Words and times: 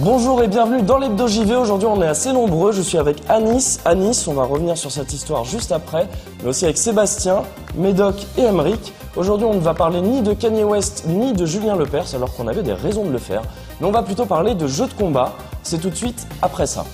Bonjour 0.00 0.40
et 0.44 0.46
bienvenue 0.46 0.82
dans 0.82 0.98
l'Hebdo 0.98 1.26
JV. 1.26 1.56
Aujourd'hui, 1.56 1.88
on 1.90 2.00
est 2.00 2.06
assez 2.06 2.32
nombreux. 2.32 2.70
Je 2.70 2.82
suis 2.82 2.98
avec 2.98 3.20
Anis. 3.28 3.80
Anis, 3.84 4.28
on 4.28 4.32
va 4.34 4.44
revenir 4.44 4.78
sur 4.78 4.92
cette 4.92 5.12
histoire 5.12 5.42
juste 5.42 5.72
après, 5.72 6.06
mais 6.40 6.50
aussi 6.50 6.66
avec 6.66 6.78
Sébastien, 6.78 7.42
Médoc 7.74 8.14
et 8.36 8.42
Emeric. 8.42 8.92
Aujourd'hui, 9.16 9.48
on 9.50 9.54
ne 9.54 9.58
va 9.58 9.74
parler 9.74 10.00
ni 10.00 10.22
de 10.22 10.34
Kanye 10.34 10.62
West 10.62 11.06
ni 11.08 11.32
de 11.32 11.44
Julien 11.44 11.74
Lepers, 11.74 12.14
alors 12.14 12.32
qu'on 12.36 12.46
avait 12.46 12.62
des 12.62 12.74
raisons 12.74 13.04
de 13.06 13.10
le 13.10 13.18
faire. 13.18 13.42
Mais 13.80 13.88
on 13.88 13.90
va 13.90 14.04
plutôt 14.04 14.24
parler 14.24 14.54
de 14.54 14.68
jeux 14.68 14.86
de 14.86 14.94
combat. 14.94 15.32
C'est 15.64 15.80
tout 15.80 15.90
de 15.90 15.96
suite 15.96 16.28
après 16.42 16.68
ça. 16.68 16.84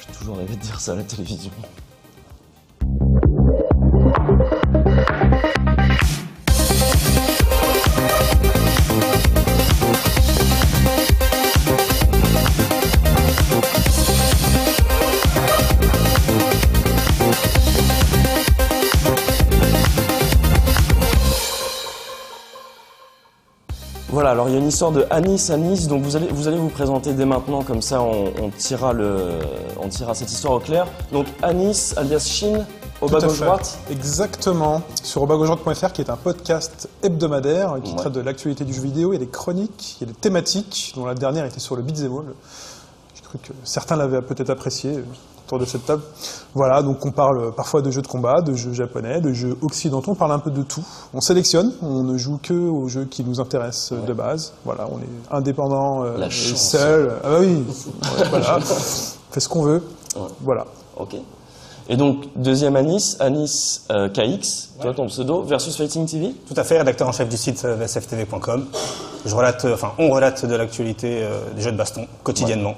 J'ai 0.00 0.18
toujours 0.18 0.38
rêvé 0.38 0.54
de 0.56 0.60
dire 0.60 0.80
ça 0.80 0.92
à 0.92 0.94
la 0.94 1.02
télévision. 1.02 1.50
Histoire 24.66 24.90
de 24.90 25.06
Anis 25.10 25.50
Anis, 25.50 25.86
donc 25.86 26.02
vous 26.02 26.16
allez 26.16 26.26
vous, 26.28 26.48
allez 26.48 26.56
vous 26.58 26.68
présenter 26.68 27.12
dès 27.12 27.24
maintenant, 27.24 27.62
comme 27.62 27.80
ça 27.82 28.02
on, 28.02 28.32
on 28.42 28.50
tirera 28.50 28.92
le, 28.92 29.38
on 29.80 29.88
tirera 29.88 30.14
cette 30.14 30.30
histoire 30.30 30.54
au 30.54 30.60
clair. 30.60 30.86
Donc 31.12 31.26
Anis, 31.42 31.94
alias 31.96 32.26
Shin, 32.26 32.64
au 33.00 33.08
bas 33.08 33.20
gauche 33.20 33.40
droite. 33.40 33.78
Exactement. 33.90 34.82
Sur 35.02 35.22
obagauche-droite.fr, 35.22 35.92
qui 35.92 36.00
est 36.02 36.10
un 36.10 36.16
podcast 36.16 36.88
hebdomadaire 37.02 37.76
qui 37.84 37.92
Ouais. 37.92 37.96
traite 37.96 38.12
de 38.14 38.20
l'actualité 38.20 38.64
du 38.64 38.74
jeu 38.74 38.82
vidéo. 38.82 39.12
Il 39.12 39.16
y 39.16 39.22
a 39.22 39.24
des 39.24 39.30
chroniques, 39.30 39.96
il 40.00 40.06
y 40.06 40.10
a 40.10 40.12
des 40.12 40.18
thématiques, 40.18 40.92
dont 40.96 41.06
la 41.06 41.14
dernière 41.14 41.44
était 41.44 41.60
sur 41.60 41.76
le 41.76 41.82
beat'em 41.82 42.12
all. 42.12 42.34
J'ai 43.14 43.22
cru 43.22 43.38
que 43.38 43.52
certains 43.64 43.96
l'avaient 43.96 44.20
peut-être 44.22 44.50
apprécié 44.50 44.98
autour 45.46 45.58
de 45.58 45.64
cette 45.64 45.86
table. 45.86 46.02
Voilà, 46.54 46.82
donc 46.82 47.04
on 47.06 47.10
parle 47.10 47.52
parfois 47.54 47.82
de 47.82 47.90
jeux 47.90 48.02
de 48.02 48.06
combat, 48.06 48.40
de 48.42 48.54
jeux 48.54 48.72
japonais, 48.72 49.20
de 49.20 49.32
jeux 49.32 49.56
occidentaux, 49.62 50.12
on 50.12 50.14
parle 50.14 50.32
un 50.32 50.38
peu 50.38 50.50
de 50.50 50.62
tout. 50.62 50.84
On 51.14 51.20
sélectionne, 51.20 51.72
on 51.82 52.02
ne 52.02 52.18
joue 52.18 52.38
que 52.42 52.54
aux 52.54 52.88
jeux 52.88 53.04
qui 53.04 53.24
nous 53.24 53.40
intéressent 53.40 53.92
euh, 53.92 54.06
de 54.06 54.12
base. 54.12 54.52
Voilà, 54.64 54.88
on 54.90 54.98
est 54.98 55.36
indépendant, 55.36 56.04
euh, 56.04 56.18
La 56.18 56.26
et 56.26 56.30
chance. 56.30 56.70
seul. 56.70 57.12
Ah 57.22 57.28
bah 57.30 57.36
oui, 57.40 57.64
voilà. 58.30 58.58
On 58.58 59.32
fait 59.32 59.40
ce 59.40 59.48
qu'on 59.48 59.62
veut. 59.62 59.82
Ouais. 60.16 60.22
Voilà. 60.40 60.66
Ok. 60.96 61.16
Et 61.88 61.96
donc 61.96 62.24
deuxième 62.34 62.74
Anis, 62.74 63.16
Anis 63.20 63.86
euh, 63.92 64.08
KX, 64.08 64.70
toi 64.80 64.92
ton 64.92 65.06
pseudo, 65.06 65.42
versus 65.42 65.76
Fighting 65.76 66.06
TV. 66.06 66.34
Tout 66.48 66.54
à 66.56 66.64
fait, 66.64 66.78
rédacteur 66.78 67.06
en 67.06 67.12
chef 67.12 67.28
du 67.28 67.36
site 67.36 67.64
euh, 67.64 67.86
sftv.com. 67.86 68.66
Je 69.24 69.34
relate, 69.34 69.64
euh, 69.64 69.74
enfin, 69.74 69.92
on 69.98 70.10
relate 70.10 70.44
de 70.46 70.54
l'actualité 70.56 71.20
euh, 71.22 71.38
des 71.54 71.62
jeux 71.62 71.70
de 71.72 71.76
baston 71.76 72.06
quotidiennement. 72.24 72.74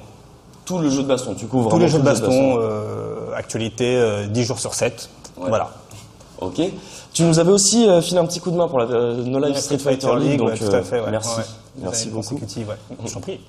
Tout 0.69 0.79
le 0.79 0.91
jeu 0.91 1.03
de 1.03 1.09
baston, 1.09 1.35
tu 1.35 1.47
couvres 1.47 1.71
Tous 1.71 1.77
vraiment 1.79 1.85
les 1.87 1.91
jeux 1.91 1.99
de 1.99 2.03
tout 2.05 2.09
le 2.09 2.13
baston, 2.13 2.59
euh, 2.61 3.35
actualité, 3.35 3.97
euh, 3.97 4.27
10 4.27 4.45
jours 4.45 4.59
sur 4.59 4.75
7. 4.75 5.09
Ouais. 5.39 5.49
Voilà. 5.49 5.71
Ok. 6.43 6.61
Tu 7.15 7.23
nous 7.23 7.39
avais 7.39 7.51
aussi 7.51 7.89
euh, 7.89 8.03
filé 8.03 8.19
un 8.21 8.27
petit 8.27 8.39
coup 8.39 8.51
de 8.51 8.57
main 8.57 8.69
pour 8.69 8.79
la 8.79 8.85
euh, 8.85 9.25
No 9.25 9.39
Life 9.39 9.57
Street 9.57 9.79
Fighter 9.79 10.15
League, 10.19 10.39
donc 10.39 10.51
ouais, 10.51 10.59
tout 10.59 10.65
euh, 10.65 10.79
à 10.81 10.83
fait. 10.83 11.01
ouais. 11.01 11.11
merci, 11.11 11.39
Ouais. 11.39 11.45
merci 11.83 12.09
beaucoup. 12.11 12.35
ouais. 12.35 12.77
Je 13.07 13.13
t'en 13.15 13.21
prie. 13.21 13.41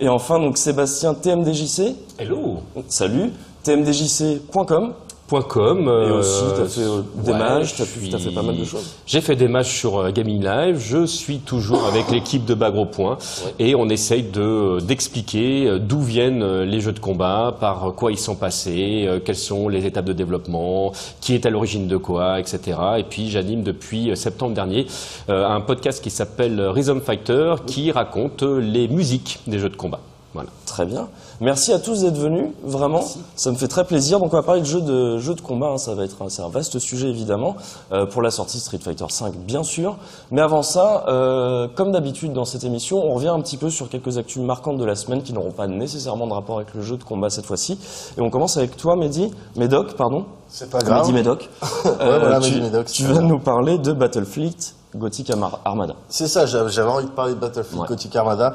Et 0.00 0.08
enfin 0.08 0.38
donc 0.38 0.58
Sébastien 0.58 1.14
TMDJC. 1.14 1.94
Hello 2.18 2.58
Salut. 2.88 3.32
TMDJC.com. 3.62 4.92
.com, 5.28 5.80
Et 5.80 5.88
euh, 5.88 6.18
aussi, 6.18 6.44
t'as 6.56 6.66
fait, 6.66 6.80
euh, 6.82 7.02
des 7.16 7.32
ouais, 7.32 7.38
matchs, 7.38 7.74
t'as 7.76 7.84
fait 7.84 8.30
pas 8.30 8.42
mal 8.42 8.56
de 8.56 8.64
choses. 8.64 8.94
J'ai 9.06 9.20
fait 9.20 9.36
des 9.36 9.48
matchs 9.48 9.78
sur 9.78 9.98
euh, 9.98 10.10
Gaming 10.10 10.42
Live, 10.42 10.78
je 10.78 11.04
suis 11.06 11.38
toujours 11.38 11.84
avec 11.86 12.10
l'équipe 12.10 12.44
de 12.44 12.54
Bagro 12.54 12.86
Point 12.86 13.18
et 13.58 13.74
on 13.74 13.88
essaye 13.88 14.22
de 14.22 14.78
d'expliquer 14.80 15.78
d'où 15.80 16.00
viennent 16.00 16.62
les 16.62 16.80
jeux 16.80 16.92
de 16.92 17.00
combat, 17.00 17.56
par 17.58 17.92
quoi 17.96 18.12
ils 18.12 18.18
sont 18.18 18.36
passés, 18.36 19.08
quelles 19.24 19.36
sont 19.36 19.68
les 19.68 19.86
étapes 19.86 20.04
de 20.04 20.12
développement, 20.12 20.92
qui 21.20 21.34
est 21.34 21.46
à 21.46 21.50
l'origine 21.50 21.88
de 21.88 21.96
quoi, 21.96 22.38
etc. 22.38 22.78
Et 22.98 23.02
puis 23.02 23.30
j'anime 23.30 23.62
depuis 23.62 24.16
septembre 24.16 24.54
dernier 24.54 24.86
un 25.28 25.60
podcast 25.60 26.02
qui 26.02 26.10
s'appelle 26.10 26.60
Rhythm 26.60 27.00
Fighter 27.00 27.54
qui 27.66 27.90
raconte 27.90 28.42
les 28.42 28.88
musiques 28.88 29.40
des 29.46 29.58
jeux 29.58 29.70
de 29.70 29.76
combat. 29.76 30.00
Voilà. 30.34 30.50
Très 30.66 30.84
bien. 30.84 31.08
Merci 31.40 31.72
à 31.72 31.78
tous 31.78 32.00
d'être 32.00 32.16
venus, 32.16 32.50
vraiment. 32.64 33.04
Ça 33.34 33.50
me 33.50 33.56
fait 33.56 33.68
très 33.68 33.84
plaisir. 33.84 34.18
Donc 34.18 34.32
on 34.32 34.36
va 34.36 34.42
parler 34.42 34.62
de 34.62 34.66
jeux 34.66 34.80
de, 34.80 35.18
jeux 35.18 35.34
de 35.34 35.40
combat, 35.40 35.68
hein. 35.68 35.78
ça 35.78 35.94
va 35.94 36.04
être 36.04 36.22
un, 36.22 36.28
c'est 36.28 36.42
un 36.42 36.48
vaste 36.48 36.78
sujet 36.78 37.08
évidemment, 37.08 37.56
euh, 37.92 38.06
pour 38.06 38.22
la 38.22 38.30
sortie 38.30 38.58
Street 38.58 38.78
Fighter 38.78 39.04
V 39.04 39.30
bien 39.46 39.62
sûr. 39.62 39.96
Mais 40.30 40.40
avant 40.40 40.62
ça, 40.62 41.04
euh, 41.08 41.68
comme 41.74 41.92
d'habitude 41.92 42.32
dans 42.32 42.44
cette 42.46 42.64
émission, 42.64 43.04
on 43.04 43.14
revient 43.14 43.28
un 43.28 43.40
petit 43.40 43.58
peu 43.58 43.68
sur 43.68 43.88
quelques 43.88 44.16
actus 44.16 44.42
marquantes 44.42 44.78
de 44.78 44.84
la 44.84 44.94
semaine 44.94 45.22
qui 45.22 45.32
n'auront 45.32 45.50
pas 45.52 45.66
nécessairement 45.66 46.26
de 46.26 46.32
rapport 46.32 46.56
avec 46.56 46.74
le 46.74 46.82
jeu 46.82 46.96
de 46.96 47.04
combat 47.04 47.28
cette 47.28 47.46
fois-ci. 47.46 47.78
Et 48.16 48.20
on 48.20 48.30
commence 48.30 48.56
avec 48.56 48.76
toi 48.76 48.96
Mehdi, 48.96 49.30
Médoc, 49.56 49.94
pardon. 49.94 50.24
C'est 50.48 50.70
pas 50.70 50.78
grave. 50.78 51.02
Mehdi 51.02 51.12
Médoc. 51.12 51.50
Euh, 51.86 52.18
voilà, 52.18 52.40
tu, 52.40 52.50
Mehdi 52.50 52.60
Médoc, 52.62 52.86
tu 52.86 53.04
bien. 53.04 53.20
nous 53.22 53.38
parler 53.38 53.78
de 53.78 53.92
Battlefleet 53.92 54.74
Gothic 54.96 55.30
Armada. 55.64 55.94
C'est 56.08 56.26
ça, 56.26 56.46
j'avais 56.46 56.70
j'avais 56.70 56.90
envie 56.90 57.06
de 57.06 57.10
parler 57.10 57.34
de 57.34 57.38
Battlefield 57.38 57.80
Ouais. 57.80 57.88
Gothic 57.88 58.14
Armada. 58.16 58.54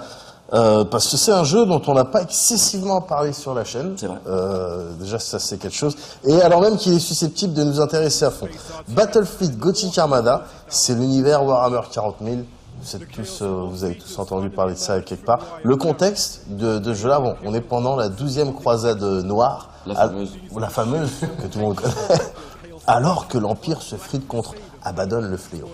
Euh, 0.53 0.83
parce 0.83 1.09
que 1.09 1.15
c'est 1.15 1.31
un 1.31 1.45
jeu 1.45 1.65
dont 1.65 1.81
on 1.87 1.93
n'a 1.93 2.03
pas 2.03 2.21
excessivement 2.21 2.99
parlé 2.99 3.31
sur 3.31 3.53
la 3.53 3.63
chaîne. 3.63 3.93
C'est 3.97 4.07
vrai. 4.07 4.17
Euh, 4.27 4.91
déjà, 4.99 5.17
ça 5.17 5.39
c'est 5.39 5.57
quelque 5.57 5.75
chose. 5.75 5.95
Et 6.25 6.41
alors 6.41 6.61
même 6.61 6.77
qu'il 6.77 6.93
est 6.93 6.99
susceptible 6.99 7.53
de 7.53 7.63
nous 7.63 7.79
intéresser 7.79 8.25
à 8.25 8.31
fond. 8.31 8.49
Battlefield 8.89 9.57
Gothic 9.57 9.97
Armada, 9.97 10.45
c'est 10.67 10.93
l'univers 10.93 11.45
Warhammer 11.45 11.81
40 11.91 12.15
000. 12.21 12.37
Vous, 12.81 12.95
êtes 12.95 13.11
tous, 13.11 13.41
euh, 13.41 13.65
vous 13.69 13.83
avez 13.83 13.97
tous 13.97 14.19
entendu 14.19 14.49
parler 14.49 14.73
de 14.73 14.79
ça 14.79 14.99
quelque 15.01 15.25
part. 15.25 15.39
Le 15.63 15.75
contexte 15.77 16.41
de, 16.49 16.79
de 16.79 16.93
ce 16.93 16.99
jeu-là, 16.99 17.19
bon, 17.19 17.35
on 17.45 17.53
est 17.53 17.61
pendant 17.61 17.95
la 17.95 18.09
12e 18.09 18.53
croisade 18.53 19.01
noire. 19.01 19.69
La 19.85 19.95
fameuse. 19.95 20.31
La 20.57 20.69
fameuse, 20.69 21.11
que 21.41 21.47
tout 21.47 21.59
le 21.59 21.65
monde 21.65 21.75
connaît. 21.75 21.93
Alors 22.87 23.27
que 23.27 23.37
l'Empire 23.37 23.81
se 23.81 23.95
frite 23.95 24.27
contre 24.27 24.55
Abaddon 24.83 25.21
le 25.21 25.37
fléau. 25.37 25.69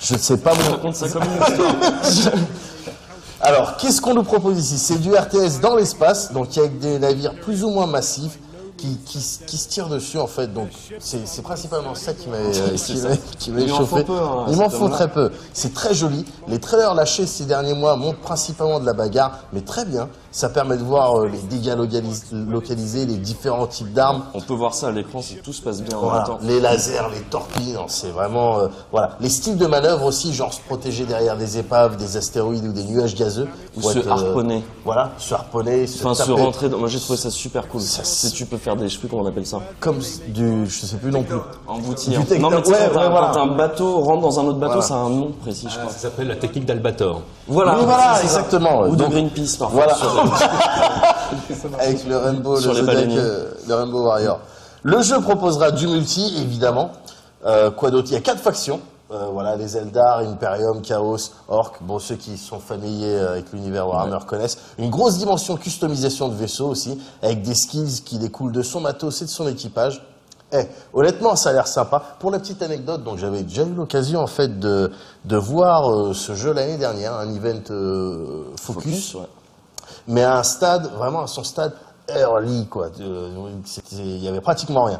Je 0.00 0.14
ne 0.14 0.18
sais 0.18 0.38
pas 0.38 0.52
mon... 0.54 0.70
Raconte 0.72 0.96
ça 0.96 1.08
comme 1.08 1.22
une 1.22 2.10
histoire. 2.10 2.34
Alors, 3.42 3.76
qu'est-ce 3.76 4.00
qu'on 4.00 4.14
nous 4.14 4.22
propose 4.22 4.58
ici? 4.58 4.78
C'est 4.78 4.98
du 4.98 5.12
RTS 5.14 5.60
dans 5.60 5.74
l'espace, 5.76 6.32
donc 6.32 6.56
avec 6.56 6.78
des 6.78 6.98
navires 6.98 7.34
plus 7.40 7.64
ou 7.64 7.70
moins 7.70 7.86
massifs 7.86 8.38
qui, 8.76 8.96
qui, 9.04 9.18
qui 9.46 9.56
se 9.58 9.68
tirent 9.68 9.88
dessus 9.88 10.18
en 10.18 10.26
fait. 10.28 10.52
Donc, 10.52 10.68
c'est 11.00 11.26
c'est 11.26 11.42
principalement 11.42 11.94
ça 11.94 12.14
qui 12.14 12.28
m'a 12.28 12.36
C'est 12.52 12.92
qui 12.94 12.98
ça. 12.98 13.08
m'a- 13.10 13.16
qui 13.38 13.50
m'a 13.50 13.60
Il 13.60 13.72
en 13.72 13.76
faut 13.78 13.86
chauffé. 13.96 14.04
peu, 14.04 14.12
hein, 14.12 14.44
à 14.46 14.50
Il 14.50 14.56
m'en 14.56 14.66
homme-là. 14.72 14.88
très 14.96 15.08
peu. 15.08 15.30
C'est 15.52 15.74
très 15.74 15.92
joli. 15.94 16.24
Les 16.48 16.60
trailers 16.60 16.94
lâchés 16.94 17.26
ces 17.26 17.44
derniers 17.44 17.74
mois 17.74 17.96
montrent 17.96 18.20
principalement 18.20 18.78
de 18.80 18.86
la 18.86 18.92
bagarre, 18.92 19.38
mais 19.52 19.60
très 19.60 19.84
bien. 19.84 20.08
Ça 20.32 20.48
permet 20.48 20.78
de 20.78 20.82
voir 20.82 21.14
euh, 21.20 21.28
les 21.28 21.38
dégâts 21.38 21.76
localis- 21.76 22.32
localisés, 22.32 23.04
les 23.04 23.16
différents 23.18 23.66
types 23.66 23.92
d'armes. 23.92 24.22
On 24.32 24.40
peut 24.40 24.54
voir 24.54 24.72
ça 24.72 24.88
à 24.88 24.90
l'écran 24.90 25.20
si 25.20 25.36
tout 25.36 25.52
se 25.52 25.60
passe 25.60 25.82
bien 25.82 25.96
en 25.98 26.10
même 26.10 26.24
temps. 26.24 26.38
les 26.42 26.58
lasers, 26.58 27.02
les 27.14 27.20
torpilles, 27.20 27.74
non, 27.74 27.84
c'est 27.86 28.08
vraiment 28.10 28.58
euh, 28.58 28.68
voilà. 28.90 29.16
Les 29.20 29.28
styles 29.28 29.58
de 29.58 29.66
manœuvre 29.66 30.06
aussi, 30.06 30.32
genre 30.32 30.52
se 30.52 30.60
protéger 30.62 31.04
derrière 31.04 31.36
des 31.36 31.58
épaves, 31.58 31.96
des 31.98 32.16
astéroïdes 32.16 32.64
ou 32.64 32.72
des 32.72 32.84
nuages 32.84 33.14
gazeux, 33.14 33.46
Ou 33.76 33.82
se 33.82 33.98
être, 33.98 34.06
euh, 34.08 34.10
harponner. 34.10 34.64
voilà, 34.86 35.10
se 35.18 35.34
harponner, 35.34 35.86
se 35.86 36.04
Enfin, 36.06 36.14
se 36.24 36.30
rentrer 36.32 36.68
dans... 36.70 36.78
Moi, 36.78 36.88
j'ai 36.88 36.98
trouvé 37.00 37.18
ça 37.18 37.30
super 37.30 37.68
cool. 37.68 37.82
Ça, 37.82 38.02
si 38.02 38.32
tu 38.32 38.46
peux 38.46 38.56
faire 38.56 38.74
des... 38.76 38.88
Je 38.88 38.94
sais 38.94 38.98
plus 39.00 39.08
comment 39.08 39.22
on 39.22 39.26
appelle 39.26 39.46
ça? 39.46 39.60
comme 39.80 39.98
du, 40.28 40.66
je 40.66 40.86
sais 40.86 40.96
plus 40.96 41.10
non 41.10 41.22
plus. 41.24 41.36
Emboutir. 41.68 42.18
Non, 42.40 42.48
mais 42.50 42.56
ouais, 42.56 42.72
ouais, 42.72 42.88
voilà. 42.90 43.32
quand 43.34 43.42
un 43.42 43.54
bateau 43.54 44.00
rentre 44.00 44.22
dans 44.22 44.40
un 44.40 44.44
autre 44.44 44.58
bateau, 44.58 44.72
Voilà. 44.72 44.82
ça 44.88 44.94
a 44.94 44.98
un 44.98 45.10
nom 45.10 45.32
précis, 45.42 45.66
je 45.70 45.78
crois. 45.78 45.90
Ça 45.92 45.98
s'appelle 45.98 46.28
la 46.28 46.36
technique 46.36 46.64
d'Albator. 46.64 47.20
Voilà, 47.48 48.20
exactement. 48.22 48.82
Ou 48.82 48.92
de 48.96 49.02
Donc, 49.02 49.10
Greenpeace, 49.10 49.56
parfois. 49.58 49.84
Voilà. 49.84 49.94
sur- 49.94 50.24
Avec 51.80 52.04
le 52.06 52.16
Rainbow, 52.16 52.56
Sur 52.60 52.72
le, 52.74 52.88
euh, 52.88 53.50
le 53.66 53.74
Rainbow 53.74 54.04
Warrior. 54.04 54.38
Le 54.82 55.02
jeu 55.02 55.20
proposera 55.20 55.70
du 55.70 55.86
multi, 55.86 56.34
évidemment. 56.42 56.90
Euh, 57.44 57.70
quoi 57.70 57.90
d'autre? 57.90 58.08
Il 58.10 58.14
y 58.14 58.16
a 58.16 58.20
quatre 58.20 58.40
factions. 58.40 58.80
Euh, 59.10 59.26
voilà, 59.32 59.56
les 59.56 59.76
Eldar, 59.76 60.20
Imperium, 60.20 60.80
Chaos, 60.80 61.18
Orc. 61.48 61.74
Bon, 61.82 61.98
ceux 61.98 62.14
qui 62.16 62.38
sont 62.38 62.58
familiers 62.60 63.14
euh, 63.16 63.32
avec 63.32 63.52
l'univers 63.52 63.86
Warhammer 63.88 64.18
connaissent. 64.26 64.58
Une 64.78 64.90
grosse 64.90 65.18
dimension 65.18 65.56
customisation 65.56 66.28
de 66.28 66.34
vaisseau 66.34 66.68
aussi, 66.68 66.98
avec 67.22 67.42
des 67.42 67.54
skills 67.54 68.02
qui 68.04 68.18
découlent 68.18 68.52
de 68.52 68.62
son 68.62 68.80
matos 68.80 69.20
et 69.20 69.24
de 69.26 69.30
son 69.30 69.46
équipage. 69.48 70.02
Eh, 70.52 70.66
honnêtement, 70.92 71.34
ça 71.34 71.50
a 71.50 71.52
l'air 71.52 71.66
sympa. 71.66 72.02
Pour 72.18 72.30
la 72.30 72.38
petite 72.38 72.62
anecdote, 72.62 73.02
donc 73.02 73.18
j'avais 73.18 73.42
déjà 73.42 73.62
eu 73.62 73.72
l'occasion 73.72 74.20
en 74.20 74.26
fait 74.26 74.58
de, 74.60 74.92
de 75.24 75.36
voir 75.36 75.90
euh, 75.90 76.12
ce 76.12 76.34
jeu 76.34 76.52
l'année 76.52 76.76
dernière, 76.76 77.14
un 77.14 77.34
event 77.34 77.62
euh, 77.70 78.44
Focus, 78.60 79.14
ouais. 79.14 79.22
mais 80.08 80.22
à 80.22 80.38
un 80.38 80.42
stade, 80.42 80.90
vraiment 80.92 81.22
à 81.22 81.26
son 81.26 81.42
stade 81.42 81.72
early, 82.08 82.66
quoi. 82.66 82.88
C'était- 83.64 83.96
Il 83.96 84.22
y 84.22 84.28
avait 84.28 84.40
pratiquement 84.40 84.84
rien. 84.84 84.98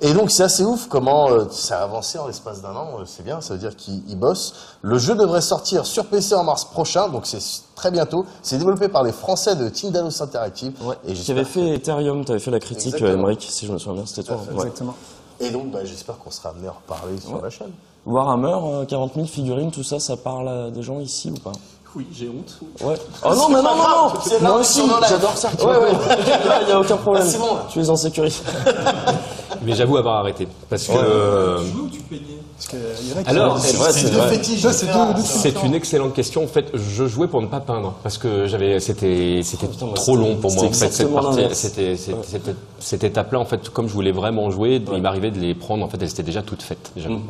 Et 0.00 0.12
donc 0.12 0.30
c'est 0.30 0.42
assez 0.42 0.64
ouf 0.64 0.86
comment 0.88 1.30
euh, 1.30 1.44
ça 1.50 1.80
a 1.80 1.84
avancé 1.84 2.18
en 2.18 2.26
l'espace 2.26 2.62
d'un 2.62 2.74
an, 2.76 2.88
euh, 3.00 3.04
c'est 3.06 3.22
bien, 3.24 3.40
ça 3.40 3.54
veut 3.54 3.60
dire 3.60 3.76
qu'ils 3.76 4.02
ils 4.08 4.16
bossent. 4.18 4.54
Le 4.82 4.98
jeu 4.98 5.14
devrait 5.14 5.40
sortir 5.40 5.86
sur 5.86 6.06
PC 6.06 6.34
en 6.34 6.44
mars 6.44 6.64
prochain, 6.64 7.08
donc 7.08 7.26
c'est 7.26 7.40
très 7.74 7.90
bientôt. 7.90 8.24
C'est 8.42 8.58
développé 8.58 8.88
par 8.88 9.02
les 9.02 9.12
Français 9.12 9.56
de 9.56 9.68
Tindalos 9.68 10.22
Interactive. 10.22 10.72
Ouais. 10.82 10.96
Et 11.04 11.08
Qui 11.08 11.16
j'espère 11.16 11.36
avait 11.36 11.44
fait 11.44 11.68
Ethereum, 11.74 12.24
tu 12.24 12.30
avais 12.32 12.40
fait 12.40 12.50
la 12.50 12.60
critique, 12.60 13.00
euh, 13.02 13.14
Emmerich, 13.14 13.46
si 13.48 13.66
je 13.66 13.72
me 13.72 13.78
souviens 13.78 13.94
bien, 14.02 14.06
c'était 14.06 14.22
toi. 14.24 14.36
Ouais. 14.36 14.54
Exactement. 14.54 14.94
Et 15.40 15.50
donc, 15.50 15.70
bah, 15.72 15.80
j'espère 15.84 16.16
qu'on 16.18 16.30
sera 16.30 16.50
amené 16.50 16.68
à 16.68 16.72
reparler 16.72 17.18
sur 17.20 17.42
la 17.42 17.50
chaîne. 17.50 17.72
Warhammer, 18.06 18.56
euh, 18.62 18.84
40 18.84 19.14
000 19.14 19.26
figurines, 19.26 19.70
tout 19.70 19.82
ça, 19.82 19.98
ça 19.98 20.16
parle 20.16 20.48
à 20.48 20.70
des 20.70 20.82
gens 20.82 21.00
ici 21.00 21.30
ou 21.30 21.40
pas? 21.40 21.52
Oui, 21.96 22.06
j'ai 22.12 22.28
honte. 22.28 22.58
Ouais. 22.80 22.96
Oh 23.24 23.34
non, 23.34 23.48
mais 23.48 23.62
non, 23.62 23.76
non, 23.76 23.88
non 23.88 24.12
C'est 24.24 24.40
Moi 24.40 24.50
là, 24.50 24.56
aussi, 24.56 24.82
j'adore 25.08 25.36
ça. 25.36 25.50
Ouais, 25.60 25.76
ouais. 25.76 25.92
Il 26.62 26.66
n'y 26.66 26.72
a 26.72 26.80
aucun 26.80 26.96
problème. 26.96 27.24
Ah, 27.24 27.30
c'est 27.30 27.38
bon, 27.38 27.54
là. 27.54 27.66
Tu 27.70 27.80
es 27.80 27.88
en 27.88 27.96
sécurité. 27.96 28.36
Mais 29.62 29.74
j'avoue 29.74 29.96
avoir 29.96 30.16
arrêté. 30.16 30.48
Parce 30.68 30.86
que 30.88 30.92
euh, 30.96 31.58
Tu 31.60 31.70
jouais 31.70 31.82
ou 31.82 31.88
tu 31.88 32.00
peignais 32.00 32.43
Parce 32.56 32.68
qu'il 32.68 32.78
y 33.10 33.12
en 33.12 33.20
a 33.20 33.22
qui 33.24 33.28
Alors, 33.30 33.58
C'est 33.58 33.76
vrai, 33.76 33.92
c'est 33.92 34.10
deux 34.10 34.16
vrai. 34.18 34.28
fétiches 34.36 34.60
Ça, 34.62 34.72
c'est 34.72 35.62
une 35.64 35.74
excellente 35.74 36.14
question. 36.14 36.44
En 36.44 36.46
fait, 36.46 36.66
je 36.74 37.06
jouais 37.06 37.26
pour 37.26 37.42
ne 37.42 37.46
pas 37.48 37.60
peindre 37.60 37.94
parce 38.02 38.16
que 38.16 38.46
j'avais, 38.46 38.78
c'était, 38.80 39.40
c'était 39.42 39.66
trop 39.94 40.16
long 40.16 40.36
pour 40.36 40.52
moi. 40.54 40.64
En 40.64 40.72
fait, 40.72 40.90
cette 40.92 41.12
partie, 41.12 41.42
c'était, 41.52 41.96
c'était- 41.96 42.16
c'était- 42.26 42.54
cette 42.78 43.02
étape-là, 43.04 43.40
en 43.40 43.44
fait, 43.44 43.70
comme 43.70 43.88
je 43.88 43.92
voulais 43.94 44.12
vraiment 44.12 44.50
jouer, 44.50 44.80
il 44.94 45.02
m'arrivait 45.02 45.30
de 45.32 45.38
les 45.40 45.54
prendre. 45.54 45.84
En 45.84 45.88
fait, 45.88 45.98
elles 46.00 46.10
étaient 46.10 46.22
déjà 46.22 46.42
toutes 46.42 46.62
faites. 46.62 46.92
déjà. 46.94 47.08
Mm. 47.08 47.22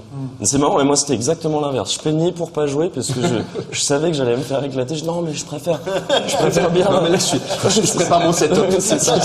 C'est 0.42 0.58
marrant, 0.58 0.78
et 0.80 0.84
moi 0.84 0.96
c'était 0.96 1.14
exactement 1.14 1.60
l'inverse. 1.60 1.94
Je 1.94 2.00
peignais 2.00 2.32
pour 2.32 2.50
pas 2.50 2.66
jouer 2.66 2.90
parce 2.94 3.08
que 3.10 3.20
je, 3.22 3.34
je 3.70 3.80
savais 3.80 4.10
que 4.10 4.16
j'allais 4.16 4.36
me 4.36 4.42
faire 4.42 4.62
éclater. 4.62 4.94
Je 4.96 5.00
dis 5.02 5.06
non, 5.06 5.22
mais 5.22 5.32
je 5.32 5.44
préfère, 5.44 5.80
je 6.26 6.36
préfère 6.36 6.70
bien. 6.70 6.84
Non, 6.90 7.00
mais 7.02 7.10
là, 7.10 7.16
je 7.16 7.22
suis, 7.22 7.40
je, 7.64 7.80
je 7.82 7.92
prépare 7.94 8.20
mon 8.20 8.32
setup. 8.32 8.66
c'est 8.78 9.00
ça. 9.00 9.16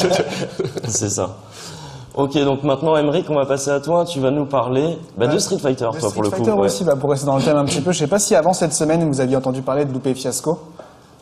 C'est 0.87 1.09
ça. 1.09 1.35
Ok, 2.19 2.37
donc 2.43 2.63
maintenant, 2.63 2.97
Emeric, 2.97 3.27
on 3.29 3.35
va 3.35 3.45
passer 3.45 3.71
à 3.71 3.79
toi. 3.79 4.03
Tu 4.03 4.19
vas 4.19 4.29
nous 4.29 4.45
parler 4.45 4.97
bah, 5.17 5.27
de 5.27 5.37
Street 5.37 5.57
Fighter, 5.57 5.87
toi, 5.97 6.09
pour 6.11 6.21
le 6.23 6.27
Street 6.27 6.39
coup. 6.39 6.43
Fighter 6.43 6.51
ouais. 6.51 6.65
aussi, 6.65 6.83
bah, 6.83 6.95
pour 6.99 7.09
rester 7.11 7.25
dans 7.25 7.37
le 7.37 7.41
thème 7.41 7.55
un 7.55 7.63
petit 7.63 7.79
peu. 7.79 7.93
Je 7.93 7.99
sais 7.99 8.07
pas 8.07 8.19
si 8.19 8.35
avant 8.35 8.51
cette 8.51 8.73
semaine 8.73 9.07
vous 9.09 9.21
aviez 9.21 9.37
entendu 9.37 9.61
parler 9.61 9.85
de 9.85 9.93
Loupé 9.93 10.13
Fiasco. 10.13 10.59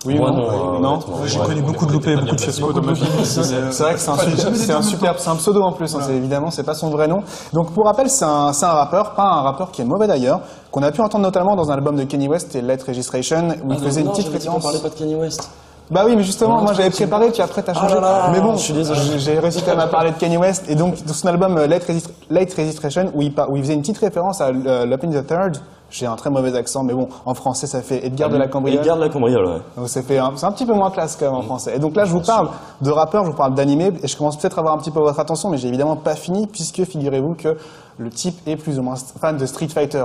Oui 0.05 0.15
Moi, 0.17 0.31
ou 0.31 0.33
non, 0.33 0.41
non 0.41 0.75
euh, 0.77 0.79
Non 0.79 0.99
J'ai 1.25 1.39
ouais. 1.39 1.45
connu 1.45 1.61
beaucoup 1.61 1.85
de 1.85 1.91
loupés, 1.91 2.15
beaucoup 2.15 2.35
de 2.35 2.41
fiasco 2.41 2.71
dans 2.73 2.81
ma 2.81 2.93
vie. 2.93 3.05
C'est 3.23 3.83
vrai 3.83 3.93
que 3.93 3.99
c'est 3.99 4.09
un, 4.09 4.17
super- 4.17 4.55
c'est 4.55 4.71
un 4.73 4.81
super, 4.81 5.19
c'est 5.19 5.29
un 5.29 5.35
pseudo 5.35 5.61
en 5.61 5.71
plus. 5.73 5.93
hein, 5.95 5.99
c'est 6.01 6.13
évidemment, 6.15 6.49
c'est 6.49 6.63
pas 6.63 6.73
son 6.75 6.89
vrai 6.89 7.07
nom. 7.07 7.21
Donc 7.53 7.71
pour 7.73 7.85
rappel, 7.85 8.09
c'est 8.09 8.25
un, 8.25 8.53
c'est 8.53 8.65
un 8.65 8.71
rappeur, 8.73 9.11
pas 9.15 9.23
un 9.23 9.41
rappeur 9.41 9.69
qui 9.71 9.81
est 9.81 9.85
mauvais 9.85 10.07
d'ailleurs, 10.07 10.39
qu'on 10.71 10.81
a 10.83 10.91
pu 10.91 11.01
entendre 11.01 11.23
notamment 11.23 11.55
dans 11.55 11.69
un 11.69 11.73
album 11.75 11.95
de 11.95 12.03
Kenny 12.05 12.27
West 12.27 12.55
et 12.55 12.61
Let 12.61 12.77
Registration 12.87 13.49
où 13.65 13.71
il 13.73 13.77
Ah, 13.81 13.85
faisait 13.85 14.01
une 14.01 14.09
petite 14.11 14.29
référence. 14.29 14.63
parlait 14.63 14.79
pas 14.79 14.89
de 14.89 14.95
Kanye 14.95 15.15
West. 15.15 15.49
Bah 15.89 16.03
oui, 16.05 16.15
mais 16.17 16.23
justement, 16.23 16.61
moi 16.61 16.73
j'avais 16.73 16.89
préparé, 16.89 17.29
puis 17.31 17.41
après 17.41 17.63
t'as 17.63 17.73
changé. 17.73 17.95
là 17.95 18.01
là, 18.01 18.29
mais 18.33 18.41
bon, 18.41 18.57
j'ai- 18.57 19.39
réussi 19.39 19.61
quand 19.63 19.71
même 19.71 19.79
à 19.79 19.87
parler 19.87 20.11
de 20.11 20.15
Kanye 20.17 20.35
West, 20.37 20.65
et 20.67 20.75
donc 20.75 21.03
dans 21.05 21.13
son 21.13 21.27
album 21.29 21.57
euh, 21.57 21.65
Late, 21.67 21.85
Resist- 21.87 22.11
Late 22.29 22.53
Registration, 22.53 23.11
où 23.15 23.21
il, 23.21 23.33
par- 23.33 23.49
où 23.49 23.55
il 23.55 23.63
faisait 23.63 23.73
une 23.73 23.79
petite 23.81 23.97
référence 23.99 24.41
à 24.41 24.47
euh, 24.47 24.85
L'Open 24.85 25.11
the 25.11 25.25
Third, 25.25 25.57
j'ai 25.89 26.05
un 26.05 26.17
très 26.17 26.29
mauvais 26.29 26.53
accent, 26.57 26.83
mais 26.83 26.93
bon, 26.93 27.07
en 27.25 27.33
français 27.33 27.67
ça 27.67 27.81
fait 27.81 28.05
Edgar 28.05 28.29
de 28.29 28.35
la 28.35 28.47
Cambriole. 28.49 28.83
Et 28.83 28.85
garde 28.85 28.99
la 28.99 29.07
cambriole, 29.07 29.45
ouais. 29.45 29.61
Donc 29.77 29.87
ça 29.87 30.01
fait 30.01 30.19
c'est 30.35 30.45
un 30.45 30.51
petit 30.51 30.65
peu 30.65 30.73
moins 30.73 30.91
classe 30.91 31.15
quand 31.17 31.27
même 31.27 31.35
en 31.35 31.41
français. 31.43 31.77
Et 31.77 31.79
donc 31.79 31.95
là, 31.95 32.03
je 32.03 32.11
vous 32.11 32.19
parle 32.19 32.49
de 32.81 32.91
rappeurs, 32.91 33.23
je 33.23 33.29
vous 33.31 33.37
parle 33.37 33.55
d'animé, 33.55 33.93
et 34.03 34.07
je 34.09 34.17
commence 34.17 34.35
peut-être 34.37 34.57
à 34.57 34.59
avoir 34.59 34.75
un 34.75 34.79
petit 34.79 34.91
peu 34.91 34.99
votre 34.99 35.21
attention, 35.21 35.49
mais 35.49 35.57
j'ai 35.57 35.69
évidemment 35.69 35.95
pas 35.95 36.15
fini, 36.15 36.47
puisque 36.47 36.83
figurez-vous 36.83 37.35
que 37.35 37.55
le 37.97 38.09
type 38.09 38.37
est 38.45 38.57
plus 38.57 38.77
ou 38.77 38.81
moins 38.83 38.95
fan 39.21 39.37
de 39.37 39.45
Street 39.45 39.69
Fighter. 39.69 40.03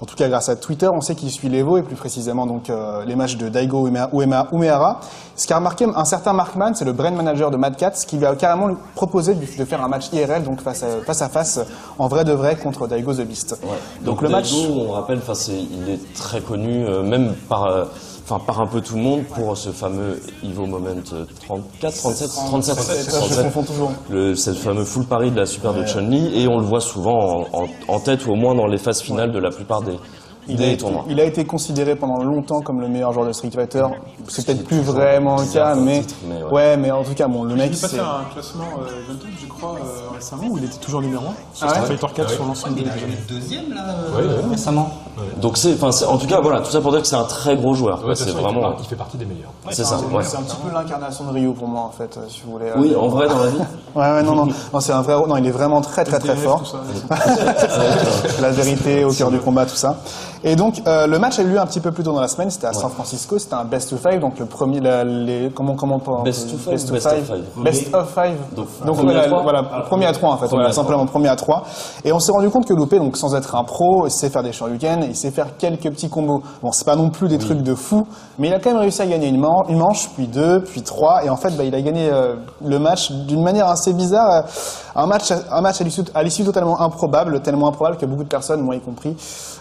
En 0.00 0.06
tout 0.06 0.14
cas, 0.14 0.28
grâce 0.28 0.48
à 0.48 0.54
Twitter, 0.54 0.88
on 0.88 1.00
sait 1.00 1.16
qu'il 1.16 1.30
suit 1.30 1.48
l'Evo, 1.48 1.76
et 1.76 1.82
plus 1.82 1.96
précisément 1.96 2.46
donc 2.46 2.70
euh, 2.70 3.04
les 3.04 3.16
matchs 3.16 3.36
de 3.36 3.48
Daigo 3.48 3.88
Umehara. 3.88 5.00
Ce 5.34 5.46
qu'a 5.46 5.56
remarqué 5.56 5.86
un 5.92 6.04
certain 6.04 6.32
Markman, 6.32 6.74
c'est 6.74 6.84
le 6.84 6.92
brand 6.92 7.14
manager 7.14 7.50
de 7.50 7.56
Mad 7.56 7.76
Catz, 7.76 8.04
qui 8.04 8.16
lui 8.16 8.26
a 8.26 8.34
carrément 8.36 8.76
proposé 8.94 9.34
de, 9.34 9.40
de 9.40 9.64
faire 9.64 9.82
un 9.82 9.88
match 9.88 10.12
IRL, 10.12 10.44
donc 10.44 10.60
face 10.60 10.84
à, 10.84 11.00
face 11.04 11.22
à 11.22 11.28
face, 11.28 11.60
en 11.98 12.06
vrai 12.06 12.24
de 12.24 12.32
vrai, 12.32 12.56
contre 12.56 12.86
Daigo 12.86 13.12
The 13.12 13.22
Beast. 13.22 13.58
Ouais. 13.62 13.68
Donc, 14.04 14.22
le 14.22 14.28
match... 14.28 14.52
On 14.54 14.92
rappelle, 14.92 15.20
il 15.48 15.90
est 15.90 16.14
très 16.14 16.40
connu, 16.40 16.86
euh, 16.86 17.02
même 17.02 17.34
par, 17.48 17.64
euh, 17.64 17.84
enfin, 18.30 18.38
par 18.44 18.60
un 18.60 18.66
peu 18.66 18.80
tout 18.80 18.94
le 18.96 19.02
monde, 19.02 19.24
pour 19.24 19.56
ce 19.56 19.70
fameux 19.70 20.20
Evo 20.44 20.66
Moment 20.66 20.88
euh, 21.12 21.24
34, 21.46 21.94
37, 21.96 22.28
37, 22.28 22.76
Je 23.06 23.10
37. 23.10 23.42
confonds 23.44 23.62
toujours. 23.62 23.92
Le, 24.10 24.34
c'est 24.34 24.50
le 24.50 24.56
fameux 24.56 24.84
full 24.84 25.04
pari 25.04 25.30
de 25.30 25.36
la 25.36 25.46
Super 25.46 25.72
de 25.74 25.84
Chun-Li, 25.86 26.42
et 26.42 26.48
on 26.48 26.58
le 26.58 26.64
voit 26.64 26.80
souvent 26.80 27.46
en, 27.52 27.62
en- 27.64 27.68
en 27.88 28.00
tête 28.00 28.26
ou 28.26 28.32
au 28.32 28.36
moins 28.36 28.54
dans 28.54 28.66
les 28.66 28.78
phases 28.78 29.00
finales 29.00 29.32
de 29.32 29.38
la 29.38 29.50
plupart 29.50 29.82
des, 29.82 29.96
Il 30.48 30.62
a, 30.62 30.66
été, 30.66 30.76
tournois. 30.78 31.04
il 31.08 31.20
a 31.20 31.24
été 31.24 31.44
considéré 31.44 31.94
pendant 31.94 32.22
longtemps 32.22 32.60
comme 32.60 32.80
le 32.80 32.88
meilleur 32.88 33.12
joueur 33.12 33.26
de 33.26 33.32
Street 33.32 33.50
Fighter. 33.50 33.84
C'est 34.28 34.46
peut-être 34.46 34.64
plus 34.64 34.80
vraiment 34.80 35.38
le 35.40 35.46
cas, 35.46 35.74
mais 35.74 36.00
titre, 36.00 36.14
mais 36.26 36.42
ouais. 36.42 36.50
ouais. 36.50 36.76
mais 36.76 36.90
en 36.90 37.04
tout 37.04 37.14
cas, 37.14 37.28
bon, 37.28 37.44
le 37.44 37.54
mec, 37.54 37.72
vu 37.72 37.80
passer 37.80 37.96
c'est 37.96 38.00
un 38.00 38.24
classement 38.32 38.64
euh, 38.82 39.14
je 39.40 39.46
crois, 39.46 39.76
euh, 39.76 40.14
récemment, 40.14 40.44
où 40.48 40.58
il 40.58 40.64
était 40.64 40.78
toujours 40.78 41.02
numéro 41.02 41.24
1 41.26 41.28
sur 41.54 41.66
Ah 41.68 41.72
ouais 41.72 41.84
Street 41.84 41.96
Fighter 41.96 42.14
4 42.14 42.30
sur 42.30 42.44
l'ensemble 42.44 42.74
des. 42.76 42.84
Deuxième, 43.28 43.74
là, 43.74 43.84
euh, 44.16 44.42
récemment. 44.50 44.90
Donc 45.40 45.56
c'est, 45.56 45.74
enfin, 45.74 45.92
c'est- 45.92 46.04
en 46.04 46.16
tout 46.16 46.26
cas, 46.26 46.40
voilà, 46.40 46.60
tout 46.60 46.70
ça 46.70 46.80
pour 46.80 46.92
dire 46.92 47.02
que 47.02 47.06
c'est 47.08 47.16
un 47.16 47.24
très 47.24 47.56
gros 47.56 47.74
joueur. 47.74 48.04
Ouais, 48.06 48.14
c'est 48.14 48.28
il 48.30 48.32
vraiment, 48.36 48.76
il 48.78 48.84
fait 48.86 48.96
partie 48.96 49.16
des 49.16 49.24
meilleurs. 49.24 49.50
c'est 49.70 49.84
ça. 49.84 49.98
c'est 49.98 50.14
ouais. 50.14 50.22
c'est 50.22 50.36
un 50.36 50.42
petit 50.42 50.56
peu 50.56 50.72
l'incarnation 50.72 51.24
de 51.24 51.30
Ryu 51.30 51.52
pour 51.52 51.68
moi, 51.68 51.82
en 51.82 51.90
fait, 51.90 52.16
euh, 52.16 52.20
si 52.28 52.42
vous 52.44 52.52
voulez. 52.52 52.70
Oui, 52.76 52.94
en 52.94 53.08
vrai, 53.08 53.28
dans 53.28 53.38
la 53.38 53.50
vie. 53.50 53.58
Ouais, 53.94 54.12
ouais, 54.12 54.22
non, 54.22 54.34
non, 54.34 54.46
non, 54.72 54.80
c'est 54.80 54.92
un 54.92 55.02
vrai, 55.02 55.14
non, 55.26 55.36
il 55.36 55.46
est 55.46 55.50
vraiment 55.50 55.80
très, 55.80 56.04
très, 56.04 56.18
très 56.20 56.36
fort. 56.36 56.62
la 58.40 58.50
vérité 58.50 59.04
au 59.04 59.12
cœur 59.12 59.30
du 59.30 59.38
combat, 59.38 59.66
tout 59.66 59.74
ça. 59.74 59.98
Et 60.44 60.54
donc, 60.56 60.82
euh, 60.86 61.06
le 61.06 61.18
match 61.18 61.38
a 61.38 61.42
eu 61.42 61.46
lieu 61.48 61.58
un 61.58 61.66
petit 61.66 61.80
peu 61.80 61.90
plus 61.90 62.04
tôt 62.04 62.12
dans 62.12 62.20
la 62.20 62.28
semaine. 62.28 62.50
C'était 62.50 62.66
à 62.68 62.72
San 62.72 62.90
Francisco. 62.90 63.38
C'était 63.38 63.54
un 63.54 63.64
best 63.64 63.92
of 63.92 64.00
five, 64.00 64.20
donc 64.20 64.38
le 64.38 64.46
premier, 64.46 64.80
la- 64.80 65.04
les, 65.04 65.50
comment, 65.54 65.74
comment, 65.74 66.00
on 66.06 66.22
Best 66.22 66.52
of 66.54 66.60
five 66.60 66.72
ou 66.90 66.92
best 66.92 67.06
of 67.06 67.26
five 67.26 67.62
Best 67.64 67.94
of 67.94 68.14
five. 68.14 68.36
Donc, 68.54 68.66
Donc, 68.84 68.96
premier 68.96 69.16
à 69.16 69.28
voilà, 69.28 69.62
voilà, 69.62 69.82
premier 69.82 70.06
à 70.06 70.12
trois 70.12 70.30
en 70.30 70.36
fait, 70.36 70.46
voilà, 70.46 70.72
simplement 70.72 71.06
premier 71.06 71.28
à 71.28 71.36
trois. 71.36 71.64
Et 72.04 72.12
on 72.12 72.20
s'est 72.20 72.32
rendu 72.32 72.50
compte 72.50 72.66
que 72.66 72.72
Loupé, 72.74 72.98
donc 72.98 73.16
sans 73.16 73.34
être 73.34 73.54
un 73.56 73.64
pro, 73.64 74.06
il 74.06 74.10
sait 74.10 74.30
faire 74.30 74.42
des 74.42 74.52
shoryuken, 74.52 75.04
il 75.08 75.16
sait 75.16 75.30
faire 75.30 75.56
quelques 75.56 75.90
petits 75.90 76.08
combos. 76.08 76.42
Bon, 76.62 76.70
c'est 76.72 76.84
pas 76.86 76.96
non 76.96 77.10
plus 77.10 77.28
des 77.28 77.38
trucs 77.38 77.62
de 77.62 77.74
fou, 77.74 78.06
mais 78.38 78.48
il 78.48 78.54
a 78.54 78.60
quand 78.60 78.70
même 78.70 78.78
réussi 78.80 79.02
à 79.02 79.06
gagner 79.06 79.26
une, 79.28 79.40
man- 79.40 79.64
une 79.68 79.78
manche, 79.78 80.08
puis 80.14 80.28
deux, 80.28 80.62
puis 80.62 80.82
trois, 80.82 81.24
et 81.24 81.30
en 81.30 81.36
fait, 81.36 81.50
bah, 81.56 81.64
il 81.64 81.74
a 81.74 81.80
gagné 81.82 82.08
euh, 82.12 82.36
le 82.64 82.78
match 82.78 83.10
d'une 83.10 83.42
manière 83.42 83.68
assez 83.68 83.92
bizarre. 83.92 84.30
euh, 84.30 84.42
Un 84.94 85.06
match, 85.06 85.30
un 85.50 85.60
match 85.60 85.80
à 85.80 85.84
l'issue 85.84 86.02
à 86.14 86.22
l'issue 86.22 86.44
totalement 86.44 86.80
improbable, 86.80 87.40
tellement 87.40 87.68
improbable 87.68 87.96
que 87.98 88.06
beaucoup 88.06 88.24
de 88.24 88.28
personnes, 88.28 88.60
moi 88.62 88.74
y 88.74 88.80
compris, 88.80 89.16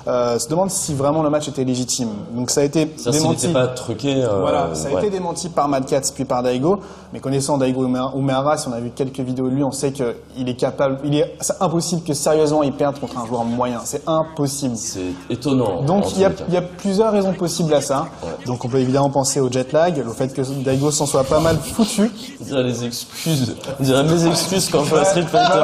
euh, 0.08 0.40
se 0.40 0.48
demandent 0.50 0.67
si 0.70 0.94
vraiment 0.94 1.24
le 1.24 1.30
match 1.30 1.48
était 1.48 1.64
légitime. 1.64 2.10
Donc 2.36 2.50
ça 2.50 2.62
a 2.62 2.64
été 2.64 2.94
Ça, 2.98 3.12
démenti. 3.12 3.48
pas 3.50 3.68
truqué. 3.68 4.24
euh, 4.24 4.40
Voilà, 4.42 4.70
ça 4.74 4.90
a 4.90 4.92
ouais. 4.92 5.02
été 5.02 5.10
démenti 5.10 5.50
par 5.50 5.68
Mad 5.68 5.86
puis 6.16 6.26
par 6.26 6.44
Daigo, 6.44 6.80
mais 7.14 7.20
connaissant 7.20 7.58
Daigo 7.58 7.86
Ume- 7.86 8.12
Umehara, 8.16 8.58
si 8.58 8.68
on 8.68 8.74
a 8.74 8.80
vu 8.80 8.92
quelques 8.96 9.20
vidéos 9.20 9.50
de 9.50 9.56
lui, 9.56 9.64
on 9.64 9.72
sait 9.72 9.92
qu'il 9.92 10.50
est 10.50 10.56
capable, 10.56 11.00
il 11.04 11.16
est, 11.16 11.36
c'est 11.42 11.56
impossible 11.62 12.02
que 12.04 12.14
sérieusement 12.14 12.64
il 12.64 12.74
perde 12.74 13.00
contre 13.00 13.18
un 13.18 13.26
joueur 13.26 13.44
moyen, 13.46 13.80
c'est 13.86 14.02
impossible. 14.08 14.76
C'est 14.76 15.14
étonnant. 15.30 15.82
Donc 15.84 16.12
il 16.16 16.22
y, 16.22 16.26
a, 16.26 16.32
il 16.50 16.54
y 16.56 16.62
plusieurs 16.78 17.12
raisons 17.12 17.34
possibles 17.34 17.74
à 17.74 17.82
ça. 17.82 18.08
Donc 18.46 18.64
on 18.66 18.68
peut 18.70 18.80
évidemment 18.80 19.10
penser 19.10 19.40
au 19.40 19.52
jet 19.52 19.72
lag, 19.72 20.04
au 20.08 20.12
fait 20.14 20.34
que 20.34 20.42
Daigo 20.42 20.92
s'en 20.92 21.06
soit 21.06 21.24
pas 21.24 21.40
mal 21.40 21.58
foutu. 21.58 22.12
On 22.42 22.44
dirait 22.46 22.64
les 22.64 22.84
excuses. 22.86 23.56
On 23.80 23.84
dirait 23.84 24.04
mes 24.04 24.26
excuses 24.28 24.70
quand 24.70 24.84
je 24.84 24.90
joue 24.90 24.96
à 24.98 25.06
Street 25.06 25.24
Fighter. 25.24 25.64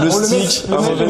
le 0.00 0.08
On 0.08 0.10
stick, 0.10 0.68
le 0.68 0.74
un 0.76 0.80
mauvais. 0.80 1.04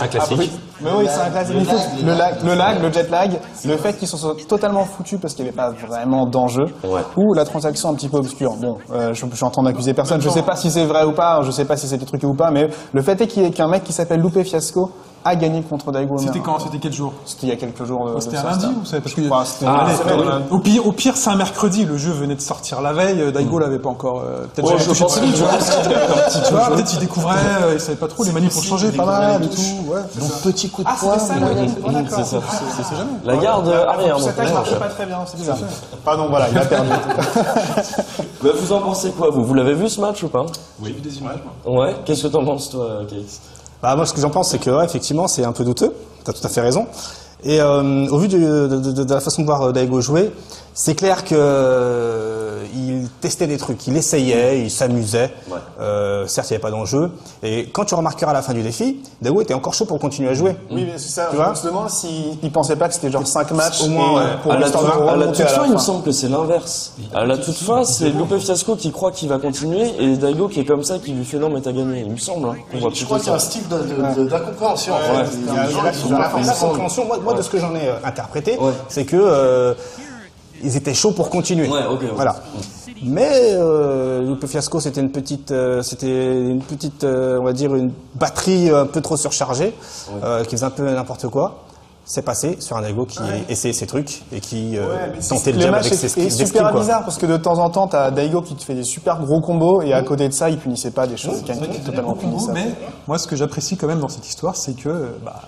Un 0.00 0.08
classique. 0.08 0.50
Mais 0.82 0.90
oui, 0.96 1.06
c'est 1.08 1.20
un 1.20 1.30
classique. 1.30 1.56
Le 2.04 2.14
lag, 2.14 2.34
le 2.44 2.54
lag, 2.54 2.82
le 2.82 2.92
jet 2.92 3.10
lag, 3.10 3.30
le 3.64 3.76
fait 3.76 3.92
qu'ils 3.94 4.08
s'en 4.08 4.16
soient 4.16 4.34
totalement 4.48 4.84
foutus 4.84 5.18
parce 5.20 5.34
qu'il 5.34 5.44
n'y 5.44 5.48
avait 5.50 5.56
pas 5.56 5.70
vraiment 5.70 6.26
d'enjeu, 6.26 6.64
Ouais. 6.84 7.02
ou 7.16 7.34
la 7.34 7.44
transaction 7.44 7.90
un 7.90 7.94
petit 7.94 8.08
peu 8.08 8.16
obscure. 8.18 8.54
Bon, 8.56 8.76
euh, 8.92 9.12
je, 9.12 9.26
je 9.30 9.34
suis 9.36 9.44
en 9.44 9.50
train 9.50 9.62
d'accuser 9.62 9.92
personne, 9.94 10.20
je 10.20 10.28
sais 10.28 10.42
pas 10.42 10.56
si 10.56 10.70
c'est 10.70 10.84
vrai 10.84 11.04
ou 11.04 11.12
pas, 11.12 11.40
je 11.42 11.50
sais 11.50 11.64
pas 11.64 11.76
si 11.76 11.86
c'était 11.88 12.06
truqué 12.06 12.26
ou 12.26 12.34
pas, 12.34 12.50
mais 12.50 12.68
le 12.92 13.02
fait 13.02 13.20
est 13.20 13.26
qu'il 13.26 13.42
y 13.42 13.46
ait 13.46 13.50
qu'un 13.50 13.68
mec 13.68 13.84
qui 13.84 13.92
s'appelle 13.92 14.20
Loupé 14.20 14.44
Fiasco 14.44 14.90
a 15.24 15.36
gagné 15.36 15.62
contre 15.62 15.92
Daigo 15.92 16.18
C'était 16.18 16.38
quand 16.40 16.58
C'était 16.60 16.78
quel 16.78 16.92
jour? 16.92 17.12
C'était 17.24 17.46
il 17.46 17.50
y 17.50 17.52
a 17.52 17.56
quelques 17.56 17.84
jours. 17.84 18.08
C'était 18.20 18.36
un 18.38 18.42
lundi 18.44 18.60
c'était- 18.60 18.74
ou 18.74 18.84
c'est 18.84 19.00
parce 19.00 19.14
que 19.14 19.22
c'était 19.44 19.66
Ah, 19.66 19.86
au 20.50 20.58
pire, 20.58 20.86
au 20.86 20.92
pire, 20.92 21.16
c'est 21.16 21.30
un 21.30 21.36
mercredi. 21.36 21.84
Le 21.84 21.96
jeu 21.98 22.10
venait 22.12 22.34
de 22.34 22.40
sortir 22.40 22.80
la 22.80 22.92
veille. 22.92 23.20
euh, 23.20 23.30
Daigo 23.30 23.58
l'avait 23.58 23.78
pas 23.78 23.90
encore. 23.90 24.22
euh, 24.24 24.46
Peut-être 24.54 24.68
Ouais, 24.72 24.78
je 24.78 24.98
pense 24.98 25.18
peut-être 25.18 26.92
il 26.94 26.98
découvrait. 27.00 27.34
euh, 27.62 27.74
Il 27.74 27.80
savait 27.80 27.96
pas 27.96 28.08
trop. 28.08 28.24
Les 28.24 28.32
manifs 28.32 28.56
ont 28.56 28.62
changé 28.62 28.90
pas 28.92 29.04
mal 29.04 29.42
et 29.44 29.48
tout. 29.48 29.60
Ouais. 29.90 30.00
Donc 30.18 30.30
petit 30.42 30.68
coup 30.70 30.82
de 30.82 30.88
Ah, 30.90 30.96
poing. 30.98 31.18
c'était. 31.18 31.34
C'est 32.08 32.24
ça. 32.24 32.40
Jamais. 32.96 33.10
La 33.24 33.36
garde 33.36 33.68
arrière. 33.68 34.18
Cette 34.20 34.38
attaque 34.38 34.54
marchait 34.54 34.76
pas 34.78 34.88
très 34.88 35.06
bien, 35.06 35.18
c'est 35.26 35.36
bizarre. 35.38 35.58
Pardon, 36.04 36.28
voilà, 36.30 36.48
il 36.50 36.58
a 36.58 36.64
perdu. 36.64 36.88
Bah, 38.42 38.48
vous 38.58 38.72
en 38.72 38.80
pensez 38.80 39.10
quoi 39.10 39.28
vous? 39.30 39.44
Vous 39.44 39.52
l'avez 39.52 39.74
vu 39.74 39.86
ce 39.90 40.00
match 40.00 40.22
ou 40.22 40.28
pas? 40.28 40.46
J'ai 40.82 40.92
vu 40.92 41.00
des 41.02 41.18
images. 41.18 41.40
Ouais. 41.66 41.94
Qu'est-ce 42.06 42.22
que 42.22 42.28
t'en 42.28 42.42
penses 42.44 42.70
toi, 42.70 43.00
Case 43.08 43.38
Bah, 43.82 43.96
moi, 43.96 44.04
ce 44.06 44.12
que 44.12 44.20
j'en 44.20 44.30
pense, 44.30 44.50
c'est 44.50 44.58
que, 44.58 44.70
ouais, 44.70 44.84
effectivement, 44.84 45.26
c'est 45.28 45.44
un 45.44 45.52
peu 45.52 45.64
douteux. 45.64 45.92
T'as 46.24 46.32
tout 46.32 46.44
à 46.46 46.48
fait 46.48 46.60
raison. 46.60 46.86
Et 47.44 47.60
euh, 47.60 48.06
au 48.08 48.18
vu 48.18 48.28
de, 48.28 48.66
de- 48.66 48.76
de- 48.92 49.04
de 49.04 49.14
la 49.14 49.20
façon 49.20 49.40
de 49.40 49.46
voir 49.46 49.62
euh, 49.62 49.72
Daigo 49.72 50.00
jouer, 50.02 50.30
c'est 50.74 50.94
clair 50.94 51.24
que 51.24 51.34
il 52.74 53.08
testait 53.20 53.46
des 53.46 53.56
trucs, 53.56 53.86
il 53.86 53.96
essayait, 53.96 54.60
il 54.60 54.70
s'amusait. 54.70 55.32
Ouais. 55.50 55.58
Euh, 55.80 56.26
certes, 56.26 56.48
il 56.50 56.52
n'y 56.52 56.56
avait 56.56 56.62
pas 56.62 56.70
d'enjeu. 56.70 57.10
Et 57.42 57.68
quand 57.72 57.84
tu 57.84 57.94
remarqueras 57.94 58.30
à 58.30 58.34
la 58.34 58.42
fin 58.42 58.52
du 58.52 58.62
défi, 58.62 58.98
Daigo 59.22 59.40
était 59.40 59.54
encore 59.54 59.74
chaud 59.74 59.84
pour 59.84 59.98
continuer 59.98 60.28
à 60.30 60.34
jouer. 60.34 60.56
Oui, 60.70 60.84
mais 60.86 60.98
c'est 60.98 61.08
ça. 61.08 61.28
Tu 61.30 61.36
vois 61.36 61.50
on 61.52 61.54
se 61.54 61.66
demande 61.66 61.90
s'il 61.90 62.38
il 62.42 62.50
pensait 62.52 62.76
pas 62.76 62.88
que 62.88 62.94
c'était 62.94 63.10
genre 63.10 63.26
5 63.26 63.50
matchs 63.52 63.82
Au 63.82 63.88
moins, 63.88 64.14
ouais. 64.22 64.30
pour 64.42 64.52
à 64.52 64.58
la, 64.58 64.70
toute- 64.70 64.80
à 64.80 65.16
la 65.18 65.46
fin, 65.46 65.66
il 65.66 65.72
me 65.72 65.78
semble 65.78 66.02
que 66.04 66.12
c'est 66.12 66.28
l'inverse. 66.28 66.94
À 67.14 67.24
la 67.24 67.36
toute 67.38 67.54
fin, 67.56 67.84
c'est 67.84 68.10
Loupé 68.10 68.38
Fiasco 68.38 68.76
qui 68.76 68.90
croit 68.92 69.10
qu'il 69.12 69.28
va 69.28 69.38
continuer 69.38 69.92
et 69.98 70.16
Daigo 70.16 70.48
qui 70.48 70.60
est 70.60 70.64
comme 70.64 70.82
ça 70.84 70.98
qui 70.98 71.12
lui 71.12 71.24
fait 71.24 71.38
non 71.38 71.50
mais 71.50 71.60
t'as 71.60 71.72
gagné. 71.72 72.00
Il 72.06 72.12
me 72.12 72.16
semble. 72.16 72.48
Hein, 72.48 72.56
voit 72.80 72.90
Je 72.92 73.04
crois 73.04 73.18
qu'il 73.18 73.28
y 73.28 73.30
a 73.30 73.34
un 73.34 73.38
style 73.38 73.62
d'incompréhension. 73.68 74.94
Moi, 77.22 77.34
de 77.34 77.42
ce 77.42 77.50
que 77.50 77.58
j'en 77.58 77.74
ai 77.74 77.88
euh, 77.88 77.94
interprété, 78.04 78.58
c'est 78.88 79.04
que 79.04 79.16
euh, 79.16 79.74
ils 80.62 80.76
étaient 80.76 80.94
chauds 80.94 81.12
pour 81.12 81.30
continuer. 81.30 81.68
Ouais, 81.68 81.86
ouais. 81.86 82.10
Voilà. 82.14 82.36
Mais 83.02 83.30
euh, 83.54 84.20
Lupe 84.22 84.46
Fiasco, 84.46 84.78
c'était 84.80 85.00
une 85.00 85.10
petite, 85.10 85.52
euh, 85.52 85.80
c'était 85.82 86.34
une 86.50 86.60
petite, 86.60 87.04
euh, 87.04 87.38
on 87.40 87.44
va 87.44 87.52
dire 87.52 87.74
une 87.74 87.92
batterie 88.14 88.68
un 88.70 88.86
peu 88.86 89.00
trop 89.00 89.16
surchargée, 89.16 89.74
euh, 90.22 90.44
qui 90.44 90.50
faisait 90.52 90.66
un 90.66 90.70
peu 90.70 90.84
n'importe 90.84 91.26
quoi. 91.28 91.64
c'est 92.04 92.22
passé 92.22 92.56
sur 92.58 92.76
un 92.76 92.82
Daigo 92.82 93.06
qui 93.06 93.20
essayait 93.48 93.72
ses 93.72 93.86
trucs 93.86 94.22
et 94.32 94.40
qui 94.40 94.76
euh, 94.76 94.82
Ouais, 94.88 95.12
c'est- 95.20 95.28
tentait 95.28 95.52
le 95.52 95.58
le 95.58 95.62
jab 95.62 95.70
match 95.70 95.86
avec 95.86 95.94
ses 95.98 96.06
est, 96.06 96.08
skills. 96.08 96.22
est 96.24 96.26
des 96.26 96.30
super 96.46 96.48
skills, 96.48 96.70
quoi. 96.72 96.80
bizarre 96.80 97.04
parce 97.04 97.18
que 97.18 97.26
de 97.26 97.36
temps 97.36 97.58
en 97.58 97.70
temps, 97.70 97.86
t'as 97.86 98.10
Daigo 98.10 98.42
qui 98.42 98.56
te 98.56 98.64
fait 98.64 98.74
des 98.74 98.82
super 98.84 99.20
gros 99.20 99.40
combos 99.40 99.80
et 99.82 99.92
à 99.92 100.02
côté 100.02 100.26
de 100.28 100.32
ça, 100.34 100.50
il 100.50 100.58
punissait 100.58 100.90
pas 100.90 101.06
des 101.06 101.16
choses 101.16 101.40
qui 101.42 101.52
étaient 101.52 101.78
totalement 101.86 102.14
punissables. 102.14 102.52
mais 102.58 102.74
moi, 103.06 103.16
ce 103.16 103.28
que 103.28 103.36
j'apprécie 103.36 103.76
quand 103.76 103.86
même 103.86 104.00
dans 104.00 104.08
cette 104.08 104.26
histoire, 104.28 104.56
c'est 104.56 104.74
que 104.74 105.08
bah, 105.24 105.40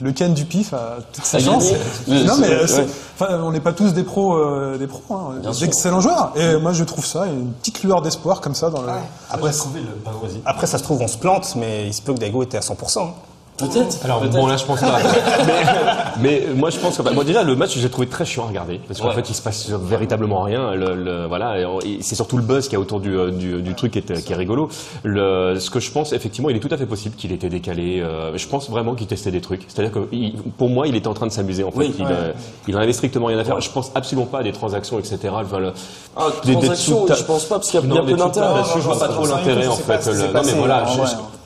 le 0.00 0.12
Ken 0.12 0.34
du 0.34 0.44
pif 0.44 0.72
a 0.74 0.96
toutes 1.12 1.24
ses 1.24 1.36
A 1.38 1.40
chances. 1.40 1.70
gagné. 2.06 2.24
Non, 2.24 2.36
mais 2.38 2.48
Ouais. 2.48 2.66
c'est- 2.66 2.86
enfin, 3.18 3.40
on 3.42 3.50
n'est 3.52 3.60
pas 3.60 3.72
tous 3.72 3.92
des 3.92 4.02
pros, 4.04 4.34
euh, 4.36 4.76
des 4.78 4.86
pros, 4.86 5.02
hein, 5.14 5.34
d'excellents 5.60 6.00
joueurs. 6.00 6.32
Et 6.36 6.56
moi, 6.56 6.72
je 6.72 6.84
trouve 6.84 7.04
ça 7.06 7.26
une 7.26 7.52
petite 7.52 7.82
lueur 7.82 8.02
d'espoir 8.02 8.40
comme 8.40 8.54
ça 8.54 8.70
dans 8.70 8.82
le. 8.82 8.88
Après, 9.30 9.50
après, 10.44 10.66
ça 10.66 10.78
se 10.78 10.82
trouve, 10.82 11.00
on 11.02 11.08
se 11.08 11.18
plante, 11.18 11.54
mais 11.56 11.86
il 11.86 11.94
se 11.94 12.02
peut 12.02 12.12
que 12.14 12.18
Daigo 12.18 12.42
était 12.42 12.58
à 12.58 12.62
100%. 12.62 13.00
hein. 13.02 13.10
Peut-être. 13.58 13.98
Alors 14.04 14.24
bon 14.24 14.46
là 14.46 14.56
je 14.56 14.64
pense 14.64 14.80
pas. 14.80 14.98
mais, 16.20 16.46
mais 16.46 16.54
moi 16.54 16.70
je 16.70 16.78
pense 16.78 16.96
que 16.96 17.02
bah, 17.02 17.10
moi 17.12 17.24
déjà 17.24 17.42
le 17.42 17.56
match 17.56 17.76
j'ai 17.76 17.90
trouvé 17.90 18.06
très 18.06 18.24
chiant 18.24 18.44
à 18.44 18.48
regarder 18.48 18.78
parce 18.86 19.00
qu'en 19.00 19.08
Ouais. 19.08 19.14
fait 19.14 19.28
il 19.28 19.34
se 19.34 19.42
passe 19.42 19.68
véritablement 19.70 20.42
rien. 20.42 20.74
Le, 20.74 20.94
le- 20.94 21.26
voilà 21.26 21.54
c'est 22.00 22.14
surtout 22.14 22.36
le 22.36 22.42
buzz 22.44 22.68
qui 22.68 22.76
a 22.76 22.80
autour 22.80 23.00
du, 23.00 23.16
euh, 23.16 23.30
du, 23.30 23.60
du 23.62 23.74
truc 23.74 23.92
qui 23.92 23.98
est, 23.98 24.24
qui 24.24 24.32
est 24.32 24.36
rigolo. 24.36 24.68
Le, 25.02 25.56
ce 25.58 25.70
que 25.70 25.80
je 25.80 25.90
pense 25.90 26.12
effectivement 26.12 26.50
il 26.50 26.56
est 26.56 26.60
tout 26.60 26.72
à 26.72 26.76
fait 26.76 26.86
possible 26.86 27.16
qu'il 27.16 27.32
était 27.32 27.48
décalé. 27.48 28.00
euh, 28.00 28.36
je 28.36 28.46
pense 28.46 28.70
vraiment 28.70 28.94
qu'il 28.94 29.06
testait 29.08 29.30
des 29.32 29.40
trucs. 29.40 29.62
C'est-à-dire 29.68 29.92
que 29.92 30.08
il- 30.12 30.34
pour 30.56 30.68
moi 30.68 30.86
il 30.86 30.94
était 30.94 31.08
en 31.08 31.14
train 31.14 31.26
de 31.26 31.32
s'amuser 31.32 31.64
en 31.64 31.70
fait. 31.72 31.78
Oui. 31.78 31.94
il, 31.98 32.06
euh, 32.08 32.32
il 32.68 32.76
en 32.76 32.80
avait 32.80 32.92
strictement 32.92 33.26
rien 33.26 33.38
à 33.38 33.44
faire. 33.44 33.60
Je 33.60 33.70
pense 33.70 33.90
absolument 33.94 34.26
pas 34.26 34.38
à 34.38 34.42
des 34.44 34.52
transactions 34.52 34.98
etc. 35.00 35.18
Enfin, 35.32 35.58
le- 35.58 35.72
Ah, 36.16 36.26
des- 36.44 36.50
des 36.54 36.60
transaction, 36.60 37.06
trucs- 37.06 37.18
je 37.18 37.24
pense 37.24 37.44
pas 37.46 37.56
parce 37.56 37.70
qu'il 37.70 37.80
y 37.80 37.82
a 37.82 37.86
bien 37.86 38.04
des 38.04 38.12
peu 38.12 38.18
d'intérêt. 38.18 38.62
je 38.76 38.80
vois 38.80 38.98
pas 38.98 39.08
trop 39.08 39.26
l'intérêt 39.26 39.66
en 39.66 39.72
fait. 39.74 40.06
non 40.32 40.42
mais 40.44 40.52
voilà, 40.52 40.84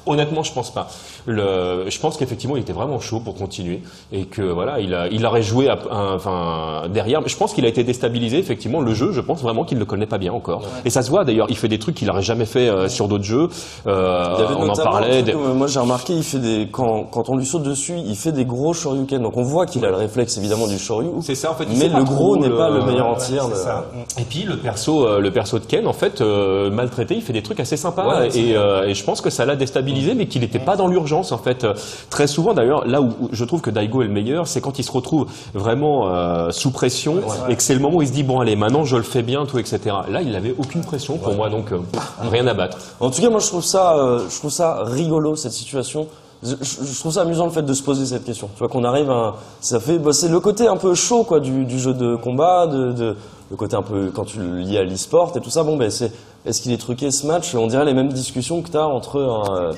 honnêtement, 0.07 0.43
je 0.43 0.53
pense 0.53 0.73
pas. 0.73 0.89
Le, 1.27 1.85
je 1.89 1.99
pense 2.01 2.17
qu'effectivement, 2.17 2.57
il 2.57 2.61
était 2.63 2.73
vraiment 2.73 2.99
chaud 3.01 3.21
pour 3.21 3.35
continuer 3.35 3.83
et 4.13 4.25
que 4.25 4.43
voilà, 4.43 4.81
il, 4.81 4.95
a, 4.95 5.07
il 5.09 5.25
aurait 5.25 5.43
joué 5.43 5.69
à- 5.69 5.79
un- 5.91 6.15
enfin 6.17 6.89
derrière. 6.93 7.21
Mais 7.23 7.29
je 7.29 7.37
pense 7.37 7.53
qu'il 7.55 7.65
a 7.65 7.69
été 7.69 7.85
déstabilisé. 7.85 8.39
Effectivement, 8.39 8.81
le 8.81 8.95
jeu, 8.95 9.13
je 9.13 9.21
pense 9.21 9.43
vraiment 9.43 9.65
qu'il 9.65 9.77
ne 9.79 9.81
le 9.81 9.87
connaît 9.87 10.07
pas 10.07 10.19
bien 10.19 10.33
encore. 10.33 10.63
Et 10.85 10.91
ça 10.91 11.03
se 11.03 11.11
voit 11.11 11.25
d'ailleurs. 11.25 11.47
Il 11.51 11.57
fait 11.57 11.69
des 11.69 11.79
trucs 11.79 11.95
qu'il 11.95 12.09
n'aurait 12.09 12.23
jamais 12.23 12.47
fait 12.47 12.69
euh, 12.69 12.89
sur 12.89 13.09
d'autres 13.09 13.25
jeux. 13.25 13.49
Euh, 13.87 14.35
Il 14.39 14.41
y 14.41 14.45
avait 14.45 14.55
on 14.57 14.69
en 14.69 14.75
parlait. 14.75 15.23
des- 15.23 15.33
euh, 15.35 15.55
moi 15.55 15.67
j'ai 15.67 15.79
remarqué, 15.81 16.13
il 16.15 16.23
fait 16.25 16.39
des 16.39 16.69
quand, 16.71 17.05
quand 17.05 17.29
on 17.29 17.37
lui 17.37 17.47
saute 17.47 17.63
dessus, 17.63 17.95
il 18.05 18.17
fait 18.17 18.33
des 18.33 18.45
gros 18.45 18.73
shoryuken. 18.75 19.23
Donc 19.23 19.37
on 19.37 19.43
voit 19.43 19.67
qu'il 19.67 19.85
a 19.85 19.91
le 19.91 19.97
réflexe 19.97 20.37
évidemment 20.39 20.67
du 20.67 20.79
shoryu. 20.79 21.09
C'est 21.21 21.35
ça, 21.35 21.53
en 21.53 21.55
fait, 21.55 21.67
Mais 21.77 21.89
le 21.89 22.03
gros 22.05 22.37
n'est 22.37 22.51
pas 22.51 22.71
le 22.71 22.83
meilleur 22.85 23.07
en 23.07 23.13
Ouais, 23.13 23.19
tir. 23.19 23.45
c'est 23.45 23.51
de- 23.51 23.55
ça. 23.57 23.87
Et 24.19 24.25
puis 24.25 24.43
le 24.43 24.57
perso, 24.57 25.19
le 25.21 25.31
perso 25.31 25.59
de 25.59 25.65
Ken, 25.65 25.87
en 25.87 25.93
fait, 25.93 26.21
euh, 26.21 26.71
maltraité, 26.71 27.15
il 27.15 27.23
fait 27.23 27.33
des 27.33 27.43
trucs 27.43 27.61
assez 27.61 27.77
sympas 27.77 28.07
Ouais, 28.21 28.31
c'est 28.31 28.41
et, 28.41 28.51
et 28.53 28.95
je 28.95 29.05
pense 29.05 29.21
que 29.21 29.31
ça 29.31 29.45
l'a 29.45 29.57
déstabilisé, 29.57 29.92
mais 30.15 30.27
qu'il 30.27 30.41
n'était 30.43 30.59
pas 30.59 30.77
dans 30.77 30.89
l'urgence 30.89 31.33
en 31.33 31.39
fait. 31.39 31.67
Très 32.11 32.27
souvent, 32.27 32.55
d'ailleurs, 32.55 32.87
là 32.87 33.01
où 33.01 33.11
je 33.33 33.45
trouve 33.45 33.61
que 33.61 33.71
Daigo 33.71 34.03
est 34.03 34.07
le 34.07 34.13
meilleur, 34.13 34.47
c'est 34.47 34.61
quand 34.61 34.79
il 34.79 34.85
se 34.85 34.93
retrouve 34.93 35.27
vraiment 35.55 36.09
euh, 36.09 36.51
sous 36.51 36.71
pression 36.71 37.21
et 37.49 37.57
que 37.57 37.63
c'est 37.63 37.75
le 37.75 37.81
moment 37.81 37.99
où 37.99 38.03
il 38.03 38.09
se 38.09 38.13
dit 38.13 38.23
bon 38.23 38.41
allez, 38.41 38.57
maintenant 38.57 38.85
je 38.85 38.97
le 38.97 39.03
fais 39.03 39.23
bien, 39.23 39.47
tout 39.47 39.59
etc. 39.59 39.81
Là, 40.09 40.23
il 40.23 40.33
n'avait 40.33 40.55
aucune 40.59 40.83
pression 40.83 41.19
pour 41.19 41.35
moi, 41.35 41.49
donc 41.51 41.73
euh, 41.73 41.79
rien 42.21 42.47
à 42.47 42.55
battre. 42.55 42.79
En 43.01 43.11
tout 43.11 43.21
cas, 43.21 43.31
moi 43.31 43.41
je 43.41 43.47
trouve 43.47 43.65
ça, 43.65 43.97
euh, 43.97 44.21
je 44.29 44.39
trouve 44.39 44.51
ça 44.51 44.83
rigolo 44.85 45.37
cette 45.37 45.53
situation. 45.53 46.09
Je, 46.45 46.55
trouve 46.99 47.13
ça 47.13 47.23
amusant 47.23 47.45
le 47.45 47.53
fait 47.53 47.63
de 47.63 47.73
se 47.73 47.85
poser 47.85 48.05
cette 48.05 48.25
question. 48.25 48.49
Tu 48.55 48.59
vois 48.59 48.69
qu'on 48.69 48.83
arrive 48.83 49.09
à, 49.13 49.37
ça 49.61 49.79
fait, 49.79 49.99
bah, 49.99 50.13
c'est 50.13 50.27
le 50.27 50.41
côté 50.41 50.67
un 50.67 50.77
peu 50.77 50.93
chaud 50.97 51.23
quoi 51.23 51.39
du, 51.39 51.65
du 51.65 51.79
jeu 51.79 51.95
de 51.95 52.17
combat, 52.17 52.67
de, 52.67 52.91
de- 52.91 53.17
le 53.53 53.57
côté 53.57 53.77
un 53.77 53.83
peu 53.83 54.11
quand 54.13 54.25
tu 54.25 54.39
le 54.39 54.59
lis 54.61 54.79
à 54.79 54.83
l'e-sport 54.83 55.33
et 55.37 55.41
tout 55.41 55.51
ça. 55.51 55.63
Bon 55.63 55.77
ben 55.77 55.91
c'est, 55.91 56.11
est-ce 56.45 56.61
qu'il 56.61 56.73
est 56.73 56.79
truqué 56.79 57.11
ce 57.11 57.27
match? 57.27 57.55
On 57.55 57.67
dirait 57.67 57.85
les 57.85 57.95
mêmes 57.95 58.13
discussions 58.13 58.63
que 58.63 58.71
t'as 58.71 58.85
entre 58.85 59.21
un, 59.21 59.57
euh, 59.57 59.73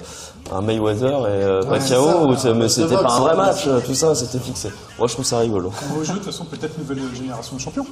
un 0.53 0.61
Mayweather 0.61 1.09
et 1.09 1.43
euh, 1.43 1.63
Pacquiao, 1.63 2.29
mais 2.29 2.67
The 2.67 2.69
c'était 2.69 2.97
pas 2.97 3.13
un 3.13 3.21
vrai 3.21 3.31
ouais. 3.31 3.37
match, 3.37 3.65
euh, 3.67 3.81
tout 3.81 3.95
ça, 3.95 4.15
c'était 4.15 4.39
fixé. 4.39 4.71
Moi 4.99 5.09
je 5.09 5.15
trouve 5.15 5.25
ça 5.25 5.39
rigolo. 5.39 5.73
Au 5.99 6.05
jeu, 6.05 6.13
de 6.13 6.19
toute 6.19 6.27
façon, 6.27 6.45
peut-être 6.45 6.79
nouvelle 6.79 7.01
génération 7.15 7.57
de 7.57 7.61
champions. 7.61 7.87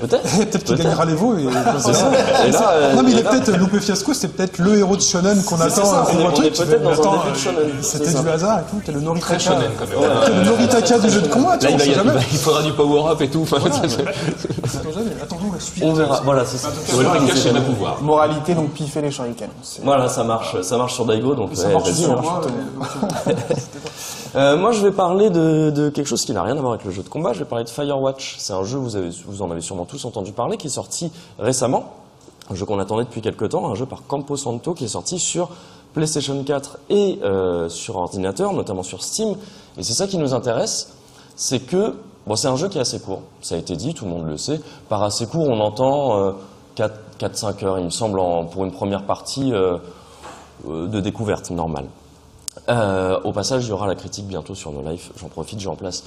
Peut-être. 0.00 0.22
Peut-être 0.38 0.64
qu'il 0.64 0.76
gagnera 0.76 1.04
les 1.04 1.14
veaux. 1.14 1.38
Et... 1.38 1.44
C'est 1.78 1.94
ça. 1.94 2.10
Et 2.46 2.50
là, 2.50 2.70
euh, 2.70 2.94
non, 2.94 3.02
mais 3.02 3.12
il 3.12 3.18
est 3.18 3.22
peut-être 3.22 3.56
Loupé 3.56 3.80
Fiasco, 3.80 4.12
c'est 4.12 4.28
peut-être 4.28 4.58
le 4.58 4.78
héros 4.78 4.96
de 4.96 5.00
Shonen 5.00 5.42
qu'on 5.44 5.60
attend 5.60 5.84
ça, 5.84 6.06
on 6.12 6.18
est- 6.18 6.24
on 6.24 6.42
est 6.42 6.50
peut-être 6.50 6.60
un 6.60 6.64
début 6.66 7.32
de 7.32 7.36
Shonen, 7.36 7.70
C'était 7.80 8.10
du 8.10 8.28
hasard 8.28 8.60
et 8.60 8.62
tout. 8.70 8.82
T'es 8.84 8.92
le 8.92 9.00
Noritaka. 9.00 9.38
shonen, 9.38 9.70
quand 9.78 9.86
même. 9.86 10.10
T'es 10.24 10.32
le 10.32 10.44
Noritaka 10.44 10.98
du 10.98 11.10
jeu 11.10 11.20
de 11.20 11.28
combat, 11.28 11.58
tu 11.58 11.68
vois, 11.68 11.76
on 11.76 12.18
il, 12.32 12.38
faudra 12.38 12.62
du 12.62 12.72
power-up 12.72 13.20
et 13.20 13.28
tout. 13.28 13.46
Attendons 15.22 15.52
la 15.52 15.60
suite. 15.60 15.84
On 15.84 15.92
verra. 15.92 16.20
Voilà, 16.24 16.44
c'est 16.44 16.58
ça. 16.58 16.68
on 16.92 17.72
pouvoir. 17.72 18.02
Moralité, 18.02 18.54
donc 18.54 18.70
piffer 18.70 19.00
les 19.00 19.10
shurikens. 19.10 19.48
Voilà, 19.82 20.08
ça 20.08 20.24
marche, 20.24 20.60
ça 20.62 20.76
marche 20.76 20.94
sur 20.94 21.04
Daigo, 21.04 21.34
donc 21.34 21.50
Ça 21.54 21.68
ouais, 21.68 21.74
marche 21.74 21.93
vas-y, 21.94 22.04
sur 22.04 22.22
moi. 22.22 22.40
Euh, 24.36 24.56
moi, 24.56 24.72
je 24.72 24.80
vais 24.84 24.90
parler 24.92 25.30
de, 25.30 25.70
de 25.70 25.88
quelque 25.90 26.06
chose 26.08 26.24
qui 26.24 26.32
n'a 26.32 26.42
rien 26.42 26.56
à 26.56 26.60
voir 26.60 26.72
avec 26.72 26.84
le 26.84 26.90
jeu 26.90 27.02
de 27.02 27.08
combat. 27.08 27.32
Je 27.32 27.38
vais 27.40 27.44
parler 27.44 27.64
de 27.64 27.70
Firewatch. 27.70 28.36
C'est 28.38 28.52
un 28.52 28.64
jeu, 28.64 28.78
vous, 28.78 28.96
avez, 28.96 29.10
vous 29.26 29.42
en 29.42 29.50
avez 29.50 29.60
sûrement 29.60 29.84
tous 29.84 30.04
entendu 30.04 30.32
parler, 30.32 30.56
qui 30.56 30.66
est 30.66 30.70
sorti 30.70 31.12
récemment. 31.38 31.84
Un 32.50 32.54
jeu 32.54 32.66
qu'on 32.66 32.78
attendait 32.78 33.04
depuis 33.04 33.22
quelques 33.22 33.48
temps, 33.50 33.66
un 33.70 33.74
jeu 33.74 33.86
par 33.86 34.06
Campo 34.06 34.36
Santo 34.36 34.74
qui 34.74 34.84
est 34.84 34.88
sorti 34.88 35.18
sur 35.18 35.48
PlayStation 35.94 36.42
4 36.42 36.78
et 36.90 37.20
euh, 37.22 37.68
sur 37.68 37.96
ordinateur, 37.96 38.52
notamment 38.52 38.82
sur 38.82 39.02
Steam. 39.02 39.36
Et 39.78 39.82
c'est 39.82 39.94
ça 39.94 40.06
qui 40.06 40.18
nous 40.18 40.34
intéresse, 40.34 40.92
c'est 41.36 41.60
que 41.60 41.94
bon, 42.26 42.34
c'est 42.36 42.48
un 42.48 42.56
jeu 42.56 42.68
qui 42.68 42.78
est 42.78 42.82
assez 42.82 42.98
court. 43.00 43.22
Ça 43.40 43.54
a 43.54 43.58
été 43.58 43.76
dit, 43.76 43.94
tout 43.94 44.04
le 44.04 44.10
monde 44.10 44.26
le 44.26 44.36
sait. 44.36 44.60
Par 44.88 45.02
assez 45.04 45.26
court, 45.26 45.48
on 45.48 45.60
entend 45.60 46.18
euh, 46.18 46.32
4-5 47.20 47.64
heures, 47.64 47.78
il 47.78 47.84
me 47.86 47.90
semble, 47.90 48.18
en- 48.18 48.44
pour 48.44 48.64
une 48.64 48.72
première 48.72 49.04
partie 49.04 49.52
euh, 49.54 49.78
de 50.68 51.00
découverte 51.00 51.50
normale. 51.50 51.86
Euh, 52.68 53.18
au 53.24 53.32
passage, 53.32 53.64
il 53.64 53.68
y 53.70 53.72
aura 53.72 53.86
la 53.86 53.94
critique 53.94 54.26
bientôt 54.26 54.54
sur 54.54 54.72
No 54.72 54.82
Life. 54.88 55.10
J'en 55.20 55.28
profite, 55.28 55.60
j'en 55.60 55.74
place 55.76 56.04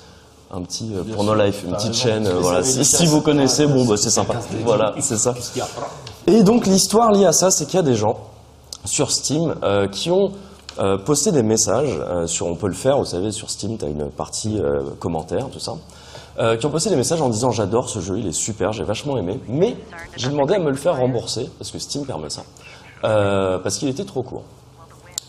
un 0.52 0.62
petit 0.62 0.94
euh, 0.96 1.04
pour 1.14 1.24
No 1.24 1.36
Life, 1.36 1.64
une 1.68 1.74
petite 1.76 1.94
chaîne. 1.94 2.26
euh, 2.26 2.40
voilà, 2.40 2.64
si, 2.64 2.86
si 2.86 3.06
vous 3.06 3.22
connaissez, 3.22 3.68
bon, 3.68 3.86
bah, 3.86 3.98
c'est 3.98 4.10
sympa. 4.10 4.36
Voilà, 4.64 4.96
c'est 5.00 5.18
ça. 5.18 5.34
Et 6.26 6.44
donc 6.44 6.66
l'histoire 6.66 7.12
liée 7.12 7.26
à 7.26 7.34
ça, 7.34 7.52
c'est 7.52 7.66
qu'il 7.66 7.76
y 7.76 7.80
a 7.80 7.84
des 7.84 7.96
gens 7.96 8.18
sur 8.86 9.12
Steam 9.12 9.56
euh, 9.64 9.88
qui 9.88 10.10
ont 10.10 10.32
euh, 10.80 10.98
posté 10.98 11.32
des 11.32 11.44
messages. 11.44 11.90
euh, 12.00 12.28
sur, 12.28 12.48
on 12.48 12.56
peut 12.56 12.68
le 12.68 12.74
faire, 12.74 12.98
vous 12.98 13.06
savez, 13.06 13.32
sur 13.32 13.50
Steam, 13.50 13.78
tu 13.78 13.86
as 13.86 13.90
une 13.90 14.10
partie 14.10 14.58
euh, 14.60 14.82
commentaires, 15.00 15.48
tout 15.52 15.60
ça. 15.60 15.74
euh, 16.40 16.56
qui 16.56 16.66
ont 16.66 16.70
posté 16.70 16.90
des 16.90 16.96
messages 16.96 17.22
en 17.22 17.30
disant 17.30 17.52
j'adore 17.52 17.90
ce 17.90 18.00
jeu, 18.00 18.18
il 18.20 18.28
est 18.28 18.32
super, 18.32 18.72
j'ai 18.72 18.84
vachement 18.84 19.18
aimé, 19.18 19.40
mais 19.50 19.76
j'ai 20.16 20.30
demandé 20.30 20.54
à 20.54 20.60
me 20.60 20.70
le 20.70 20.76
faire 20.78 20.96
rembourser 20.98 21.50
parce 21.58 21.72
que 21.72 21.80
Steam 21.80 22.06
permet 22.06 22.30
ça, 22.30 22.44
euh, 23.04 23.58
parce 23.60 23.78
qu'il 23.78 23.88
était 23.90 24.06
trop 24.06 24.24
court. 24.24 24.44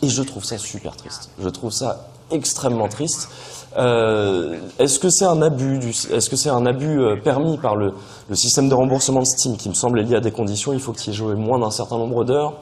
Et 0.03 0.09
je 0.09 0.23
trouve 0.23 0.45
ça 0.45 0.59
super 0.59 0.97
triste. 0.97 1.31
Je 1.41 1.49
trouve 1.49 1.73
ça 1.73 2.09
extrêmement 2.31 2.89
triste. 2.89 3.29
Euh, 3.77 4.59
est-ce 4.79 4.99
que 4.99 5.11
c'est 5.11 5.25
un 5.25 5.43
abus 5.43 5.79
Est-ce 6.11 6.31
que 6.31 6.37
c'est 6.37 6.49
un 6.49 6.65
abus 6.65 7.01
euh, 7.01 7.17
permis 7.17 7.59
par 7.59 7.77
le, 7.77 7.93
le 8.29 8.35
système 8.35 8.69
de 8.69 8.75
remboursement 8.75 9.21
de 9.21 9.27
Steam 9.27 9.57
qui 9.57 9.69
me 9.69 9.75
semble 9.75 10.01
lié 10.01 10.17
à 10.17 10.21
des 10.21 10.31
conditions 10.31 10.73
Il 10.73 10.81
faut 10.81 10.93
qu'il 10.93 11.13
y 11.13 11.15
ait 11.15 11.17
joué 11.17 11.35
moins 11.35 11.59
d'un 11.59 11.71
certain 11.71 11.99
nombre 11.99 12.25
d'heures, 12.25 12.55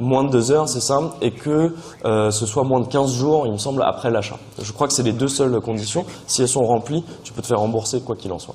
moins 0.00 0.24
de 0.24 0.30
deux 0.30 0.52
heures, 0.52 0.68
c'est 0.68 0.80
ça, 0.80 1.00
et 1.20 1.32
que 1.32 1.74
euh, 2.04 2.30
ce 2.30 2.46
soit 2.46 2.62
moins 2.62 2.80
de 2.80 2.86
15 2.86 3.12
jours, 3.14 3.46
il 3.46 3.52
me 3.52 3.58
semble, 3.58 3.82
après 3.82 4.10
l'achat. 4.10 4.38
Je 4.60 4.72
crois 4.72 4.86
que 4.86 4.92
c'est 4.92 5.02
les 5.02 5.12
deux 5.12 5.28
seules 5.28 5.60
conditions. 5.60 6.04
Si 6.26 6.42
elles 6.42 6.48
sont 6.48 6.64
remplies, 6.64 7.04
tu 7.24 7.32
peux 7.32 7.42
te 7.42 7.46
faire 7.46 7.60
rembourser 7.60 8.00
quoi 8.00 8.14
qu'il 8.14 8.32
en 8.32 8.38
soit. 8.38 8.54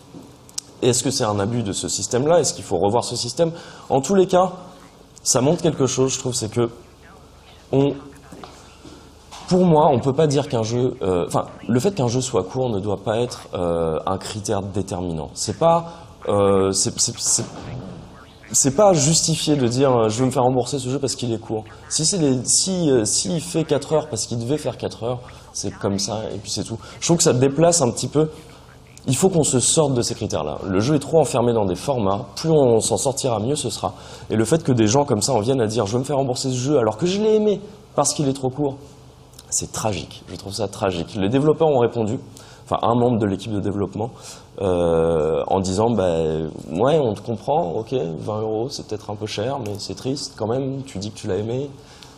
Et 0.82 0.90
Est-ce 0.90 1.04
que 1.04 1.12
c'est 1.12 1.26
un 1.26 1.40
abus 1.40 1.64
de 1.64 1.74
ce 1.74 1.90
système-là? 1.90 2.40
Est-ce 2.40 2.54
qu'il 2.54 2.64
faut 2.64 2.78
revoir 2.78 3.04
ce 3.04 3.16
système? 3.16 3.52
En 3.90 4.02
tous 4.02 4.16
les 4.16 4.28
cas, 4.28 4.52
ça 5.24 5.42
montre 5.42 5.62
quelque 5.62 5.88
chose, 5.88 6.14
je 6.14 6.20
trouve, 6.20 6.34
c'est 6.34 6.52
que 6.52 6.70
pour 9.48 9.66
moi, 9.66 9.88
on 9.90 10.00
peut 10.00 10.14
pas 10.14 10.28
dire 10.28 10.48
qu'un 10.48 10.64
jeu, 10.64 10.96
euh, 11.02 11.26
enfin, 11.28 11.46
le 11.68 11.80
fait 11.80 11.94
qu'un 11.94 12.08
jeu 12.08 12.22
soit 12.22 12.44
court 12.44 12.70
ne 12.70 12.80
doit 12.80 13.04
pas 13.04 13.20
être 13.20 13.48
euh, 13.54 14.00
un 14.06 14.18
critère 14.18 14.62
déterminant. 14.62 15.30
C'est 15.34 15.58
pas, 15.60 15.92
euh, 16.28 16.72
c'est- 16.72 16.94
pas 18.76 18.94
justifié 18.94 19.56
de 19.56 19.68
dire 19.68 20.10
je 20.10 20.20
veux 20.20 20.26
me 20.28 20.32
faire 20.32 20.44
rembourser 20.44 20.80
ce 20.80 20.88
jeu 20.90 21.00
parce 21.00 21.16
qu'il 21.16 21.34
est 21.34 21.40
court. 21.40 21.66
Si 21.90 22.06
c'est 22.06 22.46
si 22.48 22.90
s'il 23.06 23.42
fait 23.42 23.64
4 23.64 23.94
heures 23.94 24.10
parce 24.10 24.26
qu'il 24.28 24.40
devait 24.40 24.58
faire 24.58 24.78
4 24.78 25.04
heures, 25.04 25.20
c'est 25.54 25.72
comme 25.72 26.00
ça 26.00 26.22
et 26.34 26.38
puis 26.38 26.52
c'est 26.52 26.64
tout. 26.64 26.78
Je 27.00 27.06
trouve 27.08 27.18
que 27.18 27.24
ça 27.24 27.34
déplace 27.34 27.82
un 27.82 27.90
petit 27.92 28.08
peu. 28.08 28.30
Il 29.06 29.16
faut 29.16 29.30
qu'on 29.30 29.44
se 29.44 29.60
sorte 29.60 29.94
de 29.94 30.02
ces 30.02 30.16
critères-là. 30.16 30.60
Le 30.66 30.80
jeu 30.80 30.96
est 30.96 31.00
trop 31.00 31.20
enfermé 31.20 31.52
dans 31.52 31.66
des 31.66 31.76
formats. 31.76 32.26
Plus 32.36 32.50
on 32.50 32.80
s'en 32.80 32.98
sortira, 32.98 33.40
mieux 33.40 33.56
ce 33.56 33.70
sera. 33.70 33.94
Et 34.30 34.36
le 34.36 34.46
fait 34.46 34.64
que 34.64 34.72
des 34.72 34.88
gens 34.88 35.04
comme 35.04 35.22
ça 35.22 35.34
en 35.34 35.42
viennent 35.42 35.62
à 35.62 35.68
dire 35.68 35.86
je 35.86 35.94
veux 35.94 36.00
me 36.00 36.06
faire 36.06 36.18
rembourser 36.18 36.50
ce 36.50 36.56
jeu 36.56 36.78
alors 36.78 36.98
que 36.98 37.06
je 37.06 37.22
l'ai 37.22 37.36
aimé 37.36 37.60
parce 37.96 38.14
qu'il 38.14 38.30
est 38.30 38.34
trop 38.34 38.50
court, 38.50 38.78
c'est 39.50 39.72
tragique. 39.72 40.24
Je 40.28 40.36
trouve 40.36 40.54
ça 40.54 40.68
tragique. 40.68 41.16
Les 41.16 41.30
développeurs 41.30 41.68
ont 41.68 41.80
répondu, 41.80 42.18
enfin 42.66 42.80
un 42.82 42.96
membre 42.96 43.20
de 43.20 43.26
l'équipe 43.26 43.52
de 43.52 43.60
développement, 43.60 44.12
euh, 44.62 45.44
en 45.48 45.60
disant 45.60 45.90
bah, 45.92 46.16
ouais, 46.72 46.98
on 46.98 47.14
te 47.14 47.22
comprend, 47.22 47.74
ok, 47.74 47.94
20 47.94 48.42
euros, 48.42 48.70
c'est 48.70 48.88
peut-être 48.88 49.10
un 49.10 49.16
peu 49.16 49.28
cher, 49.28 49.60
mais 49.60 49.74
c'est 49.80 49.96
triste 49.96 50.34
quand 50.38 50.48
même. 50.48 50.84
Tu 50.84 50.98
dis 50.98 51.12
que 51.12 51.18
tu 51.18 51.28
l'as 51.28 51.38
aimé. 51.38 51.70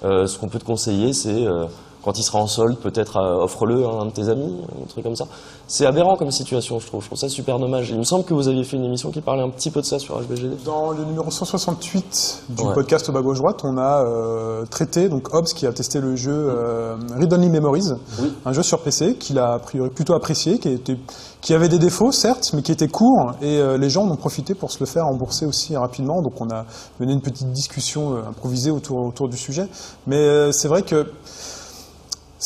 Euh, 0.04 0.28
ce 0.28 0.38
qu'on 0.38 0.50
peut 0.50 0.60
te 0.60 0.66
conseiller, 0.66 1.14
c'est 1.14 1.46
euh, 1.46 1.66
quand 2.06 2.18
il 2.20 2.24
sera 2.24 2.38
en 2.40 2.46
solde, 2.48 2.78
peut-être 2.78 3.18
euh, 3.18 3.44
offre-le 3.44 3.84
à 3.84 3.90
un 3.90 4.06
de 4.06 4.12
tes 4.12 4.30
amis, 4.30 4.56
un 4.82 4.86
truc 4.88 5.04
comme 5.04 5.16
ça. 5.16 5.26
C'est 5.68 5.88
aberrant 5.88 6.16
comme 6.16 6.30
situation, 6.30 6.80
je 6.80 6.86
trouve. 6.86 7.02
Je 7.02 7.08
trouve 7.08 7.18
ça 7.18 7.28
super 7.28 7.58
dommage. 7.58 7.90
Il 7.90 7.98
me 7.98 8.04
semble 8.04 8.24
que 8.24 8.36
vous 8.36 8.48
aviez 8.48 8.64
fait 8.64 8.78
une 8.78 8.86
émission 8.86 9.10
qui 9.10 9.22
parlait 9.22 9.42
un 9.42 9.50
petit 9.50 9.72
peu 9.72 9.82
de 9.82 9.86
ça 9.88 9.98
sur 9.98 10.16
HBGD. 10.22 10.64
Dans 10.64 10.92
le 10.92 11.04
numéro 11.04 11.32
168 11.32 12.44
du 12.50 12.64
Ouais. 12.64 12.74
podcast 12.76 13.10
bas 13.10 13.22
gauche 13.22 13.40
droite, 13.40 13.62
on 13.64 13.78
a 13.80 14.04
euh, 14.06 14.66
traité 14.66 15.10
donc 15.10 15.34
Hobbs 15.34 15.46
qui 15.56 15.66
a 15.66 15.74
testé 15.74 16.00
le 16.00 16.16
jeu 16.16 16.32
euh, 16.32 16.96
Read 17.18 17.34
Only 17.34 17.50
Memories, 17.50 17.94
Oui. 18.22 18.32
un 18.46 18.54
jeu 18.54 18.62
sur 18.62 18.80
PC 18.82 19.16
qu'il 19.16 19.40
a 19.40 19.54
a 19.54 19.60
priori 19.60 19.90
plutôt 19.90 20.14
apprécié, 20.14 20.60
qui, 20.60 20.70
était, 20.70 20.98
qui 21.42 21.56
avait 21.56 21.70
des 21.70 21.80
défauts 21.80 22.12
certes, 22.12 22.52
mais 22.54 22.62
qui 22.62 22.72
était 22.72 22.88
court 22.88 23.32
et 23.42 23.58
euh, 23.58 23.78
les 23.80 23.90
gens 23.90 24.04
en 24.04 24.12
ont 24.12 24.16
profité 24.16 24.54
pour 24.54 24.72
se 24.72 24.80
le 24.80 24.86
faire 24.86 25.06
rembourser 25.06 25.48
aussi 25.48 25.76
rapidement. 25.76 26.22
Donc 26.22 26.40
on 26.40 26.52
a 26.52 26.66
mené 27.00 27.14
une 27.14 27.22
petite 27.22 27.52
discussion 27.52 28.16
improvisée 28.30 28.70
autour, 28.70 29.04
autour 29.04 29.28
du 29.28 29.38
sujet. 29.38 29.68
Mais 30.06 30.52
c'est 30.52 30.68
vrai 30.68 30.84
que 30.84 31.08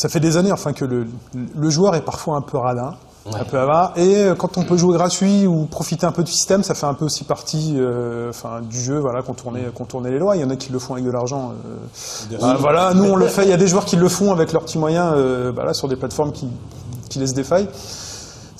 ça 0.00 0.08
fait 0.08 0.18
des 0.20 0.38
années 0.38 0.50
enfin 0.50 0.72
que 0.72 0.86
le, 0.86 1.06
le 1.34 1.68
joueur 1.68 1.94
est 1.94 2.00
parfois 2.00 2.36
un 2.36 2.40
peu 2.40 2.56
radin. 2.56 2.94
Un 3.34 3.44
peu 3.44 3.58
avare. 3.58 3.92
Et 3.96 4.16
euh, 4.16 4.34
quand 4.34 4.56
on 4.56 4.64
peut 4.64 4.78
jouer 4.78 4.96
gratuit 4.96 5.46
ou 5.46 5.66
profiter 5.66 6.06
un 6.06 6.10
peu 6.10 6.22
du 6.22 6.32
système, 6.32 6.62
ça 6.62 6.74
fait 6.74 6.86
un 6.86 6.94
peu 6.94 7.04
aussi 7.04 7.24
partie 7.24 7.74
euh, 7.76 8.30
enfin, 8.30 8.62
du 8.62 8.80
jeu, 8.80 8.98
voilà, 8.98 9.20
contourner, 9.20 9.64
contourner 9.74 10.10
les 10.10 10.18
lois. 10.18 10.36
Il 10.36 10.40
y 10.40 10.44
en 10.44 10.48
a 10.48 10.56
qui 10.56 10.72
le 10.72 10.78
font 10.78 10.94
avec 10.94 11.04
de 11.04 11.10
l'argent. 11.10 11.52
euh, 12.32 12.38
ah, 12.40 12.56
voilà, 12.58 12.94
nous 12.94 13.04
on 13.04 13.16
le 13.16 13.26
fait. 13.26 13.42
Il 13.44 13.50
y 13.50 13.52
a 13.52 13.58
des 13.58 13.66
joueurs 13.66 13.84
qui 13.84 13.96
le 13.96 14.08
font 14.08 14.32
avec 14.32 14.54
leurs 14.54 14.62
petits 14.62 14.78
moyens, 14.78 15.12
euh, 15.14 15.52
bah 15.52 15.66
là, 15.66 15.74
sur 15.74 15.86
des 15.86 15.96
plateformes 15.96 16.32
qui, 16.32 16.48
qui 17.10 17.18
laissent 17.18 17.34
des 17.34 17.44
failles. 17.44 17.68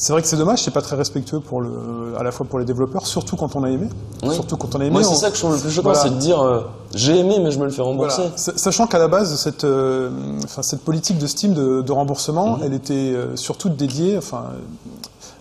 C'est 0.02 0.14
vrai 0.14 0.22
que 0.22 0.28
c'est 0.28 0.38
dommage, 0.38 0.62
c'est 0.62 0.70
pas 0.70 0.80
très 0.80 0.96
respectueux 0.96 1.40
pour 1.40 1.60
le, 1.60 2.14
à 2.18 2.22
la 2.22 2.32
fois 2.32 2.46
pour 2.48 2.58
les 2.58 2.64
développeurs, 2.64 3.06
surtout 3.06 3.36
quand 3.36 3.54
on 3.54 3.64
a 3.64 3.68
aimé. 3.68 3.86
Oui. 4.22 4.32
Surtout 4.34 4.56
quand 4.56 4.74
on 4.74 4.80
a 4.80 4.84
aimé. 4.84 4.92
Moi, 4.92 5.02
c'est 5.02 5.10
on- 5.10 5.14
ça 5.14 5.28
que 5.28 5.36
je 5.36 5.42
trouve 5.42 5.54
le 5.54 5.60
plus 5.60 5.70
choquant, 5.70 5.90
Voilà. 5.90 6.00
c'est 6.04 6.08
de 6.14 6.18
dire 6.18 6.40
euh, 6.40 6.60
j'ai 6.94 7.18
aimé, 7.18 7.36
mais 7.38 7.50
je 7.50 7.58
me 7.58 7.66
le 7.66 7.70
fais 7.70 7.82
rembourser. 7.82 8.22
Voilà. 8.22 8.58
Sachant 8.58 8.86
qu'à 8.86 8.98
la 8.98 9.08
base, 9.08 9.36
cette, 9.36 9.64
euh, 9.64 10.08
enfin, 10.42 10.62
cette 10.62 10.80
politique 10.80 11.18
de 11.18 11.26
Steam 11.26 11.52
de, 11.52 11.82
de 11.82 11.92
remboursement, 11.92 12.56
Mhm. 12.56 12.62
elle 12.64 12.72
était 12.72 12.94
euh, 12.94 13.36
surtout 13.36 13.68
dédiée, 13.68 14.16
enfin, 14.16 14.44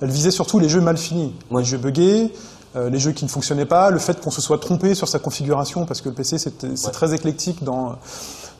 elle 0.02 0.10
visait 0.10 0.30
surtout 0.32 0.60
les 0.60 0.68
jeux 0.68 0.82
mal 0.82 0.98
finis, 0.98 1.34
Ouais. 1.52 1.62
les 1.62 1.66
jeux 1.66 1.78
buggés, 1.78 2.34
les 2.76 3.00
jeux 3.00 3.14
qui 3.14 3.24
ne 3.26 3.30
fonctionnaient 3.30 3.66
pas, 3.66 3.90
le 3.92 3.98
fait 4.00 4.22
qu'on 4.22 4.30
se 4.30 4.42
soit 4.42 4.58
trompé 4.60 4.94
sur 4.94 5.08
sa 5.08 5.20
configuration, 5.20 5.86
parce 5.86 6.02
que 6.02 6.10
le 6.10 6.16
PC 6.16 6.38
c'est 6.38 6.92
très 6.92 7.14
éclectique 7.14 7.64
dans 7.64 7.96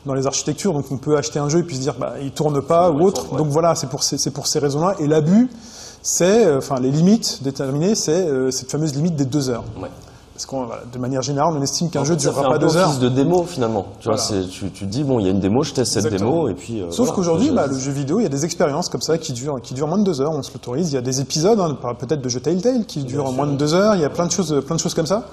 dans 0.06 0.14
les 0.14 0.26
architectures, 0.26 0.72
donc 0.72 0.86
on 0.90 0.96
peut 0.96 1.18
acheter 1.18 1.38
un 1.38 1.50
jeu 1.50 1.58
et 1.58 1.62
puis 1.62 1.76
se 1.76 1.82
dire 1.82 1.94
bah 2.00 2.14
il 2.22 2.32
tourne 2.32 2.62
pas 2.62 2.90
ou 2.90 3.02
autre. 3.02 3.36
Donc 3.36 3.48
voilà, 3.48 3.74
c'est 3.74 3.86
pour 3.88 4.02
ces, 4.02 4.16
c'est 4.16 4.30
pour 4.30 4.46
ces 4.46 4.58
raisons-là. 4.58 4.94
Et 4.98 5.06
l'abus, 5.06 5.50
c'est, 6.02 6.46
euh, 6.46 6.58
enfin 6.58 6.80
les 6.80 6.90
limites 6.90 7.42
déterminées, 7.42 7.94
c'est 7.94 8.12
euh, 8.26 8.50
cette 8.50 8.70
fameuse 8.70 8.94
limite 8.94 9.16
des 9.16 9.24
deux 9.26 9.50
heures. 9.50 9.64
Ouais. 9.80 9.88
Parce 10.34 10.46
qu'on, 10.46 10.64
voilà, 10.64 10.82
de 10.90 10.98
manière 10.98 11.20
générale, 11.20 11.52
on 11.54 11.60
estime 11.60 11.90
qu'un 11.90 12.02
jeu 12.02 12.14
ne 12.14 12.18
durera 12.18 12.46
un 12.46 12.50
pas 12.52 12.58
deux 12.58 12.74
heures. 12.74 12.88
office 12.88 12.98
de 13.00 13.10
démo 13.10 13.44
finalement. 13.44 13.88
Tu 14.00 14.08
vois, 14.08 14.16
Voilà. 14.16 14.42
c'est- 14.42 14.48
tu, 14.48 14.70
tu 14.70 14.86
te 14.86 14.90
dis 14.90 15.04
bon, 15.04 15.18
il 15.18 15.26
y 15.26 15.28
a 15.28 15.32
une 15.32 15.40
démo, 15.40 15.62
je 15.62 15.74
teste 15.74 15.92
cette 15.92 16.06
Exactement. 16.06 16.30
démo 16.44 16.48
et 16.48 16.54
puis. 16.54 16.80
euh, 16.80 16.86
Sauf 16.90 16.98
voilà. 17.08 17.12
qu'aujourd'hui, 17.12 17.50
bah, 17.50 17.66
le 17.66 17.78
jeu 17.78 17.92
vidéo, 17.92 18.20
il 18.20 18.22
y 18.22 18.26
a 18.26 18.30
des 18.30 18.46
expériences 18.46 18.88
comme 18.88 19.02
ça 19.02 19.18
qui 19.18 19.34
durent, 19.34 19.60
qui 19.60 19.74
durent 19.74 19.88
moins 19.88 19.98
de 19.98 20.04
deux 20.04 20.22
heures. 20.22 20.32
On 20.32 20.42
se 20.42 20.50
l'autorise. 20.54 20.90
Il 20.92 20.94
y 20.94 20.98
a 20.98 21.02
des 21.02 21.20
épisodes, 21.20 21.60
hein, 21.60 21.76
peut-être 21.98 22.22
de 22.22 22.28
jeux 22.30 22.40
Telltale, 22.40 22.86
qui 22.86 23.02
durent 23.04 23.32
moins 23.32 23.46
de 23.46 23.56
deux 23.56 23.74
heures. 23.74 23.94
Il 23.96 24.00
y 24.00 24.04
a 24.06 24.08
plein 24.10 24.24
de 24.24 24.32
choses, 24.32 24.62
plein 24.66 24.76
de 24.76 24.80
choses 24.80 24.94
comme 24.94 25.04
ça. 25.06 25.24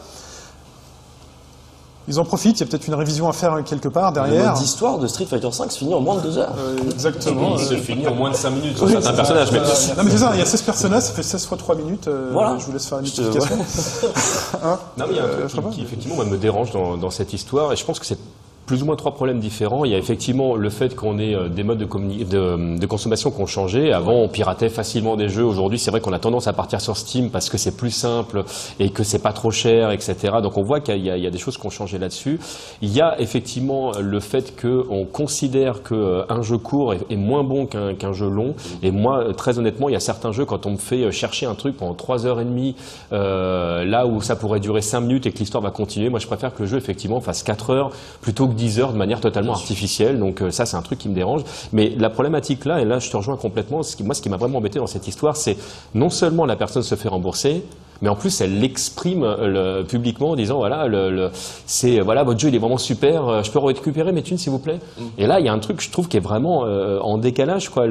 Ils 2.09 2.19
en 2.19 2.23
profitent. 2.25 2.57
Il 2.59 2.61
y 2.61 2.63
a 2.63 2.67
peut-être 2.67 2.87
une 2.87 2.93
révision 2.95 3.27
à 3.27 3.33
faire 3.33 3.61
quelque 3.65 3.89
part 3.89 4.11
derrière. 4.13 4.51
mode 4.53 4.61
d'histoire 4.61 4.97
de 4.97 5.07
Street 5.07 5.25
Fighter 5.25 5.51
5 5.51 5.71
se 5.71 5.77
finit 5.79 5.93
en 5.93 5.99
moins 6.01 6.15
de 6.15 6.21
deux 6.21 6.37
heures. 6.37 6.53
Euh, 6.57 6.77
exactement. 6.91 7.55
Il 7.57 7.65
se 7.65 7.75
finit 7.75 8.07
en 8.07 8.15
moins 8.15 8.31
de 8.31 8.35
5 8.35 8.49
minutes 8.51 8.77
sur 8.77 8.89
certains 8.89 9.13
personnages. 9.13 9.51
Mais 9.51 9.59
Non 9.59 10.03
mais 10.03 10.11
c'est 10.11 10.17
ça, 10.19 10.31
il 10.33 10.39
y 10.39 10.41
a 10.41 10.45
16 10.45 10.61
personnages, 10.61 11.03
ça 11.03 11.13
fait 11.13 11.23
16 11.23 11.45
fois 11.45 11.57
3 11.57 11.75
minutes. 11.75 12.07
euh, 12.07 12.29
Voilà. 12.31 12.57
Je 12.57 12.65
vous 12.65 12.71
laisse 12.71 12.85
faire 12.87 12.99
une 12.99 13.05
te- 13.05 13.21
explication. 13.21 13.57
Hein 14.63 14.79
Non, 14.97 15.05
mais 15.07 15.13
il 15.13 15.17
y 15.17 15.19
a 15.19 15.23
un 15.23 15.27
Euh, 15.27 15.47
truc 15.47 15.69
qui, 15.69 15.75
qui, 15.77 15.81
effectivement 15.83 16.15
moi, 16.15 16.25
me 16.25 16.37
dérange 16.37 16.71
dans, 16.71 16.95
dans 16.97 17.09
cette 17.09 17.33
histoire, 17.33 17.73
et 17.73 17.75
je 17.75 17.83
pense 17.85 17.99
que 17.99 18.05
c'est 18.05 18.17
plus 18.67 18.83
ou 18.83 18.85
moins 18.85 18.97
trois 18.97 19.13
problèmes 19.13 19.39
différents. 19.39 19.85
Il 19.85 19.91
y 19.91 19.95
a 19.95 19.97
effectivement 19.97 20.55
le 20.55 20.69
fait 20.69 20.95
qu'on 20.95 21.17
ait 21.17 21.33
euh, 21.33 21.47
des 21.47 21.63
modes 21.63 21.79
de, 21.79 22.85
consommation 22.85 23.31
qui 23.31 23.41
ont 23.41 23.47
changé. 23.47 23.91
Avant, 23.93 24.21
on 24.21 24.27
piratait 24.27 24.69
facilement 24.69 25.15
des 25.15 25.29
jeux. 25.29 25.43
Aujourd'hui, 25.43 25.79
c'est 25.79 25.89
vrai 25.89 26.01
qu'on 26.01 26.13
a 26.13 26.19
tendance 26.19 26.47
à 26.47 26.53
partir 26.53 26.81
sur 26.81 26.97
Steam 26.97 27.31
parce 27.31 27.49
que 27.49 27.57
c'est 27.57 27.75
plus 27.75 27.91
simple 27.91 28.43
et 28.79 28.89
que 28.89 29.03
c'est 29.03 29.19
pas 29.23 29.33
trop 29.33 29.51
cher, 29.51 29.91
etc. 29.91 30.15
Donc, 30.43 30.57
on 30.57 30.63
voit 30.63 30.81
qu'il 30.81 30.97
y, 30.97 31.09
a- 31.09 31.31
des 31.31 31.37
choses 31.37 31.57
qui 31.57 31.65
ont 31.65 31.71
changé 31.71 31.97
là-dessus. 31.97 32.39
Il 32.81 32.91
y 32.91 33.01
a 33.01 33.19
effectivement 33.19 33.91
le 33.99 34.19
fait 34.19 34.59
qu'on 34.61 35.05
considère 35.05 35.81
qu'un 35.83 36.41
jeu 36.41 36.57
court 36.57 36.93
est, 36.93 37.15
moins 37.15 37.43
bon 37.43 37.65
qu'un 37.65 38.13
jeu 38.13 38.29
long. 38.29 38.53
Et 38.83 38.91
moi, 38.91 39.19
euh, 39.19 39.33
très 39.33 39.59
honnêtement, 39.59 39.89
il 39.89 39.93
y 39.93 39.95
a 39.95 40.01
certains 40.01 40.31
jeux, 40.31 40.45
quand 40.45 40.65
on 40.65 40.71
me 40.71 40.77
fait 40.77 41.03
euh, 41.03 41.11
chercher 41.11 41.45
un 41.45 41.55
truc 41.55 41.77
pendant 41.77 41.93
trois 41.93 42.25
heures 42.25 42.41
et 42.41 42.45
demie, 42.45 42.75
euh, 43.13 43.85
là 43.85 44.05
où 44.05 44.21
ça 44.21 44.35
pourrait 44.35 44.59
durer 44.59 44.81
cinq 44.81 45.01
minutes 45.01 45.25
et 45.25 45.31
que 45.31 45.39
l'histoire 45.39 45.63
va 45.63 45.71
continuer, 45.71 46.09
moi 46.09 46.19
je 46.19 46.27
préfère 46.27 46.53
que 46.53 46.63
le 46.63 46.67
jeu 46.67 46.77
effectivement 46.77 47.21
fasse 47.21 47.43
4 47.43 47.69
heures 47.69 47.91
plutôt 48.21 48.47
que 48.47 48.56
10 48.57 48.79
heures 48.81 48.91
de 48.91 48.97
manière 48.97 49.21
totalement 49.21 49.53
artificielle. 49.53 50.19
Donc 50.19 50.41
euh, 50.41 50.51
ça, 50.51 50.65
c'est 50.65 50.75
un 50.75 50.81
truc 50.81 50.99
qui 50.99 51.07
me 51.07 51.15
dérange. 51.15 51.43
Mais 51.71 51.93
la 51.97 52.09
problématique 52.09 52.65
là, 52.65 52.81
et 52.81 52.85
là 52.85 52.99
je 52.99 53.09
te 53.09 53.15
rejoins 53.15 53.37
complètement, 53.37 53.83
ce 53.83 53.95
qui, 53.95 54.03
moi 54.03 54.13
ce 54.13 54.21
qui 54.21 54.29
m'a 54.29 54.37
vraiment 54.37 54.57
embêté 54.57 54.79
dans 54.79 54.87
cette 54.87 55.07
histoire, 55.07 55.37
c'est 55.37 55.55
non 55.95 56.09
seulement 56.09 56.45
la 56.45 56.55
personne 56.57 56.83
se 56.83 56.95
fait 56.95 57.07
rembourser, 57.07 57.63
mais 58.01 58.09
en 58.09 58.15
plus 58.15 58.41
elle 58.41 58.59
l'exprime 58.59 59.23
euh, 59.23 59.79
le- 59.79 59.85
publiquement 59.85 60.31
en 60.31 60.35
disant 60.35 60.57
voilà 60.57 60.87
le, 60.87 61.09
le- 61.09 61.29
c'est 61.65 61.99
voilà 62.01 62.23
votre 62.23 62.39
jeu 62.39 62.49
il 62.49 62.55
est 62.55 62.59
vraiment 62.59 62.77
super 62.77 63.27
euh, 63.27 63.41
je 63.43 63.49
peux 63.49 63.57
récupérer 63.59 64.11
mes 64.11 64.21
thunes 64.21 64.37
s'il 64.37 64.51
vous 64.51 64.59
plaît 64.59 64.79
et 65.17 65.25
là 65.25 65.39
il 65.39 65.45
y 65.47 65.49
a 65.49 65.53
un 65.53 65.57
truc 65.57 65.81
je 65.81 65.89
trouve 65.89 66.07
qui 66.07 66.17
est 66.17 66.19
vraiment 66.19 66.65
euh, 66.65 66.99
en 66.99 67.17
décalage 67.17 67.69
quoi 67.69 67.85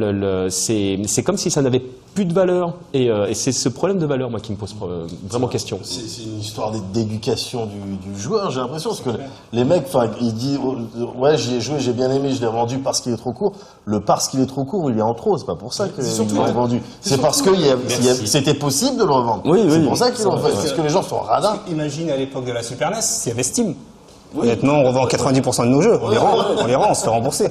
c'est 0.48 1.00
c'est 1.06 1.22
comme 1.24 1.36
si 1.36 1.50
ça 1.50 1.60
n'avait 1.62 1.82
plus 2.16 2.24
de 2.24 2.32
valeur 2.32 2.72
et, 2.94 3.10
euh, 3.10 3.26
et 3.28 3.34
c'est 3.34 3.52
ce 3.52 3.68
problème 3.68 3.98
de 3.98 4.06
valeur 4.06 4.30
moi 4.30 4.40
qui 4.40 4.50
me 4.50 4.56
pose 4.56 4.74
euh, 4.82 5.06
vraiment 5.28 5.46
question 5.48 5.78
C'est 5.84 6.00
une 6.24 6.40
histoire 6.40 6.72
d'é- 6.72 6.80
d'éducation 6.92 7.66
du, 7.66 7.78
du 8.08 8.18
joueur, 8.20 8.50
j'ai 8.50 8.58
l'impression, 8.60 8.90
parce 8.90 9.02
que 9.02 9.10
les 9.52 9.64
mecs, 9.64 9.84
ils 10.20 10.34
disent, 10.34 10.58
oh, 10.64 10.76
ouais, 11.20 11.36
j'y 11.36 11.56
ai 11.56 11.60
joué, 11.60 11.78
j'ai 11.78 11.92
bien 11.92 12.10
aimé, 12.10 12.32
je 12.32 12.40
l'ai 12.40 12.46
vendu 12.50 12.78
parce 12.78 13.00
qu'il 13.02 13.12
est 13.12 13.16
trop 13.18 13.32
court. 13.32 13.52
Le 13.84 14.00
parce 14.00 14.28
qu'il 14.28 14.40
est 14.40 14.46
trop 14.46 14.64
court, 14.64 14.90
il 14.90 14.98
est 14.98 15.02
en 15.02 15.12
trop, 15.14 15.36
c'est 15.38 15.44
pas 15.44 15.54
pour 15.54 15.72
ça 15.74 15.88
qu'ils 15.88 16.04
surtout- 16.04 16.34
l'ont 16.36 16.44
vendu. 16.52 16.82
C'est 17.02 17.20
parce 17.20 17.42
que 17.42 17.50
c'était 18.24 18.54
possible 18.54 18.96
de 18.96 19.04
le 19.04 19.12
revendre. 19.12 19.42
Oui, 19.44 19.60
oui. 19.64 19.70
C'est 19.70 19.84
pour 19.84 19.96
ça 19.96 20.10
qu'ils 20.10 20.24
l'ont 20.24 20.38
fait, 20.38 20.52
parce 20.52 20.72
que 20.72 20.80
les 20.82 20.88
gens 20.88 21.02
sont 21.02 21.20
radins. 21.20 21.58
Imagine 21.70 22.10
à 22.10 22.16
l'époque 22.16 22.46
de 22.46 22.52
la 22.52 22.62
Super 22.62 22.90
NES, 22.90 22.96
s'il 23.02 23.28
y 23.28 23.32
avait 23.32 23.42
Steam. 23.42 23.74
Honnêtement, 24.36 24.74
on 24.80 24.88
revend 24.88 25.06
90% 25.06 25.62
de 25.64 25.68
nos 25.68 25.82
jeux. 25.82 25.98
On 26.02 26.08
les 26.08 26.18
rend, 26.18 26.34
on 26.58 26.66
les 26.66 26.74
rend, 26.74 26.90
on 26.90 26.94
se 26.94 27.02
fait 27.04 27.10
rembourser. 27.10 27.48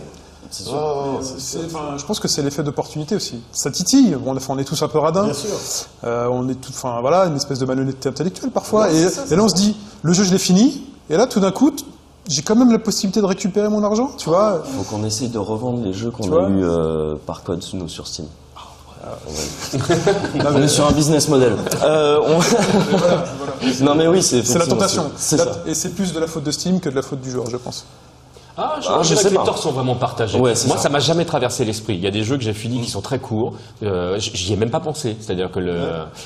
C'est- 1.37 1.65
enfin, 1.65 1.97
je 1.97 2.05
pense 2.05 2.19
que 2.19 2.27
c'est 2.27 2.41
l'effet 2.41 2.63
d'opportunité 2.63 3.15
aussi. 3.15 3.39
Ça 3.51 3.71
titille. 3.71 4.15
Bon, 4.15 4.35
on 4.49 4.57
est 4.57 4.63
tous 4.63 4.81
un 4.81 4.87
peu 4.87 4.99
radins. 4.99 5.25
Bien 5.25 5.33
sûr. 5.33 5.49
Euh, 6.03 6.27
on 6.31 6.47
est 6.49 6.55
tout, 6.55 6.71
enfin 6.71 6.99
voilà, 7.01 7.25
une 7.25 7.35
espèce 7.35 7.59
de 7.59 7.65
malhonnêteté 7.65 8.09
intellectuelle 8.09 8.51
parfois. 8.51 8.91
et, 8.91 9.07
et 9.31 9.35
là, 9.35 9.43
on 9.43 9.49
se 9.49 9.55
dit, 9.55 9.75
le 10.03 10.13
jeu, 10.13 10.23
je 10.23 10.31
l'ai 10.31 10.37
fini. 10.39 10.83
Et 11.09 11.17
là, 11.17 11.27
tout 11.27 11.39
d'un 11.39 11.51
coup, 11.51 11.71
j'ai 12.27 12.41
quand 12.41 12.55
même 12.55 12.71
la 12.71 12.79
possibilité 12.79 13.21
de 13.21 13.25
récupérer 13.25 13.69
mon 13.69 13.83
argent, 13.83 14.11
tu 14.17 14.29
vois. 14.29 14.63
Donc 14.77 14.87
on 14.93 15.03
essaye 15.03 15.27
de 15.29 15.37
revendre 15.37 15.83
les 15.83 15.93
jeux 15.93 16.09
qu'on 16.11 16.23
a 16.23 16.27
vois 16.27 16.49
eu 16.49 16.63
euh, 16.63 17.15
par 17.25 17.43
code 17.43 17.63
nous 17.73 17.87
sur 17.87 18.07
Steam. 18.07 18.25
on 20.43 20.61
est 20.63 20.67
sur 20.67 20.87
un 20.87 20.91
business 20.91 21.27
model. 21.29 21.53
Euh, 21.83 22.19
on- 22.25 23.83
non 23.83 23.93
mais 23.95 24.07
oui, 24.07 24.23
c'est 24.23 24.41
la 24.57 24.65
tentation. 24.65 25.11
Et 25.67 25.75
c'est 25.75 25.89
plus 25.89 26.11
de 26.13 26.19
la 26.19 26.25
faute 26.27 26.43
de 26.43 26.49
Steam 26.51 26.79
que 26.79 26.89
de 26.89 26.95
la 26.95 27.01
faute 27.03 27.21
du 27.21 27.29
joueur, 27.29 27.47
je 27.49 27.57
pense. 27.57 27.85
Ah, 28.57 28.75
je, 28.81 28.87
Ah, 28.89 28.99
je 29.01 29.07
dirais 29.09 29.17
sais 29.21 29.27
que 29.27 29.33
les 29.33 29.37
pas. 29.39 29.43
torts 29.45 29.57
sont 29.57 29.71
vraiment 29.71 29.95
partagés. 29.95 30.39
Ouais, 30.39 30.55
c'est 30.55 30.67
Moi, 30.67 30.77
ça. 30.77 30.87
m'a 30.89 30.99
jamais 30.99 31.25
traversé 31.25 31.65
l'esprit. 31.65 31.95
Il 31.95 31.99
y 32.01 32.07
a 32.07 32.11
des 32.11 32.23
jeux 32.23 32.37
que 32.37 32.43
j'ai 32.43 32.53
finis 32.53 32.79
qui 32.81 32.89
sont 32.89 33.01
très 33.01 33.19
courts. 33.19 33.53
Euh, 33.83 34.17
J'y 34.19 34.53
ai 34.53 34.55
même 34.55 34.69
pas 34.69 34.79
pensé. 34.79 35.17
C'est-à-dire 35.19 35.51
que 35.51 35.59
le. 35.59 35.75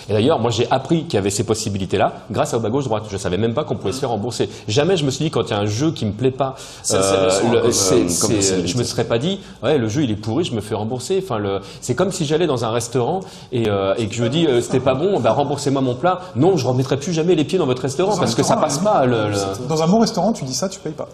Et 0.10 0.14
d'ailleurs, 0.14 0.38
moi, 0.40 0.52
j'ai 0.52 0.70
appris 0.70 1.06
qu'il 1.06 1.16
y 1.16 1.18
avait 1.18 1.32
ces 1.32 1.44
possibilités-là 1.44 2.14
grâce 2.30 2.54
au 2.54 2.60
bas 2.60 2.70
gauche 2.70 2.84
droite. 2.86 3.04
Je 3.10 3.18
savais 3.18 3.38
même 3.38 3.54
pas 3.56 3.64
qu'on 3.64 3.76
pouvait 3.76 3.94
se 3.94 4.00
faire 4.00 4.10
rembourser. 4.10 4.48
Jamais 4.68 4.96
je 4.96 5.06
me 5.06 5.12
suis 5.12 5.26
dit 5.26 5.32
quand 5.32 5.42
il 5.44 5.50
y 5.50 5.54
a 5.54 5.58
un 5.60 5.66
jeu 5.66 5.92
qui 5.92 6.06
me 6.06 6.12
plaît 6.12 6.30
pas, 6.32 6.56
le- 6.92 6.96
comme, 7.42 7.56
euh, 7.56 7.62
comme 7.62 7.62
possibilité. 7.64 8.68
je 8.68 8.78
me 8.78 8.84
serais 8.84 9.06
pas 9.06 9.18
dit, 9.18 9.40
ouais, 9.64 9.78
le 9.80 9.88
jeu 9.90 10.04
il 10.04 10.12
est 10.12 10.16
pourri, 10.16 10.44
je 10.44 10.54
me 10.54 10.62
fais 10.62 10.76
rembourser. 10.76 11.22
Enfin, 11.24 11.40
le. 11.40 11.62
C'est 11.82 11.96
comme 11.96 12.12
si 12.12 12.26
j'allais 12.26 12.48
dans 12.48 12.64
un 12.64 12.70
restaurant 12.72 13.22
et, 13.52 13.68
euh, 13.68 13.96
et 13.98 14.08
que 14.08 14.14
je 14.14 14.24
me 14.24 14.30
dis, 14.30 14.46
euh, 14.46 14.62
c'était 14.62 14.80
pas 14.80 14.94
bon, 14.94 15.20
bah 15.20 15.32
remboursez-moi 15.32 15.82
mon 15.82 15.96
plat. 15.96 16.22
Non, 16.36 16.58
je 16.58 16.68
remettrai 16.68 16.98
plus 16.98 17.12
jamais 17.14 17.34
les 17.34 17.44
pieds 17.44 17.58
dans 17.58 17.66
votre 17.66 17.82
restaurant 17.82 18.14
Dans 18.14 18.20
parce 18.20 18.36
que 18.36 18.44
ça 18.44 18.56
passe 18.58 18.78
pas. 18.78 19.06
Le, 19.06 19.30
le- 19.30 19.68
Dans 19.68 19.82
un 19.82 19.88
bon 19.88 20.00
restaurant, 20.00 20.32
tu 20.32 20.44
dis 20.44 20.54
ça, 20.54 20.70
tu 20.70 20.80
payes 20.80 20.94
pas. 20.94 21.08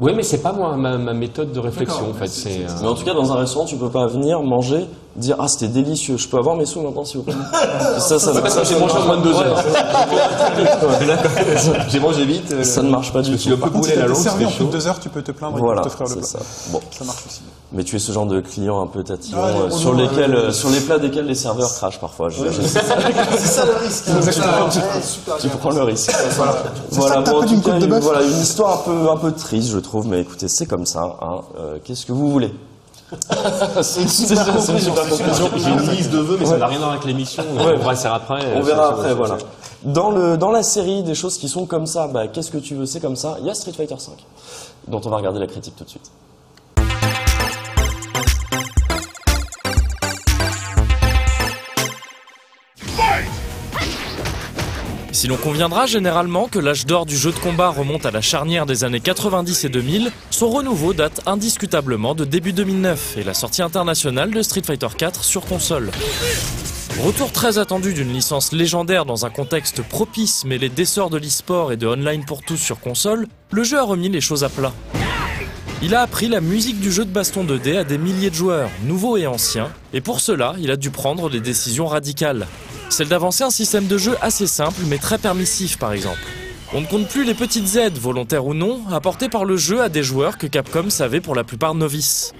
Oui, 0.00 0.12
mais 0.16 0.22
c'est 0.22 0.42
pas 0.42 0.52
moi 0.52 0.76
ma, 0.76 0.98
ma 0.98 1.12
méthode 1.14 1.52
de 1.52 1.60
réflexion 1.60 2.10
en 2.10 2.14
fait. 2.14 2.26
C'est. 2.28 2.64
euh, 2.64 2.68
Mais 2.82 2.88
en 2.88 2.94
tout 2.94 3.04
cas, 3.04 3.14
dans 3.14 3.32
un 3.32 3.36
restaurant, 3.36 3.64
tu 3.66 3.76
peux 3.76 3.90
pas 3.90 4.06
venir 4.06 4.42
manger, 4.42 4.86
dire 5.16 5.36
ah 5.38 5.46
c'était 5.48 5.68
délicieux, 5.68 6.16
je 6.16 6.26
peux 6.28 6.38
avoir 6.38 6.56
mes 6.56 6.64
sous 6.66 6.80
maintenant 6.80 7.04
s'il 7.04 7.18
vous 7.18 7.22
plaît? 7.24 7.34
ça, 7.98 8.18
ça, 8.18 8.32
Parce 8.40 8.54
ça, 8.54 8.60
que 8.62 8.66
j'ai 8.66 8.74
ça 8.74 8.80
mangé 8.80 8.94
en 8.96 9.04
moins 9.06 9.16
de 9.18 9.22
deux 9.22 9.34
heures. 9.34 9.62
J'ai 11.88 12.00
mangé 12.00 12.24
vite. 12.24 12.52
euh, 12.52 12.64
Ça 12.64 12.82
ne 12.82 12.90
marche 12.90 13.12
pas 13.12 13.20
Je 13.22 13.26
du 13.26 13.32
me 13.32 13.36
suis 13.36 13.50
tout. 13.50 13.56
un 13.56 13.68
peu 13.68 13.70
brûlé 13.70 13.96
la 13.96 14.06
langue, 14.06 14.16
servi 14.16 14.46
en 14.46 14.50
plus 14.50 14.64
de 14.64 14.70
deux 14.70 14.86
heures, 14.86 14.98
tu 15.00 15.08
peux 15.08 15.22
te 15.22 15.32
plaindre 15.32 15.58
et 15.58 15.60
Voilà, 15.60 15.82
t'offrir 15.82 16.06
le 16.08 16.14
c'est 16.14 16.18
plat. 16.20 16.26
ça. 16.28 16.38
Bon, 16.70 16.80
Ça 16.90 17.04
marche 17.04 17.22
aussi. 17.26 17.42
mais 17.72 17.84
tu 17.84 17.96
es 17.96 17.98
ce 17.98 18.12
genre 18.12 18.26
de 18.26 18.40
client 18.40 18.80
un 18.82 18.86
peu 18.86 19.02
tatillon 19.02 19.38
Ah, 19.42 19.48
euh, 19.66 19.70
sur 19.70 19.94
lesquels, 19.94 20.34
euh, 20.34 20.48
euh, 20.48 20.52
sur 20.52 20.70
les 20.70 20.80
plats 20.80 20.98
desquels 20.98 21.26
les 21.26 21.34
serveurs 21.34 21.72
crachent 21.74 22.00
parfois. 22.00 22.28
Je- 22.30 22.50
je- 22.50 22.62
C'est 22.62 22.80
ça 22.80 23.64
le 23.66 23.74
risque. 23.84 24.04
tu 25.40 25.48
prends 25.48 25.70
le 25.70 25.82
risque. 25.82 26.10
Voilà. 26.36 26.52
Ça 26.52 26.58
Voilà, 26.90 27.22
tout 27.22 27.42
une, 27.48 28.40
histoire 28.40 28.74
un 28.74 28.82
peu, 28.90 29.10
un 29.10 29.16
peu 29.16 29.32
triste, 29.32 29.68
je 29.70 29.78
trouve, 29.78 30.06
mais 30.06 30.20
écoutez, 30.20 30.48
c'est 30.48 30.66
comme 30.66 30.86
ça. 30.86 31.16
Hein. 31.20 31.40
Qu'est-ce 31.84 32.06
que 32.06 32.12
vous 32.12 32.30
voulez? 32.30 32.52
C'est 33.82 34.02
une 34.02 34.08
super 34.08 34.46
conclusion. 34.46 34.94
J'ai 35.56 35.70
une 35.70 35.90
liste 35.90 36.10
de 36.10 36.18
vœux, 36.18 36.36
mais 36.38 36.46
ça 36.46 36.56
n'a 36.58 36.66
rien 36.66 36.76
à 36.76 36.80
voir 36.80 36.92
avec 36.92 37.04
l'émission. 37.04 37.44
On 37.58 37.64
verra 37.64 37.96
ça 37.96 38.14
après. 38.14 38.40
On 38.54 38.60
euh, 38.60 38.62
verra 38.62 38.88
après, 38.90 39.14
voilà. 39.14 39.38
Dans, 39.84 40.10
le, 40.10 40.36
dans 40.36 40.50
la 40.50 40.62
série 40.62 41.02
des 41.02 41.14
choses 41.14 41.38
qui 41.38 41.48
sont 41.48 41.66
comme 41.66 41.86
ça, 41.86 42.06
bah, 42.06 42.28
qu'est-ce 42.28 42.50
que 42.50 42.58
tu 42.58 42.74
veux, 42.74 42.86
c'est 42.86 43.00
comme 43.00 43.16
ça, 43.16 43.36
il 43.40 43.46
y 43.46 43.50
a 43.50 43.54
Street 43.54 43.72
Fighter 43.72 43.96
V, 43.96 44.12
dont 44.88 45.00
on 45.04 45.10
va 45.10 45.16
regarder 45.16 45.40
la 45.40 45.46
critique 45.46 45.74
tout 45.76 45.84
de 45.84 45.90
suite. 45.90 46.10
Si 55.22 55.28
l'on 55.28 55.36
conviendra 55.36 55.86
généralement 55.86 56.48
que 56.48 56.58
l'âge 56.58 56.84
d'or 56.84 57.06
du 57.06 57.16
jeu 57.16 57.30
de 57.30 57.38
combat 57.38 57.68
remonte 57.68 58.06
à 58.06 58.10
la 58.10 58.20
charnière 58.20 58.66
des 58.66 58.82
années 58.82 58.98
90 58.98 59.66
et 59.66 59.68
2000, 59.68 60.10
son 60.30 60.50
renouveau 60.50 60.94
date 60.94 61.20
indiscutablement 61.26 62.16
de 62.16 62.24
début 62.24 62.52
2009 62.52 63.18
et 63.18 63.22
la 63.22 63.32
sortie 63.32 63.62
internationale 63.62 64.32
de 64.32 64.42
Street 64.42 64.64
Fighter 64.66 64.88
4 64.98 65.22
sur 65.22 65.46
console. 65.46 65.92
Retour 67.04 67.30
très 67.30 67.58
attendu 67.58 67.94
d'une 67.94 68.12
licence 68.12 68.50
légendaire 68.50 69.04
dans 69.04 69.24
un 69.24 69.30
contexte 69.30 69.82
propice 69.82 70.44
mêlé 70.44 70.68
d'essor 70.68 71.08
de 71.08 71.18
l'e-sport 71.18 71.70
et 71.70 71.76
de 71.76 71.86
online 71.86 72.24
pour 72.24 72.42
tous 72.42 72.56
sur 72.56 72.80
console, 72.80 73.28
le 73.52 73.62
jeu 73.62 73.78
a 73.78 73.84
remis 73.84 74.08
les 74.08 74.20
choses 74.20 74.42
à 74.42 74.48
plat. 74.48 74.72
Il 75.84 75.94
a 75.94 76.00
appris 76.00 76.26
la 76.26 76.40
musique 76.40 76.80
du 76.80 76.90
jeu 76.90 77.04
de 77.04 77.10
baston 77.10 77.44
2D 77.44 77.76
à 77.76 77.84
des 77.84 77.96
milliers 77.96 78.30
de 78.30 78.34
joueurs, 78.34 78.70
nouveaux 78.86 79.16
et 79.16 79.28
anciens, 79.28 79.70
et 79.92 80.00
pour 80.00 80.18
cela, 80.18 80.56
il 80.58 80.72
a 80.72 80.76
dû 80.76 80.90
prendre 80.90 81.30
des 81.30 81.40
décisions 81.40 81.86
radicales. 81.86 82.48
Celle 82.92 83.08
d'avancer 83.08 83.42
un 83.42 83.48
système 83.48 83.86
de 83.86 83.96
jeu 83.96 84.18
assez 84.20 84.46
simple 84.46 84.82
mais 84.86 84.98
très 84.98 85.16
permissif 85.16 85.78
par 85.78 85.94
exemple. 85.94 86.20
On 86.74 86.82
ne 86.82 86.86
compte 86.86 87.08
plus 87.08 87.24
les 87.24 87.32
petites 87.32 87.76
aides, 87.76 87.96
volontaires 87.96 88.44
ou 88.44 88.52
non, 88.52 88.82
apportées 88.92 89.30
par 89.30 89.46
le 89.46 89.56
jeu 89.56 89.80
à 89.80 89.88
des 89.88 90.02
joueurs 90.02 90.36
que 90.36 90.46
Capcom 90.46 90.90
savait 90.90 91.22
pour 91.22 91.34
la 91.34 91.42
plupart 91.42 91.74
novices. 91.74 92.34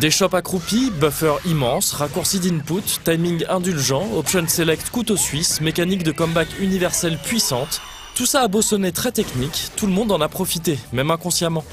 Des 0.00 0.10
shops 0.10 0.32
accroupis, 0.32 0.90
buffers 0.98 1.40
immenses, 1.44 1.92
raccourcis 1.92 2.40
d'input, 2.40 2.84
timing 3.04 3.44
indulgent, 3.50 4.08
option 4.16 4.48
select 4.48 4.88
couteau 4.88 5.18
suisse, 5.18 5.60
mécanique 5.60 6.04
de 6.04 6.12
comeback 6.12 6.48
universelle 6.58 7.18
puissante, 7.18 7.82
tout 8.14 8.24
ça 8.24 8.40
a 8.40 8.48
beau 8.48 8.62
sonner 8.62 8.92
très 8.92 9.12
technique, 9.12 9.72
tout 9.76 9.86
le 9.86 9.92
monde 9.92 10.10
en 10.10 10.22
a 10.22 10.28
profité, 10.30 10.78
même 10.94 11.10
inconsciemment. 11.10 11.64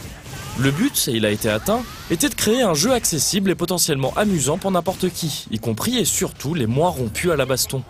Le 0.60 0.70
but, 0.70 1.08
et 1.08 1.14
il 1.14 1.26
a 1.26 1.32
été 1.32 1.50
atteint, 1.50 1.82
était 2.12 2.30
de 2.30 2.36
créer 2.36 2.62
un 2.62 2.76
jeu 2.76 2.92
accessible 2.92 3.50
et 3.50 3.56
potentiellement 3.56 4.14
amusant 4.16 4.60
pour 4.60 4.72
n'importe 4.72 5.10
qui, 5.10 5.46
y 5.50 5.58
compris 5.58 5.98
et 5.98 6.06
surtout 6.06 6.54
les 6.54 6.68
moins 6.68 6.90
rompus 6.90 7.32
à 7.32 7.36
la 7.36 7.46
baston. 7.46 7.84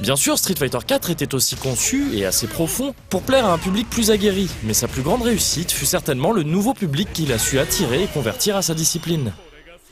Bien 0.00 0.16
sûr, 0.16 0.36
Street 0.36 0.54
Fighter 0.56 0.78
4 0.84 1.10
était 1.10 1.34
aussi 1.34 1.54
conçu, 1.54 2.16
et 2.16 2.24
assez 2.24 2.48
profond, 2.48 2.94
pour 3.08 3.22
plaire 3.22 3.46
à 3.46 3.52
un 3.52 3.58
public 3.58 3.88
plus 3.88 4.10
aguerri, 4.10 4.48
mais 4.64 4.74
sa 4.74 4.88
plus 4.88 5.02
grande 5.02 5.22
réussite 5.22 5.70
fut 5.70 5.86
certainement 5.86 6.32
le 6.32 6.42
nouveau 6.42 6.74
public 6.74 7.08
qu'il 7.12 7.32
a 7.32 7.38
su 7.38 7.58
attirer 7.58 8.04
et 8.04 8.08
convertir 8.08 8.56
à 8.56 8.62
sa 8.62 8.74
discipline. 8.74 9.32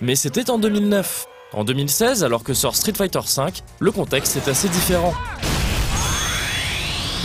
Mais 0.00 0.16
c'était 0.16 0.50
en 0.50 0.58
2009. 0.58 1.26
En 1.52 1.64
2016, 1.64 2.24
alors 2.24 2.42
que 2.42 2.54
sort 2.54 2.74
Street 2.74 2.94
Fighter 2.96 3.20
V, 3.20 3.44
le 3.78 3.92
contexte 3.92 4.36
est 4.36 4.48
assez 4.48 4.68
différent. 4.68 5.14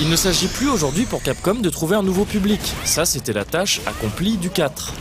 Il 0.01 0.09
ne 0.09 0.15
s'agit 0.15 0.47
plus 0.47 0.67
aujourd'hui 0.67 1.05
pour 1.05 1.21
Capcom 1.21 1.53
de 1.53 1.69
trouver 1.69 1.95
un 1.95 2.01
nouveau 2.01 2.25
public. 2.25 2.59
Ça, 2.85 3.05
c'était 3.05 3.33
la 3.33 3.45
tâche 3.45 3.81
accomplie 3.85 4.35
du 4.35 4.49
4. 4.49 4.95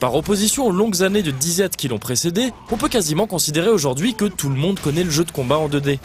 Par 0.00 0.14
opposition 0.14 0.66
aux 0.66 0.72
longues 0.72 1.02
années 1.02 1.22
de 1.22 1.30
disette 1.30 1.76
qui 1.76 1.88
l'ont 1.88 1.98
précédé, 1.98 2.50
on 2.70 2.78
peut 2.78 2.88
quasiment 2.88 3.26
considérer 3.26 3.68
aujourd'hui 3.68 4.14
que 4.14 4.24
tout 4.24 4.48
le 4.48 4.54
monde 4.54 4.80
connaît 4.80 5.04
le 5.04 5.10
jeu 5.10 5.24
de 5.24 5.30
combat 5.30 5.58
en 5.58 5.68
2D. 5.68 5.98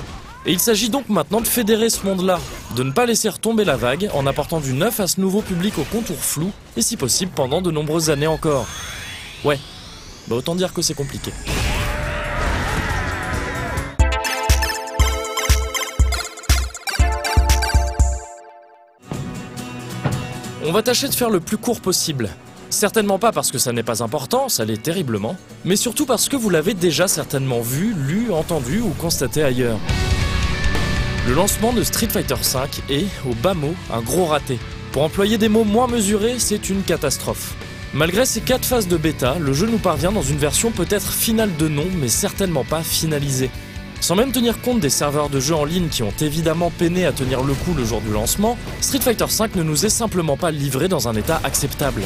Et 0.46 0.52
il 0.52 0.60
s'agit 0.60 0.90
donc 0.90 1.08
maintenant 1.08 1.40
de 1.40 1.48
fédérer 1.48 1.90
ce 1.90 2.06
monde-là, 2.06 2.42
de 2.76 2.84
ne 2.84 2.92
pas 2.92 3.06
laisser 3.06 3.30
retomber 3.30 3.64
la 3.64 3.78
vague 3.78 4.10
en 4.14 4.28
apportant 4.28 4.60
du 4.60 4.74
neuf 4.74 5.00
à 5.00 5.08
ce 5.08 5.22
nouveau 5.22 5.42
public 5.42 5.78
au 5.78 5.86
contour 5.86 6.18
flou, 6.18 6.52
et 6.76 6.82
si 6.82 6.98
possible 6.98 7.32
pendant 7.34 7.62
de 7.62 7.72
nombreuses 7.72 8.10
années 8.10 8.28
encore. 8.28 8.68
Ouais, 9.46 9.60
bah 10.28 10.36
autant 10.36 10.56
dire 10.56 10.74
que 10.74 10.82
c'est 10.82 10.94
compliqué. 10.94 11.32
On 20.68 20.72
va 20.72 20.82
tâcher 20.82 21.08
de 21.08 21.14
faire 21.14 21.30
le 21.30 21.40
plus 21.40 21.58
court 21.58 21.80
possible. 21.80 22.28
Certainement 22.72 23.20
pas 23.20 23.32
parce 23.32 23.52
que 23.52 23.60
ça 23.60 23.72
n'est 23.72 23.84
pas 23.84 24.02
important, 24.02 24.50
ça 24.50 24.66
l'est 24.66 24.82
terriblement, 24.82 25.38
mais 25.64 25.76
surtout 25.76 26.08
parce 26.08 26.28
que 26.28 26.36
vous 26.36 26.50
l'avez 26.50 26.74
déjà 26.74 27.08
certainement 27.08 27.62
vu, 27.62 27.94
lu, 27.94 28.32
entendu 28.32 28.82
ou 28.82 28.90
constaté 28.90 29.44
ailleurs. 29.44 29.78
Le 31.28 31.36
lancement 31.36 31.72
de 31.72 31.84
Street 31.84 32.10
Fighter 32.10 32.34
V 32.34 32.96
est, 32.96 33.06
au 33.30 33.36
bas 33.36 33.54
mot, 33.54 33.76
un 33.94 34.02
gros 34.02 34.26
raté. 34.26 34.58
Pour 34.92 35.04
employer 35.04 35.38
des 35.38 35.50
mots 35.50 35.66
moins 35.66 35.86
mesurés, 35.86 36.40
c'est 36.40 36.68
une 36.68 36.82
catastrophe. 36.82 37.54
Malgré 37.94 38.26
ces 38.26 38.42
quatre 38.42 38.66
phases 38.66 38.88
de 38.88 38.98
bêta, 38.98 39.38
le 39.40 39.54
jeu 39.54 39.68
nous 39.68 39.78
parvient 39.78 40.12
dans 40.12 40.24
une 40.24 40.40
version 40.40 40.72
peut-être 40.72 41.14
finale 41.14 41.56
de 41.58 41.68
nom, 41.68 41.86
mais 42.02 42.08
certainement 42.08 42.66
pas 42.66 42.82
finalisée. 42.82 43.52
Sans 44.02 44.16
même 44.16 44.32
tenir 44.32 44.62
compte 44.62 44.80
des 44.80 44.90
serveurs 44.90 45.30
de 45.30 45.40
jeux 45.40 45.56
en 45.56 45.66
ligne 45.66 45.90
qui 45.90 46.04
ont 46.04 46.14
évidemment 46.22 46.72
peiné 46.72 47.06
à 47.06 47.12
tenir 47.12 47.44
le 47.44 47.54
coup 47.54 47.74
le 47.74 47.86
jour 47.86 48.02
du 48.02 48.12
lancement, 48.12 48.58
Street 48.82 49.00
Fighter 49.00 49.26
V 49.26 49.46
ne 49.56 49.64
nous 49.64 49.86
est 49.86 49.90
simplement 49.90 50.38
pas 50.38 50.52
livré 50.52 50.88
dans 50.88 51.08
un 51.08 51.16
état 51.16 51.40
acceptable. 51.44 52.04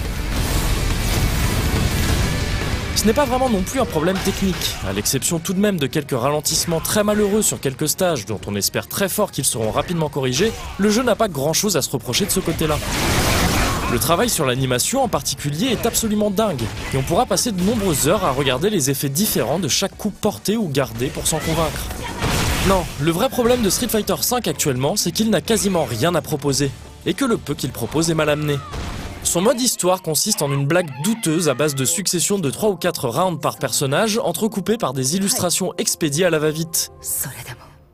Ce 3.00 3.06
n'est 3.06 3.14
pas 3.14 3.24
vraiment 3.24 3.50
non 3.50 3.62
plus 3.62 3.80
un 3.80 3.86
problème 3.86 4.18
technique, 4.26 4.76
à 4.86 4.92
l'exception 4.92 5.40
tout 5.40 5.54
de 5.54 5.60
même 5.60 5.80
de 5.80 5.88
quelques 5.88 6.20
ralentissements 6.20 6.82
très 6.82 7.02
malheureux 7.02 7.42
sur 7.42 7.62
quelques 7.62 7.88
stages 7.88 8.26
dont 8.26 8.42
on 8.46 8.56
espère 8.56 8.90
très 8.90 9.08
fort 9.08 9.32
qu'ils 9.32 9.46
seront 9.46 9.72
rapidement 9.72 10.10
corrigés, 10.10 10.52
le 10.80 10.90
jeu 10.90 11.02
n'a 11.02 11.16
pas 11.16 11.30
grand 11.30 11.54
chose 11.54 11.78
à 11.78 11.82
se 11.82 11.90
reprocher 11.90 12.26
de 12.26 12.32
ce 12.32 12.42
côté-là. 12.42 12.78
Le 13.92 13.98
travail 13.98 14.30
sur 14.30 14.46
l'animation 14.46 15.02
en 15.02 15.08
particulier 15.08 15.68
est 15.68 15.88
absolument 15.88 16.30
dingue, 16.30 16.62
et 16.94 16.98
on 16.98 17.02
pourra 17.02 17.26
passer 17.26 17.52
de 17.52 17.62
nombreuses 17.64 18.08
heures 18.08 18.24
à 18.24 18.30
regarder 18.30 18.70
les 18.70 18.92
effets 18.92 19.10
différents 19.10 19.58
de 19.58 19.68
chaque 19.68 19.98
coup 19.98 20.12
porté 20.12 20.58
ou 20.58 20.68
gardé 20.68 21.08
pour 21.08 21.26
s'en 21.26 21.40
convaincre. 21.40 21.88
Non, 22.68 22.84
le 23.00 23.10
vrai 23.10 23.30
problème 23.30 23.64
de 23.64 23.70
Street 23.72 23.88
Fighter 23.88 24.14
V 24.14 24.48
actuellement, 24.48 24.96
c'est 24.96 25.12
qu'il 25.12 25.32
n'a 25.32 25.42
quasiment 25.42 25.86
rien 25.86 26.14
à 26.14 26.22
proposer, 26.22 26.70
et 27.08 27.16
que 27.16 27.26
le 27.26 27.38
peu 27.38 27.56
qu'il 27.56 27.72
propose 27.72 28.12
est 28.12 28.16
mal 28.16 28.30
amené. 28.30 28.58
Son 29.24 29.42
mode 29.42 29.60
histoire 29.60 30.04
consiste 30.04 30.44
en 30.44 30.52
une 30.52 30.68
blague 30.68 30.92
douteuse 31.04 31.50
à 31.50 31.56
base 31.56 31.74
de 31.74 31.84
succession 31.84 32.38
de 32.38 32.52
3 32.52 32.70
ou 32.70 32.76
4 32.76 33.10
rounds 33.10 33.42
par 33.42 33.58
personnage, 33.58 34.20
entrecoupés 34.20 34.78
par 34.78 34.94
des 34.94 35.16
illustrations 35.16 35.74
expédiées 35.80 36.26
à 36.26 36.30
la 36.30 36.38
va-vite. 36.38 36.92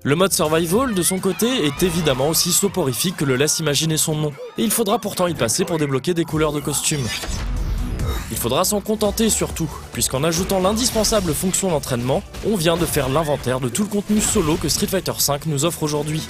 Le 0.07 0.15
mode 0.15 0.33
survival, 0.33 0.93
de 0.93 1.01
son 1.01 1.17
côté, 1.17 1.65
est 1.65 1.81
évidemment 1.81 2.29
aussi 2.29 2.51
soporifique 2.51 3.17
que 3.17 3.25
le 3.25 3.35
laisse 3.35 3.57
imaginer 3.57 3.97
son 3.97 4.15
nom, 4.15 4.31
et 4.55 4.61
il 4.61 4.69
faudra 4.69 4.99
pourtant 4.99 5.25
y 5.25 5.33
passer 5.33 5.65
pour 5.65 5.79
débloquer 5.79 6.13
des 6.13 6.25
couleurs 6.25 6.53
de 6.53 6.59
costumes. 6.59 7.07
Il 8.29 8.37
faudra 8.37 8.65
s'en 8.65 8.81
contenter 8.81 9.31
surtout, 9.31 9.67
puisqu'en 9.93 10.23
ajoutant 10.23 10.59
l'indispensable 10.59 11.33
fonction 11.33 11.71
d'entraînement, 11.71 12.21
on 12.45 12.55
vient 12.55 12.77
de 12.77 12.85
faire 12.85 13.09
l'inventaire 13.09 13.59
de 13.59 13.67
tout 13.67 13.81
le 13.81 13.89
contenu 13.89 14.21
solo 14.21 14.57
que 14.57 14.69
Street 14.69 14.85
Fighter 14.85 15.11
V 15.11 15.39
nous 15.47 15.65
offre 15.65 15.81
aujourd'hui. 15.81 16.21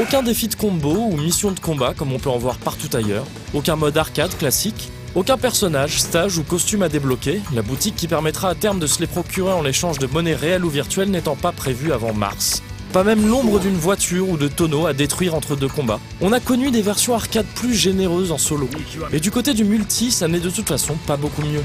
Aucun 0.00 0.22
défi 0.22 0.48
de 0.48 0.54
combo 0.54 0.94
ou 1.10 1.18
mission 1.18 1.50
de 1.50 1.60
combat 1.60 1.92
comme 1.92 2.14
on 2.14 2.18
peut 2.18 2.30
en 2.30 2.38
voir 2.38 2.56
partout 2.56 2.88
ailleurs, 2.96 3.26
aucun 3.52 3.76
mode 3.76 3.98
arcade 3.98 4.34
classique, 4.38 4.90
aucun 5.18 5.36
personnage, 5.36 6.00
stage 6.00 6.38
ou 6.38 6.44
costume 6.44 6.82
à 6.82 6.88
débloquer, 6.88 7.40
la 7.52 7.62
boutique 7.62 7.96
qui 7.96 8.06
permettra 8.06 8.50
à 8.50 8.54
terme 8.54 8.78
de 8.78 8.86
se 8.86 9.00
les 9.00 9.08
procurer 9.08 9.52
en 9.52 9.62
l'échange 9.62 9.98
de 9.98 10.06
monnaie 10.06 10.36
réelle 10.36 10.64
ou 10.64 10.70
virtuelle 10.70 11.10
n'étant 11.10 11.34
pas 11.34 11.50
prévue 11.50 11.92
avant 11.92 12.14
mars. 12.14 12.62
Pas 12.92 13.02
même 13.02 13.28
l'ombre 13.28 13.58
d'une 13.58 13.76
voiture 13.76 14.28
ou 14.28 14.36
de 14.36 14.46
tonneau 14.46 14.86
à 14.86 14.92
détruire 14.92 15.34
entre 15.34 15.56
deux 15.56 15.68
combats. 15.68 15.98
On 16.20 16.32
a 16.32 16.38
connu 16.38 16.70
des 16.70 16.82
versions 16.82 17.14
arcade 17.14 17.46
plus 17.56 17.74
généreuses 17.74 18.30
en 18.30 18.38
solo. 18.38 18.70
Et 19.12 19.18
du 19.18 19.32
côté 19.32 19.54
du 19.54 19.64
multi, 19.64 20.12
ça 20.12 20.28
n'est 20.28 20.38
de 20.38 20.50
toute 20.50 20.68
façon 20.68 20.94
pas 20.94 21.16
beaucoup 21.16 21.42
mieux. 21.42 21.62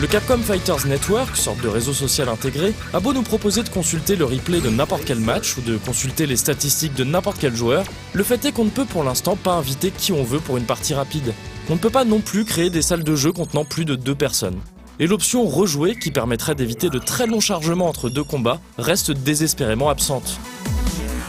Le 0.00 0.06
Capcom 0.06 0.38
Fighters 0.38 0.86
Network, 0.86 1.36
sorte 1.36 1.60
de 1.60 1.68
réseau 1.68 1.92
social 1.92 2.28
intégré, 2.30 2.72
a 2.94 3.00
beau 3.00 3.12
nous 3.12 3.22
proposer 3.22 3.62
de 3.62 3.68
consulter 3.68 4.16
le 4.16 4.24
replay 4.24 4.60
de 4.60 4.70
n'importe 4.70 5.04
quel 5.04 5.20
match 5.20 5.58
ou 5.58 5.60
de 5.60 5.76
consulter 5.76 6.26
les 6.26 6.36
statistiques 6.36 6.94
de 6.94 7.04
n'importe 7.04 7.36
quel 7.38 7.54
joueur, 7.54 7.84
le 8.14 8.24
fait 8.24 8.42
est 8.46 8.52
qu'on 8.52 8.64
ne 8.64 8.70
peut 8.70 8.86
pour 8.86 9.04
l'instant 9.04 9.36
pas 9.36 9.52
inviter 9.52 9.90
qui 9.90 10.12
on 10.12 10.24
veut 10.24 10.40
pour 10.40 10.56
une 10.56 10.64
partie 10.64 10.94
rapide. 10.94 11.34
On 11.68 11.74
ne 11.74 11.78
peut 11.78 11.90
pas 11.90 12.06
non 12.06 12.20
plus 12.20 12.46
créer 12.46 12.70
des 12.70 12.82
salles 12.82 13.04
de 13.04 13.14
jeu 13.14 13.32
contenant 13.32 13.66
plus 13.66 13.84
de 13.84 13.94
deux 13.94 14.14
personnes. 14.14 14.58
Et 14.98 15.06
l'option 15.06 15.44
rejouer, 15.44 15.94
qui 15.98 16.10
permettrait 16.10 16.54
d'éviter 16.54 16.88
de 16.88 16.98
très 16.98 17.26
longs 17.26 17.40
chargements 17.40 17.88
entre 17.88 18.08
deux 18.08 18.24
combats, 18.24 18.60
reste 18.78 19.10
désespérément 19.10 19.90
absente. 19.90 20.38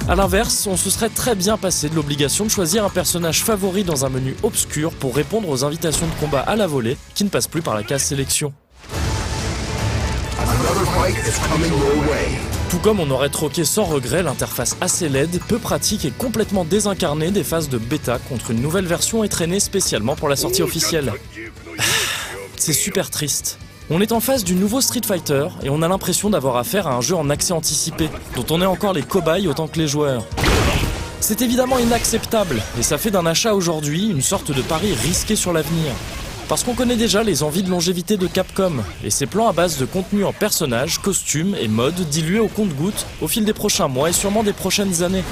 A 0.10 0.16
l'inverse, 0.16 0.68
on 0.68 0.76
se 0.76 0.90
serait 0.90 1.08
très 1.08 1.34
bien 1.34 1.58
passé 1.58 1.88
de 1.88 1.96
l'obligation 1.96 2.44
de 2.44 2.50
choisir 2.50 2.84
un 2.84 2.90
personnage 2.90 3.42
favori 3.42 3.86
dans 3.86 4.06
un 4.06 4.10
menu 4.10 4.36
obscur 4.44 4.92
pour 4.92 5.16
répondre 5.16 5.48
aux 5.48 5.64
invitations 5.64 6.06
de 6.06 6.12
combat 6.20 6.42
à 6.42 6.58
la 6.58 6.68
volée 6.68 6.98
qui 7.16 7.24
ne 7.24 7.30
passent 7.30 7.48
plus 7.48 7.62
par 7.62 7.74
la 7.74 7.84
case 7.84 8.04
sélection. 8.04 8.54
Tout 12.70 12.80
comme 12.80 13.00
on 13.00 13.10
aurait 13.12 13.30
troqué 13.30 13.64
sans 13.64 13.86
regret 13.86 14.24
l'interface 14.24 14.76
assez 14.82 15.08
laide, 15.08 15.40
peu 15.48 15.58
pratique 15.58 16.04
et 16.04 16.12
complètement 16.12 16.66
désincarnée 16.66 17.32
des 17.32 17.46
phases 17.46 17.70
de 17.70 17.78
bêta 17.78 18.20
contre 18.28 18.52
une 18.52 18.62
nouvelle 18.62 18.88
version 18.88 19.24
étraînée 19.24 19.62
spécialement 19.62 20.18
pour 20.18 20.28
la 20.28 20.36
sortie 20.36 20.64
officielle. 20.64 21.14
C'est 22.58 22.74
super 22.74 23.10
triste. 23.10 23.58
On 23.96 24.02
est 24.02 24.12
en 24.12 24.20
face 24.20 24.44
du 24.44 24.56
nouveau 24.56 24.82
Street 24.82 25.04
Fighter 25.06 25.50
et 25.62 25.70
on 25.70 25.84
a 25.84 25.88
l'impression 25.88 26.32
d'avoir 26.32 26.58
affaire 26.58 26.88
à 26.88 26.96
un 26.96 27.02
jeu 27.02 27.16
en 27.16 27.30
accès 27.30 27.54
anticipé, 27.54 28.10
dont 28.36 28.46
on 28.50 28.60
est 28.60 28.66
encore 28.66 28.92
les 28.92 29.04
cobayes 29.04 29.48
autant 29.48 29.68
que 29.68 29.78
les 29.78 29.88
joueurs. 29.88 30.24
C'est 31.20 31.44
évidemment 31.44 31.78
inacceptable, 31.78 32.64
et 32.80 32.82
ça 32.82 32.98
fait 32.98 33.12
d'un 33.12 33.28
achat 33.28 33.54
aujourd'hui 33.54 34.10
une 34.10 34.24
sorte 34.24 34.52
de 34.52 34.64
pari 34.64 34.96
risqué 34.96 35.36
sur 35.36 35.54
l'avenir. 35.54 35.92
Parce 36.50 36.64
qu'on 36.64 36.74
connaît 36.74 36.96
déjà 36.96 37.22
les 37.22 37.44
envies 37.44 37.62
de 37.62 37.70
longévité 37.70 38.18
de 38.18 38.26
Capcom, 38.26 38.78
et 39.04 39.12
ses 39.12 39.28
plans 39.28 39.48
à 39.48 39.54
base 39.54 39.78
de 39.78 39.86
contenu 39.86 40.26
en 40.26 40.34
personnages, 40.34 40.98
costumes 40.98 41.56
et 41.62 41.68
modes 41.68 42.10
dilués 42.10 42.40
au 42.40 42.48
compte-gouttes 42.48 43.06
au 43.22 43.28
fil 43.28 43.46
des 43.46 43.54
prochains 43.54 43.90
mois 43.90 44.10
et 44.10 44.14
sûrement 44.14 44.42
des 44.42 44.54
prochaines 44.54 45.04
années. 45.04 45.24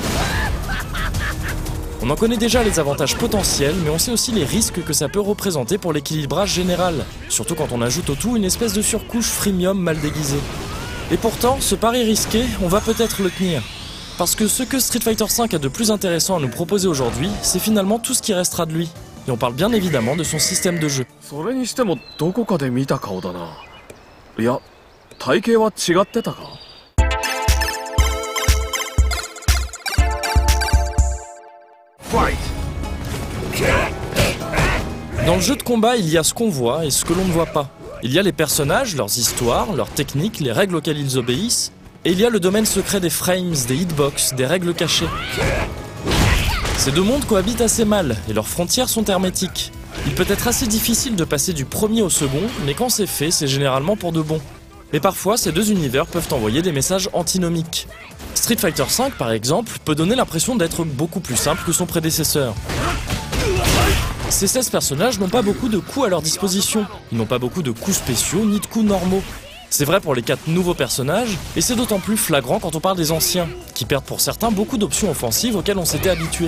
On 2.04 2.10
en 2.10 2.16
connaît 2.16 2.38
déjà 2.38 2.64
les 2.64 2.80
avantages 2.80 3.16
potentiels, 3.16 3.76
mais 3.84 3.92
on 3.92 4.00
sait 4.00 4.12
aussi 4.12 4.32
les 4.32 4.44
risques 4.44 4.84
que 4.84 4.92
ça 4.92 5.08
peut 5.08 5.20
représenter 5.20 5.78
pour 5.78 5.94
l'équilibrage 5.94 6.52
général, 6.52 7.06
surtout 7.30 7.54
quand 7.54 7.72
on 7.72 7.80
ajoute 7.80 8.10
au 8.10 8.16
tout 8.16 8.36
une 8.36 8.44
espèce 8.44 8.74
de 8.74 8.82
surcouche 8.82 9.28
freemium 9.28 9.80
mal 9.80 10.00
déguisée. 10.00 10.40
Et 11.12 11.18
pourtant, 11.18 11.58
ce 11.60 11.76
pari 11.76 12.04
risqué, 12.04 12.44
on 12.64 12.68
va 12.68 12.82
peut-être 12.82 13.22
le 13.22 13.30
tenir. 13.30 13.62
Parce 14.18 14.34
que 14.34 14.48
ce 14.48 14.64
que 14.64 14.80
Street 14.80 15.00
Fighter 15.00 15.26
V 15.26 15.56
a 15.56 15.60
de 15.60 15.68
plus 15.68 15.92
intéressant 15.92 16.38
à 16.38 16.40
nous 16.40 16.50
proposer 16.50 16.88
aujourd'hui, 16.88 17.30
c'est 17.44 17.60
finalement 17.60 18.00
tout 18.00 18.16
ce 18.16 18.24
qui 18.24 18.34
restera 18.34 18.66
de 18.66 18.74
lui. 18.74 18.90
Et 19.28 19.32
on 19.32 19.38
parle 19.38 19.54
bien 19.54 19.72
évidemment 19.72 20.16
de 20.16 20.24
son 20.24 20.40
système 20.40 20.80
de 20.80 20.88
jeu. 20.88 21.06
Dans 35.26 35.36
le 35.36 35.41
jeu 35.41 35.56
de 35.56 35.63
combat, 35.63 35.95
il 35.95 36.10
y 36.10 36.17
a 36.17 36.24
ce 36.24 36.34
qu'on 36.34 36.50
voit 36.50 36.86
et 36.86 36.91
ce 36.91 37.06
que 37.06 37.13
l'on 37.13 37.24
ne 37.24 37.32
voit 37.32 37.45
pas. 37.45 37.69
Il 38.04 38.12
y 38.12 38.19
a 38.19 38.21
les 38.21 38.34
personnages, 38.34 38.97
leurs 38.97 39.17
histoires, 39.17 39.71
leurs 39.71 39.89
techniques, 39.89 40.41
les 40.41 40.52
règles 40.52 40.76
auxquelles 40.76 41.00
ils 41.00 41.17
obéissent, 41.17 41.71
et 42.04 42.12
il 42.12 42.19
y 42.19 42.26
a 42.26 42.30
le 42.30 42.41
domaine 42.41 42.65
secret 42.65 43.00
des 43.00 43.10
frames, 43.10 43.54
des 43.65 43.76
hitbox, 43.76 44.34
des 44.34 44.45
règles 44.45 44.74
cachées. 44.74 45.08
Ces 46.78 46.91
deux 46.91 47.04
mondes 47.04 47.24
cohabitent 47.24 47.62
assez 47.62 47.86
mal, 47.86 48.17
et 48.28 48.34
leurs 48.34 48.47
frontières 48.47 48.89
sont 48.89 49.06
hermétiques. 49.06 49.71
Il 50.06 50.13
peut 50.13 50.26
être 50.28 50.50
assez 50.50 50.67
difficile 50.67 51.15
de 51.15 51.24
passer 51.24 51.54
du 51.54 51.63
premier 51.63 52.02
au 52.02 52.10
second, 52.10 52.43
mais 52.65 52.74
quand 52.74 52.89
c'est 52.89 53.08
fait, 53.08 53.32
c'est 53.32 53.47
généralement 53.47 53.95
pour 53.95 54.12
de 54.12 54.21
bon. 54.21 54.41
Mais 54.91 55.00
parfois, 55.00 55.38
ces 55.38 55.54
deux 55.54 55.71
univers 55.71 56.08
peuvent 56.08 56.28
envoyer 56.32 56.62
des 56.62 56.74
messages 56.74 57.10
antinomiques. 57.13 57.88
Street 58.36 58.58
Fighter 58.58 58.84
V, 58.84 59.12
par 59.17 59.32
exemple, 59.32 59.74
peut 59.84 59.96
donner 59.96 60.15
l'impression 60.15 60.56
d'être 60.56 60.84
beaucoup 60.84 61.20
plus 61.20 61.36
simple 61.36 61.62
que 61.65 61.72
son 61.72 61.86
prédécesseur. 61.86 62.54
Ces 64.30 64.48
16 64.48 64.70
personnages 64.70 65.20
n'ont 65.20 65.30
pas 65.30 65.41
beaucoup 65.41 65.70
de 65.70 65.78
coups 65.78 66.06
à 66.06 66.10
leur 66.10 66.22
disposition. 66.22 66.86
Ils 67.12 67.17
n'ont 67.17 67.26
pas 67.26 67.39
beaucoup 67.39 67.62
de 67.62 67.72
coups 67.72 67.98
spéciaux 67.98 68.46
ni 68.46 68.60
de 68.60 68.65
coups 68.65 68.86
normaux. 68.86 69.22
C'est 69.70 69.86
vrai 69.86 70.02
pour 70.02 70.15
les 70.15 70.22
4 70.22 70.48
nouveaux 70.48 70.74
personnages, 70.74 71.38
et 71.56 71.62
c'est 71.62 71.76
d'autant 71.76 72.00
plus 72.00 72.17
flagrant 72.17 72.60
quand 72.60 72.76
on 72.76 72.82
parle 72.82 72.98
des 72.98 73.12
anciens, 73.12 73.48
qui 73.74 73.86
perdent 73.86 74.04
pour 74.04 74.20
certains 74.20 74.52
beaucoup 74.52 74.78
d'options 74.78 75.10
offensives 75.10 75.56
auxquelles 75.56 75.78
on 75.78 75.86
s'était 75.86 76.10
habitué. 76.10 76.48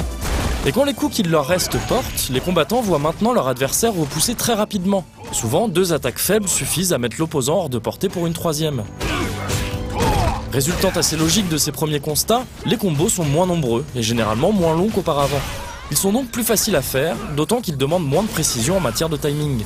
Et 0.66 0.72
quand 0.72 0.86
les 0.86 0.94
coups 0.94 1.16
qu'il 1.16 1.30
leur 1.30 1.48
reste 1.48 1.78
portent, 1.88 2.30
les 2.30 2.40
combattants 2.40 2.82
voient 2.82 3.00
maintenant 3.00 3.34
leur 3.34 3.48
adversaire 3.48 3.94
repousser 3.94 4.36
très 4.36 4.54
rapidement. 4.54 5.06
Souvent, 5.32 5.68
deux 5.68 5.94
attaques 5.94 6.20
faibles 6.20 6.48
suffisent 6.48 6.94
à 6.94 6.98
mettre 6.98 7.18
l'opposant 7.20 7.56
hors 7.56 7.70
de 7.70 7.80
portée 7.80 8.08
pour 8.10 8.28
une 8.28 8.34
troisième. 8.34 8.84
Résultant 10.54 10.92
assez 10.92 11.18
logique 11.18 11.50
de 11.50 11.58
ces 11.58 11.72
premiers 11.72 12.00
constats, 12.00 12.46
les 12.68 12.78
combos 12.78 13.10
sont 13.10 13.26
moins 13.26 13.48
nombreux 13.48 13.84
et 13.96 14.04
généralement 14.04 14.52
moins 14.52 14.76
longs 14.76 14.90
qu'auparavant. 14.90 15.42
Ils 15.90 15.98
sont 15.98 16.14
donc 16.14 16.28
plus 16.28 16.44
faciles 16.44 16.76
à 16.76 16.84
faire, 16.84 17.16
d'autant 17.36 17.60
qu'ils 17.60 17.76
demandent 17.76 18.08
moins 18.08 18.22
de 18.22 18.28
précision 18.28 18.78
en 18.78 18.80
matière 18.80 19.10
de 19.10 19.18
timing. 19.18 19.64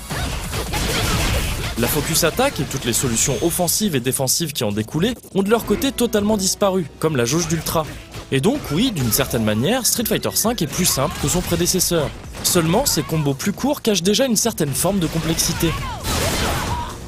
La 1.78 1.88
focus 1.88 2.24
attaque 2.24 2.62
et 2.62 2.64
toutes 2.64 2.86
les 2.86 2.94
solutions 2.94 3.36
offensives 3.42 3.98
et 3.98 4.00
défensives 4.00 4.54
qui 4.54 4.64
en 4.64 4.72
découlaient 4.72 5.16
ont 5.36 5.44
de 5.44 5.50
leur 5.50 5.66
côté 5.66 5.92
totalement 5.92 6.38
disparu, 6.38 6.88
comme 7.00 7.18
la 7.18 7.26
jauge 7.26 7.50
d'ultra. 7.50 7.86
Et 8.32 8.40
donc 8.40 8.60
oui, 8.72 8.92
d'une 8.92 9.12
certaine 9.12 9.44
manière, 9.44 9.86
Street 9.86 10.06
Fighter 10.06 10.30
V 10.30 10.52
est 10.62 10.68
plus 10.68 10.86
simple 10.86 11.16
que 11.22 11.28
son 11.28 11.42
prédécesseur. 11.42 12.10
Seulement, 12.44 12.86
ces 12.86 13.04
combos 13.04 13.34
plus 13.34 13.52
courts 13.52 13.82
cachent 13.82 14.04
déjà 14.04 14.26
une 14.26 14.38
certaine 14.38 14.74
forme 14.74 15.00
de 15.00 15.08
complexité. 15.08 15.70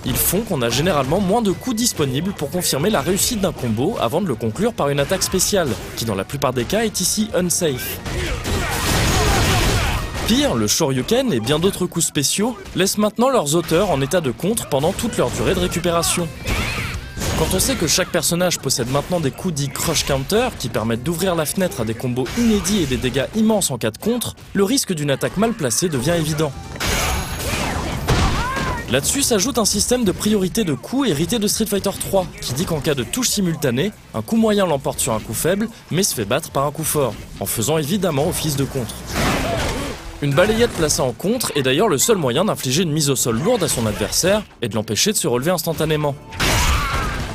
Ils 0.05 0.15
font 0.15 0.41
qu'on 0.41 0.61
a 0.61 0.69
généralement 0.69 1.19
moins 1.19 1.41
de 1.41 1.51
coups 1.51 1.75
disponibles 1.75 2.33
pour 2.33 2.49
confirmer 2.49 2.89
la 2.89 3.01
réussite 3.01 3.41
d'un 3.41 3.51
combo 3.51 3.97
avant 3.99 4.21
de 4.21 4.27
le 4.27 4.35
conclure 4.35 4.73
par 4.73 4.89
une 4.89 4.99
attaque 4.99 5.23
spéciale, 5.23 5.69
qui 5.97 6.05
dans 6.05 6.15
la 6.15 6.23
plupart 6.23 6.53
des 6.53 6.63
cas 6.63 6.85
est 6.85 7.01
ici 7.01 7.29
unsafe. 7.33 7.99
Pire, 10.27 10.55
le 10.55 10.67
Shoryuken 10.67 11.33
et 11.33 11.39
bien 11.39 11.59
d'autres 11.59 11.85
coups 11.85 12.05
spéciaux 12.05 12.55
laissent 12.75 12.99
maintenant 12.99 13.29
leurs 13.29 13.55
auteurs 13.55 13.89
en 13.89 13.99
état 13.99 14.21
de 14.21 14.31
contre 14.31 14.69
pendant 14.69 14.93
toute 14.93 15.17
leur 15.17 15.31
durée 15.31 15.55
de 15.55 15.59
récupération. 15.59 16.27
Quand 17.39 17.53
on 17.53 17.59
sait 17.59 17.75
que 17.75 17.87
chaque 17.87 18.09
personnage 18.09 18.59
possède 18.59 18.91
maintenant 18.91 19.19
des 19.19 19.31
coups 19.31 19.53
dits 19.53 19.69
crush 19.69 20.05
counter 20.05 20.49
qui 20.59 20.69
permettent 20.69 21.03
d'ouvrir 21.03 21.35
la 21.35 21.45
fenêtre 21.45 21.81
à 21.81 21.85
des 21.85 21.93
combos 21.93 22.27
inédits 22.37 22.83
et 22.83 22.85
des 22.85 22.97
dégâts 22.97 23.27
immenses 23.35 23.71
en 23.71 23.77
cas 23.77 23.91
de 23.91 23.97
contre, 23.97 24.35
le 24.53 24.63
risque 24.63 24.93
d'une 24.93 25.09
attaque 25.09 25.37
mal 25.37 25.53
placée 25.53 25.89
devient 25.89 26.15
évident. 26.17 26.51
Là-dessus 28.91 29.21
s'ajoute 29.21 29.59
un 29.59 29.65
système 29.65 30.03
de 30.03 30.11
priorité 30.11 30.63
de 30.63 30.73
coups 30.73 31.09
hérité 31.09 31.37
de 31.37 31.47
Street 31.47 31.67
Fighter 31.67 31.91
3, 31.99 32.25
qui 32.41 32.53
dit 32.53 32.65
qu'en 32.65 32.79
cas 32.79 32.95
de 32.95 33.03
touche 33.03 33.29
simultanée, 33.29 33.91
un 34.15 34.23
coup 34.23 34.35
moyen 34.35 34.65
l'emporte 34.65 34.99
sur 34.99 35.13
un 35.13 35.19
coup 35.19 35.35
faible, 35.35 35.69
mais 35.91 36.01
se 36.01 36.15
fait 36.15 36.25
battre 36.25 36.49
par 36.49 36.65
un 36.65 36.71
coup 36.71 36.83
fort, 36.83 37.13
en 37.39 37.45
faisant 37.45 37.77
évidemment 37.77 38.27
office 38.27 38.55
de 38.55 38.63
contre. 38.63 38.95
Une 40.23 40.33
balayette 40.33 40.71
placée 40.71 41.01
en 41.01 41.11
contre 41.11 41.51
est 41.55 41.61
d'ailleurs 41.61 41.87
le 41.87 41.99
seul 41.99 42.17
moyen 42.17 42.45
d'infliger 42.45 42.81
une 42.81 42.91
mise 42.91 43.11
au 43.11 43.15
sol 43.15 43.39
lourde 43.39 43.61
à 43.61 43.67
son 43.67 43.85
adversaire 43.85 44.41
et 44.63 44.69
de 44.69 44.73
l'empêcher 44.73 45.11
de 45.11 45.17
se 45.17 45.27
relever 45.27 45.51
instantanément. 45.51 46.15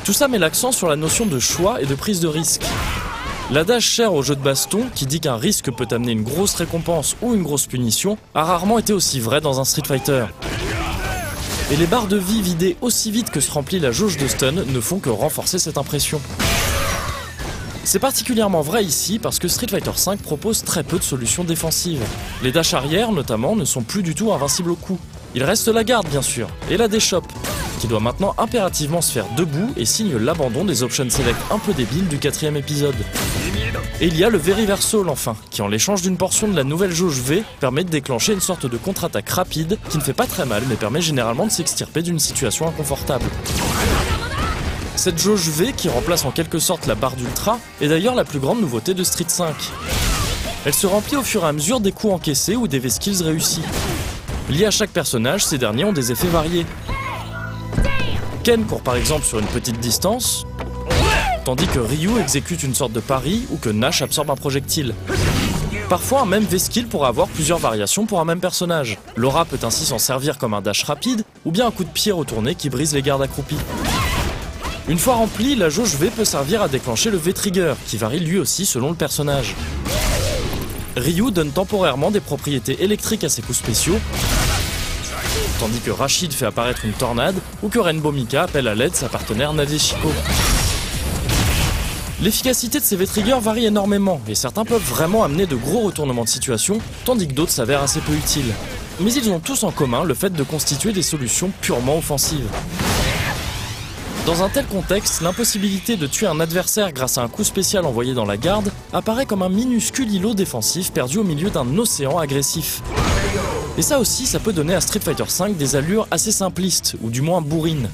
Tout 0.03 0.13
ça 0.13 0.27
met 0.27 0.39
l'accent 0.39 0.73
sur 0.73 0.89
la 0.89 0.97
notion 0.97 1.25
de 1.25 1.39
choix 1.39 1.81
et 1.81 1.85
de 1.85 1.95
prise 1.95 2.19
de 2.19 2.27
risque. 2.27 2.63
L'adage 3.49 3.85
cher 3.85 4.13
au 4.13 4.23
jeu 4.23 4.35
de 4.35 4.41
baston, 4.41 4.87
qui 4.93 5.05
dit 5.05 5.21
qu'un 5.21 5.37
risque 5.37 5.71
peut 5.71 5.87
amener 5.91 6.11
une 6.11 6.23
grosse 6.23 6.55
récompense 6.55 7.15
ou 7.21 7.33
une 7.33 7.43
grosse 7.43 7.65
punition, 7.65 8.17
a 8.33 8.43
rarement 8.43 8.77
été 8.77 8.91
aussi 8.91 9.21
vrai 9.21 9.39
dans 9.39 9.61
un 9.61 9.63
Street 9.63 9.83
Fighter. 9.87 10.25
Et 11.71 11.77
les 11.77 11.87
barres 11.87 12.05
de 12.05 12.17
vie 12.17 12.43
vidées 12.43 12.77
aussi 12.81 13.09
vite 13.09 13.31
que 13.31 13.39
se 13.39 13.51
remplit 13.51 13.79
la 13.79 13.91
jauge 13.91 14.17
de 14.17 14.27
stun 14.27 14.51
ne 14.51 14.79
font 14.79 14.99
que 14.99 15.09
renforcer 15.09 15.57
cette 15.57 15.79
impression. 15.79 16.21
C'est 17.83 17.97
particulièrement 17.97 18.61
vrai 18.61 18.85
ici 18.85 19.17
parce 19.17 19.39
que 19.39 19.47
Street 19.47 19.67
Fighter 19.69 19.89
V 19.89 20.17
propose 20.17 20.63
très 20.63 20.83
peu 20.83 20.99
de 20.99 21.03
solutions 21.03 21.43
défensives. 21.43 22.03
Les 22.43 22.51
dash 22.51 22.75
arrière 22.75 23.11
notamment 23.11 23.55
ne 23.55 23.65
sont 23.65 23.81
plus 23.81 24.03
du 24.03 24.13
tout 24.13 24.31
invincibles 24.31 24.71
au 24.71 24.75
coup. 24.75 24.99
Il 25.33 25.43
reste 25.43 25.67
la 25.67 25.83
garde 25.83 26.07
bien 26.07 26.21
sûr, 26.21 26.47
et 26.69 26.77
la 26.77 26.87
déchoppe, 26.87 27.27
qui 27.79 27.87
doit 27.87 27.99
maintenant 27.99 28.35
impérativement 28.37 29.01
se 29.01 29.11
faire 29.11 29.25
debout 29.35 29.73
et 29.75 29.85
signe 29.85 30.15
l'abandon 30.17 30.65
des 30.65 30.83
options 30.83 31.09
select 31.09 31.39
un 31.49 31.57
peu 31.57 31.73
débiles 31.73 32.07
du 32.07 32.19
quatrième 32.19 32.57
épisode. 32.57 32.95
Et 34.01 34.07
il 34.07 34.17
y 34.17 34.25
a 34.25 34.29
le 34.29 34.37
Veriversal 34.37 35.07
enfin, 35.07 35.37
qui 35.49 35.61
en 35.61 35.69
l'échange 35.69 36.01
d'une 36.01 36.17
portion 36.17 36.49
de 36.49 36.55
la 36.55 36.65
nouvelle 36.65 36.91
jauge 36.91 37.21
V 37.21 37.43
permet 37.61 37.85
de 37.85 37.89
déclencher 37.89 38.33
une 38.33 38.41
sorte 38.41 38.65
de 38.65 38.75
contre-attaque 38.75 39.29
rapide 39.29 39.77
qui 39.89 39.97
ne 39.97 40.03
fait 40.03 40.13
pas 40.13 40.27
très 40.27 40.45
mal 40.45 40.63
mais 40.67 40.75
permet 40.75 40.99
généralement 40.99 41.45
de 41.45 41.51
s'extirper 41.51 42.01
d'une 42.01 42.19
situation 42.19 42.67
inconfortable. 42.67 43.25
Cette 44.97 45.17
jauge 45.17 45.47
V 45.47 45.71
qui 45.71 45.87
remplace 45.87 46.25
en 46.25 46.31
quelque 46.31 46.59
sorte 46.59 46.87
la 46.87 46.95
barre 46.95 47.15
d'ultra 47.15 47.57
est 47.79 47.87
d'ailleurs 47.87 48.15
la 48.15 48.25
plus 48.25 48.39
grande 48.39 48.59
nouveauté 48.59 48.93
de 48.93 49.03
Street 49.05 49.25
5. 49.29 49.55
Elle 50.65 50.73
se 50.73 50.87
remplit 50.87 51.15
au 51.15 51.23
fur 51.23 51.45
et 51.45 51.47
à 51.47 51.53
mesure 51.53 51.79
des 51.79 51.93
coups 51.93 52.13
encaissés 52.13 52.57
ou 52.57 52.67
des 52.67 52.79
V-skills 52.79 53.23
réussis. 53.23 53.61
Liés 54.49 54.65
à 54.65 54.71
chaque 54.71 54.89
personnage, 54.89 55.45
ces 55.45 55.57
derniers 55.57 55.85
ont 55.85 55.93
des 55.93 56.11
effets 56.11 56.27
variés. 56.27 56.65
Ken 58.43 58.65
court 58.65 58.81
par 58.81 58.97
exemple 58.97 59.23
sur 59.23 59.39
une 59.39 59.47
petite 59.47 59.79
distance, 59.79 60.45
tandis 61.45 61.67
que 61.67 61.79
Ryu 61.79 62.19
exécute 62.19 62.63
une 62.63 62.73
sorte 62.73 62.91
de 62.91 62.99
pari 62.99 63.45
ou 63.51 63.57
que 63.57 63.69
Nash 63.69 64.01
absorbe 64.01 64.31
un 64.31 64.35
projectile. 64.35 64.95
Parfois, 65.89 66.21
un 66.21 66.25
même 66.25 66.43
V-skill 66.43 66.87
pourra 66.87 67.09
avoir 67.09 67.27
plusieurs 67.27 67.59
variations 67.59 68.07
pour 68.07 68.19
un 68.19 68.25
même 68.25 68.39
personnage. 68.39 68.97
Laura 69.15 69.45
peut 69.45 69.59
ainsi 69.61 69.85
s'en 69.85 69.99
servir 69.99 70.39
comme 70.39 70.55
un 70.55 70.61
dash 70.61 70.83
rapide, 70.83 71.23
ou 71.45 71.51
bien 71.51 71.67
un 71.67 71.71
coup 71.71 71.83
de 71.83 71.89
pied 71.89 72.11
retourné 72.11 72.55
qui 72.55 72.69
brise 72.69 72.95
les 72.95 73.03
gardes 73.03 73.21
accroupis. 73.21 73.59
Une 74.87 74.97
fois 74.97 75.15
remplie, 75.15 75.55
la 75.55 75.69
jauge 75.69 75.95
V 75.95 76.09
peut 76.09 76.25
servir 76.25 76.63
à 76.63 76.67
déclencher 76.67 77.11
le 77.11 77.17
V-Trigger, 77.17 77.75
qui 77.85 77.97
varie 77.97 78.19
lui 78.19 78.39
aussi 78.39 78.65
selon 78.65 78.89
le 78.89 78.95
personnage. 78.95 79.55
Ryu 80.97 81.29
donne 81.31 81.51
temporairement 81.51 82.09
des 82.09 82.21
propriétés 82.21 82.83
électriques 82.83 83.23
à 83.23 83.29
ses 83.29 83.43
coups 83.43 83.59
spéciaux, 83.59 83.99
tandis 85.59 85.79
que 85.79 85.91
Rashid 85.91 86.33
fait 86.33 86.47
apparaître 86.47 86.85
une 86.85 86.93
tornade, 86.93 87.35
ou 87.61 87.69
que 87.69 87.77
Rainbow 87.77 88.11
Mika 88.11 88.43
appelle 88.43 88.67
à 88.67 88.73
l'aide 88.73 88.95
sa 88.95 89.09
partenaire 89.09 89.53
Nadeshiko. 89.53 90.11
L'efficacité 92.21 92.79
de 92.79 92.83
ces 92.83 92.95
V-Triggers 92.95 93.39
varie 93.41 93.65
énormément, 93.65 94.21
et 94.27 94.35
certains 94.35 94.63
peuvent 94.63 94.81
vraiment 94.81 95.23
amener 95.23 95.45
de 95.45 95.55
gros 95.57 95.81
retournements 95.81 96.23
de 96.23 96.29
situation, 96.29 96.77
tandis 97.03 97.27
que 97.27 97.33
d'autres 97.33 97.51
s'avèrent 97.51 97.83
assez 97.83 97.99
peu 97.99 98.13
utiles. 98.13 98.53
Mais 99.01 99.13
ils 99.13 99.29
ont 99.29 99.41
tous 99.41 99.63
en 99.63 99.71
commun 99.71 100.05
le 100.05 100.13
fait 100.13 100.31
de 100.31 100.43
constituer 100.43 100.93
des 100.93 101.01
solutions 101.01 101.51
purement 101.59 101.97
offensives. 101.97 102.49
Dans 104.25 104.43
un 104.43 104.49
tel 104.49 104.65
contexte, 104.65 105.21
l'impossibilité 105.21 105.97
de 105.97 106.07
tuer 106.07 106.25
un 106.25 106.39
adversaire 106.39 106.93
grâce 106.93 107.17
à 107.17 107.21
un 107.21 107.27
coup 107.27 107.43
spécial 107.43 107.85
envoyé 107.85 108.13
dans 108.13 108.25
la 108.25 108.37
garde 108.37 108.71
apparaît 108.93 109.25
comme 109.25 109.41
un 109.41 109.49
minuscule 109.49 110.11
îlot 110.11 110.33
défensif 110.33 110.93
perdu 110.93 111.17
au 111.17 111.23
milieu 111.23 111.49
d'un 111.49 111.77
océan 111.77 112.17
agressif. 112.17 112.81
Et 113.77 113.81
ça 113.81 113.99
aussi, 113.99 114.25
ça 114.25 114.39
peut 114.39 114.53
donner 114.53 114.73
à 114.73 114.79
Street 114.79 115.01
Fighter 115.01 115.25
V 115.25 115.53
des 115.53 115.75
allures 115.75 116.07
assez 116.09 116.31
simplistes, 116.31 116.95
ou 117.03 117.09
du 117.09 117.21
moins 117.21 117.41
bourrines. 117.41 117.89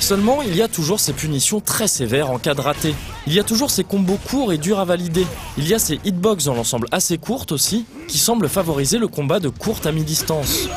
Seulement, 0.00 0.42
il 0.42 0.54
y 0.54 0.62
a 0.62 0.68
toujours 0.68 1.00
ces 1.00 1.12
punitions 1.12 1.60
très 1.60 1.88
sévères 1.88 2.30
en 2.30 2.38
cas 2.38 2.54
de 2.54 2.60
raté. 2.60 2.94
Il 3.26 3.32
y 3.32 3.40
a 3.40 3.44
toujours 3.44 3.70
ces 3.70 3.84
combos 3.84 4.18
courts 4.28 4.52
et 4.52 4.58
durs 4.58 4.78
à 4.78 4.84
valider. 4.84 5.26
Il 5.58 5.66
y 5.66 5.74
a 5.74 5.78
ces 5.78 5.98
hitbox 6.04 6.44
dans 6.44 6.54
l'ensemble 6.54 6.86
assez 6.92 7.18
courtes 7.18 7.52
aussi, 7.52 7.86
qui 8.08 8.18
semblent 8.18 8.48
favoriser 8.48 8.98
le 8.98 9.08
combat 9.08 9.40
de 9.40 9.48
courte 9.48 9.86
à 9.86 9.92
mi-distance. 9.92 10.68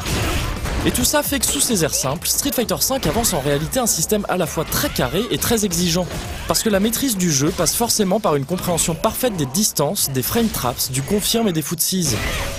Et 0.86 0.92
tout 0.92 1.04
ça 1.04 1.24
fait 1.24 1.39
que 1.39 1.46
sous 1.46 1.60
ces 1.60 1.84
airs 1.84 1.94
simples, 1.94 2.26
Street 2.28 2.54
Fighter 2.54 2.76
V 2.76 3.10
avance 3.10 3.34
en 3.34 3.42
réalité 3.42 3.80
un 3.80 3.86
système 3.86 4.26
à 4.30 4.38
la 4.38 4.46
fois 4.46 4.63
très 4.63 4.88
carré 4.88 5.24
et 5.30 5.38
très 5.38 5.65
exigeant. 5.65 6.08
Parce 6.48 6.63
que 6.63 6.70
la 6.70 6.80
maîtrise 6.80 7.18
du 7.18 7.32
jeu 7.32 7.50
passe 7.50 7.76
forcément 7.76 8.22
par 8.22 8.38
une 8.38 8.46
compréhension 8.46 8.96
parfaite 8.96 9.36
des 9.36 9.46
distances, 9.46 10.10
des 10.12 10.24
frame 10.24 10.48
traps, 10.48 10.89
du 10.89 11.02
confirm 11.02 11.50
et 11.50 11.52
des 11.52 11.62
footsies. 11.62 12.15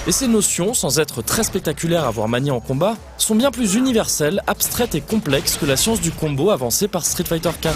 Et 0.07 0.13
ces 0.13 0.29
notions, 0.29 0.75
sans 0.75 0.99
être 0.99 1.23
très 1.23 1.45
spectaculaires 1.45 2.05
à 2.05 2.11
voir 2.11 2.29
manier 2.29 2.51
en 2.51 2.61
combat, 2.61 2.97
sont 3.17 3.35
bien 3.35 3.51
plus 3.51 3.75
universelles, 3.75 4.43
abstraites 4.47 4.95
et 4.95 5.01
complexes 5.01 5.57
que 5.57 5.65
la 5.65 5.79
science 5.79 6.03
du 6.03 6.11
combo 6.11 6.51
avancée 6.51 6.89
par 6.89 7.07
Street 7.07 7.25
Fighter 7.25 7.51
4. 7.59 7.75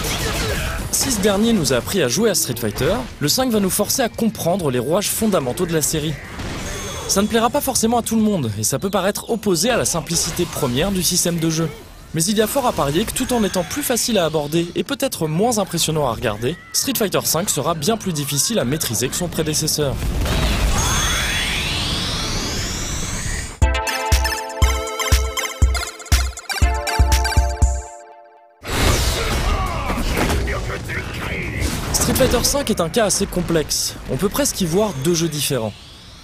Si 0.92 1.10
ce 1.10 1.20
dernier 1.22 1.54
nous 1.54 1.72
a 1.72 1.76
appris 1.76 2.02
à 2.02 2.08
jouer 2.08 2.28
à 2.28 2.34
Street 2.34 2.54
Fighter, 2.60 2.94
le 3.18 3.28
5 3.28 3.50
va 3.50 3.60
nous 3.60 3.70
forcer 3.70 4.02
à 4.02 4.10
comprendre 4.10 4.70
les 4.70 4.78
rouages 4.78 5.08
fondamentaux 5.08 5.64
de 5.64 5.72
la 5.72 5.82
série. 5.82 6.12
Ça 7.06 7.22
ne 7.22 7.26
plaira 7.28 7.48
pas 7.48 7.60
forcément 7.60 7.98
à 7.98 8.02
tout 8.02 8.16
le 8.16 8.22
monde, 8.22 8.50
et 8.58 8.64
ça 8.64 8.78
peut 8.78 8.90
paraître 8.90 9.30
opposé 9.30 9.70
à 9.70 9.76
la 9.76 9.84
simplicité 9.84 10.46
première 10.46 10.90
du 10.90 11.02
système 11.02 11.38
de 11.38 11.48
jeu. 11.48 11.68
Mais 12.12 12.24
il 12.24 12.36
y 12.36 12.42
a 12.42 12.46
fort 12.46 12.66
à 12.66 12.72
parier 12.72 13.04
que 13.04 13.12
tout 13.12 13.32
en 13.32 13.44
étant 13.44 13.62
plus 13.62 13.82
facile 13.82 14.18
à 14.18 14.24
aborder 14.24 14.68
et 14.74 14.82
peut-être 14.84 15.28
moins 15.28 15.58
impressionnant 15.58 16.08
à 16.08 16.12
regarder, 16.12 16.56
Street 16.72 16.94
Fighter 16.96 17.20
V 17.20 17.44
sera 17.46 17.74
bien 17.74 17.96
plus 17.96 18.12
difficile 18.12 18.58
à 18.58 18.64
maîtriser 18.64 19.08
que 19.08 19.16
son 19.16 19.28
prédécesseur. 19.28 19.94
Street 31.92 32.14
Fighter 32.14 32.38
V 32.38 32.64
est 32.70 32.80
un 32.80 32.88
cas 32.88 33.04
assez 33.04 33.26
complexe. 33.26 33.94
On 34.10 34.16
peut 34.16 34.28
presque 34.28 34.60
y 34.60 34.66
voir 34.66 34.92
deux 35.04 35.14
jeux 35.14 35.28
différents. 35.28 35.72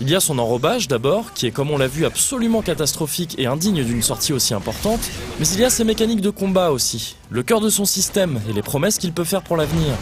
Il 0.03 0.09
y 0.09 0.15
a 0.15 0.21
son 0.21 0.39
enrobage 0.39 0.89
d'abord, 0.89 1.35
qui 1.35 1.47
est 1.47 1.51
comme 1.51 1.71
on 1.71 1.77
l'a 1.77 1.87
vu 1.87 2.07
absolument 2.07 2.63
catastrophique 2.63 3.35
et 3.39 3.47
indigne 3.47 3.85
d'une 3.85 4.01
sortie 4.01 4.33
aussi 4.33 4.55
importante, 4.55 5.01
mais 5.39 5.47
il 5.49 5.61
y 5.61 5.65
a 5.65 5.69
ses 5.69 5.85
mécaniques 5.85 6.23
de 6.23 6.31
combat 6.31 6.71
aussi, 6.71 7.17
le 7.29 7.43
cœur 7.43 7.61
de 7.61 7.69
son 7.69 7.85
système 7.85 8.41
et 8.49 8.55
les 8.55 8.63
promesses 8.63 8.97
qu'il 8.97 9.13
peut 9.13 9.25
faire 9.25 9.43
pour 9.43 9.59
l'avenir. 9.59 9.93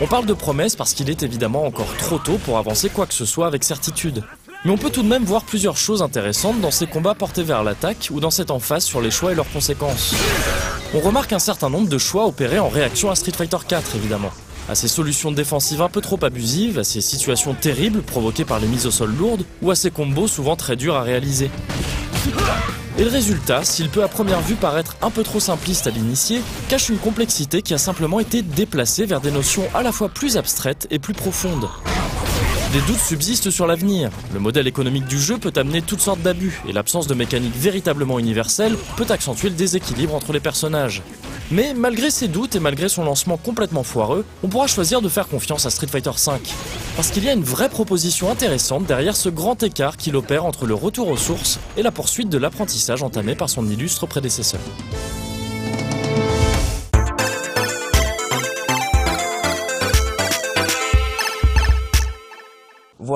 On 0.00 0.06
parle 0.06 0.24
de 0.26 0.34
promesses 0.34 0.76
parce 0.76 0.94
qu'il 0.94 1.10
est 1.10 1.24
évidemment 1.24 1.64
encore 1.64 1.92
trop 1.96 2.18
tôt 2.18 2.38
pour 2.44 2.58
avancer 2.58 2.88
quoi 2.88 3.06
que 3.06 3.14
ce 3.14 3.24
soit 3.24 3.48
avec 3.48 3.64
certitude. 3.64 4.22
Mais 4.64 4.70
on 4.70 4.78
peut 4.78 4.90
tout 4.90 5.02
de 5.02 5.08
même 5.08 5.24
voir 5.24 5.42
plusieurs 5.44 5.76
choses 5.76 6.02
intéressantes 6.02 6.60
dans 6.60 6.70
ces 6.70 6.86
combats 6.86 7.14
portés 7.14 7.42
vers 7.42 7.64
l'attaque 7.64 8.08
ou 8.12 8.20
dans 8.20 8.30
cette 8.30 8.52
emphase 8.52 8.84
sur 8.84 9.00
les 9.00 9.10
choix 9.10 9.32
et 9.32 9.34
leurs 9.34 9.50
conséquences. 9.50 10.14
On 10.94 11.00
remarque 11.00 11.32
un 11.32 11.40
certain 11.40 11.70
nombre 11.70 11.88
de 11.88 11.98
choix 11.98 12.26
opérés 12.26 12.60
en 12.60 12.68
réaction 12.68 13.10
à 13.10 13.16
Street 13.16 13.32
Fighter 13.32 13.58
4 13.66 13.96
évidemment 13.96 14.30
à 14.68 14.74
ces 14.74 14.88
solutions 14.88 15.32
défensives 15.32 15.82
un 15.82 15.88
peu 15.88 16.00
trop 16.00 16.18
abusives, 16.22 16.78
à 16.78 16.84
ces 16.84 17.00
situations 17.00 17.54
terribles 17.54 18.02
provoquées 18.02 18.44
par 18.44 18.60
les 18.60 18.66
mises 18.66 18.86
au 18.86 18.90
sol 18.90 19.14
lourdes, 19.16 19.44
ou 19.62 19.70
à 19.70 19.74
ces 19.74 19.90
combos 19.90 20.28
souvent 20.28 20.56
très 20.56 20.76
durs 20.76 20.96
à 20.96 21.02
réaliser. 21.02 21.50
Et 22.98 23.04
le 23.04 23.10
résultat, 23.10 23.62
s'il 23.62 23.90
peut 23.90 24.02
à 24.02 24.08
première 24.08 24.40
vue 24.40 24.54
paraître 24.54 24.96
un 25.02 25.10
peu 25.10 25.22
trop 25.22 25.38
simpliste 25.38 25.86
à 25.86 25.90
l'initié, 25.90 26.40
cache 26.68 26.88
une 26.88 26.96
complexité 26.96 27.60
qui 27.60 27.74
a 27.74 27.78
simplement 27.78 28.20
été 28.20 28.40
déplacée 28.40 29.04
vers 29.04 29.20
des 29.20 29.30
notions 29.30 29.64
à 29.74 29.82
la 29.82 29.92
fois 29.92 30.08
plus 30.08 30.38
abstraites 30.38 30.86
et 30.90 30.98
plus 30.98 31.12
profondes. 31.12 31.68
Des 32.72 32.80
doutes 32.80 33.00
subsistent 33.00 33.50
sur 33.50 33.66
l'avenir. 33.66 34.10
Le 34.34 34.40
modèle 34.40 34.66
économique 34.66 35.06
du 35.06 35.18
jeu 35.18 35.38
peut 35.38 35.52
amener 35.56 35.82
toutes 35.82 36.00
sortes 36.00 36.22
d'abus, 36.22 36.60
et 36.68 36.72
l'absence 36.72 37.06
de 37.06 37.14
mécanique 37.14 37.54
véritablement 37.54 38.18
universelle 38.18 38.76
peut 38.96 39.06
accentuer 39.08 39.50
le 39.50 39.54
déséquilibre 39.54 40.14
entre 40.14 40.32
les 40.32 40.40
personnages. 40.40 41.02
Mais 41.52 41.74
malgré 41.74 42.10
ces 42.10 42.26
doutes 42.26 42.56
et 42.56 42.60
malgré 42.60 42.88
son 42.88 43.04
lancement 43.04 43.36
complètement 43.36 43.84
foireux, 43.84 44.24
on 44.42 44.48
pourra 44.48 44.66
choisir 44.66 45.00
de 45.00 45.08
faire 45.08 45.28
confiance 45.28 45.64
à 45.64 45.70
Street 45.70 45.86
Fighter 45.86 46.10
V. 46.10 46.32
Parce 46.96 47.10
qu'il 47.10 47.24
y 47.24 47.28
a 47.28 47.34
une 47.34 47.44
vraie 47.44 47.68
proposition 47.68 48.30
intéressante 48.30 48.84
derrière 48.84 49.14
ce 49.14 49.28
grand 49.28 49.62
écart 49.62 49.96
qu'il 49.96 50.16
opère 50.16 50.44
entre 50.44 50.66
le 50.66 50.74
retour 50.74 51.08
aux 51.08 51.16
sources 51.16 51.60
et 51.76 51.82
la 51.82 51.92
poursuite 51.92 52.28
de 52.28 52.38
l'apprentissage 52.38 53.04
entamé 53.04 53.36
par 53.36 53.48
son 53.48 53.68
illustre 53.68 54.06
prédécesseur. 54.06 54.60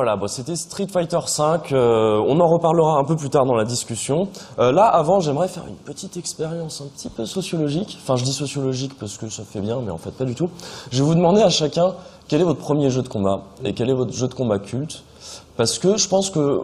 Voilà, 0.00 0.16
bon, 0.16 0.28
c'était 0.28 0.56
Street 0.56 0.86
Fighter 0.90 1.18
V. 1.18 1.74
euh, 1.74 2.24
on 2.26 2.40
en 2.40 2.48
reparlera 2.48 2.96
un 2.96 3.04
peu 3.04 3.16
plus 3.16 3.28
tard 3.28 3.44
dans 3.44 3.54
la 3.54 3.66
discussion. 3.66 4.28
Euh, 4.58 4.72
là, 4.72 4.84
avant, 4.84 5.20
j'aimerais 5.20 5.46
faire 5.46 5.64
une 5.68 5.74
petite 5.74 6.16
expérience 6.16 6.80
un 6.80 6.86
petit 6.86 7.10
peu 7.10 7.26
sociologique. 7.26 7.98
Enfin, 8.00 8.16
je 8.16 8.24
dis 8.24 8.32
sociologique 8.32 8.92
parce 8.98 9.18
que 9.18 9.28
ça 9.28 9.42
fait 9.44 9.60
bien, 9.60 9.78
mais 9.84 9.90
en 9.90 9.98
fait 9.98 10.12
pas 10.12 10.24
du 10.24 10.34
tout. 10.34 10.48
Je 10.90 11.02
vais 11.02 11.04
vous 11.06 11.14
demander 11.14 11.42
à 11.42 11.50
chacun 11.50 11.92
quel 12.28 12.40
est 12.40 12.44
votre 12.44 12.60
premier 12.60 12.88
jeu 12.88 13.02
de 13.02 13.08
combat 13.08 13.42
et 13.62 13.74
quel 13.74 13.90
est 13.90 13.92
votre 13.92 14.14
jeu 14.14 14.26
de 14.26 14.32
combat 14.32 14.58
culte. 14.58 15.02
Parce 15.58 15.78
que 15.78 15.98
je 15.98 16.08
pense 16.08 16.30
que 16.30 16.62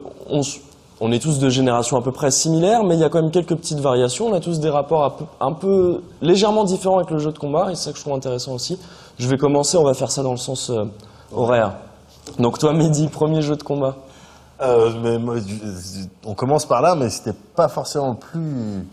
on, 1.01 1.13
est 1.13 1.19
tous 1.19 1.39
de 1.39 1.51
générations 1.51 1.99
à 1.99 2.03
peu 2.03 2.13
près 2.13 2.31
similaires, 2.31 2.85
mais 2.85 2.95
il 2.95 3.01
y 3.01 3.05
a 3.05 3.11
quand 3.11 3.21
même 3.21 3.31
quelques 3.31 3.55
petites 3.55 3.81
variations. 3.81 4.29
On 4.29 4.33
a 4.33 4.41
tous 4.41 4.61
des 4.61 4.71
rapports 4.71 5.05
un 5.05 5.11
peu, 5.11 5.25
un 5.41 5.53
peu 5.53 6.01
légèrement 6.23 6.65
différents 6.65 6.97
avec 6.97 7.11
le 7.11 7.19
jeu 7.19 7.33
de 7.33 7.39
combat, 7.39 7.71
et 7.71 7.75
c'est 7.75 7.85
ça 7.85 7.93
que 7.93 7.99
je 7.99 8.03
trouve 8.03 8.15
intéressant 8.15 8.55
aussi. 8.55 8.79
Je 9.19 9.29
vais 9.29 9.37
commencer, 9.37 9.77
on 9.77 9.85
va 9.85 9.93
faire 9.93 10.11
ça 10.11 10.23
dans 10.23 10.31
le 10.31 10.39
sens 10.39 10.71
euh, 10.71 10.85
horaire. 11.35 11.75
Donc 12.39 12.59
toi, 12.59 12.73
Mehdi, 12.73 13.09
premier 13.09 13.43
jeu 13.43 13.57
de 13.57 13.63
combat. 13.63 13.97
Euh, 14.63 14.91
mais 15.03 15.19
moi, 15.19 15.37
je- 15.37 16.05
on 16.25 16.35
commence 16.35 16.65
par 16.65 16.81
là, 16.83 16.95
mais 16.95 17.11
c'était 17.11 17.35
pas 17.55 17.69
forcément 17.69 18.11
le 18.11 18.17
plus 18.17 18.87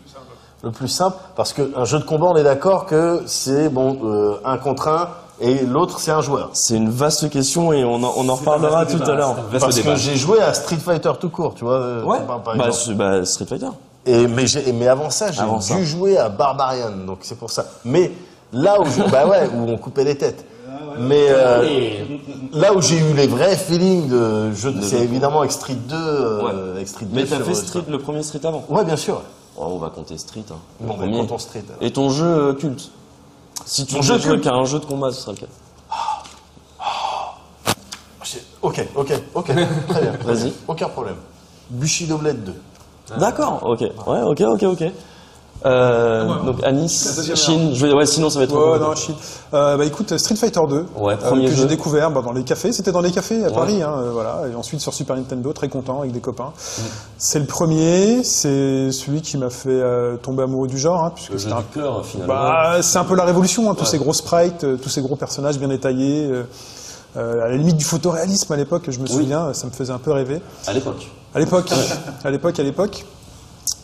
le 0.62 0.72
plus 0.72 0.88
simple 0.88 1.18
parce 1.36 1.52
qu'un 1.52 1.84
jeu 1.84 2.00
de 2.00 2.06
combat, 2.06 2.28
on 2.28 2.36
est 2.38 2.44
d'accord 2.44 2.86
que 2.86 3.24
c'est 3.26 3.68
bon 3.68 3.98
euh, 4.06 4.36
un 4.46 4.58
contre 4.58 4.88
un 4.88 5.10
et 5.42 5.66
l'autre 5.66 6.00
c'est 6.00 6.12
un 6.12 6.22
joueur. 6.22 6.52
C'est 6.54 6.76
une 6.78 6.90
vaste 6.90 7.30
question 7.30 7.74
et 7.74 7.84
on 7.84 7.96
en, 7.96 8.14
on 8.16 8.30
en 8.30 8.36
reparlera 8.36 8.86
tout 8.86 9.02
à 9.04 9.14
l'heure. 9.16 9.36
Parce 9.60 9.80
que 9.82 9.96
j'ai 9.96 10.16
joué 10.16 10.40
à 10.42 10.54
Street 10.54 10.78
Fighter 10.78 11.12
tout 11.20 11.30
court, 11.30 11.54
tu 11.54 11.66
vois. 11.66 11.74
euh, 11.74 12.04
Ouais, 12.04 12.20
par, 12.28 12.42
par 12.44 12.56
bah, 12.58 12.70
bah, 12.96 13.26
Street 13.26 13.46
Fighter. 13.46 13.68
Et 14.06 14.28
mais, 14.28 14.48
j'ai- 14.48 14.72
mais 14.74 14.88
avant 14.88 15.10
ça, 15.10 15.32
j'ai 15.32 15.42
dû 15.44 15.62
ça. 15.62 15.84
jouer 15.84 16.18
à 16.18 16.28
Barbarian, 16.30 16.92
donc 17.08 17.20
c'est 17.22 17.38
pour 17.38 17.52
ça. 17.52 17.66
Mais 17.86 18.12
là 18.54 18.80
où, 18.82 18.86
je- 18.86 19.10
bah 19.10 19.26
ouais, 19.28 19.50
où 19.54 19.70
on 19.70 19.78
coupait 19.78 20.04
les 20.06 20.18
têtes. 20.18 20.46
Mais 21.00 21.26
euh, 21.30 21.64
là 22.54 22.74
où 22.74 22.82
j'ai 22.82 22.98
eu 22.98 23.14
les 23.14 23.28
vrais 23.28 23.56
feelings 23.58 24.08
de 24.10 24.52
jeu, 24.54 24.72
de- 24.72 24.82
c'est 24.82 25.00
évidemment 25.02 25.40
avec 25.40 25.52
Street 25.52 25.76
2. 25.76 25.96
euh, 25.96 26.76
avec 26.76 26.88
Street 26.88 27.06
2 27.06 27.16
Mais 27.16 27.26
t'as 27.26 27.40
fait 27.40 27.52
euh, 27.52 27.54
Street, 27.56 27.84
le 27.88 28.00
premier 28.00 28.24
Street 28.24 28.40
avant 28.44 28.64
Ouais, 28.70 28.86
bien 28.86 28.98
sûr. 28.98 29.22
Oh, 29.58 29.66
On 29.68 29.78
va 29.78 29.90
compter 29.90 30.18
Street. 30.18 30.44
Hein, 30.52 30.56
le 30.82 30.88
Bon, 30.88 30.94
bah, 30.94 31.00
premier. 31.02 31.18
comptons 31.20 31.38
Street, 31.38 31.64
alors. 31.70 31.82
Et 31.84 31.92
ton 31.92 32.10
jeu 32.10 32.26
euh, 32.26 32.54
culte 32.54 32.90
Si 33.66 33.86
tu 33.86 34.02
jeu 34.02 34.18
culte 34.20 34.48
un 34.48 34.66
jeu 34.66 34.80
de 34.80 34.86
combat, 34.86 35.12
ce 35.12 35.22
serait 35.22 35.34
lequel 35.34 35.50
J'ai- 38.24 38.44
Ok, 38.62 38.82
ok, 38.96 39.12
ok, 39.36 39.46
très 39.90 40.02
bien. 40.02 40.14
Vas-y. 40.24 40.54
Aucun 40.68 40.88
problème. 40.90 41.16
Bushido 41.70 42.18
Blade 42.18 42.44
2. 42.44 42.54
D'accord, 43.20 43.60
ok. 43.64 43.82
Ouais, 44.08 44.22
ok, 44.22 44.42
ok, 44.42 44.64
ok. 44.64 44.84
Euh, 45.66 46.44
donc 46.44 46.64
Anis, 46.64 47.36
Chine, 47.36 47.72
je 47.74 47.86
vais, 47.86 47.94
ouais, 47.94 48.06
sinon 48.06 48.30
ça 48.30 48.40
va 48.40 48.46
être. 48.46 48.54
Ouais, 48.54 48.80
non, 48.80 48.96
shit. 48.96 49.16
Euh, 49.54 49.78
bah 49.78 49.86
écoute, 49.86 50.18
Street 50.18 50.36
Fighter 50.36 50.60
2, 50.68 50.86
Ouais, 50.98 51.16
euh, 51.24 51.32
que 51.32 51.56
j'ai 51.56 51.66
découvert 51.66 52.12
bah, 52.12 52.22
dans 52.22 52.34
les 52.34 52.44
cafés. 52.44 52.74
C'était 52.74 52.92
dans 52.92 53.02
les 53.02 53.12
cafés 53.12 53.46
à 53.46 53.52
Paris, 53.52 53.82
hein, 53.82 53.94
voilà. 54.12 54.42
Et 54.52 54.56
ensuite 54.56 54.82
sur 54.82 54.94
Super 54.94 55.16
Nintendo, 55.16 55.54
très 55.54 55.70
content 55.70 56.00
avec 56.02 56.12
des 56.12 56.20
copains. 56.20 56.52
Mm. 56.54 56.82
C'est 57.18 57.40
le 57.40 57.46
premier, 57.46 58.24
c'est 58.24 58.92
celui 58.92 59.22
qui 59.22 59.38
m'a 59.38 59.50
fait 59.50 59.82
tomber 60.22 60.44
amoureux 60.44 60.68
du 60.68 60.78
genre, 60.78 61.04
hein, 61.04 61.12
puisque 61.16 61.40
c'était 61.40 61.54
un 61.54 61.64
cœur, 61.74 62.06
finalement. 62.06 62.34
Bah, 62.34 62.82
c'est 62.82 62.98
un 62.98 63.06
peu 63.06 63.16
la 63.16 63.26
révolution, 63.26 63.70
hein, 63.72 63.76
tous 63.76 63.86
ces 63.86 63.98
gros 63.98 64.14
sprites, 64.14 64.66
tous 64.82 64.90
ces 64.90 65.02
gros 65.02 65.16
personnages 65.16 65.58
bien 65.58 65.70
détaillés. 65.70 66.30
à 67.16 67.22
la 67.22 67.56
limite 67.56 67.78
du 67.78 67.86
photoréalisme 67.86 68.52
à 68.52 68.58
l'époque, 68.58 68.84
je 68.90 69.00
me 69.00 69.08
souviens, 69.08 69.54
ça 69.54 69.68
me 69.68 69.72
faisait 69.72 69.94
un 69.94 70.00
peu 70.00 70.12
rêver. 70.12 70.42
À 70.68 70.74
l'époque. 70.74 71.10
À 71.34 71.40
l'époque, 71.40 71.70
à 72.24 72.32
l'époque, 72.32 72.60
à 72.60 72.64
l'époque. 72.64 73.06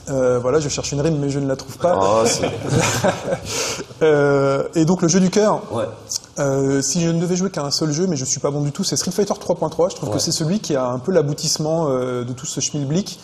Euh, 0.09 0.39
voilà, 0.39 0.59
je 0.59 0.69
cherche 0.69 0.91
une 0.91 1.01
rime, 1.01 1.17
mais 1.19 1.29
je 1.29 1.39
ne 1.39 1.47
la 1.47 1.55
trouve 1.55 1.77
pas. 1.77 1.97
Oh, 2.01 2.23
c'est- 2.25 2.49
Euh, 4.01 4.63
et 4.75 4.85
donc 4.85 5.01
le 5.01 5.07
jeu 5.07 5.19
du 5.19 5.29
cœur. 5.29 5.61
ouais. 5.71 5.83
Euh, 6.39 6.81
si 6.81 7.01
je 7.01 7.09
ne 7.09 7.19
devais 7.19 7.35
jouer 7.35 7.49
qu'à 7.49 7.63
un 7.63 7.71
seul 7.71 7.91
jeu, 7.91 8.07
mais 8.07 8.15
je 8.15 8.23
suis 8.25 8.39
pas 8.39 8.49
bon 8.49 8.61
du 8.61 8.71
tout, 8.71 8.83
c'est 8.85 8.95
Street 8.95 9.11
Fighter 9.11 9.33
3.3. 9.33 9.89
Je 9.89 9.95
trouve 9.95 10.09
Ouais. 10.09 10.15
que 10.15 10.21
c'est 10.21 10.31
celui 10.31 10.59
qui 10.61 10.75
a 10.75 10.85
un 10.87 10.99
peu 10.99 11.11
l'aboutissement 11.11 11.89
de 11.89 12.33
tout 12.33 12.45
ce 12.45 12.61
schmilblick. 12.61 13.19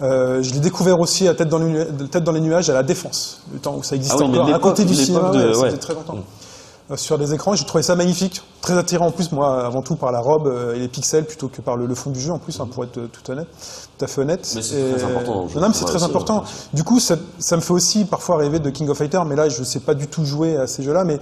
Je 0.00 0.52
l'ai 0.52 0.60
découvert 0.60 0.98
aussi 1.00 1.28
à 1.28 1.34
tête 1.34 1.48
dans, 1.48 1.58
les 1.58 1.66
nu- 1.66 2.08
tête 2.10 2.24
dans 2.24 2.32
les 2.32 2.40
nuages 2.40 2.68
à 2.68 2.74
la 2.74 2.82
défense, 2.82 3.42
le 3.52 3.58
temps 3.60 3.76
où 3.76 3.82
ça 3.82 3.94
existait 3.96 4.16
Ah 4.20 4.24
oui, 4.28 4.38
encore, 4.38 4.54
à 4.54 4.58
côté 4.58 4.84
du 4.84 4.94
cinéma, 4.94 5.30
de- 5.30 5.56
ouais, 5.56 5.76
très 5.76 5.94
longtemps. 5.94 6.16
Sur 6.96 7.18
des 7.18 7.34
écrans, 7.34 7.54
j'ai 7.54 7.66
trouvé 7.66 7.82
ça 7.82 7.94
magnifique, 7.96 8.42
très 8.62 8.76
attirant 8.78 9.08
en 9.08 9.10
plus, 9.10 9.30
moi, 9.32 9.64
avant 9.66 9.82
tout 9.82 9.94
par 9.96 10.10
la 10.10 10.20
robe 10.20 10.46
euh, 10.46 10.74
et 10.74 10.78
les 10.78 10.88
pixels 10.88 11.24
plutôt 11.26 11.48
que 11.48 11.60
par 11.60 11.76
le, 11.76 11.86
le 11.86 11.94
fond 11.94 12.10
du 12.10 12.20
jeu 12.20 12.32
en 12.32 12.38
plus, 12.38 12.58
hein, 12.60 12.68
pour 12.72 12.82
être 12.84 12.96
euh, 12.98 13.08
tout 13.12 13.30
honnête, 13.30 13.46
tout 13.98 14.04
à 14.04 14.08
fait 14.08 14.22
honnête. 14.22 14.50
Mais 14.54 14.62
c'est 14.62 14.80
Et- 14.80 14.92
très 14.94 15.04
important 15.04 15.34
dans 15.34 15.42
le 15.44 15.48
jeu. 15.50 15.60
Non, 15.60 15.68
mais 15.68 15.74
c'est 15.74 15.84
Ouais, 15.84 15.90
très 15.90 16.02
important. 16.02 16.44
Du 16.72 16.84
coup, 16.84 16.98
ça, 16.98 17.16
ça 17.38 17.56
me 17.56 17.60
fait 17.60 17.72
aussi 17.74 18.04
parfois 18.06 18.36
rêver 18.38 18.58
de 18.58 18.70
King 18.70 18.88
of 18.88 18.96
Fighters, 18.96 19.24
mais 19.26 19.36
là, 19.36 19.48
je 19.50 19.62
sais 19.64 19.80
pas 19.80 19.92
du 19.94 20.06
tout 20.06 20.24
jouer 20.24 20.56
à 20.56 20.66
ces 20.66 20.82
jeux-là, 20.82 21.04
mais 21.04 21.18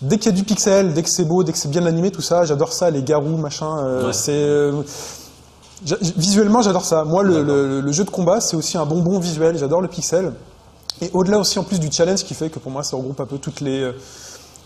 dès 0.00 0.16
qu'il 0.18 0.26
y 0.30 0.34
a 0.34 0.36
du 0.36 0.44
pixel, 0.44 0.94
dès 0.94 1.02
que 1.02 1.10
c'est 1.10 1.24
beau, 1.24 1.44
dès 1.44 1.52
que 1.52 1.58
c'est 1.58 1.70
bien 1.70 1.84
animé, 1.84 2.10
tout 2.10 2.22
ça, 2.22 2.44
j'adore 2.46 2.72
ça, 2.72 2.88
les 2.90 3.02
garous, 3.02 3.36
machin, 3.36 3.78
euh, 3.84 4.06
Ouais. 4.06 4.12
c'est... 4.14 4.32
euh, 4.32 4.82
j'a- 5.84 5.98
visuellement, 6.16 6.62
j'adore 6.62 6.84
ça. 6.86 7.04
Moi, 7.04 7.22
le, 7.22 7.42
le- 7.42 7.80
le 7.82 7.92
jeu 7.92 8.04
de 8.04 8.10
combat, 8.10 8.40
c'est 8.40 8.56
aussi 8.56 8.78
un 8.78 8.86
bonbon 8.86 9.18
visuel, 9.18 9.58
j'adore 9.58 9.82
le 9.82 9.88
pixel. 9.88 10.32
Et 11.02 11.10
au-delà 11.12 11.38
aussi, 11.38 11.58
en 11.58 11.64
plus 11.64 11.78
du 11.80 11.90
challenge 11.92 12.24
qui 12.24 12.34
fait 12.34 12.48
que 12.48 12.58
pour 12.58 12.70
moi, 12.72 12.82
ça 12.82 12.96
regroupe 12.96 13.20
un 13.20 13.26
peu 13.26 13.36
toutes 13.38 13.60
les... 13.60 13.90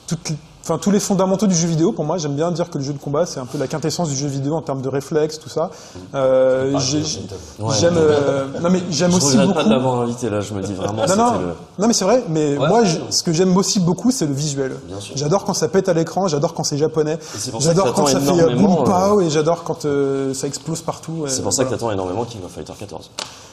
toutes 0.09 0.33
Enfin, 0.65 0.77
tous 0.77 0.91
les 0.91 1.01
fondamentaux 1.01 1.47
du 1.47 1.55
jeu 1.55 1.67
vidéo, 1.67 1.93
pour 1.93 2.05
moi, 2.05 2.19
j'aime 2.19 2.35
bien 2.35 2.51
dire 2.51 2.69
que 2.69 2.77
le 2.77 2.85
jeu 2.85 2.93
de 2.93 2.99
combat, 2.99 3.25
c'est 3.25 3.41
un 3.41 3.47
peu 3.47 3.57
la 3.57 3.67
quintessence 3.69 4.11
du 4.11 4.17
jeu 4.17 4.29
vidéo 4.29 4.55
en 4.55 4.61
termes 4.61 4.83
de 4.83 4.89
réflexes, 4.91 5.39
tout 5.39 5.49
ça. 5.49 5.71
Euh, 6.15 6.79
j'ai- 6.79 7.03
j'aime, 7.03 7.95
euh, 7.97 8.45
non 8.61 8.69
mais 8.69 8.83
j'aime 8.91 9.15
aussi 9.15 9.39
beaucoup. 9.39 9.55
pas 9.55 9.65
de 9.65 9.71
l'avoir 9.71 10.03
invité 10.03 10.29
là, 10.29 10.43
je 10.43 10.53
me 10.53 10.61
dis 10.61 10.75
vraiment. 10.75 11.07
Non, 11.07 11.17
non, 11.17 11.33
le- 11.39 11.47
non, 11.79 11.87
mais 11.89 11.95
c'est 11.95 12.05
vrai, 12.05 12.23
mais 12.29 12.59
Ouais. 12.59 12.69
moi, 12.69 12.85
je- 12.85 12.99
ce 13.09 13.23
que 13.23 13.33
j'aime 13.33 13.57
aussi 13.57 13.81
beaucoup, 13.81 14.11
c'est 14.11 14.27
le 14.27 14.35
visuel. 14.35 14.77
J'adore 15.15 15.47
quand 15.47 15.55
ça 15.55 15.69
pète 15.69 15.89
à 15.89 15.95
l'écran, 15.95 16.29
j'adore 16.29 16.53
quand 16.53 16.65
c'est 16.65 16.77
japonais, 16.77 17.19
j'adore 17.61 17.95
quand 17.95 18.07
ça 18.07 18.21
fait 18.21 18.31
euh, 18.39 18.55
boom 18.55 18.85
pow, 18.85 19.23
et 19.23 19.31
j'adore 19.31 19.65
quand 19.65 19.87
euh, 19.87 20.35
ça 20.35 20.47
explose 20.47 20.83
partout. 20.83 21.25
C'est 21.29 21.41
pour 21.43 21.53
ça 21.55 21.65
que 21.65 21.71
t'attends 21.71 21.93
énormément 21.93 22.27
King 22.27 22.45
of 22.45 22.51
Fighter 22.53 22.75
14. 22.79 23.09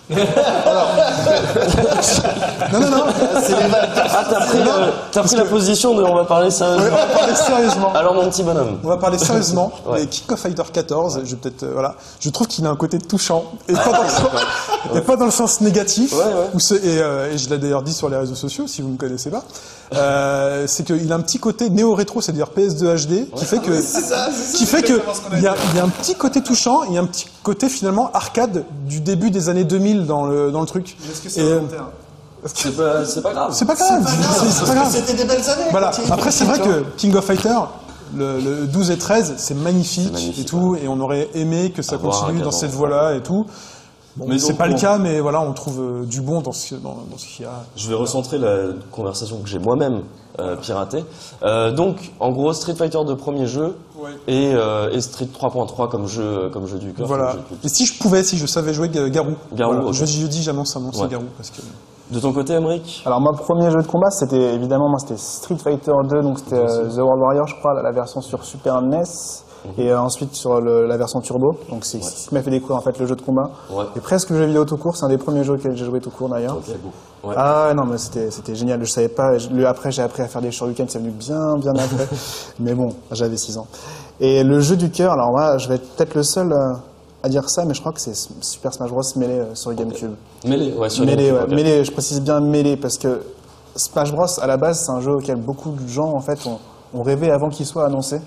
Non, 0.10 0.18
non, 2.80 2.89
non, 2.89 3.03
Ah, 3.08 4.24
t'as 4.30 4.45
pris, 4.45 4.58
euh, 4.60 4.91
t'as 5.12 5.24
pris 5.24 5.36
la 5.36 5.45
position 5.45 5.95
de 5.95 6.03
on 6.03 6.16
va 6.16 6.26
parler 6.26 6.51
sérieusement. 6.51 6.89
va 6.95 7.06
parler 7.18 7.36
sérieusement. 7.36 7.93
Alors 7.93 8.14
mon 8.14 8.30
petit 8.30 8.43
bonhomme. 8.43 8.78
On 8.84 8.88
va 8.88 8.97
parler 8.97 9.18
sérieusement. 9.18 9.72
Ouais. 9.86 10.06
King 10.08 10.24
of 10.32 10.39
Fighter 10.39 10.64
14, 10.74 11.22
je 11.24 11.30
vais 11.32 11.36
peut-être 11.36 11.64
euh, 11.64 11.70
voilà, 11.74 11.95
je 12.20 12.30
trouve 12.30 12.47
qu'il 12.47 12.66
a 12.66 12.70
un 12.70 12.76
côté 12.76 12.97
touchant 12.97 13.43
et 13.68 13.74
pas 13.74 13.91
dans 13.91 14.03
le 14.03 14.10
sens, 14.10 14.26
et 14.95 15.01
pas 15.01 15.16
dans 15.16 15.26
le 15.26 15.32
sens 15.32 15.62
négatif. 15.62 16.12
Ouais, 16.14 16.20
ouais. 16.20 16.49
Où 16.53 16.60
c'est- 16.60 16.84
et, 16.84 17.01
euh, 17.01 17.32
et 17.32 17.38
je 17.38 17.49
l'ai 17.49 17.58
d'ailleurs 17.58 17.84
dit 17.84 17.93
sur 17.93 18.10
les 18.10 18.18
réseaux 18.18 18.36
sociaux, 18.36 18.66
si 18.68 18.82
vous 18.82 18.89
ne 18.89 18.97
connaissez 18.97 19.30
pas. 19.30 19.43
Euh, 19.93 20.65
c'est 20.67 20.83
qu'il 20.83 21.11
a 21.11 21.15
un 21.15 21.21
petit 21.21 21.39
côté 21.39 21.69
néo-rétro, 21.69 22.21
c'est-à-dire 22.21 22.49
PS2 22.55 23.05
HD, 23.05 23.29
qui 23.36 23.45
fait 23.45 23.59
que, 23.59 24.55
qui 24.57 24.65
fait 24.65 24.81
que 24.81 24.99
il 25.33 25.41
y 25.41 25.47
a, 25.47 25.55
il 25.71 25.77
y 25.77 25.79
a 25.79 25.83
un 25.83 25.89
petit 25.89 26.15
côté 26.15 26.41
touchant, 26.41 26.83
il 26.83 26.93
y 26.93 26.97
a 26.97 27.01
un 27.01 27.05
petit 27.05 27.27
côté 27.43 27.69
finalement 27.69 28.09
arcade 28.13 28.65
du 28.88 28.99
début 28.99 29.31
des 29.31 29.49
années 29.49 29.63
2000 29.63 30.05
dans 30.05 30.25
le 30.25 30.51
dans 30.51 30.61
le 30.61 30.67
truc. 30.67 30.97
Et, 31.36 31.41
euh, 31.41 31.59
C'est 32.45 32.75
pas, 32.75 33.05
c'est 33.05 33.21
pas 33.21 33.33
grave. 33.33 33.51
c'est 33.53 33.65
pas 33.65 33.75
grave, 33.75 34.07
c'est 34.07 34.65
pas 34.65 34.75
grave. 34.75 34.91
C'était 34.91 35.13
des 35.13 35.25
belles 35.25 35.49
années. 35.49 35.69
Voilà. 35.71 35.91
Après, 36.11 36.31
c'est 36.31 36.45
vrai 36.45 36.59
que 36.59 36.83
King 36.97 37.15
of 37.15 37.25
Fighter, 37.25 37.57
le, 38.15 38.39
le 38.39 38.67
12 38.67 38.91
et 38.91 38.97
13, 38.97 39.33
c'est 39.38 39.55
magnifique, 39.55 40.36
et 40.39 40.45
tout, 40.45 40.75
et 40.81 40.88
on 40.88 40.99
aurait 40.99 41.29
aimé 41.33 41.71
que 41.75 41.81
ça 41.81 41.97
continue 41.97 42.41
dans 42.41 42.51
cette 42.51 42.71
voie-là 42.71 43.15
et 43.15 43.21
tout. 43.21 43.45
Bon, 44.18 44.26
Mais 44.30 44.39
c'est 44.39 44.49
donc, 44.49 44.57
pas 44.57 44.68
le 44.68 44.76
cas, 44.76 44.97
mais 44.97 45.20
voilà, 45.20 45.41
on 45.41 45.51
trouve 45.51 45.82
euh, 45.82 46.05
du 46.05 46.22
bon 46.22 46.39
dans 46.41 46.53
ce, 46.53 46.76
dans, 46.76 46.97
dans 47.11 47.18
ce 47.18 47.26
qu'il 47.26 47.43
y 47.43 47.47
a. 47.47 47.63
Je 47.76 47.89
vais 47.89 47.95
recentrer 47.95 48.38
la 48.38 48.68
conversation 48.91 49.39
que 49.39 49.47
j'ai 49.49 49.59
moi-même 49.59 50.03
euh, 50.39 50.55
piratée. 50.55 51.03
Euh, 51.43 51.72
donc, 51.72 52.13
en 52.22 52.32
gros, 52.32 52.53
Street 52.53 52.76
Fighter 52.76 52.99
de 53.05 53.13
premier 53.13 53.45
jeu 53.45 53.76
et, 54.28 54.53
euh, 54.53 54.89
et 54.91 55.01
Street 55.01 55.28
3.3 55.38 55.89
comme 55.89 56.07
jeu, 56.07 56.49
comme 56.53 56.66
jeu 56.66 56.78
du 56.80 56.93
cœur. 56.93 57.07
Voilà. 57.07 57.36
Et 57.63 57.68
si 57.68 57.86
je 57.86 57.99
pouvais, 57.99 58.24
si 58.24 58.38
je 58.38 58.45
savais 58.45 58.74
jouer 58.74 58.88
Ga- 58.88 59.09
Garou. 59.09 59.34
Garou, 59.53 59.74
Voilà. 59.74 59.88
ok. 59.89 59.93
Je, 59.93 60.05
je 60.05 60.28
dis, 60.28 60.43
j'annonce 60.43 60.72
c'est 60.74 61.01
Ouais. 61.01 61.07
Garou. 61.09 61.26
Parce 61.38 61.49
que... 61.49 61.61
De 62.11 62.20
ton 62.20 62.32
côté, 62.34 62.53
Emmerich 62.53 63.01
Alors, 63.05 63.20
moi, 63.20 63.34
premier 63.34 63.70
jeu 63.72 63.82
de 63.82 63.88
combat, 63.88 64.11
c'était 64.11 64.53
évidemment, 64.53 64.88
moi, 64.88 64.99
c'était 64.99 65.18
Street 65.18 65.57
Fighter 65.57 65.91
2, 66.07 66.22
donc 66.22 66.38
c'était 66.39 66.55
euh, 66.55 66.88
The 66.88 66.97
World 66.99 67.20
Warrior, 67.22 67.47
je 67.47 67.55
crois, 67.55 67.74
la, 67.74 67.82
la 67.82 67.91
version 67.91 68.22
sur 68.22 68.43
Super 68.45 68.80
NES. 68.84 69.01
Et 69.78 69.91
euh, 69.91 69.99
ensuite 69.99 70.34
sur 70.36 70.59
le- 70.61 70.86
la 70.88 70.97
version 70.97 71.20
Turbo, 71.22 71.53
donc 71.70 71.86
c'est 71.86 72.01
ce 72.01 72.28
qui 72.30 72.34
m'a 72.34 72.41
fait 72.41 72.51
découvrir 72.51 72.78
en 72.78 72.82
fait 72.82 72.97
le 72.99 73.05
jeu 73.05 73.16
de 73.16 73.22
combat. 73.22 73.49
Ouais. 73.72 73.86
Et 73.95 73.99
presque 73.99 74.30
le 74.30 74.38
jeu 74.38 74.45
vidéo 74.45 74.66
tout 74.66 74.78
court, 74.78 74.95
c'est 74.95 75.05
un 75.05 75.09
des 75.09 75.18
premiers 75.18 75.43
jeux 75.43 75.53
auxquels 75.53 75.76
j'ai 75.76 75.86
joué 75.86 75.99
tout 75.99 76.09
court 76.11 76.30
d'ailleurs. 76.30 76.57
Ouais. 77.24 77.34
Ah 77.38 77.74
non 77.76 77.86
mais 77.86 77.97
c'était 77.97 78.30
c'était 78.32 78.53
génial, 78.55 78.80
je 78.84 78.91
savais 78.91 79.07
pas. 79.09 79.38
Je- 79.38 79.49
après 79.66 79.91
j'ai 79.91 80.01
appris 80.03 80.22
à 80.22 80.28
faire 80.28 80.41
des 80.41 80.51
shurikens, 80.51 80.89
c'est 80.91 80.99
venu 80.99 81.09
bien 81.11 81.55
bien 81.57 81.74
après. 81.74 82.07
mais 82.59 82.74
bon, 82.76 82.89
j'avais 83.11 83.38
6 83.38 83.57
ans. 83.57 83.68
Et 84.20 84.43
le 84.43 84.59
jeu 84.59 84.76
du 84.76 84.91
cœur, 84.91 85.13
alors 85.13 85.32
moi 85.32 85.57
je 85.57 85.68
vais 85.68 85.76
être 85.76 85.95
peut-être 85.95 86.13
le 86.16 86.24
seul 86.24 86.51
euh, 86.53 86.74
à 87.24 87.30
dire 87.30 87.49
ça, 87.49 87.66
mais 87.66 87.74
je 87.74 87.80
crois 87.80 87.91
que 87.91 87.99
c'est 87.99 88.16
Super 88.41 88.72
Smash 88.74 88.91
Bros 88.91 89.01
Melee 89.16 89.39
euh, 89.39 89.55
sur 89.55 89.74
GameCube. 89.74 90.11
Mêlé, 90.45 90.74
ouais, 90.74 90.89
sur 90.89 91.03
ouais. 91.32 91.47
Melee, 91.55 91.84
je 91.84 91.91
précise 91.91 92.22
bien 92.22 92.39
Melee 92.39 92.78
parce 92.78 92.97
que 92.99 93.22
Smash 93.76 94.11
Bros 94.13 94.26
à 94.39 94.45
la 94.47 94.57
base 94.57 94.84
c'est 94.86 94.91
un 94.91 95.01
jeu 95.01 95.11
auquel 95.13 95.38
beaucoup 95.41 95.72
de 95.72 95.88
gens 95.88 96.13
en 96.16 96.22
fait 96.22 96.45
ont, 96.45 96.59
ont 96.93 97.01
rêvé 97.01 97.32
avant 97.32 97.49
qu'il 97.49 97.66
soit 97.66 97.86
annoncé. 97.88 98.22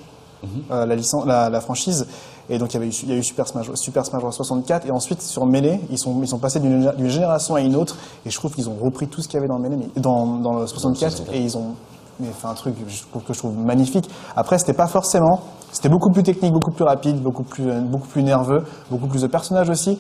Euh, 0.71 0.87
la, 0.87 0.95
licence, 0.95 1.27
la, 1.27 1.51
la 1.51 1.61
franchise. 1.61 2.07
Et 2.49 2.59
donc 2.59 2.73
il 2.73 2.75
y, 2.75 2.77
avait 2.77 2.87
eu, 2.87 2.95
il 3.03 3.09
y 3.11 3.13
a 3.13 3.17
eu 3.17 3.23
Super 3.23 3.47
Smash, 3.47 3.71
Super 3.75 4.07
Smash 4.07 4.23
Bros 4.23 4.31
64 4.31 4.87
et 4.87 4.91
ensuite 4.91 5.21
sur 5.21 5.45
Melee, 5.47 5.81
ils 5.91 5.99
sont, 5.99 6.15
ils 6.23 6.29
sont 6.29 6.39
passés 6.39 6.61
d'une 6.61 6.93
d'une 6.97 7.09
génération 7.09 7.57
à 7.57 7.61
une 7.61 7.77
autre 7.77 7.97
et 8.25 8.31
je 8.31 8.37
trouve 8.37 8.55
qu'ils 8.55 8.71
ont 8.71 8.77
repris 8.81 9.09
tout 9.09 9.21
ce 9.21 9.29
qu'il 9.29 9.37
y 9.37 9.39
avait 9.39 9.49
dans 9.49 9.59
le 9.59 9.69
Melee, 9.69 9.77
mais 9.77 10.01
dans, 10.01 10.39
dans 10.39 10.55
le 10.61 10.67
64 10.67 11.25
et 11.33 11.41
ils 11.41 11.59
ont 11.59 11.75
mais 12.21 12.29
fait 12.29 12.47
un 12.47 12.55
truc 12.55 12.75
que 12.77 13.33
je 13.33 13.39
trouve 13.39 13.57
magnifique. 13.57 14.09
Après 14.35 14.59
c'était 14.59 14.73
pas 14.73 14.87
forcément, 14.87 15.41
c'était 15.73 15.89
beaucoup 15.89 16.11
plus 16.11 16.23
technique, 16.23 16.53
beaucoup 16.53 16.73
plus 16.73 16.85
rapide, 16.85 17.21
beaucoup 17.23 17.45
plus, 17.45 17.71
beaucoup 17.83 18.09
plus 18.09 18.23
nerveux, 18.23 18.65
beaucoup 18.91 19.09
plus 19.09 19.23
de 19.23 19.27
personnages 19.27 19.69
aussi. 19.69 19.99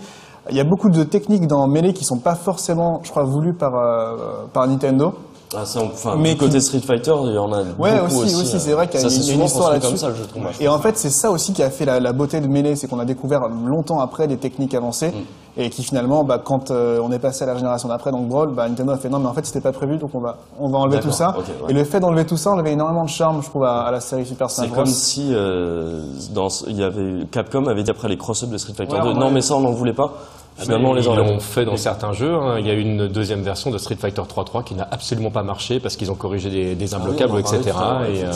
Il 0.50 0.56
y 0.56 0.60
a 0.60 0.64
beaucoup 0.64 0.88
de 0.88 1.02
techniques 1.04 1.46
dans 1.46 1.66
Melee 1.68 1.92
qui 1.92 2.04
sont 2.04 2.20
pas 2.20 2.34
forcément, 2.34 3.00
je 3.02 3.10
crois, 3.10 3.24
voulues 3.24 3.54
par, 3.54 3.74
euh, 3.74 4.46
par 4.52 4.66
Nintendo. 4.66 5.12
Ah, 5.56 5.64
ça, 5.64 5.80
enfin, 5.80 6.14
Mais 6.18 6.32
du 6.34 6.36
côté 6.40 6.60
Street 6.60 6.80
Fighter, 6.80 7.14
il 7.24 7.32
y 7.32 7.38
en 7.38 7.50
a 7.52 7.62
Ouais, 7.78 7.98
beaucoup 8.00 8.16
aussi, 8.20 8.34
aussi. 8.34 8.36
aussi, 8.36 8.56
euh, 8.56 8.58
c'est 8.58 8.72
vrai 8.72 8.86
qu'il 8.88 9.00
y 9.00 9.04
a 9.04 9.08
ça, 9.08 9.14
une, 9.14 9.22
une 9.22 9.28
souvent 9.32 9.44
histoire 9.46 9.70
là-dessus. 9.72 10.04
Et 10.60 10.68
en 10.68 10.78
fait, 10.78 10.98
c'est 10.98 11.08
ça 11.10 11.30
aussi 11.30 11.54
qui 11.54 11.62
a 11.62 11.70
fait 11.70 11.86
la, 11.86 12.00
la 12.00 12.12
beauté 12.12 12.40
de 12.40 12.46
Melee, 12.46 12.76
c'est 12.76 12.86
qu'on 12.86 12.98
a 12.98 13.06
découvert 13.06 13.48
longtemps 13.48 14.00
après 14.00 14.28
des 14.28 14.36
techniques 14.36 14.74
avancées 14.74 15.08
Mm. 15.08 15.60
et 15.62 15.70
qui 15.70 15.82
finalement, 15.82 16.22
bah, 16.22 16.38
quand 16.44 16.70
euh, 16.70 17.00
on 17.02 17.10
est 17.12 17.18
passé 17.18 17.44
à 17.44 17.46
la 17.46 17.56
génération 17.56 17.88
d'après, 17.88 18.10
donc 18.12 18.28
Brawl, 18.28 18.50
bah, 18.54 18.68
Nintendo 18.68 18.92
a 18.92 18.98
fait 18.98 19.08
non, 19.08 19.20
mais 19.20 19.26
en 19.28 19.32
fait, 19.32 19.46
c'était 19.46 19.62
pas 19.62 19.72
prévu, 19.72 19.96
donc 19.96 20.10
on 20.14 20.20
va, 20.20 20.36
on 20.60 20.68
va 20.68 20.78
enlever 20.78 21.00
tout 21.00 21.12
ça. 21.12 21.30
Ouais. 21.38 21.70
Et 21.70 21.72
le 21.72 21.82
fait 21.84 21.98
d'enlever 22.00 22.26
tout 22.26 22.36
ça 22.36 22.50
enlevait 22.50 22.72
énormément 22.72 23.04
de 23.04 23.08
charme, 23.08 23.40
je 23.42 23.48
trouve, 23.48 23.64
à, 23.64 23.80
à 23.84 23.90
la 23.90 24.00
série 24.00 24.26
Super 24.26 24.50
Smash 24.50 24.68
C'est 24.68 24.74
comme 24.74 24.84
si 24.86 25.28
euh, 25.32 26.02
dans, 26.34 26.50
ce- 26.50 26.68
il 26.68 26.76
y 26.78 26.82
avait 26.84 27.24
Capcom 27.32 27.66
avait 27.68 27.82
dit 27.84 27.90
après 27.90 28.08
les 28.08 28.18
cross-ups 28.18 28.52
de 28.52 28.58
Street 28.58 28.74
Fighter 28.76 28.96
Ouais, 28.96 29.02
2, 29.02 29.08
on 29.08 29.14
non 29.14 29.30
mais 29.30 29.40
ça 29.40 29.54
on 29.56 29.60
n'en 29.60 29.72
voulait 29.72 29.94
pas. 29.94 30.12
Finalement 30.58 30.90
on 30.90 30.94
les 30.94 31.06
ils 31.06 31.14
l'ont 31.14 31.38
fait 31.40 31.64
dans 31.64 31.76
certains 31.76 32.12
jeux. 32.12 32.34
hein. 32.34 32.56
Il 32.58 32.66
y 32.66 32.70
a 32.70 32.74
eu 32.74 32.80
une 32.80 33.08
deuxième 33.08 33.42
version 33.42 33.70
de 33.70 33.78
Street 33.78 33.96
Fighter 33.96 34.22
3.3 34.22 34.64
qui 34.64 34.74
n'a 34.74 34.86
absolument 34.90 35.30
pas 35.30 35.42
marché 35.42 35.80
parce 35.80 35.96
qu'ils 35.96 36.10
ont 36.10 36.14
corrigé 36.16 36.50
des, 36.50 36.74
des 36.74 36.94
imbloquables, 36.94 37.32
Ah 37.34 37.36
oui, 37.36 37.42
en 37.44 37.54
etc. 37.60 37.76
et, 38.12 38.24
euh. 38.24 38.32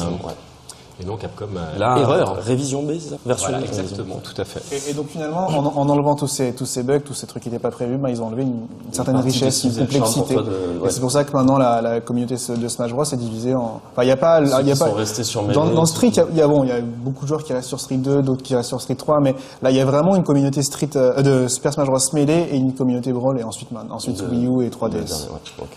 Et 1.03 1.05
donc 1.05 1.19
Capcom 1.21 1.47
a 1.57 1.79
Là, 1.79 1.99
erreur. 1.99 2.37
révision 2.37 2.83
B, 2.83 2.93
c'est 3.01 3.11
ça 3.11 3.17
Version 3.27 3.49
Voilà, 3.51 3.65
B, 3.65 3.69
exactement, 3.69 4.17
tout 4.23 4.41
à 4.41 4.45
fait. 4.45 4.63
Et, 4.75 4.91
et 4.91 4.95
donc 4.95 5.09
finalement, 5.09 5.47
en, 5.49 5.73
en 5.77 5.89
enlevant 5.89 6.15
tous 6.15 6.29
ces, 6.29 6.53
tous 6.53 6.65
ces 6.67 6.83
bugs, 6.83 7.01
tous 7.01 7.15
ces 7.15 7.27
trucs 7.27 7.43
qui 7.43 7.49
n'étaient 7.51 7.61
pas 7.63 7.71
prévus, 7.71 7.97
bah, 7.97 8.11
ils 8.11 8.23
ont 8.23 8.27
enlevé 8.27 8.43
une, 8.43 8.51
une 8.87 8.93
certaine 8.93 9.17
richesse, 9.17 9.65
une 9.65 9.73
complexité. 9.77 10.35
de- 10.37 10.41
ouais. 10.81 10.89
Et 10.89 10.91
c'est 10.91 11.01
pour 11.01 11.11
ça 11.11 11.25
que 11.25 11.33
maintenant 11.37 11.59
la, 11.59 11.81
la 11.83 12.01
communauté 12.01 12.35
de 12.37 12.69
Smash 12.69 12.93
Bros 12.93 13.05
est 13.05 13.17
divisée 13.17 13.55
en. 13.55 13.81
Enfin, 13.93 14.03
il 14.03 14.07
n'y 14.07 14.13
a 14.13 14.17
pas, 14.17 14.41
il 14.41 14.49
y 14.49 14.73
a 14.73 14.77
pas. 14.77 14.89
sont 14.89 14.93
restés 14.93 15.25
sur 15.25 15.43
dans, 15.43 15.65
Melee, 15.65 15.75
dans 15.77 15.87
Street, 15.87 16.09
il 16.09 16.17
y 16.17 16.21
a- 16.21 16.27
il 16.31 16.37
y, 16.39 16.43
a 16.43 16.47
bon, 16.49 16.63
il 16.65 16.69
y 16.69 16.73
a 16.73 16.81
beaucoup 16.81 17.25
de 17.25 17.29
joueurs 17.29 17.43
qui 17.45 17.53
restent 17.53 17.69
sur 17.69 17.81
Street 17.81 17.97
2, 17.97 18.23
d'autres 18.23 18.43
qui 18.43 18.55
restent 18.55 18.69
sur 18.69 18.81
Street 18.81 18.95
3, 18.95 19.21
mais 19.21 19.35
là 19.63 19.71
il 19.71 19.77
y 19.77 19.81
a 19.81 19.85
vraiment 19.85 20.15
une 20.17 20.23
communauté 20.25 20.63
Street 20.63 20.91
euh, 20.97 21.21
de 21.23 21.49
Super 21.49 21.73
Smash 21.73 21.87
Bros 21.89 21.99
Melee 22.13 22.49
et 22.51 22.57
une 22.57 22.75
communauté 22.75 23.13
Brawl 23.13 23.39
et 23.41 23.45
ensuite 23.45 23.71
man- 23.73 23.89
ensuite 23.91 24.23
De- 24.23 24.29
Wii 24.31 24.47
U 24.47 24.61
et 24.63 24.65
Le 24.67 24.71
3DS. 24.71 24.91
dernier, 24.91 25.05
ouais, 25.05 25.41
ok. 25.63 25.77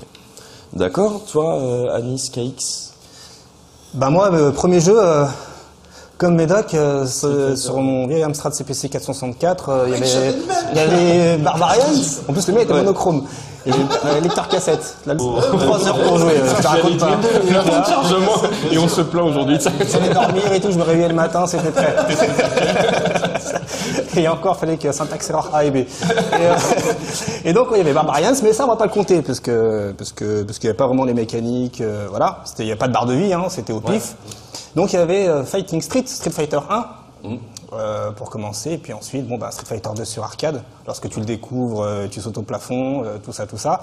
D'accord, 0.74 1.22
toi 1.32 1.56
euh, 1.56 1.96
Anis 1.96 2.30
KX 2.30 2.94
Bah 3.96 4.10
moi, 4.10 4.30
le 4.30 4.52
premier 4.52 4.80
jeu, 4.82 4.96
euh, 4.98 5.26
comme 6.18 6.36
Médoc, 6.36 6.74
euh, 6.74 7.06
ce- 7.06 7.56
sur 7.56 7.78
mon 7.80 8.08
vieil 8.08 8.24
Amstrad 8.24 8.54
CPC 8.54 8.90
464, 8.90 9.70
euh, 9.70 9.84
il 9.88 9.94
y 9.94 9.96
avait, 9.96 10.36
il 10.72 10.78
y 10.78 10.80
avait 10.82 11.38
Barbarians. 11.44 11.84
En 12.28 12.34
plus, 12.34 12.48
le 12.48 12.54
mien 12.56 12.60
était 12.62 12.74
monochrome. 12.74 13.24
Et 13.66 13.72
euh, 13.72 14.20
lecteur 14.22 14.48
cassette. 14.48 14.98
Là, 15.08 15.16
Trois 15.18 15.88
heures 15.88 15.98
pour 15.98 16.20
jouer. 16.20 16.34
euh, 16.38 16.54
je 16.58 16.62
te 16.62 16.68
raconte 16.68 16.98
pas. 17.00 17.18
chargement 17.90 18.34
et 18.72 18.78
on 18.78 18.88
se 18.88 19.02
plaint 19.02 19.26
aujourd'hui 19.26 19.58
de 19.58 19.62
ça. 19.64 19.72
J'allais 19.92 20.14
dormir 20.14 20.52
et 20.54 20.60
tout, 20.60 20.72
je 20.72 20.78
me 20.78 20.84
réveillais 20.84 21.08
le 21.10 21.16
matin, 21.16 21.48
c'était 21.48 21.72
prêt. 21.72 21.96
et 24.18 24.28
encore, 24.28 24.58
fallait 24.58 24.78
que 24.78 24.92
syntaxe 24.92 25.30
erreur 25.30 25.50
A 25.54 25.66
et 25.66 25.72
B. 25.72 25.76
Et, 25.78 25.88
euh, 26.34 26.56
et 27.46 27.54
donc, 27.54 27.68
il 27.72 27.78
y 27.78 27.82
avait 27.82 27.94
Barbarians, 27.94 28.34
mais 28.44 28.54
ça, 28.54 28.66
on 28.66 28.68
va 28.68 28.76
pas 28.76 28.86
le 28.86 28.92
compter, 28.92 29.22
parce 29.22 29.40
que, 29.40 29.94
parce 29.98 30.12
que, 30.12 30.44
parce 30.44 30.60
qu'il 30.60 30.68
n'y 30.68 30.72
avait 30.72 30.78
pas 30.78 30.88
vraiment 30.88 31.06
les 31.06 31.14
mécaniques, 31.14 31.82
euh, 31.82 32.08
voilà. 32.10 32.40
C'était, 32.46 32.64
il 32.64 32.68
n'y 32.68 32.72
a 32.72 32.78
pas 32.78 32.88
de 32.88 32.94
barre 32.94 33.06
de 33.06 33.14
vie, 33.14 33.34
hein, 33.34 33.46
c'était 33.50 33.74
au 33.74 33.82
pif. 33.82 34.16
Donc, 34.76 34.94
il 34.94 34.98
y 34.98 35.00
avait 35.00 35.28
euh, 35.28 35.44
Fighting 35.44 35.82
Street, 35.82 36.04
Street 36.06 36.32
Fighter 36.32 36.60
1. 36.70 36.86
euh, 37.74 38.12
pour 38.12 38.30
commencer, 38.30 38.74
et 38.74 38.78
puis 38.78 38.94
ensuite, 38.94 39.28
bon, 39.28 39.38
bah, 39.38 39.50
Street 39.52 39.66
Fighter 39.66 39.90
2 39.96 40.06
sur 40.06 40.24
arcade. 40.24 40.62
Lorsque 40.86 41.10
tu 41.10 41.20
le 41.20 41.26
découvres, 41.26 41.82
euh, 41.82 42.08
tu 42.10 42.22
sautes 42.22 42.38
au 42.38 42.44
plafond, 42.44 43.04
euh, 43.04 43.18
tout 43.18 43.34
ça, 43.34 43.48
tout 43.48 43.58
ça. 43.58 43.82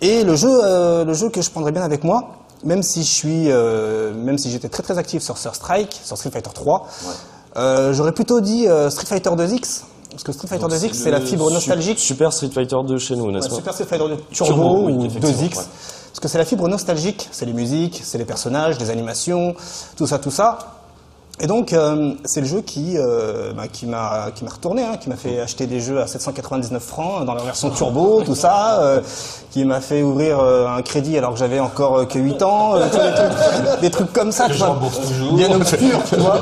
Et 0.00 0.24
le 0.24 0.34
jeu, 0.34 1.04
le 1.04 1.14
jeu 1.14 1.28
que 1.28 1.42
je 1.42 1.50
prendrais 1.50 1.72
bien 1.72 1.82
avec 1.82 2.02
moi, 2.04 2.30
même 2.64 2.82
si 2.82 3.02
je 3.04 3.10
suis, 3.10 3.48
même 3.48 4.36
si 4.36 4.50
j'étais 4.50 4.68
très 4.68 4.82
très 4.82 4.98
actif 4.98 5.22
sur 5.22 5.38
Sur 5.38 5.54
Strike, 5.54 6.00
sur 6.02 6.16
Street 6.16 6.30
Fighter 6.30 6.50
3, 6.52 6.88
euh, 7.56 7.92
j'aurais 7.92 8.12
plutôt 8.12 8.40
dit 8.40 8.66
euh, 8.68 8.90
Street 8.90 9.06
Fighter 9.06 9.30
2X, 9.30 9.82
parce 10.10 10.22
que 10.24 10.32
Street 10.32 10.48
Fighter 10.48 10.66
2X 10.66 10.92
c'est 10.94 11.10
la 11.10 11.20
fibre 11.20 11.48
su- 11.48 11.54
nostalgique. 11.54 11.98
Super 11.98 12.32
Street 12.32 12.50
Fighter 12.52 12.76
2 12.86 12.98
chez 12.98 13.16
nous, 13.16 13.26
Ouais, 13.26 13.32
n'est-ce 13.32 13.48
pas 13.48 13.56
Super 13.56 13.72
Street 13.74 13.86
Fighter 13.86 14.08
2 14.08 14.16
Turbo, 14.30 14.52
Turbo, 14.52 14.82
oui, 14.86 14.92
ou 14.92 15.04
effectivement, 15.06 15.30
2X. 15.42 15.56
ouais. 15.58 15.64
Parce 16.12 16.20
que 16.20 16.28
c'est 16.28 16.38
la 16.38 16.44
fibre 16.44 16.68
nostalgique, 16.68 17.28
c'est 17.32 17.46
les 17.46 17.52
musiques, 17.54 18.00
c'est 18.04 18.18
les 18.18 18.24
personnages, 18.26 18.78
les 18.78 18.90
animations, 18.90 19.54
tout 19.96 20.06
ça, 20.06 20.18
tout 20.18 20.30
ça. 20.30 20.58
Et 21.40 21.46
donc, 21.46 21.72
euh, 21.72 22.12
c'est 22.24 22.40
le 22.42 22.46
jeu 22.46 22.60
qui, 22.60 22.96
euh, 22.98 23.52
bah, 23.56 23.66
qui 23.66 23.86
m'a 23.86 24.30
qui 24.34 24.44
m'a 24.44 24.50
retourné, 24.50 24.82
hein, 24.84 24.96
qui 25.00 25.08
m'a 25.08 25.16
fait 25.16 25.40
acheter 25.40 25.66
des 25.66 25.80
jeux 25.80 26.00
à 26.00 26.06
799 26.06 26.80
francs 26.82 27.24
dans 27.24 27.34
la 27.34 27.42
version 27.42 27.70
turbo, 27.70 28.22
tout 28.22 28.34
ça, 28.36 28.80
euh, 28.82 29.00
qui 29.50 29.64
m'a 29.64 29.80
fait 29.80 30.02
ouvrir 30.02 30.38
euh, 30.38 30.66
un 30.68 30.82
crédit 30.82 31.16
alors 31.18 31.32
que 31.32 31.38
j'avais 31.38 31.58
encore 31.58 32.00
euh, 32.00 32.04
que 32.04 32.18
8 32.18 32.42
ans, 32.42 32.76
euh, 32.76 32.84
les 32.84 32.90
trucs- 32.90 33.80
des 33.80 33.90
trucs 33.90 34.12
comme 34.12 34.30
ça, 34.30 34.46
tu 34.48 34.54
vois, 34.58 34.78
bien 35.34 35.50
obscurs, 35.56 36.00
tu 36.08 36.16
vois. 36.16 36.38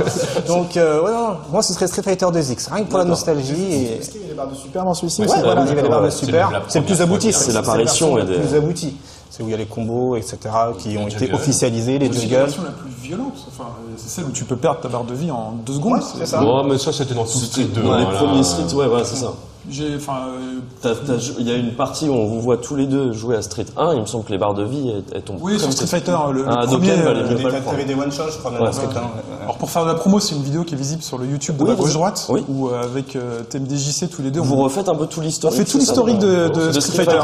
Donc, 0.46 0.76
euh, 0.76 1.00
ouais, 1.02 1.12
non, 1.12 1.36
moi, 1.50 1.62
ce 1.62 1.72
serait 1.72 1.86
Street 1.86 2.02
Fighter 2.02 2.26
2X, 2.26 2.68
rien 2.70 2.84
que 2.84 2.90
pour 2.90 2.98
la 2.98 3.04
nostalgie. 3.04 3.72
Et... 3.72 3.98
Est-ce 4.00 4.10
qu'il 4.10 4.20
y 4.22 4.24
a 4.24 4.28
des 4.28 4.34
barres 4.34 4.48
de 4.48 4.54
super 4.56 4.84
dans 4.84 4.92
celui-ci 4.92 5.22
Ouais, 5.22 5.28
voilà, 5.42 5.62
il 5.62 5.68
y 5.68 5.70
avait 5.70 5.82
les 5.82 5.88
barres 5.88 6.02
de 6.02 6.10
C'est 6.10 6.26
super. 6.26 6.50
C'est 6.68 6.80
le 6.80 6.84
plus 6.84 7.00
abouti. 7.00 7.32
C'est 7.32 7.52
l'apparition 7.52 8.16
des- 8.16 8.22
la 8.36 8.40
plus 8.40 8.56
aboutie. 8.56 8.96
C'est 9.40 9.44
où 9.44 9.48
il 9.48 9.52
y 9.52 9.54
a 9.54 9.56
les 9.56 9.64
combos, 9.64 10.16
etc., 10.16 10.36
qui 10.78 10.98
ont 10.98 11.08
été 11.08 11.32
officialisés, 11.32 11.98
les 11.98 12.08
C'est 12.08 12.12
la 12.14 12.20
juggles. 12.20 12.34
version 12.36 12.62
la 12.62 12.70
plus 12.72 12.90
violente. 13.02 13.32
Enfin, 13.48 13.70
c'est 13.96 14.08
celle 14.10 14.24
où 14.26 14.32
tu 14.32 14.44
peux 14.44 14.56
perdre 14.56 14.80
ta 14.80 14.88
barre 14.88 15.04
de 15.04 15.14
vie 15.14 15.30
en 15.30 15.52
deux 15.64 15.72
secondes. 15.74 16.02
c'est 16.02 16.26
ça. 16.26 16.40
Bon, 16.42 16.62
mais 16.64 16.76
ça 16.76 16.92
c'était 16.92 17.14
dans 17.14 17.24
tout 17.24 17.38
Street 17.38 17.64
2. 17.74 17.80
Dans 17.82 17.96
les 17.96 18.04
premiers 18.04 18.42
Street, 18.42 18.74
ouais, 18.74 18.86
voilà, 18.86 19.04
c'est 19.04 19.16
ça. 19.16 19.32
J'ai, 19.68 19.94
enfin, 19.96 20.14
euh, 20.84 20.92
Il 21.38 21.46
y 21.46 21.52
a 21.52 21.54
une 21.56 21.74
partie 21.74 22.08
où 22.08 22.12
on 22.14 22.26
vous 22.26 22.40
voit 22.40 22.56
tous 22.56 22.76
les 22.76 22.86
deux 22.86 23.12
jouer 23.12 23.36
à 23.36 23.42
Street 23.42 23.66
1, 23.76 23.94
il 23.94 24.00
me 24.00 24.06
semble 24.06 24.24
que 24.24 24.32
les 24.32 24.38
barres 24.38 24.54
de 24.54 24.64
vie, 24.64 24.90
elles, 24.90 25.04
elles 25.14 25.22
tombent. 25.22 25.38
oui, 25.42 25.52
sur 25.58 25.68
comme 25.68 25.72
Street. 25.72 25.86
Fighter, 25.86 26.16
le, 26.32 26.42
le 26.42 26.48
Ah, 26.48 26.66
premier. 26.66 26.90
Euh, 26.92 27.28
le. 27.28 27.62
T'avais 27.64 27.84
des 27.84 27.94
one-shots, 27.94 28.30
je 28.32 28.38
crois, 28.38 28.52
Ouais. 28.60 28.72
Street 28.72 28.86
1. 28.94 29.42
Alors 29.44 29.56
pour 29.58 29.70
faire 29.70 29.82
de 29.84 29.88
la 29.88 29.94
promo, 29.94 30.18
c'est 30.20 30.34
une 30.34 30.42
vidéo 30.42 30.64
qui 30.64 30.74
est 30.74 30.78
visible 30.78 31.02
sur 31.02 31.16
le 31.18 31.26
YouTube 31.26 31.56
de 31.56 31.62
Oui, 31.64 31.68
la 31.70 31.74
gauche 31.76 31.86
vas-y. 31.86 31.94
droite, 31.94 32.26
Oui. 32.30 32.44
où 32.48 32.68
euh, 32.68 32.82
avec 32.82 33.16
euh, 33.16 33.42
TMDJC 33.42 34.08
tous 34.10 34.22
les 34.22 34.30
deux, 34.30 34.40
Vous 34.40 34.54
on, 34.54 34.62
refaites 34.64 34.88
un 34.88 34.94
peu 34.94 35.06
tout 35.06 35.20
on 35.20 35.22
l'historique 35.22 35.58
fait 35.58 35.64
tout 35.64 35.78
l'historique 35.78 36.18
de, 36.18 36.48
de 36.48 36.72
de 36.72 36.80
Street 36.80 37.04
Fighter. 37.04 37.20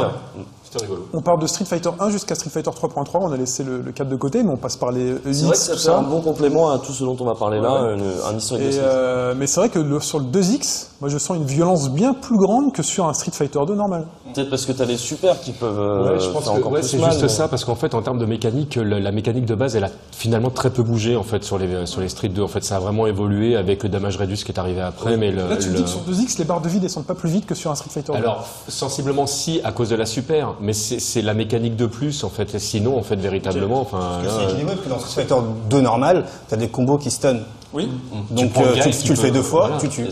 Rigolo. 0.81 1.07
On 1.13 1.21
parle 1.21 1.39
de 1.41 1.47
Street 1.47 1.65
Fighter 1.65 1.89
1 1.99 2.09
jusqu'à 2.09 2.35
Street 2.35 2.49
Fighter 2.49 2.69
3.3. 2.71 3.17
On 3.21 3.31
a 3.31 3.37
laissé 3.37 3.63
le, 3.63 3.81
le 3.81 3.91
4 3.91 4.09
de 4.09 4.15
côté, 4.15 4.43
mais 4.43 4.49
on 4.51 4.57
passe 4.57 4.75
par 4.75 4.91
les 4.91 5.15
C'est 5.31 5.43
vrai 5.43 5.51
que 5.51 5.55
EX, 5.55 5.59
ça 5.59 5.77
fait 5.77 5.97
un 5.97 6.01
bon 6.03 6.21
complément 6.21 6.69
à 6.71 6.79
tout 6.79 6.91
ce 6.91 7.03
dont 7.03 7.15
on 7.19 7.25
va 7.25 7.35
parler 7.35 7.59
là, 7.59 7.83
Ouais. 7.85 7.93
une- 7.95 8.03
un 8.33 8.37
historique 8.37 8.65
de 8.65 8.69
Et, 8.69 8.71
Street. 8.73 8.85
euh, 8.87 9.33
mais 9.37 9.47
c'est 9.47 9.59
vrai 9.59 9.69
que 9.69 9.79
le- 9.79 9.99
sur 9.99 10.19
le 10.19 10.25
2X, 10.25 10.89
moi 11.01 11.09
je 11.09 11.17
sens 11.17 11.37
une 11.37 11.45
violence 11.45 11.89
bien 11.89 12.13
plus 12.13 12.37
grande 12.37 12.73
que 12.73 12.83
sur 12.83 13.07
un 13.07 13.13
Street 13.13 13.31
Fighter 13.31 13.59
2 13.65 13.75
normal. 13.75 14.07
Peut-être 14.33 14.49
parce 14.49 14.65
que 14.65 14.71
t'as 14.73 14.85
les 14.85 14.97
super 14.97 15.39
qui 15.39 15.51
peuvent 15.51 15.79
euh, 15.79 16.13
Ouais, 16.13 16.19
je 16.19 16.29
pense 16.29 16.43
faire 16.43 16.53
que 16.53 16.59
encore 16.59 16.71
ouais, 16.73 16.79
plus 16.81 16.89
c'est 16.89 16.97
mal, 16.97 17.11
juste 17.11 17.21
mais- 17.23 17.29
ça, 17.29 17.47
parce 17.47 17.63
qu'en 17.65 17.75
fait, 17.75 17.93
en 17.95 18.01
termes 18.01 18.19
de 18.19 18.25
mécanique, 18.25 18.75
la 18.81 19.11
mécanique 19.11 19.45
de 19.45 19.55
base, 19.55 19.75
elle 19.75 19.83
a 19.85 19.89
finalement 20.11 20.49
très 20.49 20.69
peu 20.69 20.83
bougé 20.83 21.15
en 21.15 21.23
fait 21.23 21.43
sur 21.43 21.57
les 21.57 21.85
sur 21.85 22.01
les 22.01 22.09
Street 22.09 22.29
2. 22.29 22.41
En 22.41 22.47
fait, 22.47 22.63
ça 22.63 22.75
a 22.77 22.79
vraiment 22.79 23.07
évolué 23.07 23.55
avec 23.55 23.83
le 23.83 23.89
damage 23.89 24.17
reduce 24.17 24.43
qui 24.43 24.51
est 24.51 24.59
arrivé 24.59 24.81
après, 24.81 25.15
mais 25.17 25.31
le, 25.31 25.47
Là 25.47 25.55
tu 25.57 25.67
me 25.69 25.73
le- 25.73 25.77
dis 25.79 25.83
que 25.83 25.89
sur 25.89 26.01
2X, 26.01 26.37
les 26.39 26.45
barres 26.45 26.61
de 26.61 26.69
vie 26.69 26.79
descendent 26.79 27.05
pas 27.05 27.13
plus 27.15 27.29
vite 27.29 27.45
que 27.45 27.55
sur 27.55 27.71
un 27.71 27.75
Street 27.75 27.89
Fighter 27.91 28.11
2. 28.13 28.17
alors 28.17 28.45
sensiblement 28.67 29.27
si 29.27 29.61
à 29.63 29.71
cause 29.71 29.89
de 29.89 29.95
la 29.95 30.05
super, 30.05 30.55
mais 30.61 30.73
c'est 30.73 31.21
la 31.21 31.33
mécanique 31.33 31.75
de 31.75 31.85
plus 31.85 32.23
en 32.23 32.29
fait. 32.29 32.53
Et 32.55 32.59
Sinon, 32.59 32.97
en 32.97 33.03
fait, 33.03 33.15
véritablement, 33.15 33.81
enfin, 33.81 33.99
Parce 33.99 34.21
que 34.21 34.27
là, 34.27 34.33
c'est 34.37 34.43
équilibré, 34.45 34.75
parce 34.75 34.85
que 34.85 34.89
dans 34.89 34.99
Street 34.99 35.21
Fighter 35.23 35.41
2 35.69 35.81
normal, 35.81 36.25
t'as 36.47 36.57
des 36.57 36.67
combos 36.69 36.97
qui 36.97 37.11
stun. 37.11 37.39
Oui. 37.73 37.89
Donc 38.31 38.51
prends 38.53 38.63
le 38.63 38.69
euh, 38.69 38.75
gars 38.75 38.83
tu, 38.89 39.09
le 39.09 39.15
fais 39.15 39.31
deux 39.31 39.41
fois, 39.41 39.67
voilà. 39.67 39.77
tu 39.81 39.89
tues. 39.89 40.07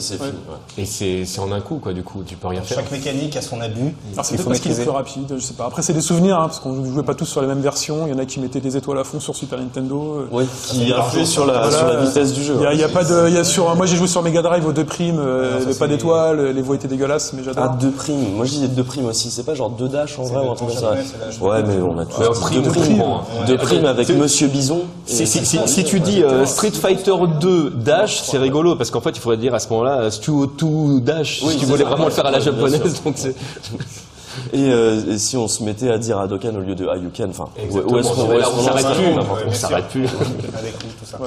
Et 0.78 0.86
c'est 0.86 1.22
ouais. 1.22 1.40
en 1.40 1.52
un 1.52 1.62
coup 1.62 1.78
quoi. 1.78 1.94
Du 1.94 2.04
coup, 2.04 2.24
tu 2.26 2.36
peux 2.36 2.48
rien 2.48 2.62
faire. 2.62 2.78
Chaque 2.78 2.92
mécanique 2.92 3.36
a 3.36 3.42
son 3.42 3.62
abus. 3.62 3.96
Alors 4.14 4.26
c'est 4.26 4.36
il 4.36 4.38
peut-être 4.38 4.44
faut 4.44 4.50
parce 4.50 4.60
qu'il 4.60 4.72
est 4.72 4.82
plus 4.82 4.90
rapide, 4.90 5.36
je 5.38 5.42
sais 5.42 5.54
pas. 5.54 5.66
Après 5.66 5.82
c'est 5.82 5.94
des 5.94 6.02
souvenirs, 6.02 6.38
hein, 6.40 6.48
parce 6.48 6.60
qu'on 6.60 6.84
jouait 6.86 7.04
pas 7.04 7.16
tous 7.16 7.26
sur 7.26 7.42
les 7.42 7.48
mêmes 7.48 7.62
versions. 7.62 8.08
Il 8.08 8.14
y 8.14 8.16
en 8.16 8.20
a 8.20 8.26
qui 8.26 8.40
mettaient 8.40 8.60
des 8.60 8.78
étoiles 8.78 9.00
à 9.00 9.04
fond 9.04 9.20
sur 9.20 9.36
Super 9.36 9.60
Nintendo. 9.60 10.28
Ouais, 10.32 10.46
qui 10.68 10.92
influe 10.94 11.26
sur 11.26 11.46
la, 11.46 11.54
Voilà, 11.54 11.78
sur 11.78 11.88
la 11.88 11.94
euh, 11.94 12.06
vitesse 12.06 12.34
du 12.34 12.44
jeu. 12.44 12.56
Il 12.58 12.64
y 12.64 12.66
a, 12.66 12.70
hein. 12.70 12.74
y 12.74 12.84
a 12.84 12.90
pas 12.90 13.04
de, 13.04 13.28
il 13.28 13.34
y 13.34 13.38
a 13.38 13.44
sur, 13.44 13.74
moi 13.76 13.86
j'ai 13.86 13.96
joué 13.96 14.08
sur 14.08 14.22
Mega 14.22 14.42
Drive 14.42 14.66
au 14.66 14.72
2 14.72 14.84
primes, 14.84 15.20
euh, 15.20 15.56
il 15.58 15.64
y 15.64 15.66
avait 15.66 15.80
pas 15.80 15.88
d'étoiles, 15.88 16.52
les 16.52 16.62
voix 16.62 16.76
étaient 16.76 16.88
dégueulasses, 16.88 17.34
mais 17.34 17.42
Ah, 17.48 17.52
j'adore. 17.54 17.76
deux 17.76 17.92
primes. 17.92 18.36
Moi, 18.36 18.46
je 18.46 18.52
disais 18.52 18.68
deux 18.68 18.84
primes 18.84 19.06
aussi. 19.06 19.32
C'est 19.32 19.44
pas 19.44 19.56
genre 19.56 19.70
deux 19.70 19.88
dash 19.88 20.20
en 20.20 20.24
vrai 20.24 20.46
ou 20.46 20.52
un 20.52 20.56
truc 20.56 20.70
comme 20.70 20.78
ça. 20.78 20.96
Ouais, 21.42 21.64
mais 21.64 21.82
on 21.82 21.98
a 21.98 22.06
tous 22.06 22.22
deux 22.22 22.62
prime, 22.62 22.64
primes. 22.64 23.04
Deux 23.48 23.58
primes 23.58 23.86
avec 23.86 24.10
Monsieur 24.10 24.48
Bison. 24.48 24.82
Si 25.06 25.84
tu 25.84 26.00
dis 26.00 26.24
euh, 26.24 26.46
Street 26.46 26.72
Fighter 26.72 27.14
2 27.42 27.45
Dash, 27.70 28.22
c'est 28.22 28.38
rigolo 28.38 28.76
parce 28.76 28.92
qu'en 28.92 29.02
fait 29.02 29.12
il 29.12 29.20
faudrait 29.20 29.38
dire 29.38 29.54
à 29.54 29.60
ce 29.60 29.70
moment-là 29.70 30.02
euh, 30.02 30.12
Stuo 30.12 30.46
2 30.48 31.02
Dash 31.02 31.42
Oui, 31.44 31.54
si 31.54 31.60
tu 31.60 31.66
voulais 31.66 31.84
ça. 31.84 31.90
vraiment 31.90 32.06
le 32.06 32.12
faire 32.12 32.26
à 32.26 32.32
la 32.32 32.40
japonaise. 32.40 33.02
Donc 33.04 33.16
Et, 34.54 34.70
euh, 34.70 35.14
et 35.14 35.18
si 35.18 35.38
on 35.38 35.48
se 35.48 35.64
mettait 35.64 35.90
à 35.90 35.98
dire 35.98 36.20
Hadoken 36.20 36.58
au 36.58 36.60
lieu 36.60 36.76
de 36.76 36.88
Hayuken, 36.88 37.30
enfin, 37.30 37.48
où, 37.72 37.98
est-ce 37.98 38.10
qu'on 38.10 38.62
s'arrête 38.62 38.86
plus. 38.96 39.48
On 39.48 39.54
s'arrête 39.54 39.88
plus. 39.88 40.08
Avec 40.58 40.84
lui, 40.84 40.90
tout 41.00 41.06
ça. 41.06 41.18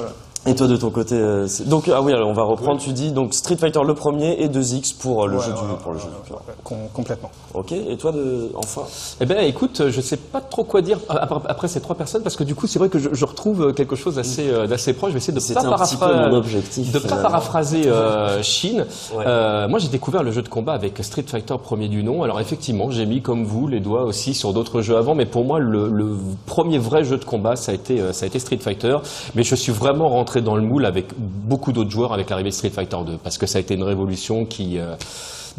Et 0.47 0.55
toi 0.55 0.67
de 0.67 0.77
ton 0.77 0.89
côté, 0.89 1.15
euh, 1.15 1.47
c'est- 1.47 1.67
donc 1.67 1.89
ah 1.93 2.01
oui, 2.01 2.13
alors 2.13 2.29
on 2.29 2.33
va 2.33 2.43
reprendre. 2.43 2.79
Tu 2.79 2.91
dis 2.93 3.11
donc 3.11 3.33
Street 3.33 3.57
Fighter 3.57 3.81
le 3.85 3.93
premier 3.93 4.41
et 4.41 4.47
2X 4.47 4.93
pour 4.97 5.25
euh, 5.25 5.27
le 5.27 5.37
jeu 5.39 5.51
du 5.51 5.59
pour 5.83 5.91
le 5.91 5.99
jeu 5.99 6.05
du 6.05 6.29
cœur. 6.29 6.41
Com- 6.63 6.77
complètement. 6.93 7.29
Ok. 7.53 7.73
Et 7.73 7.97
toi 7.97 8.11
de 8.13 8.49
enfin? 8.55 8.83
Eh 9.19 9.25
ben, 9.25 9.39
écoute, 9.45 9.83
je 9.89 10.01
sais 10.01 10.15
pas 10.17 10.39
trop 10.39 10.63
quoi 10.63 10.81
dire 10.81 10.97
après, 11.09 11.39
après 11.49 11.67
ces 11.67 11.81
trois 11.81 11.95
personnes 11.95 12.23
parce 12.23 12.37
que 12.37 12.45
du 12.45 12.55
coup, 12.55 12.67
c'est 12.67 12.79
vrai 12.79 12.87
que 12.87 12.99
je, 12.99 13.09
je 13.11 13.25
retrouve 13.25 13.73
quelque 13.73 13.97
chose 13.97 14.15
d'assez 14.15 14.47
euh, 14.49 14.65
d'assez 14.65 14.93
proche. 14.93 15.09
Je 15.09 15.13
vais 15.15 15.17
essayer 15.19 15.33
de 15.33 15.39
C'était 15.41 15.55
pas 15.61 15.67
un 15.67 15.77
petit 15.77 15.95
peu 15.97 16.05
paraphra- 16.05 16.29
mon 16.29 16.37
objectif, 16.37 16.87
de 16.91 16.99
pas 16.99 17.07
finalement. 17.07 17.21
paraphraser 17.29 17.81
euh, 17.87 18.41
Shin. 18.41 18.85
Ouais. 19.15 19.25
Euh, 19.27 19.67
moi, 19.67 19.77
j'ai 19.79 19.89
découvert 19.89 20.23
le 20.23 20.31
jeu 20.31 20.41
de 20.41 20.49
combat 20.49 20.71
avec 20.73 20.97
Street 21.03 21.25
Fighter 21.27 21.55
premier 21.61 21.89
du 21.89 22.01
nom. 22.01 22.23
Alors 22.23 22.39
effectivement, 22.39 22.89
j'ai 22.91 23.05
mis 23.05 23.21
comme 23.21 23.43
vous 23.43 23.67
les 23.67 23.81
doigts 23.81 24.03
aussi 24.03 24.33
sur 24.33 24.53
d'autres 24.53 24.81
jeux 24.81 24.95
avant, 24.95 25.15
mais 25.15 25.25
pour 25.25 25.43
moi, 25.43 25.59
le, 25.59 25.89
le 25.89 26.15
premier 26.45 26.77
vrai 26.79 27.03
jeu 27.03 27.17
de 27.17 27.25
combat, 27.25 27.57
ça 27.57 27.73
a 27.73 27.75
été 27.75 27.99
euh, 27.99 28.13
ça 28.13 28.23
a 28.23 28.27
été 28.27 28.39
Street 28.39 28.57
Fighter. 28.59 28.97
Mais 29.35 29.43
je 29.43 29.53
suis 29.55 29.73
vraiment 29.73 30.07
rentré 30.07 30.28
dans 30.37 30.55
le 30.55 30.61
moule 30.61 30.85
avec 30.85 31.07
beaucoup 31.17 31.71
d'autres 31.71 31.89
joueurs 31.89 32.13
avec 32.13 32.29
l'arrivée 32.29 32.49
de 32.49 32.55
Street 32.55 32.69
Fighter 32.69 32.97
2 33.05 33.17
parce 33.17 33.37
que 33.37 33.45
ça 33.45 33.57
a 33.57 33.61
été 33.61 33.73
une 33.73 33.83
révolution 33.83 34.45
qui 34.45 34.77
euh, 34.77 34.95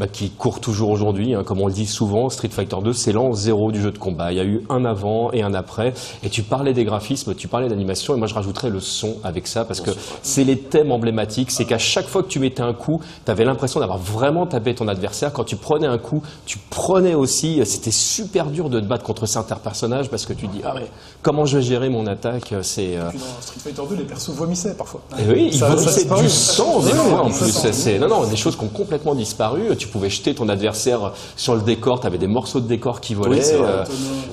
bah, 0.00 0.06
qui 0.08 0.30
court 0.30 0.60
toujours 0.60 0.88
aujourd'hui. 0.90 1.34
hein. 1.34 1.44
Comme 1.44 1.60
on 1.60 1.66
le 1.66 1.72
dit 1.74 1.86
souvent, 1.86 2.30
Street 2.30 2.48
Fighter 2.48 2.76
2, 2.82 2.92
c'est 2.94 3.12
l'an 3.12 3.32
zéro 3.34 3.70
du 3.70 3.80
jeu 3.82 3.90
de 3.90 3.98
combat. 3.98 4.32
Il 4.32 4.38
y 4.38 4.40
a 4.40 4.44
eu 4.44 4.64
un 4.70 4.84
avant 4.86 5.30
et 5.32 5.42
un 5.42 5.52
après. 5.52 5.92
Et 6.22 6.30
tu 6.30 6.42
parlais 6.42 6.72
des 6.72 6.84
graphismes, 6.84 7.34
tu 7.34 7.46
parlais 7.48 7.68
d'animation, 7.68 8.14
et 8.14 8.18
moi 8.18 8.26
je 8.26 8.34
rajouterais 8.34 8.70
le 8.70 8.80
son 8.80 9.16
avec 9.22 9.46
ça, 9.46 9.64
parce 9.66 9.80
que 9.82 9.90
c'est 10.22 10.44
les 10.44 10.58
thèmes 10.58 10.90
emblématiques. 10.90 11.50
C'est 11.50 11.66
qu'à 11.66 11.76
chaque 11.78 12.06
fois 12.06 12.22
que 12.22 12.28
tu 12.28 12.38
mettais 12.38 12.62
un 12.62 12.72
coup, 12.72 13.00
tu 13.26 13.30
avais 13.30 13.44
l'impression 13.44 13.78
d'avoir 13.80 13.98
vraiment 13.98 14.46
tapé 14.46 14.74
ton 14.74 14.88
adversaire. 14.88 15.32
Quand 15.34 15.44
tu 15.44 15.56
prenais 15.56 15.86
un 15.86 15.98
coup, 15.98 16.22
tu 16.46 16.56
prenais 16.70 17.14
aussi. 17.14 17.60
C'était 17.66 17.90
super 17.90 18.46
dur 18.46 18.70
de 18.70 18.80
te 18.80 18.86
battre 18.86 19.04
contre 19.04 19.26
certains 19.26 19.56
personnages, 19.56 20.08
parce 20.08 20.24
que 20.24 20.32
tu 20.32 20.46
dis, 20.48 20.62
ah 20.64 20.74
ouais, 20.74 20.86
comment 21.22 21.44
je 21.44 21.58
vais 21.58 21.62
gérer 21.62 21.90
mon 21.90 22.06
attaque 22.06 22.54
C'est. 22.62 22.96
euh, 22.96 23.10
Puis 23.10 23.18
dans 23.18 23.40
Street 23.42 23.60
Fighter 23.60 23.82
2, 23.90 23.96
les 23.96 24.04
persos 24.04 24.30
vomissaient 24.30 24.74
parfois. 24.74 25.02
et 25.18 25.30
oui, 25.30 25.48
il 25.52 25.58
Ça- 25.58 25.68
ça 25.68 25.74
vomissait 25.74 26.00
disparu. 26.00 26.22
du 26.22 26.28
sang 26.30 26.80
des 26.80 26.90
fois 26.92 27.20
en 27.22 27.30
plus. 27.30 27.70
C'est 27.72 27.98
non 27.98 28.08
non 28.08 28.24
des 28.24 28.36
choses 28.36 28.56
qui 28.56 28.64
ont 28.64 28.68
complètement 28.68 29.14
disparu. 29.14 29.76
Tu 29.76 29.88
pouvais 29.90 30.08
jeter 30.10 30.34
ton 30.34 30.48
adversaire 30.48 31.12
sur 31.36 31.54
le 31.54 31.60
décor. 31.62 32.00
Tu 32.00 32.06
avais 32.06 32.18
des 32.18 32.26
morceaux 32.28 32.60
de 32.60 32.66
décor 32.66 33.00
qui 33.00 33.14
volaient. 33.14 33.36
Oui, 33.38 33.42
c'est 33.42 33.56
vrai. 33.56 33.68
euh, 33.70 33.84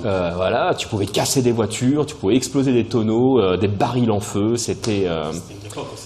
euh, 0.05 0.31
voilà, 0.35 0.73
tu 0.77 0.87
pouvais 0.87 1.05
casser 1.07 1.41
des 1.41 1.51
voitures, 1.51 2.05
tu 2.05 2.15
pouvais 2.15 2.35
exploser 2.35 2.71
des 2.73 2.85
tonneaux, 2.85 3.39
euh, 3.39 3.57
des 3.57 3.67
barils 3.67 4.11
en 4.11 4.19
feu. 4.19 4.55
C'était. 4.55 5.03
euh, 5.07 5.31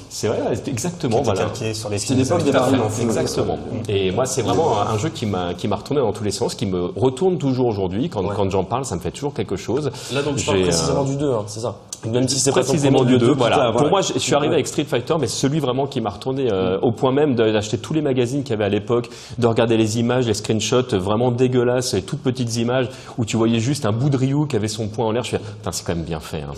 c'est 0.10 0.28
vrai, 0.28 0.39
c'était 0.56 0.72
exactement. 0.72 1.22
Qui 1.22 1.30
était 1.30 1.34
Voilà. 1.34 1.74
sur 1.74 1.89
les 1.89 1.97
C'était 1.97 2.16
l'époque 2.16 2.43
des 2.43 2.52
barils 2.52 2.80
en 2.82 2.89
feu. 2.89 3.04
Exactement. 3.04 3.58
Et 3.88 4.12
moi, 4.12 4.26
c'est 4.26 4.41
vraiment 4.41 4.82
un 4.82 4.97
jeu 4.97 5.10
qui 5.10 5.26
m'a 5.26 5.54
qui 5.54 5.68
m'a 5.70 5.78
retourné 5.78 6.02
dans 6.02 6.12
tous 6.12 6.24
les 6.26 6.32
sens, 6.32 6.56
qui 6.56 6.66
me 6.66 6.88
retourne 6.95 7.38
toujours 7.38 7.68
aujourd'hui. 7.68 8.10
Quand, 8.10 8.24
quand 8.36 8.49
j'en 8.49 8.66
parle, 8.66 8.84
ça 8.86 8.95
me 8.95 8.99
fait 8.99 9.12
toujours 9.12 9.34
quelque 9.34 9.56
chose. 9.56 9.89
Là 10.14 10.22
donc 10.24 10.36
tu 10.36 10.45
parles 10.45 10.60
euh, 10.60 10.64
précisément 10.64 11.04
du 11.06 11.16
2, 11.16 11.32
hein, 11.32 11.43
c'est 11.47 11.62
ça. 11.62 11.76
Même 12.06 12.28
si 12.28 12.39
c'est 12.39 12.52
pas 12.52 12.62
ton 12.62 12.68
précisément 12.70 12.99
premier, 12.99 13.12
du 13.12 13.20
le 13.20 13.20
2. 13.20 13.32
plus 13.34 13.38
Voilà. 13.38 13.72
Pour 13.74 13.88
moi, 13.89 14.02
je, 14.02 14.14
je 14.14 14.20
suis 14.20 14.34
arrivé 14.34 14.54
avec 14.56 14.66
Street 14.68 14.86
Fighter, 14.86 15.16
mais 15.20 15.28
celui 15.28 15.60
vraiment 15.60 15.86
qui 15.86 16.02
m'a 16.02 16.10
retourné 16.10 16.52
euh, 16.52 16.80
au 16.82 16.91
point 16.91 17.12
même 17.12 17.36
de- 17.36 17.52
d'acheter 17.52 17.78
tous 17.78 17.93
les 17.93 18.02
magazines 18.02 18.41
qu'il 18.41 18.52
y 18.52 18.54
avait 18.54 18.64
à 18.64 18.70
l'époque, 18.70 19.10
de 19.38 19.45
regarder 19.45 19.78
les 19.78 19.99
images, 19.99 20.26
les 20.26 20.34
screenshots 20.34 20.97
vraiment 20.97 21.30
dégueulasses, 21.30 21.93
les 21.93 22.02
toutes 22.02 22.22
petites 22.22 22.56
images 22.58 22.89
où 23.20 23.26
tu 23.26 23.38
voyais 23.38 23.60
juste 23.60 23.86
un 23.86 23.91
bout 23.91 24.10
de 24.10 24.18
Ryu 24.18 24.47
qui 24.47 24.56
avait 24.56 24.68
son 24.68 24.88
poing 24.88 25.06
en 25.06 25.12
l'air. 25.12 25.24
Je 25.24 25.32
fais, 25.32 25.39
putain, 25.39 25.72
c'est 25.72 25.86
quand 25.86 25.95
même 25.95 26.04
bien 26.06 26.20
fait. 26.20 26.41
hein. 26.41 26.54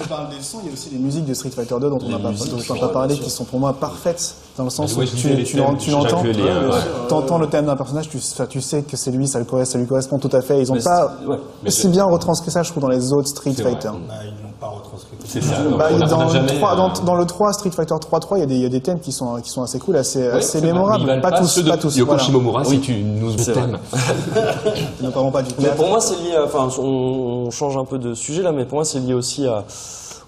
Tu 0.00 0.08
parles 0.08 0.28
des 0.28 0.42
sons, 0.42 0.58
il 0.62 0.66
y 0.66 0.70
a 0.70 0.72
aussi 0.74 0.90
les 0.92 0.98
musiques 0.98 1.24
de 1.24 1.34
Street 1.34 1.50
Fighter 1.50 1.76
2 1.80 1.88
dont 1.90 1.98
on 2.04 2.08
n'a 2.08 2.18
pas, 2.18 2.88
parlé, 2.88 3.16
qui 3.18 3.30
sont 3.30 3.44
pour 3.44 3.60
moi 3.60 3.72
parfaites 3.72 4.34
dans 4.56 4.64
le 4.64 4.70
sens 4.70 4.94
Ouais, 4.96 5.04
où 5.04 5.06
tu, 5.08 5.16
tu, 5.44 5.44
tu 5.44 5.56
l'entends, 5.90 6.22
les, 6.24 6.38
euh, 6.38 6.70
ouais. 6.70 6.76
t'entends 7.08 7.38
le 7.38 7.46
thème 7.48 7.64
d'un 7.66 7.76
personnage, 7.76 8.08
tu, 8.10 8.18
tu 8.50 8.60
sais 8.60 8.82
que 8.82 8.96
c'est 8.96 9.10
lui, 9.10 9.26
ça 9.26 9.38
lui, 9.38 9.46
correspond, 9.46 9.72
ça 9.72 9.78
lui 9.78 9.86
correspond 9.86 10.18
tout 10.18 10.28
à 10.32 10.42
fait. 10.42 10.60
Ils 10.60 10.70
ont 10.70 10.74
Mais 10.74 10.82
pas 10.82 11.12
ouais. 11.26 11.38
aussi 11.66 11.88
bien 11.88 12.04
retranscrit 12.04 12.50
ça, 12.50 12.62
je 12.62 12.70
trouve, 12.70 12.82
dans 12.82 12.88
les 12.90 13.12
autres 13.12 13.28
Street. 13.28 13.52
Fighter. 13.52 13.88
Bah, 13.88 14.14
ils 14.24 14.28
l'ont 14.42 14.50
pas 14.60 14.66
retranscrit. 14.68 15.16
C'est 15.24 15.42
ça. 15.42 15.54
Bah, 15.78 15.88
on 15.90 15.94
on 16.02 16.06
dans, 16.06 16.24
le 16.24 16.28
jamais, 16.30 16.54
3, 16.58 16.76
dans, 16.76 16.88
euh, 16.90 16.92
dans 17.06 17.14
le 17.14 17.24
3, 17.24 17.52
Street 17.54 17.70
Fighter 17.70 17.94
3.3, 17.94 18.36
il 18.36 18.40
y, 18.40 18.42
a 18.42 18.46
des- 18.46 18.54
il 18.56 18.60
y 18.62 18.66
a 18.66 18.68
des 18.68 18.80
thèmes 18.82 19.00
qui 19.00 19.12
sont, 19.12 19.36
qui 19.40 19.48
sont 19.48 19.62
assez 19.62 19.78
cool, 19.78 19.96
assez, 19.96 20.20
ouais, 20.28 20.60
mémorables. 20.60 21.06
Valent 21.06 21.22
Pas, 21.22 21.32
tous, 21.38 21.46
ceux 21.46 21.62
de 21.62 21.70
pas 21.70 21.78
tous. 21.78 21.96
Yoko 21.96 22.10
voilà. 22.10 22.22
Shimomura, 22.22 22.64
si 22.64 22.78
tu 22.80 22.94
nous 23.02 23.32
thèmes. 23.36 23.78
Ne 25.02 25.10
parlons 25.10 25.30
pas 25.30 25.42
du 25.42 25.50
Mais 25.58 25.64
théâtre. 25.64 25.76
pour 25.76 25.88
moi, 25.88 26.00
c'est 26.00 26.16
lié. 26.16 26.36
Enfin, 26.44 26.68
on, 26.78 27.46
on 27.46 27.50
change 27.50 27.76
un 27.76 27.84
peu 27.84 27.98
de 27.98 28.14
sujet 28.14 28.42
là, 28.42 28.52
mais 28.52 28.64
pour 28.66 28.76
moi, 28.76 28.84
c'est 28.84 28.98
lié 29.00 29.14
aussi 29.14 29.46
à, 29.46 29.64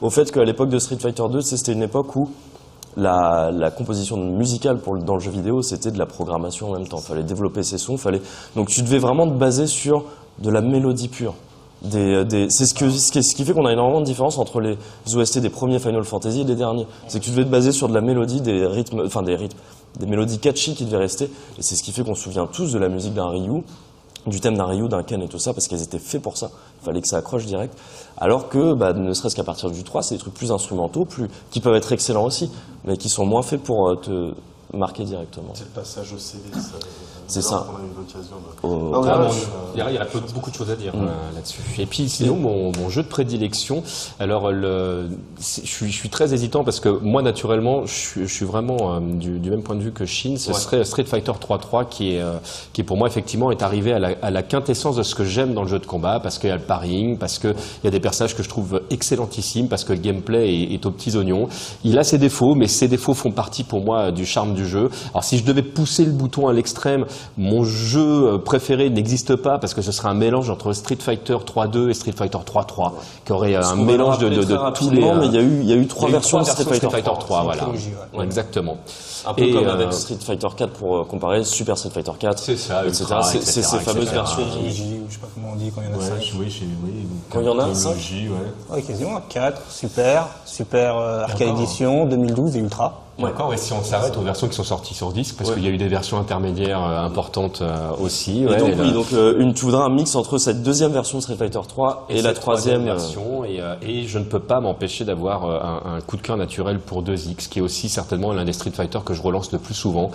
au 0.01 0.11
fait 0.11 0.31
qu'à 0.33 0.45
l'époque 0.45 0.69
de 0.71 0.79
Street 0.79 0.97
Fighter 1.01 1.23
2, 1.31 1.39
tu 1.41 1.45
sais, 1.47 1.57
c'était 1.57 1.73
une 1.73 1.83
époque 1.83 2.15
où 2.17 2.29
la, 2.97 3.71
composition 3.77 4.17
musicale 4.17 4.79
pour 4.79 4.97
dans 4.99 5.15
le 5.15 5.21
jeu 5.21 5.31
vidéo, 5.31 5.63
c'était 5.63 5.91
de 5.91 5.99
la 5.99 6.07
programmation 6.07 6.71
en 6.71 6.79
même 6.79 6.89
temps. 6.89 6.99
Fallait 6.99 7.23
développer 7.23 7.63
ses 7.63 7.79
sons, 7.79 7.97
fallait. 7.97 8.23
Donc, 8.57 8.69
tu 8.69 8.83
devais 8.83 8.99
vraiment 8.99 9.27
te 9.27 9.35
baser 9.35 9.67
sur 9.67 10.05
de 10.39 10.51
la 10.51 10.61
mélodie 10.61 11.09
pure. 11.09 11.35
Des, 11.83 12.47
c'est 12.49 12.65
ce, 12.65 12.91
ce 12.91 13.35
qui 13.35 13.45
fait 13.45 13.53
qu'on 13.53 13.67
a 13.67 13.73
énormément 13.73 14.01
de 14.01 14.07
différence 14.07 14.39
entre 14.39 14.61
les 14.61 14.79
OST 15.15 15.39
des 15.41 15.51
premiers 15.51 15.79
Final 15.79 16.03
Fantasy 16.05 16.41
et 16.41 16.45
des 16.45 16.55
derniers. 16.55 16.87
C'est 17.09 17.21
que 17.21 17.25
tu 17.25 17.31
devais 17.31 17.45
te 17.45 17.51
baser 17.51 17.73
sur 17.73 17.89
de 17.89 17.95
la 17.95 18.01
mélodie, 18.01 18.41
des 18.41 18.67
rythmes, 18.67 19.03
enfin 19.05 19.23
des 19.23 19.37
rythmes, 19.37 19.59
des 20.01 20.07
mélodies 20.07 20.39
catchy 20.39 20.75
qui 20.75 20.87
devaient 20.87 20.97
rester. 20.97 21.27
Et 21.59 21.63
c'est 21.63 21.77
ce 21.77 21.83
qui 21.83 21.93
fait 21.93 22.03
qu'on 22.03 22.15
se 22.15 22.23
souvient 22.23 22.47
tous 22.47 22.73
de 22.73 22.79
la 22.79 22.89
musique 22.89 23.13
d'un 23.13 23.29
Ryu, 23.29 23.63
du 24.27 24.41
thème 24.41 24.57
d'un 24.57 24.65
Ryu, 24.65 24.89
d'un 24.89 25.03
Ken 25.03 25.23
et 25.23 25.29
tout 25.29 25.39
ça, 25.39 25.53
parce 25.53 25.69
qu'elles 25.69 25.83
étaient 25.83 25.99
faites 25.99 26.23
pour 26.23 26.37
ça. 26.37 26.51
Il 26.81 26.85
fallait 26.85 27.01
que 27.01 27.09
ça 27.09 27.19
accroche 27.19 27.47
direct. 27.47 27.77
Alors 28.17 28.49
que, 28.49 28.75
bah, 28.75 28.93
ne 28.93 29.13
serait-ce 29.13 29.37
qu'à 29.37 29.45
partir 29.45 29.71
du 29.71 29.83
3, 29.85 30.03
c'est 30.03 30.15
des 30.15 30.21
trucs 30.21 30.35
plus 30.35 30.53
instrumentaux, 30.53 31.05
plus, 31.05 31.29
qui 31.51 31.61
peuvent 31.61 31.75
être 31.75 31.93
excellents 31.93 32.25
aussi, 32.25 32.51
mais 32.85 32.97
qui 32.97 33.09
sont 33.09 33.27
moins 33.27 33.43
faits 33.43 33.63
pour 33.63 33.89
euh, 33.89 33.97
te 33.97 34.35
marquer 34.77 35.05
directement. 35.05 35.53
C'est 35.55 35.65
le 35.65 35.71
passage 35.71 36.13
au 36.13 36.19
CD. 36.19 36.45
C'est 37.27 37.43
ça. 37.43 37.67
On 37.71 37.77
a 37.77 37.81
eu 37.81 37.91
l'occasion 37.97 38.37
de. 38.37 38.67
Au- 38.69 38.97
au- 38.99 39.03
bon, 39.03 39.29
il 39.75 39.79
y 39.79 39.83
a, 39.83 39.91
il 39.91 39.95
y 39.95 39.99
a 39.99 40.05
peu- 40.05 40.21
beaucoup 40.35 40.51
de 40.51 40.55
choses 40.57 40.71
à 40.71 40.77
dire 40.77 40.93
euh, 40.95 41.07
là-dessus. 41.35 41.61
Et 41.79 41.87
puis 41.87 42.09
sinon, 42.09 42.37
mon, 42.37 42.73
mon 42.79 42.89
jeu 42.91 43.03
de 43.03 43.09
prédilection, 43.09 43.83
alors 44.21 44.51
le, 44.53 45.09
je, 45.39 45.43
suis, 45.67 45.91
je 45.91 45.97
suis 45.97 46.09
très 46.11 46.33
hésitant 46.35 46.65
parce 46.65 46.81
que 46.81 46.89
moi, 46.89 47.23
naturellement, 47.23 47.87
je 47.87 47.93
suis, 47.95 48.21
je 48.29 48.33
suis 48.35 48.45
vraiment 48.45 48.95
euh, 48.95 49.01
du, 49.01 49.39
du 49.39 49.51
même 49.51 49.63
point 49.63 49.77
de 49.77 49.83
vue 49.83 49.93
que 49.93 50.05
Shin. 50.07 50.37
Ce 50.37 50.53
serait 50.53 50.85
Street 50.85 51.05
Fighter 51.05 51.33
3.3 51.33 51.89
qui 51.89 52.15
est, 52.17 52.21
euh, 52.21 52.35
qui 52.73 52.83
pour 52.83 52.97
moi, 52.97 53.09
effectivement, 53.09 53.51
est 53.51 53.63
arrivé 53.63 53.93
à 53.93 53.99
la, 53.99 54.11
à 54.23 54.31
la 54.31 54.43
quintessence 54.43 54.97
de 54.97 55.03
ce 55.03 55.15
que 55.15 55.25
j'aime 55.25 55.55
dans 55.55 55.63
le 55.63 55.69
jeu 55.69 55.79
de 55.79 55.87
combat 55.87 56.21
parce 56.21 56.39
qu'il 56.39 56.51
y 56.51 56.53
a 56.53 56.57
le 56.57 56.63
parrying, 56.63 57.17
parce 57.19 57.39
qu'il 57.39 57.55
y 57.85 57.87
a 57.87 57.91
des 57.91 58.01
personnages 58.01 58.37
que 58.37 58.43
je 58.43 58.49
trouve 58.49 58.83
excellentissimes, 58.91 59.69
parce 59.69 59.85
que 59.85 59.93
le 59.93 59.99
gameplay 60.01 60.53
est, 60.55 60.75
est 60.75 60.87
aux 60.87 60.91
petits 60.91 61.17
oignons. 61.17 61.49
Il 61.85 61.99
a 61.99 62.05
ses 62.05 62.19
défauts, 62.19 62.55
mais 62.55 62.67
ses 62.67 62.89
défauts 62.89 63.15
font 63.15 63.31
partie 63.33 63.65
pour 63.65 63.83
moi 63.85 64.11
du 64.13 64.27
charme 64.27 64.55
du 64.55 64.67
jeu. 64.67 64.91
Alors 65.13 65.25
si 65.25 65.39
je 65.39 65.45
devais 65.45 65.63
pousser 65.63 66.05
le 66.05 66.13
bouton 66.13 66.49
à 66.49 66.53
l'extrême, 66.53 67.05
mon 67.37 67.65
jeu 67.65 68.01
euh, 68.35 68.39
préféré 68.39 68.91
n'existe 68.91 69.37
pas 69.37 69.59
parce 69.59 69.75
que 69.75 69.83
ce 69.83 69.93
serait 69.93 70.09
un 70.09 70.15
mélange 70.15 70.51
entre 70.51 70.73
Street 70.73 70.99
Fighter 71.01 71.35
3.2 71.35 71.91
et 71.91 71.95
Street 71.95 72.13
Fighter 72.17 72.39
3.3, 72.39 72.93
qui 73.25 73.33
aurait 73.33 73.55
euh, 73.57 73.63
un 73.63 73.77
mélange 73.77 74.19
de, 74.19 74.29
de- 74.29 74.45
de 74.45 74.57
tous 74.75 74.91
les. 74.91 75.03
euh, 75.03 75.15
mais 75.21 75.27
il 75.27 75.35
y 75.35 75.39
a 75.39 75.43
eu, 75.43 75.61
il 75.63 75.69
y 75.69 75.73
a 75.73 75.77
eu 75.77 75.87
trois 75.87 76.09
il 76.09 76.13
y 76.13 76.15
a 76.15 76.19
eu 76.19 76.21
versions 76.21 76.39
de 76.41 76.45
Street 76.45 76.65
Fighter 76.65 76.89
3. 77.03 77.19
3, 77.19 77.43
voilà. 77.43 77.63
trilogie, 77.63 77.91
ouais. 78.17 78.25
Exactement. 78.25 78.77
Un 79.27 79.33
peu 79.35 79.43
Et, 79.43 79.53
comme 79.53 79.67
euh, 79.67 79.73
avec 79.75 79.93
Street 79.93 80.19
Fighter 80.21 80.49
4 80.57 80.71
pour 80.75 80.97
euh, 80.99 81.05
comparer 81.05 81.45
Super 81.45 81.79
Street 81.79 81.91
Fighter 81.91 82.13
4, 82.19 82.39
C'est 82.39 82.57
ça, 82.57 82.87
etc. 82.87 83.05
C'est 83.23 83.41
ces 83.43 83.63
fameuses 83.63 84.03
etc. 84.03 84.15
versions. 84.15 84.43
Trilogie, 84.51 85.01
ou 85.03 85.07
je 85.09 85.15
sais 85.15 85.21
pas 85.21 85.29
comment 85.35 85.49
on 85.55 85.57
dit 85.57 85.71
quand 85.75 85.81
il 85.81 85.89
y 85.89 85.91
en 85.91 85.95
a 85.95 85.99
Ouais, 85.99 86.05
cinq. 86.21 86.33
oui, 86.39 86.51
chez- 86.51 86.65
oui, 86.85 87.07
Quand 87.31 87.41
il 87.41 87.47
y 87.47 87.49
en 87.49 87.59
a 87.59 87.65
trilogie, 87.71 88.29
ouais. 88.29 88.75
Ouais, 88.77 88.83
quasiment. 88.83 89.21
4, 89.29 89.63
Super, 89.71 90.27
Super 90.45 90.97
euh, 90.99 91.23
Arcade 91.25 91.49
Edition, 91.49 92.05
2012 92.07 92.57
et 92.57 92.61
Ultra. 92.61 93.01
Ouais. 93.17 93.31
Encore, 93.31 93.55
et 93.55 93.57
si 93.57 93.73
on 93.73 93.83
s'arrête 93.85 94.17
aux 94.17 94.23
versions 94.23 94.49
qui 94.49 94.55
sont 94.57 94.65
sorties 94.65 94.95
sur 94.95 95.13
disque, 95.13 95.37
parce 95.39 95.51
Ouais. 95.51 95.55
qu'il 95.57 95.65
y 95.65 95.69
a 95.69 95.71
eu 95.71 95.77
des 95.77 95.87
versions 95.87 96.19
intermédiaires 96.19 96.83
euh, 96.83 96.99
importantes 97.07 97.61
euh, 97.63 97.91
aussi. 98.01 98.43
Et 98.43 98.47
ouais, 98.49 98.57
donc, 98.57 98.71
et 98.71 98.75
oui, 98.81 98.93
donc 98.93 99.07
euh, 99.13 99.39
une, 99.39 99.55
tu 99.55 99.65
voudrais 99.67 99.83
un 99.85 99.89
mix 99.89 100.17
entre 100.17 100.37
cette 100.39 100.63
deuxième 100.65 100.91
version 100.93 101.19
de 101.19 101.23
Street 101.23 101.37
Fighter 101.37 101.61
3 101.67 102.07
et, 102.11 102.23
la 102.23 102.33
troisième. 102.33 102.85
version 102.85 103.45
et, 103.45 103.61
et 103.83 104.07
je 104.09 104.19
ne 104.19 104.25
peux 104.25 104.41
pas 104.41 104.59
m'empêcher 104.61 105.05
d'avoir 105.05 105.45
un, 105.45 105.97
un 105.97 106.01
coup 106.01 106.17
de 106.17 106.23
cœur 106.23 106.37
naturel 106.37 106.81
pour 106.81 107.03
2X 107.05 107.49
qui 107.49 107.61
est 107.61 107.63
aussi 107.63 107.89
certainement 107.89 108.33
l'un 108.33 108.45
des 108.45 108.53
Street 108.53 108.73
Fighter 108.75 108.99
que 109.05 109.15
je 109.15 109.23
relance 109.23 109.53
le 109.53 109.59
plus 109.59 109.75
souvent 109.75 110.11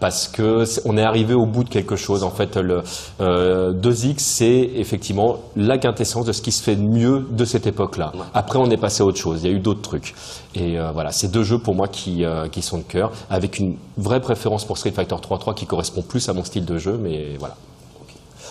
parce 0.00 0.28
que 0.28 0.64
c'est- 0.64 0.82
on 0.86 0.96
est 0.96 1.02
arrivé 1.04 1.34
au 1.34 1.46
bout 1.46 1.64
de 1.64 1.68
quelque 1.68 1.96
chose 1.96 2.24
en 2.24 2.30
fait 2.30 2.56
le 2.56 2.82
euh, 3.20 3.72
2X 3.72 4.14
c'est 4.18 4.70
effectivement 4.76 5.36
la 5.56 5.78
quintessence 5.78 6.26
de 6.26 6.32
ce 6.32 6.42
qui 6.42 6.52
se 6.52 6.62
fait 6.62 6.76
de 6.76 6.82
mieux 6.82 7.24
de 7.30 7.44
cette 7.44 7.66
époque-là 7.66 8.12
après 8.34 8.58
on 8.58 8.70
est 8.70 8.76
passé 8.76 9.02
à 9.02 9.06
autre 9.06 9.18
chose 9.18 9.40
il 9.42 9.50
y 9.50 9.52
a 9.52 9.56
eu 9.56 9.60
d'autres 9.60 9.82
trucs 9.82 10.14
et 10.54 10.76
voilà 10.92 11.10
c'est 11.12 11.28
deux 11.28 11.42
jeux 11.42 11.58
pour 11.58 11.74
moi 11.74 11.88
qui 11.88 12.24
euh, 12.44 12.48
qui 12.48 12.62
sont 12.62 12.78
de 12.78 12.82
cœur 12.82 13.10
avec 13.30 13.58
une 13.58 13.76
vraie 13.96 14.20
préférence 14.20 14.64
pour 14.64 14.78
Street 14.78 14.92
Fighter 14.92 15.14
3.3 15.16 15.54
qui 15.54 15.66
correspond 15.66 16.02
plus 16.02 16.28
à 16.28 16.32
mon 16.32 16.44
style 16.44 16.64
de 16.64 16.78
jeu 16.78 16.98
mais 17.00 17.36
voilà 17.38 17.56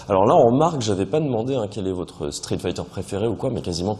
Alors 0.09 0.25
là, 0.25 0.33
en 0.35 0.51
marque, 0.51 0.81
j'avais 0.81 1.05
pas 1.05 1.19
demandé 1.21 1.55
hein, 1.55 1.67
quel 1.71 1.87
est 1.87 1.93
votre 1.93 2.29
Street 2.31 2.57
Fighter 2.57 2.83
préféré 2.83 3.25
ou 3.27 3.35
quoi, 3.35 3.49
mais 3.49 3.61
quasiment. 3.61 3.97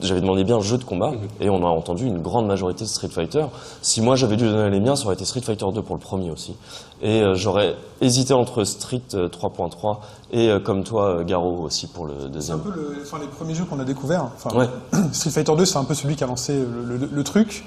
J'avais 0.00 0.22
demandé 0.22 0.42
bien 0.42 0.58
jeu 0.60 0.78
de 0.78 0.84
combat 0.84 1.12
et 1.40 1.50
on 1.50 1.58
a 1.64 1.68
entendu 1.68 2.06
une 2.06 2.20
grande 2.22 2.46
majorité 2.46 2.82
de 2.84 2.88
Street 2.88 3.10
Fighter. 3.10 3.44
Si 3.82 4.00
moi 4.00 4.16
j'avais 4.16 4.36
dû 4.36 4.48
donner 4.48 4.70
les 4.70 4.80
miens, 4.80 4.96
ça 4.96 5.04
aurait 5.04 5.14
été 5.14 5.24
Street 5.26 5.42
Fighter 5.42 5.66
2 5.72 5.82
pour 5.82 5.94
le 5.94 6.00
premier 6.00 6.30
aussi. 6.30 6.56
Et 7.02 7.20
euh, 7.20 7.34
j'aurais 7.34 7.76
hésité 8.00 8.32
entre 8.32 8.64
Street 8.64 9.02
euh, 9.14 9.28
3.3 9.28 9.98
et 10.32 10.48
euh, 10.48 10.58
comme 10.58 10.82
toi 10.82 11.22
Garo 11.24 11.58
aussi 11.60 11.86
pour 11.86 12.06
le 12.06 12.14
C'est 12.18 12.24
un 12.24 12.28
deuxième. 12.30 12.60
peu 12.60 12.70
le- 12.70 12.96
enfin, 13.02 13.18
les 13.20 13.28
premiers 13.28 13.54
jeux 13.54 13.64
qu'on 13.66 13.78
a 13.78 13.84
découverts. 13.84 14.28
Enfin, 14.34 14.56
Ouais. 14.58 14.68
Street 15.12 15.30
Fighter 15.30 15.54
2, 15.54 15.64
c'est 15.66 15.78
un 15.78 15.84
peu 15.84 15.94
celui 15.94 16.16
qui 16.16 16.24
a 16.24 16.26
lancé 16.26 16.54
le, 16.54 16.96
le- 16.96 17.08
le 17.12 17.24
truc. 17.24 17.64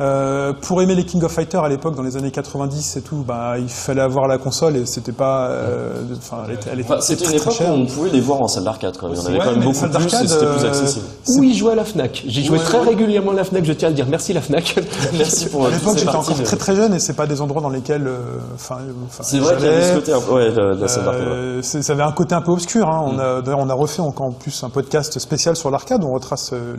Euh, 0.00 0.52
pour 0.52 0.82
aimer 0.82 0.96
les 0.96 1.04
King 1.04 1.22
of 1.22 1.30
Fighters 1.32 1.62
à 1.62 1.68
l'époque, 1.68 1.94
dans 1.94 2.02
les 2.02 2.16
années 2.16 2.32
90 2.32 2.96
et 2.96 3.02
tout, 3.02 3.24
bah, 3.26 3.54
il 3.58 3.68
fallait 3.68 4.00
avoir 4.02 4.26
la 4.26 4.38
console 4.38 4.76
et 4.76 4.86
c'était 4.86 5.12
pas. 5.12 5.46
euh, 5.50 6.02
Enfin, 6.18 6.38
elle 6.48 6.54
était, 6.54 6.70
elle 6.72 6.80
était 6.80 6.92
Enfin, 6.92 7.00
c'était 7.00 7.26
une 7.26 7.34
époque 7.34 7.54
où 7.60 7.64
on 7.72 7.86
pouvait 7.86 8.10
les 8.10 8.20
voir 8.20 8.42
en 8.42 8.48
salle 8.48 8.64
d'arcade 8.64 8.96
quand 8.98 9.08
même. 9.08 9.16
Il 9.16 9.22
y 9.22 9.24
en 9.24 9.26
avait 9.28 9.38
Ouais, 9.38 9.44
quand 9.44 9.50
même 9.52 9.60
beaucoup 9.62 9.78
plus 9.78 9.86
et 9.86 9.92
d'arcade, 9.92 10.26
c'était 10.28 10.46
plus 10.46 10.64
euh, 10.64 10.68
accessible. 10.68 11.04
Oui, 11.38 11.54
jouer 11.54 11.72
à 11.72 11.74
la 11.76 11.84
Fnac. 11.84 12.24
J'y 12.26 12.44
jouais 12.44 12.58
Ouais, 12.58 12.64
très 12.64 12.80
ouais. 12.80 12.88
régulièrement 12.88 13.30
à 13.30 13.34
la 13.34 13.44
Fnac, 13.44 13.64
je 13.64 13.72
tiens 13.72 13.86
à 13.86 13.90
le 13.90 13.94
dire. 13.94 14.06
Merci 14.08 14.32
la 14.32 14.40
Fnac. 14.40 14.74
Merci 15.16 15.46
pour 15.46 15.64
À 15.64 15.68
euh, 15.68 15.70
l'époque, 15.70 15.96
j'étais 15.96 16.08
encore 16.08 16.36
de- 16.38 16.42
très 16.42 16.56
très 16.56 16.74
jeune 16.74 16.92
et 16.94 16.98
c'est 16.98 17.12
pas 17.14 17.26
des 17.28 17.40
endroits 17.40 17.62
dans 17.62 17.68
lesquels. 17.70 18.06
euh, 18.08 18.18
Enfin, 18.56 18.78
euh, 18.80 18.92
C'est 19.22 19.38
vrai 19.38 19.54
qu'il 19.56 19.66
y 19.66 19.68
avait 19.68 19.90
ce 19.90 19.94
côté 19.94 20.12
un 20.12 20.20
peu. 20.20 20.32
Ouais, 20.32 20.50
la 20.50 20.88
salle 20.88 21.04
d'arcade. 21.04 21.22
Euh, 21.22 21.62
ça 21.62 21.92
avait 21.92 22.02
un 22.02 22.12
côté 22.12 22.34
un 22.34 22.40
peu 22.42 22.50
obscur. 22.50 22.88
Hein. 22.88 23.04
On 23.06 23.18
a, 23.20 23.42
D'ailleurs, 23.42 23.60
on 23.60 23.68
a 23.70 23.74
refait 23.74 24.02
encore 24.02 24.26
en 24.26 24.32
plus 24.32 24.64
un 24.64 24.70
podcast 24.70 25.20
spécial 25.20 25.54
sur 25.54 25.70
l'arcade. 25.70 26.02
où 26.02 26.08
On 26.08 26.14
retrace 26.14 26.50
euh, 26.52 26.74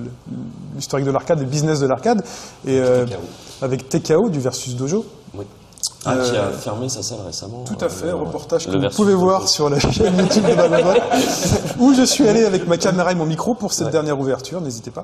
l'historique 0.76 1.05
de 1.05 1.11
l'arcade, 1.11 1.39
le 1.39 1.45
business 1.45 1.80
de 1.80 1.88
l'arcade, 1.88 2.22
et 2.68 2.78
euh, 2.80 3.05
avec 3.62 3.89
TKO 3.89 4.30
du 4.30 4.39
versus 4.39 4.76
Dojo. 4.76 5.06
Ah, 6.08 6.16
qui 6.18 6.36
a 6.38 6.41
Euh, 6.45 6.51
fermé 6.53 6.88
sa 6.88 7.01
salle 7.01 7.18
récemment. 7.26 7.64
Tout 7.64 7.84
à 7.84 7.89
fait, 7.89 8.08
Euh, 8.10 8.16
reportage 8.16 8.68
le 8.68 8.74
que 8.74 8.78
vous 8.78 8.95
pouvez 8.95 9.14
Dojo. 9.14 9.26
voir 9.26 9.47
sur 9.49 9.70
la 9.72 9.80
chaîne 9.80 10.16
YouTube 10.18 10.45
de 10.47 10.53
Bababot, 10.53 10.99
où 11.80 11.93
je 11.95 12.03
suis 12.03 12.28
allé 12.28 12.45
avec 12.45 12.68
ma 12.68 12.78
caméra 12.78 13.12
et 13.12 13.16
mon 13.16 13.26
micro 13.26 13.56
pour 13.56 13.74
cette 13.74 13.89
dernière 13.89 14.20
ouverture. 14.20 14.62
N'hésitez 14.62 14.91
pas. 14.91 15.03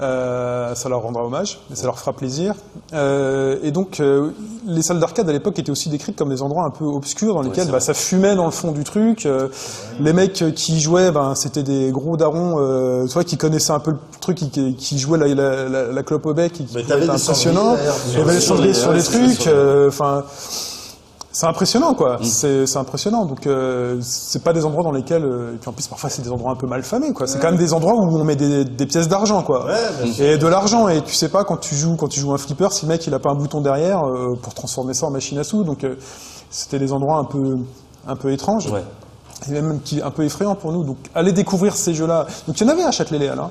Euh, 0.00 0.74
ça 0.74 0.88
leur 0.88 1.02
rendra 1.02 1.24
hommage, 1.24 1.60
et 1.70 1.76
ça 1.76 1.84
leur 1.84 1.98
fera 1.98 2.12
plaisir. 2.14 2.54
Euh, 2.94 3.58
et 3.62 3.70
donc, 3.70 4.00
euh, 4.00 4.30
les 4.66 4.80
salles 4.82 4.98
d'arcade 4.98 5.28
à 5.28 5.32
l'époque 5.32 5.58
étaient 5.58 5.70
aussi 5.70 5.88
décrites 5.90 6.16
comme 6.16 6.30
des 6.30 6.40
endroits 6.40 6.64
un 6.64 6.70
peu 6.70 6.84
obscurs 6.86 7.34
dans 7.34 7.42
lesquels 7.42 7.70
bah, 7.70 7.80
ça 7.80 7.92
fumait 7.92 8.34
dans 8.34 8.46
le 8.46 8.50
fond 8.50 8.72
du 8.72 8.82
truc. 8.84 9.26
Euh, 9.26 9.48
les 10.00 10.12
mecs 10.14 10.40
euh, 10.40 10.52
qui 10.52 10.80
jouaient, 10.80 11.10
ben, 11.10 11.34
c'était 11.34 11.62
des 11.62 11.90
gros 11.90 12.16
darons, 12.16 12.56
euh, 12.60 13.06
tu 13.06 13.12
vois, 13.12 13.24
qui 13.24 13.36
connaissaient 13.36 13.72
un 13.72 13.78
peu 13.80 13.90
le 13.90 13.98
truc, 14.20 14.36
qui, 14.38 14.74
qui 14.74 14.98
jouaient 14.98 15.18
la, 15.18 15.26
la, 15.28 15.68
la, 15.68 15.86
la 15.92 16.02
clope 16.02 16.24
au 16.24 16.32
bec, 16.34 16.52
et 16.60 16.64
qui 16.64 16.72
cendriers, 17.18 17.52
d'ailleurs, 17.76 17.96
Il 18.08 18.18
y 18.18 18.22
avait 18.22 18.34
des 18.34 18.40
sur 18.40 18.56
les- 18.56 18.72
trucs. 19.02 19.46
euh, 19.48 19.88
Enfin. 19.88 20.24
C'est 21.32 21.46
impressionnant, 21.46 21.94
quoi. 21.94 22.18
C'est 22.22 22.66
c'est 22.66 22.78
impressionnant. 22.78 23.24
Donc, 23.24 23.46
euh, 23.46 23.98
c'est 24.02 24.42
pas 24.42 24.52
des 24.52 24.64
endroits 24.64 24.82
dans 24.82 24.90
lesquels. 24.90 25.24
euh, 25.24 25.54
et 25.54 25.58
puis 25.58 25.68
en 25.68 25.72
plus, 25.72 25.86
parfois, 25.86 26.10
c'est 26.10 26.22
des 26.22 26.30
endroits 26.32 26.50
un 26.52 26.56
peu 26.56 26.66
mal 26.66 26.82
famés, 26.82 27.12
quoi. 27.12 27.26
C'est 27.26 27.38
quand 27.38 27.50
même 27.50 27.56
des 27.58 27.72
endroits 27.72 27.94
où 27.94 28.02
on 28.18 28.24
met 28.24 28.36
des, 28.36 28.64
des 28.64 28.86
pièces 28.86 29.06
d'argent, 29.08 29.42
quoi. 29.42 29.66
et 30.18 30.38
de 30.38 30.46
l'argent. 30.46 30.88
Et 30.88 31.02
tu 31.02 31.14
sais 31.14 31.28
pas 31.28 31.44
quand 31.44 31.56
tu 31.58 31.74
joues, 31.76 31.96
quand 31.96 32.08
tu 32.08 32.18
joues 32.20 32.32
un 32.32 32.38
flipper, 32.38 32.68
si 32.72 32.84
le 32.86 32.88
mec 32.90 33.06
il 33.06 33.14
a 33.14 33.18
pas 33.20 33.30
un 33.30 33.36
bouton 33.36 33.60
derrière 33.60 34.02
euh, 34.04 34.34
pour 34.42 34.54
transformer 34.54 34.92
ça 34.94 35.06
en 35.06 35.10
machine 35.10 35.38
à 35.38 35.44
sous. 35.44 35.62
Donc, 35.62 35.84
euh, 35.84 35.94
c'était 36.50 36.78
des 36.80 36.92
endroits 36.92 37.18
un 37.18 37.24
peu, 37.24 37.58
un 38.08 38.16
peu 38.16 38.32
étranges. 38.32 38.66
Ouais. 38.68 38.82
Et 39.48 39.52
même 39.52 39.80
qui, 39.82 40.02
un 40.02 40.10
peu 40.10 40.24
effrayant 40.24 40.54
pour 40.54 40.72
nous. 40.72 40.84
Donc, 40.84 40.98
allez 41.14 41.32
découvrir 41.32 41.74
ces 41.74 41.94
jeux-là. 41.94 42.26
Donc, 42.46 42.60
il 42.60 42.66
y 42.66 42.68
en 42.68 42.72
avait 42.72 42.82
à 42.82 42.90
Châtelet-Léal, 42.90 43.38
hein. 43.38 43.50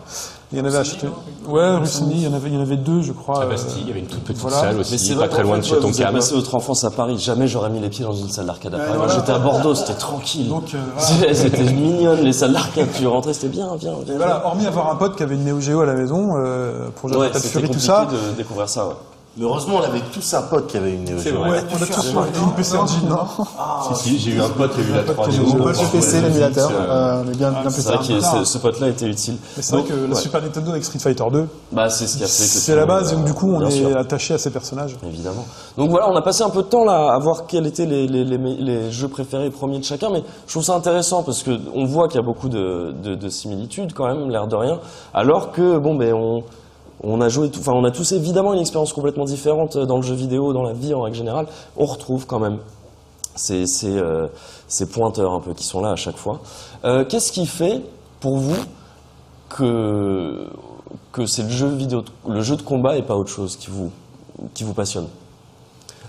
Il 0.51 0.57
y 0.57 0.61
en 0.61 0.65
avait 0.65 0.77
à 0.77 0.83
Châtelet. 0.83 1.09
Ouais, 1.47 1.85
Saint-Denis, 1.85 2.15
il 2.15 2.23
y 2.23 2.27
en 2.27 2.33
avait, 2.33 2.49
il 2.49 2.55
y 2.55 2.57
en 2.57 2.61
avait 2.61 2.75
deux, 2.75 3.01
je 3.01 3.11
crois. 3.11 3.41
À 3.41 3.45
euh, 3.45 3.49
Bastille, 3.49 3.81
il 3.81 3.87
y 3.87 3.91
avait 3.91 3.99
une 3.99 4.07
toute 4.07 4.23
petite 4.23 4.41
voilà. 4.41 4.57
salle 4.57 4.73
Mais 4.75 4.81
aussi, 4.81 4.97
c'est 4.97 5.13
pas 5.13 5.19
vrai 5.19 5.29
très 5.29 5.43
loin 5.43 5.57
de 5.57 5.63
chez 5.63 5.77
ton 5.79 5.89
vous 5.89 6.01
avez 6.01 6.13
passé 6.13 6.33
votre 6.35 6.55
enfance 6.55 6.83
à 6.83 6.91
Paris. 6.91 7.17
Jamais 7.19 7.47
j'aurais 7.47 7.69
mis 7.69 7.79
les 7.79 7.89
pieds 7.89 8.03
dans 8.03 8.13
une 8.13 8.29
salle 8.29 8.47
d'arcade 8.47 8.73
à 8.73 8.79
Paris. 8.79 8.97
Moi, 8.97 9.07
j'étais 9.09 9.31
à 9.31 9.39
Bordeaux, 9.39 9.75
c'était 9.75 9.93
tranquille. 9.93 10.47
Donc, 10.49 10.73
euh, 10.73 10.77
voilà. 10.97 11.33
C'était 11.35 11.63
mignonne, 11.63 12.21
les 12.21 12.33
salles 12.33 12.53
d'arcade. 12.53 12.87
Tu 12.95 13.05
rentrais, 13.05 13.33
c'était 13.33 13.49
bien, 13.49 13.75
bien, 13.75 13.93
bien. 14.05 14.17
Voilà, 14.17 14.45
hormis 14.45 14.65
avoir 14.65 14.91
un 14.91 14.95
pote 14.95 15.15
qui 15.15 15.23
avait 15.23 15.35
une 15.35 15.45
Neo 15.45 15.59
Geo 15.59 15.81
à 15.81 15.85
la 15.85 15.93
maison 15.93 16.33
euh, 16.37 16.89
pour 16.95 17.09
jouer 17.09 17.27
à 17.27 17.29
Ouais, 17.31 17.39
Fury, 17.39 17.69
tout 17.69 17.79
ça. 17.79 18.05
de 18.05 18.35
découvrir 18.35 18.67
ça, 18.69 18.87
ouais. 18.87 18.93
Mais 19.39 19.45
heureusement, 19.45 19.75
on 19.77 19.83
avait 19.83 20.01
tous 20.11 20.33
un 20.33 20.41
pote 20.41 20.67
qui 20.67 20.75
avait 20.75 20.95
une 20.95 21.05
Neo 21.05 21.17
Geo. 21.17 21.41
Ouais, 21.43 21.61
on 21.71 21.81
a 21.81 21.85
tous 21.85 22.13
une 22.13 22.53
PC 22.57 22.75
Engine, 22.75 23.07
non 23.07 23.25
Si, 23.95 24.09
si, 24.09 24.19
j'ai 24.19 24.31
eu 24.31 24.41
un 24.41 24.49
pote 24.49 24.73
qui 24.73 24.81
a 24.81 24.83
eu 24.83 24.91
la 24.91 25.03
3D. 25.03 25.39
Mon 25.39 25.63
pote 25.63 25.77
Le 25.81 25.91
PC, 25.93 26.19
l'émulateur, 26.19 26.69
euh, 26.69 27.23
mais 27.25 27.35
bien, 27.37 27.51
bien 27.51 27.61
plus 27.61 27.71
C'est 27.71 27.83
vrai 27.83 28.05
que 28.05 28.43
ce, 28.43 28.57
pote-là 28.57 28.89
était 28.89 29.05
utile. 29.07 29.37
Mais 29.55 29.63
c'est 29.63 29.77
vrai 29.77 29.85
que 29.85 29.93
la. 29.93 30.15
Super 30.15 30.41
Nintendo 30.41 30.71
avec 30.71 30.83
Street 30.83 30.99
Fighter 30.99 31.23
2, 31.31 31.47
Bah, 31.71 31.89
c'est 31.89 32.07
ce 32.07 32.17
qui 32.17 32.23
a 32.25 32.27
fait 32.27 32.43
que. 32.43 32.49
c'est 32.49 32.71
tout 32.73 32.77
la 32.77 32.85
base, 32.85 33.13
donc 33.13 33.21
euh, 33.21 33.27
du 33.27 33.33
coup, 33.33 33.49
on 33.49 33.65
est 33.65 33.95
attaché 33.95 34.33
à 34.33 34.37
ces 34.37 34.49
personnages. 34.49 34.97
Évidemment. 35.07 35.45
Donc 35.77 35.89
voilà, 35.89 36.09
on 36.09 36.15
a 36.17 36.21
passé 36.21 36.43
un 36.43 36.49
peu 36.49 36.63
de 36.63 36.67
temps 36.67 36.83
là 36.83 37.13
à 37.13 37.19
voir 37.19 37.45
quels 37.47 37.65
étaient 37.65 37.85
les, 37.85 38.07
les, 38.07 38.25
les, 38.25 38.37
les 38.37 38.91
jeux 38.91 39.07
préférés 39.07 39.49
premiers 39.51 39.79
de 39.79 39.85
chacun, 39.85 40.09
mais 40.11 40.21
je 40.47 40.51
trouve 40.51 40.63
ça 40.65 40.75
intéressant 40.75 41.23
parce 41.23 41.43
que 41.43 41.51
on 41.73 41.85
voit 41.85 42.09
qu'il 42.09 42.19
y 42.19 42.23
a 42.23 42.25
beaucoup 42.25 42.49
de, 42.49 42.91
de, 42.91 43.15
de 43.15 43.29
similitudes 43.29 43.93
quand 43.93 44.05
même, 44.05 44.29
l'air 44.29 44.47
de 44.47 44.57
rien, 44.57 44.79
alors 45.13 45.53
que 45.53 45.77
bon 45.77 45.95
ben 45.95 46.13
on 46.13 46.43
on 47.03 47.21
a 47.21 47.29
joué, 47.29 47.49
enfin 47.57 47.73
on 47.73 47.83
a 47.85 47.91
tous 47.91 48.11
évidemment 48.11 48.53
une 48.53 48.59
expérience 48.59 48.93
complètement 48.93 49.25
différente 49.25 49.77
dans 49.77 49.97
le 49.97 50.01
jeu 50.03 50.15
vidéo, 50.15 50.53
dans 50.53 50.63
la 50.63 50.73
vie 50.73 50.93
en 50.93 51.01
règle 51.01 51.17
générale. 51.17 51.47
On 51.77 51.85
retrouve 51.85 52.25
quand 52.25 52.39
même 52.39 52.57
ces, 53.35 53.65
ces, 53.67 53.97
euh, 53.97 54.27
ces 54.67 54.85
pointeurs 54.85 55.31
un 55.33 55.39
peu 55.39 55.53
qui 55.53 55.63
sont 55.63 55.81
là 55.81 55.91
à 55.91 55.95
chaque 55.95 56.17
fois. 56.17 56.39
Euh, 56.83 57.05
Qu'est-ce 57.05 57.31
qui 57.31 57.45
fait 57.45 57.81
pour 58.19 58.37
vous 58.37 58.57
que 59.49 60.47
que 61.11 61.25
c'est 61.25 61.43
le 61.43 61.49
jeu 61.49 61.67
vidéo, 61.67 62.03
le 62.27 62.41
jeu 62.41 62.55
de 62.55 62.61
combat 62.61 62.97
et 62.97 63.01
pas 63.01 63.15
autre 63.15 63.29
chose 63.31 63.55
qui 63.55 63.69
vous 63.69 63.91
qui 64.53 64.63
vous 64.63 64.73
passionne? 64.73 65.07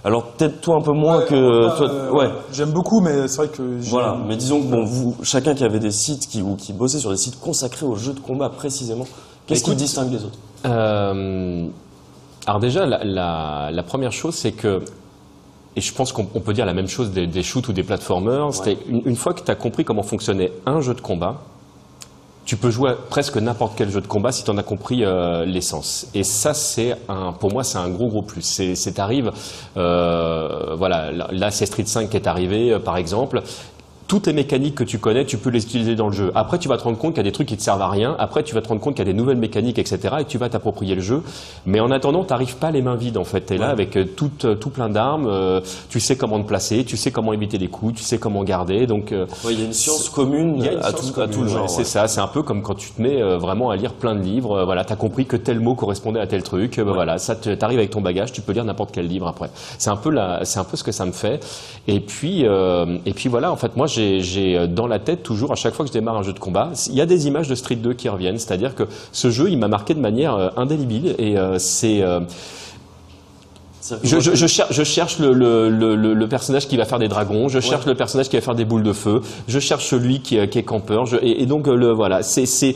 Alors 0.02 0.24
peut-être 0.24 0.60
toi 0.62 0.76
un 0.76 0.80
peu 0.80 0.92
moins 0.92 1.22
que 1.22 1.34
Euh, 1.34 1.76
toi, 1.76 1.90
euh, 1.90 2.10
ouais. 2.10 2.30
J'aime 2.52 2.70
beaucoup, 2.72 3.00
mais 3.00 3.28
c'est 3.28 3.36
vrai 3.36 3.48
que 3.48 3.62
Voilà, 3.82 4.16
mais 4.26 4.36
disons 4.36 4.60
que 4.62 4.66
bon, 4.66 4.82
vous, 4.84 5.14
chacun 5.22 5.54
qui 5.54 5.62
avait 5.62 5.78
des 5.78 5.90
sites 5.90 6.26
qui, 6.26 6.40
ou 6.40 6.56
qui 6.56 6.72
bossait 6.72 6.98
sur 6.98 7.10
des 7.10 7.18
sites 7.18 7.38
consacrés 7.38 7.84
aux 7.84 7.96
jeux 7.96 8.14
de 8.14 8.20
combat 8.20 8.48
précisément, 8.48 9.06
qu'est-ce 9.46 9.62
qui 9.62 9.74
distingue 9.74 10.10
les 10.10 10.24
autres? 10.24 10.38
Euh, 10.66 11.66
alors 12.46 12.60
déjà, 12.60 12.86
la, 12.86 13.04
la- 13.04 13.70
la 13.72 13.82
première 13.82 14.12
chose, 14.12 14.34
c'est 14.34 14.52
que, 14.52 14.82
et 15.76 15.80
je 15.80 15.92
pense 15.94 16.12
qu'on 16.12 16.26
on 16.34 16.40
peut 16.40 16.52
dire 16.52 16.66
la 16.66 16.74
même 16.74 16.88
chose 16.88 17.10
des, 17.12 17.26
des 17.26 17.42
shoots 17.42 17.68
ou 17.68 17.72
des 17.72 17.82
platformers, 17.82 18.52
c'était 18.52 18.78
une, 18.88 19.02
une 19.04 19.16
fois 19.16 19.34
que 19.34 19.42
tu 19.42 19.50
as 19.50 19.54
compris 19.54 19.84
comment 19.84 20.02
fonctionnait 20.02 20.52
un 20.66 20.80
jeu 20.80 20.94
de 20.94 21.00
combat, 21.00 21.42
tu 22.44 22.56
peux 22.56 22.70
jouer 22.70 22.90
à 22.90 22.94
presque 22.94 23.36
n'importe 23.36 23.74
quel 23.76 23.90
jeu 23.90 24.00
de 24.00 24.08
combat 24.08 24.32
si 24.32 24.42
tu 24.42 24.50
en 24.50 24.58
as 24.58 24.64
compris 24.64 25.04
euh, 25.04 25.44
l'essence. 25.44 26.08
Et 26.14 26.24
ça, 26.24 26.52
c'est 26.54 26.96
un, 27.08 27.32
pour 27.32 27.52
moi, 27.52 27.62
c'est 27.62 27.78
un 27.78 27.88
gros 27.88 28.08
gros 28.08 28.22
plus. 28.22 28.42
C'est, 28.42 28.74
euh, 29.76 30.74
voilà, 30.76 31.12
là, 31.12 31.28
là, 31.30 31.50
c'est 31.52 31.66
Street 31.66 31.84
5 31.86 32.10
qui 32.10 32.16
est 32.16 32.26
arrivé, 32.26 32.72
euh, 32.72 32.78
par 32.80 32.96
exemple. 32.96 33.42
Toutes 34.10 34.26
les 34.26 34.32
mécaniques 34.32 34.74
que 34.74 34.82
tu 34.82 34.98
connais, 34.98 35.24
tu 35.24 35.38
peux 35.38 35.50
les 35.50 35.62
utiliser 35.62 35.94
dans 35.94 36.08
le 36.08 36.12
jeu. 36.12 36.32
Après, 36.34 36.58
tu 36.58 36.66
vas 36.68 36.76
te 36.76 36.82
rendre 36.82 36.98
compte 36.98 37.12
qu'il 37.14 37.18
y 37.18 37.26
a 37.28 37.30
des 37.30 37.32
trucs 37.32 37.46
qui 37.46 37.56
te 37.56 37.62
servent 37.62 37.80
à 37.80 37.88
rien. 37.88 38.16
Après, 38.18 38.42
tu 38.42 38.56
vas 38.56 38.60
te 38.60 38.66
rendre 38.66 38.80
compte 38.80 38.96
qu'il 38.96 39.06
y 39.06 39.08
a 39.08 39.12
des 39.12 39.16
nouvelles 39.16 39.36
mécaniques, 39.36 39.78
etc. 39.78 40.16
Et 40.18 40.24
tu 40.24 40.36
vas 40.36 40.48
t'approprier 40.48 40.96
le 40.96 41.00
jeu. 41.00 41.22
Mais 41.64 41.78
en 41.78 41.92
attendant, 41.92 42.24
t'arrives 42.24 42.56
pas 42.56 42.72
les 42.72 42.82
mains 42.82 42.96
vides, 42.96 43.18
en 43.18 43.22
fait. 43.24 43.42
T'es 43.42 43.56
là 43.56 43.68
avec 43.68 43.96
euh, 43.96 44.04
tout, 44.04 44.32
euh, 44.44 44.56
tout 44.56 44.70
plein 44.70 44.88
d'armes. 44.88 45.28
euh, 45.28 45.60
tu 45.90 46.00
sais 46.00 46.16
comment 46.16 46.40
te 46.42 46.48
placer, 46.48 46.84
tu 46.84 46.96
sais 46.96 47.12
comment 47.12 47.32
éviter 47.32 47.56
les 47.56 47.68
coups, 47.68 47.94
tu 47.98 48.02
sais 48.02 48.18
comment 48.18 48.42
garder. 48.42 48.88
Donc, 48.88 49.12
euh, 49.12 49.26
Ouais, 49.44 49.52
il 49.52 49.60
y 49.60 49.62
a 49.62 49.66
une 49.66 49.72
science 49.72 50.08
commune 50.08 50.54
il 50.58 50.64
y 50.64 50.68
a 50.68 50.72
une 50.72 50.78
à 50.80 50.88
science 50.90 51.12
tout, 51.12 51.20
à 51.20 51.28
tout 51.28 51.34
commune, 51.34 51.44
le 51.44 51.52
ouais, 51.52 51.58
genre. 51.58 51.70
C'est 51.70 51.84
ça, 51.84 52.08
c'est 52.08 52.20
un 52.20 52.26
peu 52.26 52.42
comme 52.42 52.62
quand 52.62 52.74
tu 52.74 52.90
te 52.90 53.00
mets 53.00 53.22
euh, 53.22 53.38
vraiment 53.38 53.70
à 53.70 53.76
lire 53.76 53.92
plein 53.92 54.16
de 54.16 54.22
livres. 54.22 54.64
voilà, 54.64 54.84
t'as 54.84 54.96
compris 54.96 55.24
que 55.26 55.36
tel 55.36 55.60
mot 55.60 55.76
correspondait 55.76 56.18
à 56.18 56.26
tel 56.26 56.42
truc. 56.42 56.78
ben 56.78 56.92
voilà, 56.92 57.18
ça 57.18 57.36
t'arrives 57.36 57.78
avec 57.78 57.90
ton 57.90 58.00
bagage, 58.00 58.32
tu 58.32 58.40
peux 58.40 58.50
lire 58.50 58.64
n'importe 58.64 58.90
quel 58.92 59.06
livre 59.06 59.28
après. 59.28 59.50
C'est 59.78 59.90
un 59.90 59.96
peu 59.96 60.10
la, 60.10 60.44
c'est 60.44 60.58
un 60.58 60.64
peu 60.64 60.76
ce 60.76 60.82
que 60.82 60.90
ça 60.90 61.04
me 61.06 61.12
fait. 61.12 61.38
Et 61.86 62.00
puis, 62.00 62.44
euh, 62.44 62.98
et 63.06 63.12
puis 63.12 63.28
voilà. 63.28 63.52
En 63.52 63.56
fait, 63.56 63.76
moi, 63.76 63.86
j'ai, 63.86 63.99
j'ai 64.20 64.56
euh, 64.56 64.66
dans 64.66 64.86
la 64.86 64.98
tête 64.98 65.22
toujours 65.22 65.52
à 65.52 65.54
chaque 65.56 65.74
fois 65.74 65.84
que 65.84 65.88
je 65.88 65.92
démarre 65.98 66.16
un 66.16 66.22
jeu 66.22 66.32
de 66.32 66.38
combat, 66.38 66.70
il 66.88 66.94
y 66.94 67.00
a 67.00 67.06
des 67.06 67.26
images 67.26 67.48
de 67.48 67.54
Street 67.54 67.76
2 67.76 67.92
qui 67.94 68.08
reviennent. 68.08 68.38
C'est-à-dire 68.38 68.74
que 68.74 68.84
ce 69.12 69.30
jeu, 69.30 69.48
il 69.50 69.58
m'a 69.58 69.68
marqué 69.68 69.94
de 69.94 70.00
manière 70.00 70.34
euh, 70.34 70.48
indélébile 70.56 71.14
et 71.18 71.36
euh, 71.38 71.58
c'est 71.58 72.02
je, 74.04 74.20
je, 74.20 74.34
je, 74.34 74.46
cher- 74.46 74.66
je 74.70 74.84
cherche 74.84 75.18
le, 75.18 75.32
le, 75.32 75.68
le, 75.96 76.28
personnage 76.28 76.68
qui 76.68 76.76
va 76.76 76.84
faire 76.84 76.98
des 76.98 77.08
dragons, 77.08 77.48
je 77.48 77.60
cherche 77.60 77.86
le 77.86 77.94
personnage 77.94 78.28
qui 78.28 78.36
va 78.36 78.42
faire 78.42 78.54
des 78.54 78.66
boules 78.66 78.82
de 78.82 78.92
feu, 78.92 79.20
je 79.48 79.58
cherche 79.58 79.86
celui 79.86 80.20
qui, 80.20 80.36
est- 80.36 80.48
qui 80.48 80.58
est 80.58 80.62
campeur, 80.62 81.06
et, 81.22 81.42
et 81.42 81.46
donc 81.46 81.66
le 81.66 81.90
voilà, 81.90 82.22
c'est 82.22 82.74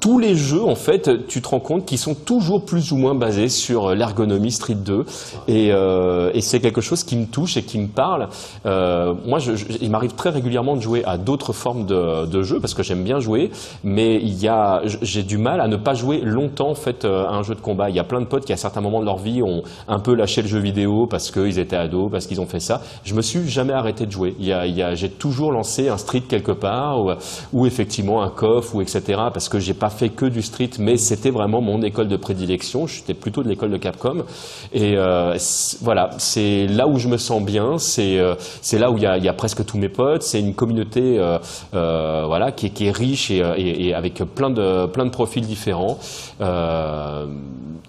tous 0.00 0.18
les 0.18 0.34
jeux 0.34 0.64
en 0.64 0.74
fait, 0.74 1.26
tu 1.28 1.42
te 1.42 1.48
rends 1.48 1.60
compte 1.60 1.84
qu'ils 1.84 1.98
sont 1.98 2.14
toujours 2.14 2.64
plus 2.64 2.90
ou 2.92 2.96
moins 2.96 3.14
basés 3.14 3.50
sur 3.50 3.94
l'ergonomie 3.94 4.50
Street 4.50 4.74
2, 4.74 5.04
et, 5.46 5.68
euh, 5.72 6.30
et 6.32 6.40
c'est 6.40 6.58
quelque 6.60 6.80
chose 6.80 7.04
qui 7.04 7.16
me 7.16 7.26
touche 7.26 7.58
et 7.58 7.62
qui 7.62 7.78
me 7.78 7.86
parle. 7.88 8.28
Euh, 8.64 9.14
moi, 9.26 9.38
je, 9.38 9.54
je- 9.56 9.66
il 9.80 9.90
m'arrive 9.90 10.14
très 10.14 10.30
régulièrement 10.30 10.74
de 10.74 10.80
jouer 10.80 11.04
à 11.04 11.18
d'autres 11.18 11.52
formes 11.52 11.84
de, 11.84 12.24
de 12.24 12.42
jeux 12.42 12.60
parce 12.60 12.72
que 12.72 12.82
j'aime 12.82 13.04
bien 13.04 13.20
jouer, 13.20 13.50
mais 13.84 14.16
il 14.16 14.40
y 14.42 14.48
a, 14.48 14.80
j'ai 15.02 15.22
du 15.22 15.36
mal 15.36 15.60
à 15.60 15.68
ne 15.68 15.76
pas 15.76 15.92
jouer 15.92 16.20
longtemps 16.22 16.70
en 16.70 16.74
fait 16.74 17.04
euh, 17.04 17.26
à 17.26 17.32
un 17.32 17.42
jeu 17.42 17.54
de 17.54 17.60
combat. 17.60 17.90
Il 17.90 17.96
y 17.96 18.00
a 18.00 18.04
plein 18.04 18.20
de 18.20 18.26
potes 18.26 18.46
qui 18.46 18.54
à 18.54 18.56
certains 18.56 18.80
moments 18.80 19.00
de 19.00 19.04
leur 19.04 19.18
vie 19.18 19.42
ont 19.42 19.62
un 19.86 19.98
peu 19.98 20.14
lâché 20.14 20.40
le 20.40 20.48
jeu 20.48 20.60
vidéo 20.60 21.06
parce 21.06 21.30
qu'ils 21.30 21.58
étaient 21.58 21.76
ados, 21.76 22.10
parce 22.10 22.26
qu'ils 22.26 22.40
ont 22.40 22.46
fait 22.46 22.60
ça. 22.60 22.80
Je 23.04 23.12
me 23.14 23.20
suis 23.20 23.46
jamais 23.48 23.74
arrêté 23.74 24.06
de 24.06 24.10
jouer. 24.12 24.34
Il 24.40 24.46
y 24.46 24.52
a, 24.54 24.64
il 24.66 24.74
y 24.74 24.82
a, 24.82 24.94
j'ai 24.94 25.10
toujours 25.10 25.52
lancé 25.52 25.88
un 25.90 25.98
street 25.98 26.22
quelque 26.26 26.52
part 26.52 27.04
ou, 27.04 27.10
ou 27.52 27.66
effectivement 27.66 28.22
un 28.22 28.30
coff 28.30 28.72
ou 28.74 28.80
etc. 28.80 29.02
Parce 29.32 29.50
que 29.50 29.58
j'ai 29.58 29.74
pas 29.74 29.89
fait 29.90 30.08
que 30.08 30.26
du 30.26 30.42
street, 30.42 30.70
mais 30.78 30.96
c'était 30.96 31.30
vraiment 31.30 31.60
mon 31.60 31.82
école 31.82 32.08
de 32.08 32.16
prédilection. 32.16 32.86
J'étais 32.86 33.14
plutôt 33.14 33.42
de 33.42 33.48
l'école 33.48 33.70
de 33.70 33.76
Capcom 33.76 34.24
et 34.72 34.94
euh, 34.96 35.36
voilà, 35.80 36.10
c'est 36.18 36.66
là 36.66 36.86
où 36.86 36.98
je 36.98 37.08
me 37.08 37.16
sens 37.16 37.42
bien. 37.42 37.78
C'est 37.78 38.18
euh, 38.18 38.34
là 38.72 38.90
où 38.90 38.96
il 38.96 39.02
y 39.02 39.06
a, 39.06 39.32
presque 39.32 39.64
tous 39.64 39.78
mes 39.78 39.88
potes. 39.88 40.22
C'est 40.22 40.40
une 40.40 40.54
communauté 40.54 41.18
euh, 41.18 42.24
voilà 42.26 42.52
qui 42.52 42.66
est, 42.66 42.90
riche 42.90 43.30
et, 43.30 43.94
avec 43.94 44.22
plein 44.34 44.50
de 44.50 44.86
plein 44.86 45.04
de 45.04 45.10
profils 45.10 45.46
différents. 45.46 45.98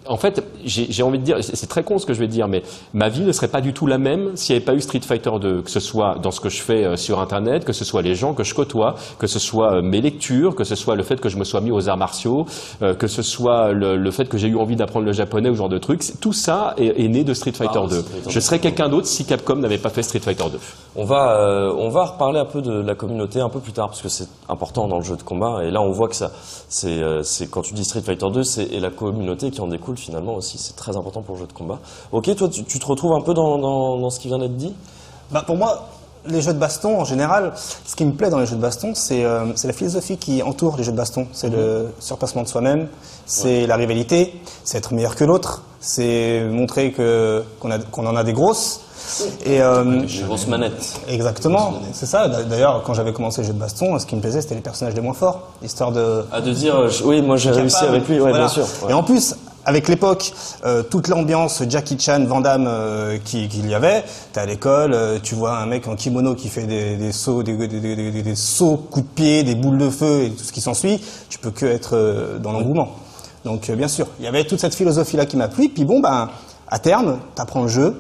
En 0.08 0.18
fait, 0.18 0.44
j'ai 0.66 1.04
envie 1.04 1.20
de 1.20 1.24
dire, 1.24 1.38
c'est 1.42 1.68
très 1.68 1.84
con 1.84 2.00
ce 2.00 2.08
que 2.08 2.14
je 2.14 2.20
vais 2.20 2.28
dire, 2.28 2.48
mais 2.48 2.64
ma 2.94 3.08
vie 3.08 3.22
ne 3.22 3.32
serait 3.32 3.48
pas 3.48 3.62
du 3.62 3.72
tout 3.72 3.86
la 3.86 4.00
même 4.00 4.36
s'il 4.36 4.54
n'y 4.54 4.58
avait 4.58 4.66
pas 4.66 4.74
eu 4.74 4.82
Street 4.82 5.00
Fighter 5.02 5.32
2, 5.40 5.62
que 5.62 5.70
ce 5.70 5.80
soit 5.80 6.18
dans 6.22 6.32
ce 6.32 6.42
que 6.42 6.50
je 6.50 6.62
fais 6.62 6.98
sur 6.98 7.20
Internet, 7.20 7.66
que 7.66 7.72
ce 7.72 7.86
soit 7.86 8.02
les 8.02 8.16
gens 8.16 8.34
que 8.34 8.44
je 8.44 8.56
côtoie, 8.56 8.96
que 9.20 9.28
ce 9.28 9.38
soit 9.38 9.82
mes 9.84 10.02
lectures, 10.02 10.56
que 10.56 10.64
ce 10.64 10.76
soit 10.76 10.96
le 10.96 11.04
fait 11.04 11.22
que 11.22 11.30
je 11.30 11.38
me 11.38 11.44
sois 11.44 11.62
mis 11.62 11.72
aux 11.72 11.88
arts 11.92 11.98
martiaux, 11.98 12.46
euh, 12.82 12.96
que 12.96 13.08
ce 13.08 13.22
soit 13.22 13.72
le, 13.74 13.98
le 13.98 14.12
fait 14.12 14.26
que 14.28 14.38
j'ai 14.38 14.48
eu 14.48 14.58
envie 14.58 14.76
d'apprendre 14.76 15.06
le 15.06 15.12
japonais 15.14 15.50
ou 15.50 15.54
ce 15.54 15.58
genre 15.60 15.70
de 15.70 15.78
trucs. 15.78 16.02
Tout 16.20 16.34
ça 16.34 16.74
est, 16.78 17.04
est 17.04 17.08
né 17.08 17.24
de 17.24 17.34
Street 17.34 17.52
Fighter 17.52 17.80
Ah, 17.84 17.88
2. 17.88 18.00
Street 18.02 18.12
Fighter 18.12 18.30
Je 18.32 18.40
serais 18.40 18.60
quelqu'un 18.60 18.90
d'autre 18.90 19.08
si 19.08 19.26
Capcom 19.26 19.58
n'avait 19.58 19.78
pas 19.78 19.90
fait 19.90 20.02
Street 20.04 20.20
Fighter 20.20 20.46
2. 20.52 20.60
On 20.96 21.06
va, 21.06 21.40
euh, 21.40 21.74
on 21.78 21.90
va 21.90 22.06
reparler 22.06 22.40
un 22.40 22.46
peu 22.46 22.62
de 22.62 22.72
la 22.72 22.96
communauté 22.96 23.40
un 23.40 23.50
peu 23.50 23.60
plus 23.60 23.74
tard 23.74 23.88
parce 23.90 24.02
que 24.02 24.10
c'est 24.10 24.28
important 24.50 24.88
dans 24.88 24.98
le 24.98 25.04
jeu 25.04 25.16
de 25.18 25.24
combat. 25.24 25.64
Et 25.64 25.72
là, 25.72 25.82
on 25.82 25.92
voit 25.92 26.08
que 26.08 26.16
ça, 26.16 26.32
c'est, 26.70 27.02
euh, 27.02 27.22
c'est 27.24 27.48
quand 27.50 27.62
tu 27.62 27.74
dis 27.74 27.84
Street 27.84 28.02
Fighter 28.02 28.28
2, 28.34 28.44
c'est 28.44 28.64
et 28.72 28.80
la 28.80 28.90
communauté 28.90 29.52
qui 29.52 29.62
en 29.62 29.68
découle 29.68 29.98
finalement 29.98 30.36
aussi. 30.36 30.58
C'est 30.58 30.76
très 30.76 30.96
important 30.98 31.22
pour 31.22 31.36
le 31.36 31.42
jeu 31.42 31.48
de 31.48 31.54
combat. 31.54 31.80
Ok, 32.12 32.34
toi, 32.36 32.48
tu, 32.50 32.64
tu 32.64 32.80
te 32.80 32.86
retrouves 32.86 33.14
un 33.14 33.22
peu 33.22 33.34
dans, 33.34 33.58
dans, 33.58 33.98
dans 34.00 34.10
ce 34.10 34.20
qui 34.20 34.28
vient 34.28 34.40
d'être 34.40 34.56
dit? 34.56 34.74
Bah, 35.32 35.44
pour 35.46 35.56
moi, 35.58 35.88
les 36.26 36.42
jeux 36.42 36.54
de 36.54 36.60
baston, 36.60 37.00
en 37.00 37.06
général, 37.06 37.54
ce 37.86 37.96
qui 37.96 38.06
me 38.06 38.12
plaît 38.12 38.30
dans 38.30 38.40
les 38.40 38.46
jeux 38.46 38.56
de 38.56 38.62
baston, 38.62 38.94
c'est 38.96 39.24
euh, 39.26 39.46
c'est 39.56 39.68
la 39.68 39.74
philosophie 39.74 40.18
qui 40.18 40.44
entoure 40.44 40.78
les 40.78 40.84
jeux 40.84 40.92
de 40.92 40.98
baston. 40.98 41.28
C'est 41.34 41.50
le 41.50 41.88
surpassement 42.00 42.44
de 42.44 42.48
soi-même, 42.48 42.88
c'est 43.26 43.66
la 43.68 43.76
rivalité, 43.76 44.40
c'est 44.64 44.78
être 44.78 44.94
meilleur 44.94 45.16
que 45.16 45.24
l'autre, 45.24 45.64
c'est 45.80 46.44
montrer 46.50 46.92
que 46.92 47.44
qu'on 47.60 47.72
a- 47.72 47.80
qu'on 47.80 48.06
en 48.06 48.16
a 48.16 48.24
des 48.24 48.34
grosses. 48.34 48.82
Et 49.46 49.62
euh, 49.62 50.04
Les 50.04 50.24
grosses 50.24 50.46
manettes. 50.46 50.94
exactement, 51.10 51.74
c'est 51.92 52.06
ça. 52.06 52.28
D'a- 52.28 52.44
D'ailleurs, 52.44 52.84
quand 52.86 52.94
j'avais 52.94 53.12
commencé 53.14 53.42
les 53.42 53.48
jeux 53.48 53.54
de 53.54 53.60
baston, 53.60 53.98
ce 53.98 54.06
qui 54.06 54.16
me 54.16 54.22
plaisait, 54.22 54.42
c'était 54.42 54.54
les 54.56 54.62
personnages 54.62 54.94
les 54.94 55.02
moins 55.02 55.16
forts, 55.16 55.48
histoire 55.64 55.92
de 55.92 56.24
À 56.32 56.40
de 56.40 56.52
dire, 56.54 56.76
euh, 56.76 56.88
je- 56.88 57.04
oui, 57.04 57.22
moi 57.24 57.36
j'ai 57.36 57.50
réussi 57.50 57.84
avec 57.84 58.08
lui, 58.08 58.16
ouais, 58.16 58.20
Voilà. 58.30 58.38
bien 58.38 58.48
sûr. 58.48 58.66
ouais. 58.84 58.92
Et 58.92 58.94
en 58.94 59.02
plus, 59.04 59.36
avec 59.66 59.88
l'époque, 59.88 60.34
euh, 60.66 60.84
toute 60.84 61.08
l'ambiance 61.08 61.64
Jackie 61.70 61.98
Chan, 62.00 62.24
Van 62.26 62.42
Damme 62.42 62.66
euh, 62.68 63.18
qui- 63.24 63.48
qu'il 63.48 63.70
y 63.70 63.74
avait, 63.76 64.04
t'es 64.34 64.40
à 64.40 64.46
l'école, 64.46 64.94
euh, 64.94 65.20
tu 65.22 65.36
vois 65.36 65.58
un 65.58 65.66
mec 65.66 65.88
en 65.88 65.96
kimono 65.96 66.36
qui 66.36 66.50
fait 66.50 66.64
des, 66.66 67.12
sauts, 67.12 67.44
des, 67.44 68.36
sauts, 68.36 68.78
coups 68.78 69.06
de 69.06 69.12
pied, 69.14 69.44
des 69.44 69.56
boules 69.56 69.78
de 69.78 69.90
feu 69.90 70.24
et 70.24 70.30
tout 70.32 70.44
ce 70.44 70.52
qui 70.52 70.62
s'ensuit, 70.62 71.02
tu 71.30 71.38
peux 71.40 71.52
que 71.52 71.66
être 71.66 71.96
euh, 71.96 72.40
dans 72.40 72.52
l'engouement. 72.52 72.90
Donc 73.46 73.70
bien 73.72 73.88
sûr, 73.88 74.08
il 74.20 74.26
y 74.26 74.28
avait 74.28 74.44
toute 74.46 74.60
cette 74.60 74.76
philosophie-là 74.76 75.26
qui 75.26 75.38
m'a 75.38 75.48
plu. 75.48 75.70
Puis 75.70 75.86
bon, 75.86 76.00
ben, 76.00 76.30
à 76.68 76.80
terme, 76.80 77.20
t'apprends 77.36 77.64
le 77.64 77.68
jeu, 77.68 78.00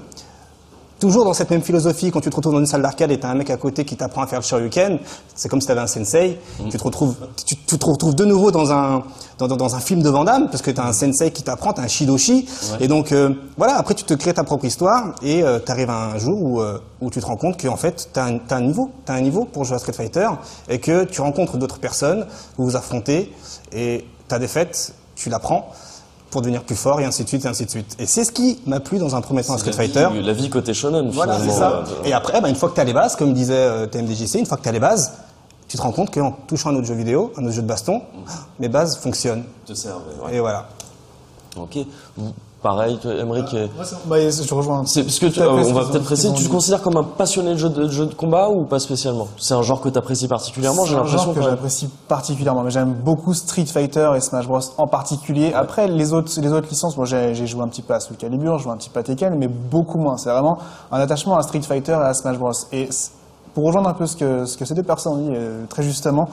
Toujours 1.01 1.25
dans 1.25 1.33
cette 1.33 1.49
même 1.49 1.63
philosophie, 1.63 2.11
quand 2.11 2.21
tu 2.21 2.29
te 2.29 2.35
retrouves 2.35 2.53
dans 2.53 2.59
une 2.59 2.67
salle 2.67 2.83
d'arcade 2.83 3.09
et 3.09 3.19
t'as 3.19 3.29
un 3.29 3.33
mec 3.33 3.49
à 3.49 3.57
côté 3.57 3.85
qui 3.85 3.97
t'apprend 3.97 4.21
à 4.21 4.27
faire 4.27 4.37
le 4.37 4.45
shoryuken, 4.45 4.99
c'est 5.33 5.49
comme 5.49 5.59
si 5.59 5.65
t'avais 5.65 5.81
un 5.81 5.87
sensei. 5.87 6.37
Tu 6.69 6.77
te 6.77 6.83
retrouves, 6.83 7.15
tu, 7.43 7.55
tu 7.55 7.79
te 7.79 7.85
retrouves 7.87 8.13
de 8.13 8.23
nouveau 8.23 8.51
dans 8.51 8.71
un 8.71 9.01
dans, 9.47 9.75
un 9.75 9.79
film 9.79 10.03
de 10.03 10.09
Van 10.09 10.23
Damme 10.23 10.49
parce 10.51 10.61
que 10.61 10.69
t'as 10.69 10.85
un 10.85 10.93
sensei 10.93 11.31
qui 11.31 11.41
t'apprend, 11.41 11.73
t'as 11.73 11.81
un 11.81 11.87
shidoshi. 11.87 12.47
Et 12.79 12.87
donc 12.87 13.11
euh, 13.11 13.33
voilà, 13.57 13.77
après 13.77 13.95
tu 13.95 14.03
te 14.03 14.13
crées 14.13 14.35
ta 14.35 14.43
propre 14.43 14.65
histoire 14.65 15.15
et 15.23 15.41
euh, 15.43 15.57
t'arrives 15.57 15.89
à 15.89 16.11
un 16.11 16.19
jour 16.19 16.39
où 16.39 16.61
euh, 16.61 16.77
où 17.01 17.09
tu 17.09 17.19
te 17.19 17.25
rends 17.25 17.35
compte 17.35 17.59
qu'en 17.59 17.77
fait 17.77 18.09
t'as 18.13 18.25
un, 18.25 18.37
t'as 18.37 18.57
un 18.57 18.61
niveau, 18.61 18.91
t'as 19.03 19.15
un 19.15 19.21
niveau 19.21 19.45
pour 19.45 19.65
jouer 19.65 19.77
à 19.77 19.79
Street 19.79 19.93
Fighter 19.93 20.27
et 20.69 20.79
que 20.79 21.05
tu 21.05 21.21
rencontres 21.21 21.57
d'autres 21.57 21.79
personnes, 21.79 22.27
vous 22.57 22.65
vous 22.65 22.75
affrontez 22.75 23.33
et 23.71 24.05
ta 24.27 24.37
défaite, 24.37 24.93
tu 25.15 25.31
la 25.31 25.39
prends 25.39 25.71
pour 26.31 26.41
devenir 26.41 26.63
plus 26.63 26.75
fort 26.75 26.99
et 27.01 27.05
ainsi 27.05 27.23
de 27.23 27.27
suite 27.29 27.45
et 27.45 27.47
ainsi 27.47 27.65
de 27.65 27.69
suite. 27.69 27.95
Et 27.99 28.05
c'est 28.07 28.23
ce 28.23 28.31
qui 28.31 28.59
m'a 28.65 28.79
plu 28.79 28.97
dans 28.97 29.15
un 29.15 29.21
premier 29.21 29.43
temps 29.43 29.53
à 29.53 29.57
Street 29.57 29.71
La 29.77 29.83
vie- 29.85 29.91
Fighter. 29.93 30.21
La 30.23 30.33
vie 30.33 30.49
côté 30.49 30.73
shonen, 30.73 31.09
Voilà, 31.11 31.37
c'est 31.39 31.51
ça. 31.51 31.83
Et 32.05 32.13
après, 32.13 32.41
bah, 32.41 32.49
une 32.49 32.55
fois 32.55 32.69
que 32.69 32.75
tu 32.75 32.81
as 32.81 32.85
les 32.85 32.93
bases, 32.93 33.15
comme 33.15 33.33
disait 33.33 33.53
euh, 33.53 33.85
TMDJC, 33.85 34.35
une 34.39 34.45
fois 34.45 34.57
que 34.57 34.63
tu 34.63 34.69
as 34.69 34.71
les 34.71 34.79
bases, 34.79 35.11
tu 35.67 35.77
te 35.77 35.81
rends 35.81 35.91
compte 35.91 36.11
qu'en 36.13 36.31
touchant 36.47 36.69
un 36.71 36.75
autre 36.75 36.87
jeu 36.87 36.95
vidéo, 36.95 37.31
un 37.37 37.43
autre 37.43 37.53
jeu 37.53 37.61
de 37.61 37.67
baston, 37.67 38.01
mes 38.59 38.69
bases 38.69 38.97
fonctionnent. 38.97 39.43
te 39.65 39.73
servent, 39.73 40.01
ouais. 40.25 40.35
Et 40.35 40.39
voilà. 40.39 40.67
Ok. 41.57 41.77
Vous- 42.17 42.33
Pareil, 42.61 42.99
Emmerich. 43.19 43.51
euh, 43.55 43.67
Bah, 44.05 44.17
je 44.19 44.53
rejoins. 44.53 44.83
C'est 44.85 45.01
parce 45.03 45.17
que 45.17 45.25
tu- 45.25 45.41
euh, 45.41 45.49
on 45.49 45.73
va 45.73 45.85
peut-être 45.85 46.03
préciser. 46.03 46.31
Tu 46.35 46.43
te 46.43 46.49
considères 46.49 46.83
comme 46.83 46.95
un 46.95 47.03
passionné 47.03 47.53
de 47.53 47.57
jeu 47.57 47.69
de, 47.69 47.89
jeu 47.89 48.05
de 48.05 48.13
combat 48.13 48.49
ou 48.49 48.65
pas 48.65 48.79
spécialement? 48.79 49.27
C'est 49.39 49.55
un 49.55 49.63
genre 49.63 49.81
que 49.81 49.89
tu 49.89 49.97
apprécies 49.97 50.27
particulièrement. 50.27 50.85
J'ai 50.85 50.95
l'impression 50.95 51.33
que 51.33 51.41
j'apprécie 51.41 51.89
particulièrement. 52.07 52.61
Mais 52.61 52.69
j'aime 52.69 52.93
beaucoup 52.93 53.33
Street 53.33 53.65
Fighter 53.65 54.11
et 54.15 54.19
Smash 54.19 54.47
Bros 54.47 54.59
en 54.77 54.85
particulier. 54.85 55.53
Après, 55.55 55.87
les 55.87 56.13
autres, 56.13 56.31
les 56.39 56.53
autres 56.53 56.67
licences, 56.69 56.95
moi 56.97 57.07
j'ai 57.07 57.47
joué 57.47 57.63
un 57.63 57.67
petit 57.67 57.81
peu 57.81 57.95
à 57.95 57.99
Soul 57.99 58.15
Calibur, 58.17 58.59
j'ai 58.59 58.63
joué 58.65 58.73
un 58.73 58.77
petit 58.77 58.91
peu 58.91 58.99
à 58.99 59.03
Tekken, 59.03 59.33
mais 59.39 59.47
beaucoup 59.47 59.97
moins. 59.97 60.17
C'est 60.17 60.29
vraiment 60.29 60.59
un 60.91 60.99
attachement 60.99 61.37
à 61.37 61.41
Street 61.41 61.61
Fighter 61.63 61.93
et 61.93 62.05
à 62.05 62.13
Smash 62.13 62.37
Bros. 62.37 62.51
Et 62.71 62.89
pour 63.53 63.65
rejoindre 63.65 63.89
un 63.89 63.93
peu 63.93 64.05
ce 64.05 64.15
que, 64.15 64.45
ce 64.45 64.57
que 64.57 64.65
ces 64.65 64.73
deux 64.73 64.83
personnes 64.83 65.13
ont 65.13 65.17
dit 65.17 65.31
euh, 65.35 65.65
très 65.69 65.83
justement, 65.83 66.29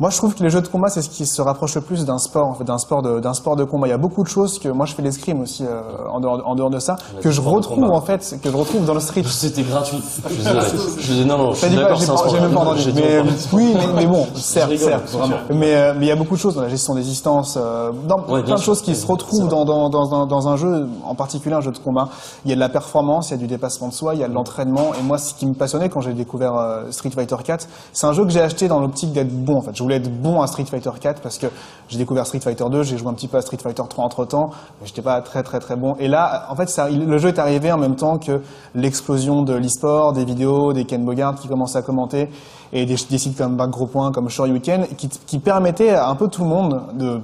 moi 0.00 0.10
je 0.10 0.16
trouve 0.16 0.34
que 0.34 0.42
les 0.42 0.50
jeux 0.50 0.60
de 0.60 0.68
combat 0.68 0.88
c'est 0.88 1.02
ce 1.02 1.08
qui 1.08 1.24
se 1.26 1.40
rapproche 1.40 1.74
le 1.74 1.80
plus 1.80 2.04
d'un 2.04 2.18
sport, 2.18 2.46
en 2.48 2.54
fait, 2.54 2.64
d'un 2.64 2.78
sport 2.78 3.02
de, 3.02 3.20
d'un 3.20 3.34
sport 3.34 3.56
de 3.56 3.64
combat. 3.64 3.86
Il 3.86 3.90
y 3.90 3.94
a 3.94 3.98
beaucoup 3.98 4.22
de 4.22 4.28
choses 4.28 4.58
que 4.58 4.68
moi 4.68 4.84
je 4.86 4.94
fais 4.94 5.02
l'escrime 5.02 5.40
aussi 5.40 5.64
euh, 5.64 5.80
en, 6.10 6.20
dehors, 6.20 6.42
en 6.44 6.54
dehors 6.54 6.70
de 6.70 6.78
ça, 6.78 6.96
que 7.20 7.30
je 7.30 7.40
retrouve 7.40 7.84
en 7.90 8.00
fait, 8.00 8.38
que 8.42 8.50
je 8.50 8.56
retrouve 8.56 8.84
dans 8.84 8.94
le 8.94 9.00
street. 9.00 9.22
c'était 9.26 9.62
gratuit. 9.62 10.02
Je 10.28 10.34
suis 10.34 10.42
désolé. 10.44 10.60
Je 10.98 11.12
dis 11.14 11.24
non, 11.24 11.38
non, 11.38 11.52
je 11.52 11.66
suis 11.66 11.74
d'accord, 11.76 11.96
J'ai 11.96 12.04
c'est 12.06 12.10
un 12.10 12.14
pas- 12.14 12.18
sport. 12.20 12.34
j'ai 12.34 12.40
même 12.40 12.52
pas 12.52 12.60
entendu. 12.60 12.92
Mais, 12.94 13.18
encore. 13.20 13.32
oui, 13.52 13.74
mais, 13.74 13.86
mais 13.96 14.06
bon, 14.06 14.26
certes, 14.34 14.70
rigole, 14.70 14.88
certes. 14.88 15.08
vraiment. 15.10 15.36
Mais 15.54 15.74
euh, 15.74 15.94
mais 15.96 16.06
il 16.06 16.08
y 16.08 16.12
a 16.12 16.16
beaucoup 16.16 16.34
de 16.34 16.40
choses 16.40 16.54
dans 16.54 16.62
la 16.62 16.68
gestion 16.68 16.94
des 16.94 17.02
distances, 17.02 17.56
euh, 17.60 17.90
dans 18.08 18.18
Ouais, 18.28 18.40
bien 18.40 18.42
plein 18.42 18.54
de 18.56 18.60
choses 18.60 18.82
qui 18.82 18.94
se 18.94 19.06
retrouvent 19.06 19.48
dans, 19.48 19.64
dans, 19.64 19.88
dans, 19.90 20.14
un, 20.14 20.26
dans 20.26 20.48
un 20.48 20.56
jeu, 20.56 20.86
en 21.06 21.14
particulier 21.14 21.54
un 21.54 21.60
jeu 21.60 21.70
de 21.72 21.78
combat. 21.78 22.08
Il 22.44 22.50
y 22.50 22.52
a 22.52 22.56
de 22.56 22.60
la 22.60 22.68
performance, 22.68 23.28
il 23.28 23.32
y 23.32 23.34
a 23.34 23.38
du 23.38 23.46
dépassement 23.46 23.88
de 23.88 23.92
soi, 23.94 24.14
il 24.14 24.20
y 24.20 24.24
a 24.24 24.28
de 24.28 24.34
l'entraînement. 24.34 24.92
Et 24.98 25.02
moi, 25.02 25.18
ce 25.18 25.32
qui 25.34 25.46
me 25.46 25.54
passionnait 25.54 25.88
quand 25.88 26.00
j'ai 26.00 26.12
découvert 26.12 26.41
euh, 26.44 26.90
Street 26.90 27.10
Fighter 27.10 27.36
4, 27.44 27.68
c'est 27.92 28.06
un 28.06 28.12
jeu 28.12 28.24
que 28.24 28.30
j'ai 28.30 28.40
acheté 28.40 28.68
dans 28.68 28.80
l'optique 28.80 29.12
d'être 29.12 29.32
bon. 29.32 29.56
En 29.56 29.60
fait, 29.62 29.74
je 29.74 29.82
voulais 29.82 29.96
être 29.96 30.10
bon 30.10 30.40
à 30.40 30.46
Street 30.46 30.64
Fighter 30.64 30.90
4 31.00 31.20
parce 31.20 31.38
que 31.38 31.46
j'ai 31.88 31.98
découvert 31.98 32.26
Street 32.26 32.40
Fighter 32.40 32.64
2, 32.70 32.82
j'ai 32.82 32.98
joué 32.98 33.08
un 33.08 33.14
petit 33.14 33.28
peu 33.28 33.36
à 33.36 33.42
Street 33.42 33.58
Fighter 33.62 33.82
3 33.88 34.04
entre 34.04 34.24
temps, 34.24 34.50
mais 34.80 34.86
j'étais 34.86 35.02
pas 35.02 35.20
très 35.20 35.42
très 35.42 35.60
très 35.60 35.76
bon. 35.76 35.94
Et 35.98 36.08
là, 36.08 36.46
en 36.50 36.56
fait, 36.56 36.68
ça, 36.68 36.88
le 36.88 37.18
jeu 37.18 37.28
est 37.28 37.38
arrivé 37.38 37.70
en 37.72 37.78
même 37.78 37.96
temps 37.96 38.18
que 38.18 38.40
l'explosion 38.74 39.42
de 39.42 39.54
l'e-sport, 39.54 40.12
des 40.12 40.24
vidéos, 40.24 40.72
des 40.72 40.84
Ken 40.84 41.04
Bogard 41.04 41.34
qui 41.36 41.48
commençaient 41.48 41.78
à 41.78 41.82
commenter 41.82 42.28
et 42.72 42.86
des, 42.86 42.96
sites 42.96 43.36
comme 43.36 43.56
Back 43.56 43.70
Point, 43.90 44.12
comme 44.12 44.30
Shoryuken, 44.30 44.86
qui, 44.96 45.08
qui 45.08 45.38
permettaient 45.38 45.90
à 45.90 46.08
un 46.08 46.14
peu 46.14 46.28
tout 46.28 46.42
le 46.42 46.48
monde 46.48 46.80
de, 46.94 47.20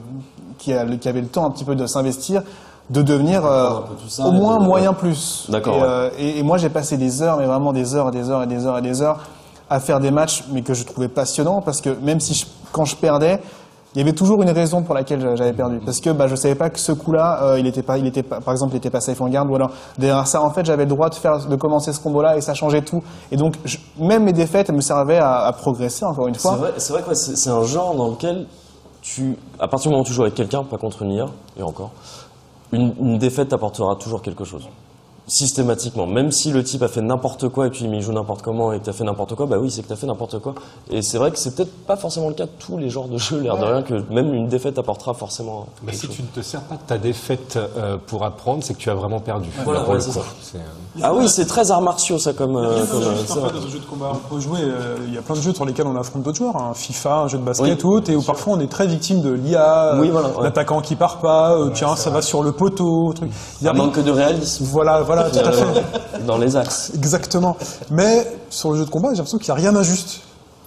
qui 0.58 0.72
avait 0.72 1.20
le 1.20 1.28
temps 1.28 1.46
un 1.46 1.50
petit 1.50 1.64
peu 1.64 1.74
de 1.74 1.86
s'investir, 1.86 2.42
de 2.90 3.02
devenir 3.02 3.44
euh, 3.44 3.70
au 4.24 4.30
moins 4.32 4.58
moyen 4.58 4.92
plus. 4.94 5.46
D'accord, 5.50 5.76
Et, 5.76 5.80
ouais. 5.80 5.86
euh, 5.86 6.10
et, 6.18 6.38
et 6.38 6.42
moi 6.42 6.56
j'ai 6.58 6.70
passé 6.70 6.96
des 6.96 7.22
heures, 7.22 7.36
mais 7.38 7.46
vraiment 7.46 7.72
des 7.72 7.94
heures 7.94 8.08
et 8.08 8.12
des 8.12 8.30
heures 8.30 8.42
et 8.42 8.46
des 8.46 8.64
heures 8.66 8.78
et 8.78 8.82
des 8.82 9.02
heures 9.02 9.18
à 9.70 9.80
faire 9.80 10.00
des 10.00 10.10
matchs, 10.10 10.44
mais 10.52 10.62
que 10.62 10.72
je 10.72 10.84
trouvais 10.84 11.08
passionnants, 11.08 11.60
parce 11.60 11.80
que 11.82 11.90
même 12.02 12.20
si 12.20 12.32
je- 12.34 12.46
quand 12.72 12.86
je 12.86 12.96
perdais, 12.96 13.40
il 13.94 13.98
y 13.98 14.00
avait 14.02 14.14
toujours 14.14 14.42
une 14.42 14.50
raison 14.50 14.82
pour 14.82 14.94
laquelle 14.94 15.34
j'avais 15.36 15.52
perdu. 15.52 15.80
Parce 15.84 16.00
que 16.00 16.10
bah, 16.10 16.26
je 16.28 16.36
savais 16.36 16.54
pas 16.54 16.70
que 16.70 16.78
ce 16.78 16.92
coup-là, 16.92 17.40
euh, 17.42 17.58
il 17.58 17.66
était 17.66 17.82
pas, 17.82 17.98
il 17.98 18.06
était 18.06 18.22
pas, 18.22 18.40
par 18.40 18.52
exemple, 18.52 18.72
il 18.74 18.76
était 18.78 18.90
pas 18.90 19.00
safe 19.00 19.20
en 19.20 19.28
garde, 19.28 19.50
ou 19.50 19.54
alors 19.56 19.70
derrière 19.98 20.26
ça, 20.26 20.42
en 20.42 20.50
fait, 20.50 20.64
j'avais 20.64 20.84
le 20.84 20.88
droit 20.90 21.08
de 21.10 21.14
faire, 21.14 21.38
de 21.46 21.56
commencer 21.56 21.92
ce 21.92 22.00
combo-là, 22.00 22.36
et 22.36 22.40
ça 22.40 22.54
changeait 22.54 22.82
tout. 22.82 23.02
Et 23.32 23.36
donc, 23.36 23.54
je- 23.64 23.78
même 23.98 24.24
mes 24.24 24.32
défaites 24.32 24.70
me 24.70 24.80
servaient 24.80 25.18
à, 25.18 25.40
à 25.40 25.52
progresser, 25.52 26.04
encore 26.06 26.28
une 26.28 26.34
C'est 26.34 26.40
fois. 26.40 26.56
vrai, 26.56 26.72
c'est 26.78 26.92
vrai 26.94 27.02
que 27.02 27.12
c'est 27.14 27.36
c'est 27.36 27.50
un 27.50 27.64
genre 27.64 27.94
dans 27.94 28.08
lequel 28.08 28.46
tu, 29.02 29.36
à 29.58 29.68
partir 29.68 29.88
du 29.90 29.94
moment 29.94 30.02
où 30.02 30.06
tu 30.06 30.12
joues 30.12 30.22
avec 30.22 30.34
quelqu'un, 30.34 30.64
pas 30.64 30.76
contre 30.78 31.02
une 31.02 31.12
IA, 31.12 31.26
et 31.58 31.62
encore, 31.62 31.90
une, 32.72 32.94
une 33.00 33.18
défaite 33.18 33.48
t'apportera 33.48 33.96
toujours 33.96 34.22
quelque 34.22 34.44
chose. 34.44 34.68
Systématiquement. 35.28 36.06
Même 36.06 36.32
si 36.32 36.50
le 36.52 36.64
type 36.64 36.82
a 36.82 36.88
fait 36.88 37.02
n'importe 37.02 37.48
quoi 37.48 37.66
et 37.66 37.70
puis 37.70 37.84
il 37.84 38.00
joue 38.00 38.12
n'importe 38.12 38.42
comment 38.42 38.72
et 38.72 38.80
que 38.80 38.86
t'as 38.86 38.92
fait 38.92 39.04
n'importe 39.04 39.34
quoi, 39.34 39.46
bah 39.46 39.56
oui, 39.60 39.70
c'est 39.70 39.82
que 39.82 39.88
t'as 39.88 39.94
fait 39.96 40.06
n'importe 40.06 40.38
quoi. 40.38 40.54
Et 40.90 41.02
c'est 41.02 41.18
vrai 41.18 41.30
que 41.30 41.38
c'est 41.38 41.54
peut-être 41.54 41.70
pas 41.86 41.96
forcément 41.96 42.28
le 42.28 42.34
cas 42.34 42.46
de 42.46 42.50
tous 42.58 42.78
les 42.78 42.88
genres 42.88 43.08
de 43.08 43.18
jeux, 43.18 43.38
l'air 43.40 43.56
de 43.58 43.64
rien, 43.64 43.82
que 43.82 43.94
même 44.12 44.32
une 44.32 44.48
défaite 44.48 44.78
apportera 44.78 45.12
forcément 45.14 45.66
quelque 45.84 45.94
si 45.96 46.06
chose. 46.06 46.16
tu 46.16 46.22
ne 46.22 46.28
te 46.28 46.40
sers 46.40 46.62
pas 46.62 46.76
de 46.76 46.80
ta 46.86 46.96
défaite 46.98 47.58
euh, 47.76 47.98
pour 48.06 48.24
apprendre, 48.24 48.62
c'est 48.64 48.72
que 48.74 48.78
tu 48.78 48.88
as 48.90 48.94
vraiment 48.94 49.20
perdu. 49.20 49.50
Voilà, 49.64 49.86
ouais, 49.88 50.00
ça. 50.00 50.20
Euh, 50.54 50.58
Ah 51.02 51.12
oui, 51.14 51.28
c'est 51.28 51.44
très 51.46 51.70
arts 51.70 51.82
martiaux 51.82 52.18
ça 52.18 52.32
comme... 52.32 52.56
euh, 52.56 52.72
Il 52.76 52.78
y 52.78 52.82
a 52.82 52.86
comme, 52.86 53.00
plein 53.00 53.10
de 53.12 53.16
jeux, 53.18 53.24
c'est 53.26 53.32
en 53.32 53.40
vrai. 53.40 53.50
fait, 53.50 53.56
dans 53.60 53.66
un 53.66 53.68
jeu 53.70 53.78
de 53.80 53.84
combat. 53.84 54.12
On 54.14 54.34
peut 54.34 54.40
jouer, 54.40 54.60
il 55.06 55.14
y 55.14 55.18
a 55.18 55.22
plein 55.22 55.34
de 55.36 55.40
jeux 55.42 55.52
sur 55.52 55.66
lesquels 55.66 55.86
on 55.86 55.96
affronte 55.96 56.22
d'autres 56.22 56.38
joueurs, 56.38 56.56
un 56.56 56.72
FIFA, 56.74 57.14
un 57.16 57.28
jeu 57.28 57.38
de 57.38 57.42
basket 57.44 57.84
Oui, 57.84 57.90
ou 57.90 57.96
autre, 57.96 58.10
et 58.10 58.16
où 58.16 58.22
parfois 58.22 58.54
on 58.54 58.60
est 58.60 58.70
très 58.70 58.86
victime 58.86 59.20
de 59.20 59.30
l'IA, 59.32 59.94
Oui, 60.00 60.08
voilà, 60.08 60.28
ouais. 60.28 60.42
l'attaquant 60.44 60.80
qui 60.80 60.96
part 60.96 61.18
pas, 61.18 61.52
euh, 61.54 61.70
tiens, 61.74 61.96
ça 61.96 62.08
va 62.10 62.22
sur 62.22 62.42
le 62.42 62.52
poteau, 62.52 63.12
truc. 63.14 63.30
Il 63.60 63.64
y 63.66 63.68
a 63.68 63.72
Un 63.72 63.74
manque 63.74 63.98
de 64.02 64.10
réalisme 64.10 64.64
Voilà, 64.64 65.02
voilà, 65.02 65.17
tout 65.24 65.38
à 65.38 65.52
fait. 65.52 66.24
dans 66.26 66.38
les 66.38 66.56
axes. 66.56 66.92
Exactement. 66.94 67.56
Mais 67.90 68.26
sur 68.50 68.72
le 68.72 68.78
jeu 68.78 68.84
de 68.84 68.90
combat, 68.90 69.10
j'ai 69.10 69.16
l'impression 69.16 69.38
qu'il 69.38 69.52
n'y 69.52 69.58
a 69.58 69.62
rien 69.62 69.72
d'injuste. 69.72 70.20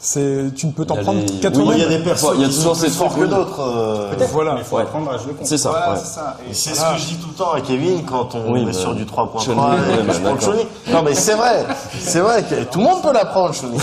C'est, 0.04 0.46
tu 0.56 0.66
ne 0.66 0.72
peux 0.72 0.84
t'en 0.84 0.96
prendre 0.96 1.20
qu'à 1.42 1.50
oui, 1.50 1.54
toi-même. 1.54 1.74
Il 1.78 1.82
y 1.84 1.86
a 1.86 1.90
des 1.90 2.04
personnes 2.04 2.32
Il 2.38 2.42
y 2.42 2.46
a 2.46 2.48
qui 2.48 2.56
toujours 2.56 2.76
sont 2.76 2.82
plus 2.82 2.90
ces 2.90 2.98
forts 2.98 3.16
que 3.16 3.24
d'autres. 3.26 3.60
euh, 3.62 4.10
Voilà. 4.32 4.56
Il 4.58 4.64
faut 4.64 4.78
Ouais. 4.78 4.82
apprendre 4.82 5.12
à 5.12 5.18
jouer 5.20 5.34
contre. 5.34 5.48
C'est 5.48 5.60
ça, 5.60 5.70
Voilà, 5.70 5.92
ouais. 5.92 6.00
c'est 6.04 6.14
ça. 6.16 6.38
Et 6.50 6.54
C'est 6.56 6.74
ce 6.74 6.82
que 6.82 6.98
je 6.98 7.06
dis 7.06 7.16
tout 7.18 7.28
le 7.28 7.36
temps 7.36 7.52
à 7.52 7.62
Kevin 7.62 8.04
quand 8.04 8.34
on 8.34 8.52
Oui, 8.52 8.64
est 8.64 8.66
bah, 8.66 8.74
sur 8.74 8.96
du 8.96 9.06
3.3 9.06 9.44
Chun-Li, 9.46 9.60
et 9.60 9.92
ouais, 9.92 9.98
que 9.98 10.08
bah, 10.08 10.14
je 10.14 10.20
prends 10.22 10.52
le. 10.54 10.92
Non 10.94 11.04
mais 11.04 11.14
c'est 11.14 11.36
vrai, 11.36 11.66
c'est 12.00 12.20
vrai 12.20 12.42
que 12.42 12.64
tout 12.64 12.80
le 12.80 12.86
monde 12.86 13.02
peut 13.04 13.14
l'apprendre 13.14 13.54
Chun-Li. 13.54 13.78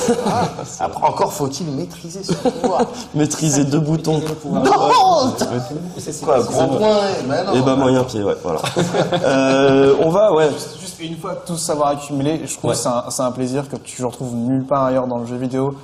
Après, 0.81 1.07
encore 1.07 1.33
faut-il 1.33 1.66
maîtriser 1.71 2.25
ce 2.25 2.33
pouvoir. 2.33 2.81
Maîtriser 3.14 3.64
deux 3.64 3.79
boutons. 3.79 4.21
Non 4.45 4.62
Quoi, 6.25 6.41
gros 6.41 6.66
point. 6.79 6.97
Et 7.55 7.61
bah 7.61 7.77
moyen 7.77 8.03
pied, 8.03 8.25
ouais, 8.25 8.37
voilà. 8.43 8.61
euh, 9.25 9.95
on 10.03 10.11
va, 10.11 10.33
ouais. 10.33 10.49
Une 11.01 11.16
fois 11.16 11.36
tout 11.46 11.57
savoir 11.57 11.88
accumulé, 11.88 12.40
je 12.44 12.57
trouve 12.57 12.72
que 12.72 12.76
c'est 12.76 13.22
un, 13.22 13.30
plaisir 13.30 13.68
que 13.68 13.76
tu 13.76 14.05
retrouves 14.05 14.34
nulle 14.34 14.64
part 14.64 14.84
ailleurs 14.84 15.07
dans 15.07 15.18
le 15.18 15.26
jeu 15.26 15.36
vidéo, 15.36 15.74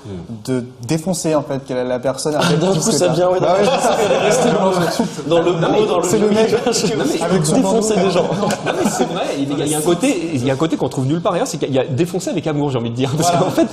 de 0.45 0.65
défoncer 0.87 1.35
en 1.35 1.43
fait 1.43 1.63
quelle 1.67 1.77
est 1.77 1.85
la 1.85 1.99
personne. 1.99 2.35
avec 2.35 2.59
D'un 2.59 2.73
coup, 2.73 2.91
ça 2.91 3.09
vient, 3.09 3.31
ouais, 3.31 3.39
Bah 3.41 3.55
ouais, 3.55 3.67
dans 5.27 5.41
le 5.41 5.53
beau, 5.53 5.87
dans 5.87 5.99
le 5.99 6.05
c'est 6.05 6.19
le 6.19 6.31
mec 6.31 6.55
défoncer 7.55 7.97
des 7.97 8.11
gens. 8.11 8.25
Non, 8.25 8.49
mais 8.65 8.91
c'est 8.91 9.05
vrai, 9.05 9.25
il 9.39 9.69
y, 9.69 9.75
a, 9.75 9.79
un 9.79 9.81
côté, 9.81 10.31
il 10.35 10.45
y 10.45 10.51
a 10.51 10.55
un 10.55 10.57
côté 10.57 10.77
qu'on 10.77 10.89
trouve 10.89 11.07
nulle 11.07 11.21
part 11.21 11.35
ailleurs, 11.35 11.47
c'est 11.47 11.59
qu'il 11.59 11.73
y 11.73 11.79
a 11.79 11.85
défoncé 11.85 12.31
avec 12.31 12.47
amour, 12.47 12.71
j'ai 12.71 12.79
envie 12.79 12.91
de 12.91 12.95
dire. 12.95 13.13
Parce 13.17 13.31
qu'en 13.31 13.51
fait, 13.51 13.69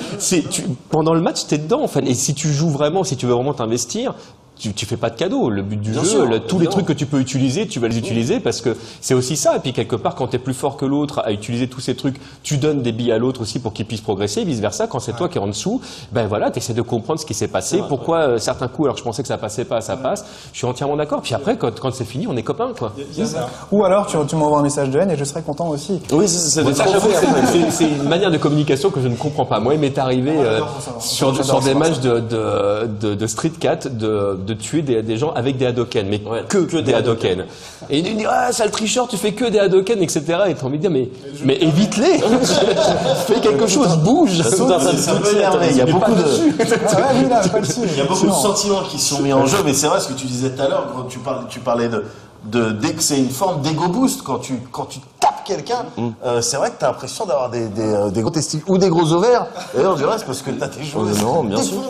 pendant 0.89 1.13
le 1.13 1.21
match, 1.21 1.45
t'es 1.47 1.57
dedans, 1.57 1.81
en 1.81 1.87
fait. 1.87 2.01
Et 2.01 2.13
si 2.13 2.33
tu 2.33 2.51
joues 2.51 2.69
vraiment, 2.69 3.03
si 3.03 3.17
tu 3.17 3.25
veux 3.25 3.33
vraiment 3.33 3.53
t'investir, 3.53 4.13
tu, 4.61 4.73
tu 4.73 4.85
fais 4.85 4.97
pas 4.97 5.09
de 5.09 5.15
cadeau. 5.15 5.49
Le 5.49 5.61
but 5.63 5.79
du 5.81 5.91
Bien 5.91 6.01
jeu, 6.03 6.07
sûr, 6.09 6.25
le- 6.25 6.39
tous 6.39 6.59
les 6.59 6.67
trucs 6.67 6.85
que 6.85 6.93
tu 6.93 7.05
peux 7.05 7.19
utiliser, 7.19 7.67
tu 7.67 7.79
vas 7.79 7.87
les 7.87 7.97
utiliser 7.97 8.39
parce 8.39 8.61
que 8.61 8.77
c'est 9.01 9.13
aussi 9.13 9.35
ça. 9.35 9.55
Et 9.57 9.59
puis 9.59 9.73
quelque 9.73 9.95
part, 9.95 10.15
quand 10.15 10.27
t'es 10.27 10.37
plus 10.39 10.53
fort 10.53 10.77
que 10.77 10.85
l'autre 10.85 11.19
à 11.25 11.31
utiliser 11.31 11.67
tous 11.67 11.79
ces 11.81 11.95
trucs, 11.95 12.17
tu 12.43 12.57
donnes 12.57 12.81
des 12.81 12.91
billes 12.91 13.11
à 13.11 13.17
l'autre 13.17 13.41
aussi 13.41 13.59
pour 13.59 13.73
qu'il 13.73 13.85
puisse 13.85 14.01
progresser. 14.01 14.43
Vice 14.43 14.59
versa, 14.59 14.87
quand 14.87 14.99
c'est 14.99 15.13
toi 15.15 15.27
qui 15.29 15.37
es 15.37 15.41
en 15.41 15.47
dessous, 15.47 15.81
ben 16.11 16.27
voilà, 16.27 16.51
t'essaies 16.51 16.73
de 16.73 16.81
comprendre 16.81 17.19
ce 17.19 17.25
qui 17.25 17.33
s'est 17.33 17.47
passé, 17.47 17.81
pourquoi 17.87 18.17
euh, 18.19 18.37
certains 18.37 18.67
coups, 18.67 18.85
alors 18.85 18.95
que 18.95 18.99
je 18.99 19.03
pensais 19.03 19.21
que 19.23 19.27
ça 19.27 19.37
passait 19.37 19.65
pas, 19.65 19.81
ça 19.81 19.97
passe. 19.97 20.25
Je 20.53 20.57
suis 20.59 20.67
entièrement 20.67 20.95
d'accord. 20.95 21.21
Puis 21.21 21.33
après, 21.33 21.57
quand, 21.57 21.79
quand 21.79 21.91
c'est 21.93 22.05
fini, 22.05 22.27
on 22.27 22.37
est 22.37 22.43
copains, 22.43 22.69
quoi. 22.77 22.93
Ou 23.71 23.83
alors 23.83 24.05
tu, 24.07 24.17
tu 24.27 24.35
m'envoies 24.35 24.59
un 24.59 24.63
message 24.63 24.89
de 24.89 24.99
haine 24.99 25.11
et 25.11 25.17
je 25.17 25.23
serai 25.23 25.41
content 25.41 25.69
aussi. 25.69 25.99
Oui, 26.11 26.27
c'est 26.27 27.89
une 27.89 28.03
manière 28.07 28.31
de 28.31 28.37
communication 28.37 28.89
que 28.89 29.01
je 29.01 29.07
ne 29.07 29.15
comprends 29.15 29.45
pas. 29.45 29.59
Moi, 29.59 29.73
il 29.73 29.79
m'est 29.79 29.97
arrivé 29.97 30.31
euh, 30.37 30.59
sur, 30.99 31.43
sur 31.43 31.59
des 31.61 31.73
matchs 31.73 31.99
de, 31.99 32.19
de, 32.19 32.87
de, 33.01 33.15
de 33.15 33.27
Street 33.27 33.51
Cat 33.59 33.87
de, 33.89 34.37
de 34.53 34.59
tuer 34.61 34.81
des, 34.81 35.01
des 35.01 35.17
gens 35.17 35.31
avec 35.31 35.57
des 35.57 35.65
Hadoken, 35.65 36.07
mais 36.07 36.21
Ouais, 36.25 36.43
que, 36.47 36.59
que 36.59 36.77
des 36.77 36.83
des 36.83 36.93
Hadoken. 36.93 37.45
Et 37.89 37.99
il 37.99 38.17
dit 38.17 38.25
ah 38.27 38.51
sale 38.51 38.71
tricheur, 38.71 39.07
tu 39.07 39.17
fais 39.17 39.33
que 39.33 39.45
des 39.45 39.59
Hadoken, 39.59 40.01
etc. 40.01 40.21
Et 40.47 40.55
t'as 40.55 40.65
envie 40.65 40.77
de 40.77 40.81
dire 40.81 40.91
mais 40.91 41.09
mais 41.43 41.55
évite-les, 41.61 42.19
fais 43.27 43.39
quelque 43.41 43.67
chose, 43.67 43.97
bouge. 43.97 44.37
Tas 44.37 44.51
il 45.71 45.77
y 45.77 45.81
a 45.81 45.85
beaucoup 45.85 46.13
de... 46.13 46.23
Il 46.59 47.97
y 47.97 48.01
a 48.01 48.05
beaucoup 48.05 48.27
de 48.27 48.31
sentiments 48.31 48.81
qui 48.89 48.99
sont 48.99 49.21
mis 49.21 49.33
en 49.33 49.45
jeu, 49.45 49.57
mais 49.65 49.73
c'est 49.73 49.87
vrai 49.87 49.99
ce 49.99 50.07
que 50.07 50.13
tu 50.13 50.27
disais 50.27 50.51
tout 50.51 50.61
à 50.61 50.67
l'heure 50.67 50.87
quand 50.95 51.03
tu 51.03 51.19
parlais, 51.19 51.47
tu 51.49 51.59
parlais 51.59 51.89
de, 51.89 52.03
de 52.45 52.71
dès 52.71 52.93
que 52.93 53.01
c'est 53.03 53.17
une 53.17 53.29
forme 53.29 53.61
d'ego 53.61 53.87
boost 53.87 54.21
quand 54.23 54.39
tu 54.39 54.59
quand 54.71 54.85
tu 54.85 54.99
tapes 55.19 55.43
quelqu'un, 55.45 55.85
euh, 56.25 56.41
c'est 56.41 56.57
vrai 56.57 56.71
que 56.71 56.79
tu 56.79 56.85
as 56.85 56.87
l'impression 56.89 57.25
d'avoir 57.25 57.49
des, 57.49 57.67
des, 57.67 57.81
euh, 57.81 58.09
des 58.09 58.21
gros 58.21 58.31
testicules 58.31 58.71
ou 58.71 58.77
des 58.77 58.89
gros 58.89 59.11
ovaires. 59.13 59.47
D'ailleurs, 59.75 59.95
du 59.95 60.05
reste 60.05 60.25
parce 60.25 60.41
que 60.41 60.51
t'as 60.51 60.67
tes 60.67 60.83
joueurs. 60.83 61.07
Oh, 61.21 61.23
non, 61.23 61.43
bien 61.43 61.61
sûr. 61.61 61.81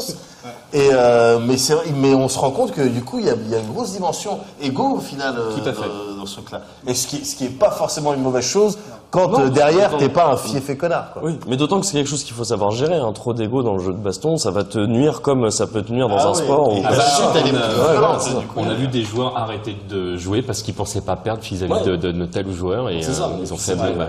Et 0.74 0.90
euh, 0.94 1.40
mais 1.40 2.14
on 2.16 2.30
se 2.30 2.40
rend 2.40 2.52
compte 2.52 2.72
que 2.72 2.82
du 2.82 3.04
coup 3.04 3.20
il 3.20 3.26
y 3.26 3.30
a, 3.30 3.34
il 3.34 3.50
y 3.50 3.56
a 3.56 3.60
une 3.60 3.72
grosse 3.74 3.92
dimension 3.92 4.40
égo 4.62 4.96
au 4.98 5.00
final 5.00 5.36
euh, 5.38 5.52
Tout 5.54 5.68
à 5.68 5.74
fait. 5.74 5.82
dans, 5.82 6.20
dans 6.22 6.26
ce 6.26 6.36
truc-là. 6.36 6.62
Et 6.88 6.94
ce 6.94 7.08
qui 7.08 7.26
ce 7.26 7.36
qui 7.36 7.46
est 7.46 7.50
pas 7.50 7.72
forcément 7.72 8.14
une 8.14 8.22
mauvaise 8.22 8.46
chose 8.46 8.78
quand 9.10 9.38
euh, 9.38 9.50
derrière 9.50 9.98
t'es 9.98 10.08
pas 10.08 10.28
un 10.32 10.38
fief 10.38 10.70
et 10.70 10.78
connard. 10.78 11.12
Quoi. 11.12 11.24
Oui, 11.26 11.38
mais 11.46 11.58
d'autant 11.58 11.82
que 11.82 11.86
c'est 11.86 11.92
quelque 11.98 12.08
chose 12.08 12.24
qu'il 12.24 12.34
faut 12.34 12.46
savoir 12.46 12.72
gérer. 12.72 12.96
Hein. 12.96 13.12
Trop 13.12 13.34
d'ego 13.34 13.62
dans 13.64 13.74
le 13.74 13.84
jeu 13.84 13.92
de 13.92 13.98
baston, 13.98 14.38
ça 14.38 14.52
va 14.52 14.64
te 14.64 14.78
nuire 14.78 15.22
comme 15.22 15.52
ça 15.52 15.68
peut 15.68 15.82
te 15.82 15.92
nuire 15.92 16.08
dans 16.08 16.16
Ah 16.18 16.28
un 16.28 16.32
oui. 16.32 16.38
sport. 16.38 16.78
Ou- 16.78 16.82
bah, 16.82 16.90
t'as 17.34 17.42
des 17.42 17.52
on, 17.52 17.56
a, 17.56 18.14
ouais, 18.14 18.20
ça. 18.22 18.30
coup. 18.32 18.40
on 18.56 18.70
a 18.70 18.74
vu 18.74 18.88
des 18.88 19.04
joueurs 19.04 19.36
arrêter 19.38 19.76
de 19.90 20.16
jouer 20.16 20.42
parce 20.42 20.62
qu'ils 20.62 20.74
pensaient 20.74 21.02
pas 21.02 21.18
perdre 21.18 21.42
vis-à-vis 21.44 21.74
Ouais. 21.74 21.84
de, 21.84 21.98
de, 21.98 22.14
de 22.14 22.26
tel 22.26 22.48
ou 22.48 22.54
joueur 22.54 22.90
et 22.90 23.02
C'est 23.02 23.14
ça. 23.16 23.26
euh, 23.26 23.42
ils 23.42 23.54
ont 23.54 23.58
fait 23.58 23.76
bah, 23.76 23.88
bah, 23.98 24.08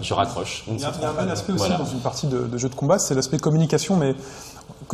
je 0.00 0.14
raccroche. 0.14 0.64
Il 0.68 0.80
y 0.80 0.84
a, 0.84 0.88
un 0.88 1.12
bel 1.22 1.30
aspect 1.30 1.52
aussi 1.52 1.66
Voilà. 1.66 1.76
dans 1.84 1.90
une 1.90 2.00
partie 2.00 2.26
de, 2.26 2.38
de 2.46 2.56
jeu 2.56 2.70
de 2.70 2.74
combat, 2.74 2.98
c'est 2.98 3.14
l'aspect 3.14 3.36
communication, 3.38 3.96
mais 3.96 4.14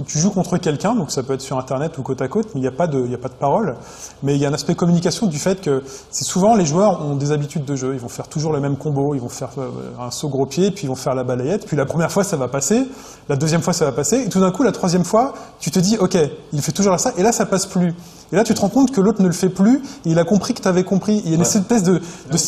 tu 0.03 0.18
joues 0.18 0.30
contre 0.30 0.59
quelqu'un, 0.59 0.95
donc 0.95 1.11
ça 1.11 1.22
peut 1.22 1.34
être 1.34 1.40
sur 1.40 1.59
internet 1.59 1.99
ou 1.99 2.03
côte 2.03 2.20
à 2.22 2.28
côte, 2.28 2.49
mais 2.55 2.61
il 2.61 2.62
n'y 2.62 2.68
a 2.68 2.72
pas 2.72 2.86
de, 2.86 3.05
il 3.05 3.11
y 3.11 3.14
a 3.14 3.18
pas 3.18 3.28
de 3.28 3.34
parole. 3.34 3.76
Mais 4.22 4.34
il 4.34 4.40
y 4.40 4.47
a 4.47 4.49
un 4.49 4.55
aspect 4.55 4.74
communication 4.74 5.26
du 5.26 5.38
fait 5.38 5.61
que 5.61 5.82
c'est 6.11 6.24
souvent 6.24 6.55
les 6.55 6.66
joueurs 6.66 7.05
ont 7.05 7.16
des 7.16 7.32
habitudes 7.32 7.64
de 7.64 7.76
jeu. 7.76 7.95
Ils 7.95 8.01
vont 8.01 8.09
faire 8.09 8.28
toujours 8.28 8.53
le 8.53 8.61
même 8.61 8.76
combo, 8.76 9.14
ils 9.14 9.20
vont 9.20 9.28
faire 9.28 9.51
euh, 9.59 9.70
un 10.01 10.11
saut 10.11 10.28
gros 10.28 10.47
pied, 10.47 10.70
puis 10.70 10.84
ils 10.84 10.88
vont 10.88 10.95
faire 10.95 11.14
la 11.14 11.24
balayette. 11.24 11.66
Puis 11.66 11.76
la 11.76 11.86
première 11.86 12.11
fois 12.11 12.24
ça 12.24 12.36
va 12.36 12.49
passer, 12.49 12.86
la 13.28 13.36
deuxième 13.36 13.62
fois 13.62 13.72
ça 13.72 13.84
va 13.84 13.92
passer, 13.92 14.24
et 14.26 14.28
tout 14.28 14.40
d'un 14.40 14.51
coup 14.51 14.62
la 14.62 14.72
troisième 14.72 15.05
fois 15.05 15.34
tu 15.61 15.70
te 15.70 15.78
dis 15.78 15.97
ok, 15.99 16.16
il 16.53 16.62
fait 16.62 16.72
toujours 16.72 16.99
ça, 16.99 17.12
et 17.16 17.22
là 17.22 17.32
ça 17.32 17.47
passe 17.47 17.66
plus. 17.66 17.95
Et 18.32 18.36
là 18.36 18.45
tu 18.45 18.55
te 18.55 18.61
rends 18.61 18.68
compte 18.68 18.90
que 18.90 19.01
l'autre 19.01 19.22
ne 19.22 19.26
le 19.26 19.32
fait 19.32 19.49
plus, 19.49 19.76
et 20.05 20.11
il 20.11 20.18
a 20.18 20.24
compris 20.24 20.55
que 20.55 20.62
tu 20.62 20.68
avais 20.68 20.84
compris. 20.84 21.22
Il 21.24 21.30
y 21.30 21.32
a 21.32 21.36
une 21.36 21.42
espèce 21.42 21.82
de, 21.82 22.01
de 22.30 22.38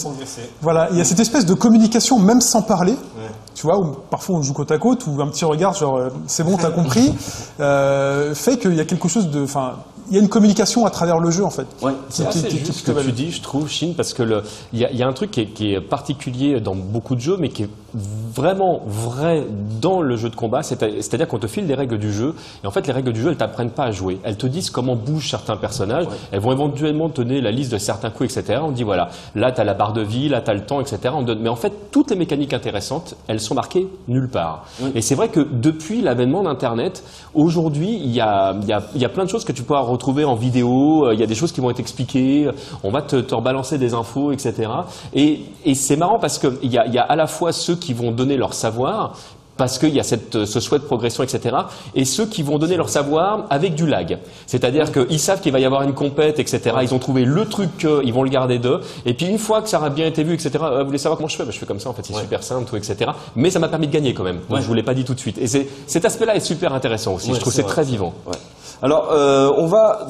voilà, 0.62 0.88
il 0.90 0.98
y 0.98 1.00
a 1.00 1.04
cette 1.04 1.20
espèce 1.20 1.46
de 1.46 1.54
communication 1.54 2.18
même 2.18 2.40
sans 2.40 2.62
parler. 2.62 2.96
Tu 3.56 3.62
vois, 3.62 3.78
où 3.78 3.86
parfois 4.10 4.36
on 4.36 4.42
joue 4.42 4.52
côte 4.52 4.70
à 4.70 4.76
côte, 4.76 5.06
ou 5.06 5.18
un 5.22 5.28
petit 5.28 5.46
regard, 5.46 5.72
genre 5.72 5.96
euh, 5.96 6.10
c'est 6.26 6.44
bon, 6.44 6.58
t'as 6.58 6.70
compris, 6.70 7.14
euh, 7.60 8.34
fait 8.34 8.58
qu'il 8.58 8.74
y 8.74 8.80
a 8.80 8.84
quelque 8.84 9.08
chose 9.08 9.30
de, 9.30 9.42
enfin, 9.44 9.76
il 10.10 10.14
y 10.14 10.18
a 10.18 10.22
une 10.22 10.28
communication 10.28 10.84
à 10.84 10.90
travers 10.90 11.18
le 11.18 11.30
jeu 11.30 11.42
en 11.42 11.48
fait. 11.50 11.66
Ouais, 11.80 11.92
C'est 12.10 12.26
assez 12.26 12.46
qui- 12.48 12.58
juste 12.58 12.72
ce 12.72 12.82
que 12.92 13.00
tu 13.00 13.12
dis, 13.12 13.32
je 13.32 13.40
trouve, 13.40 13.66
Chine, 13.68 13.94
parce 13.96 14.12
que 14.12 14.22
le- 14.22 14.42
il 14.74 14.78
y 14.80 14.84
a, 14.84 14.90
il 14.90 14.98
y 14.98 15.02
a 15.02 15.08
un 15.08 15.12
truc 15.14 15.30
qui 15.30 15.40
est, 15.40 15.46
qui 15.46 15.72
est 15.72 15.80
particulier 15.80 16.60
dans 16.60 16.74
beaucoup 16.74 17.14
de 17.14 17.20
jeux, 17.20 17.38
mais 17.40 17.48
qui 17.48 17.62
est 17.62 17.70
vraiment 18.34 18.80
vrai 18.86 19.44
dans 19.80 20.00
le 20.02 20.16
jeu 20.16 20.28
de 20.28 20.36
combat. 20.36 20.62
C'est- 20.62 20.78
C'est-à-dire 21.00 21.26
qu'on 21.28 21.38
te 21.38 21.46
file 21.46 21.66
les 21.66 21.74
règles 21.74 21.98
du 21.98 22.12
jeu, 22.12 22.34
et 22.62 22.66
en 22.66 22.70
fait, 22.70 22.86
les 22.86 22.92
règles 22.92 23.12
du 23.12 23.20
jeu, 23.22 23.30
elles 23.30 23.36
t'apprennent 23.36 23.70
pas 23.70 23.84
à 23.84 23.90
jouer. 23.90 24.18
Elles 24.24 24.36
te 24.36 24.46
disent 24.46 24.70
comment 24.70 24.96
bougent 24.96 25.30
certains 25.30 25.56
personnages. 25.56 26.06
Elles 26.32 26.40
vont 26.40 26.52
éventuellement 26.52 27.08
te 27.08 27.22
donner 27.22 27.40
la 27.40 27.50
liste 27.50 27.72
de 27.72 27.78
certains 27.78 28.10
coups, 28.10 28.36
etc. 28.36 28.60
On 28.62 28.70
dit 28.70 28.82
voilà, 28.82 29.08
là 29.34 29.52
t'as 29.52 29.64
la 29.64 29.74
barre 29.74 29.92
de 29.92 30.02
vie, 30.02 30.28
là 30.28 30.40
t'as 30.40 30.54
le 30.54 30.60
temps, 30.66 30.80
etc. 30.80 30.98
On 31.14 31.22
donne... 31.22 31.40
Mais 31.40 31.48
en 31.48 31.56
fait, 31.56 31.72
toutes 31.90 32.10
les 32.10 32.16
mécaniques 32.16 32.52
intéressantes, 32.52 33.16
elles 33.28 33.40
sont 33.40 33.54
marquées 33.54 33.86
nulle 34.08 34.28
part. 34.28 34.66
Et 34.94 35.00
c'est 35.00 35.14
vrai 35.14 35.28
que 35.28 35.40
depuis 35.40 36.02
l'avènement 36.02 36.42
d'Internet, 36.42 37.02
aujourd'hui, 37.34 37.98
il 38.02 38.10
y 38.10 38.20
a, 38.20 38.54
il 38.60 38.68
y, 38.68 38.72
a, 38.72 38.82
il 38.94 39.00
y 39.00 39.04
a 39.04 39.08
plein 39.08 39.24
de 39.24 39.30
choses 39.30 39.44
que 39.44 39.52
tu 39.52 39.62
pourras 39.62 39.80
retrouver 39.80 40.24
en 40.24 40.34
vidéo. 40.34 41.06
euh, 41.06 41.14
Il 41.14 41.20
y 41.20 41.22
a 41.22 41.26
des 41.26 41.34
choses 41.34 41.52
qui 41.52 41.60
vont 41.60 41.70
être 41.70 41.80
expliquées. 41.80 42.50
On 42.84 42.90
va 42.90 43.02
te, 43.02 43.16
te 43.16 43.34
rebalancer 43.34 43.78
des 43.78 43.94
infos, 43.94 44.32
etc. 44.32 44.70
Et, 45.14 45.40
et 45.64 45.74
c'est 45.74 45.96
marrant 45.96 46.18
parce 46.18 46.38
qu'il 46.38 46.70
y 46.70 46.78
a, 46.78 46.86
il 46.86 46.92
y 46.94 46.98
a 46.98 47.02
à 47.02 47.16
la 47.16 47.26
fois 47.26 47.52
ceux 47.52 47.76
qui 47.76 47.85
vont 47.94 48.10
donner 48.10 48.36
leur 48.36 48.54
savoir, 48.54 49.16
parce 49.56 49.78
qu'il 49.78 49.94
y 49.94 50.00
a 50.00 50.02
cette, 50.02 50.44
ce 50.44 50.60
souhait 50.60 50.78
de 50.78 50.84
progression, 50.84 51.22
etc. 51.22 51.56
Et 51.94 52.04
ceux 52.04 52.26
qui 52.26 52.42
vont 52.42 52.58
donner 52.58 52.76
leur 52.76 52.90
savoir 52.90 53.46
avec 53.48 53.74
du 53.74 53.86
lag. 53.86 54.18
C'est-à-dire 54.46 54.92
qu'ils 54.92 55.18
savent 55.18 55.40
qu'il 55.40 55.50
va 55.50 55.58
y 55.60 55.64
avoir 55.64 55.80
une 55.80 55.94
compète, 55.94 56.38
etc. 56.38 56.76
Ils 56.82 56.92
ont 56.92 56.98
trouvé 56.98 57.24
le 57.24 57.46
truc, 57.46 57.86
euh, 57.86 58.02
ils 58.04 58.12
vont 58.12 58.22
le 58.22 58.28
garder 58.28 58.58
d'eux. 58.58 58.80
Et 59.06 59.14
puis 59.14 59.24
une 59.24 59.38
fois 59.38 59.62
que 59.62 59.70
ça 59.70 59.78
aura 59.78 59.88
bien 59.88 60.04
été 60.06 60.24
vu, 60.24 60.34
etc. 60.34 60.50
euh, 60.60 60.80
vous 60.80 60.86
voulez 60.88 60.98
savoir 60.98 61.16
comment 61.16 61.28
je 61.28 61.36
fais? 61.36 61.44
Bah, 61.44 61.52
Je 61.52 61.58
fais 61.58 61.64
comme 61.64 61.80
ça, 61.80 61.88
en 61.88 61.94
fait, 61.94 62.04
c'est 62.04 62.12
super 62.20 62.42
simple, 62.42 62.68
tout, 62.68 62.76
etc. 62.76 63.12
Mais 63.34 63.48
ça 63.48 63.58
m'a 63.58 63.68
permis 63.68 63.86
de 63.86 63.92
gagner 63.92 64.12
quand 64.12 64.24
même. 64.24 64.40
Donc 64.50 64.60
je 64.60 64.66
vous 64.66 64.74
l'ai 64.74 64.82
pas 64.82 64.92
dit 64.92 65.04
tout 65.04 65.14
de 65.14 65.20
suite. 65.20 65.38
Et 65.38 65.46
c'est- 65.46 65.66
cet 65.86 66.04
aspect-là 66.04 66.36
est 66.36 66.40
super 66.40 66.74
intéressant 66.74 67.14
aussi. 67.14 67.28
Ouais, 67.30 67.36
je 67.36 67.40
trouve 67.40 67.52
c'est 67.54 67.62
c'est 67.62 67.68
très 67.68 67.82
vivant. 67.84 68.12
Alors, 68.82 69.08
euh, 69.12 69.50
on 69.56 69.64
va. 69.66 70.06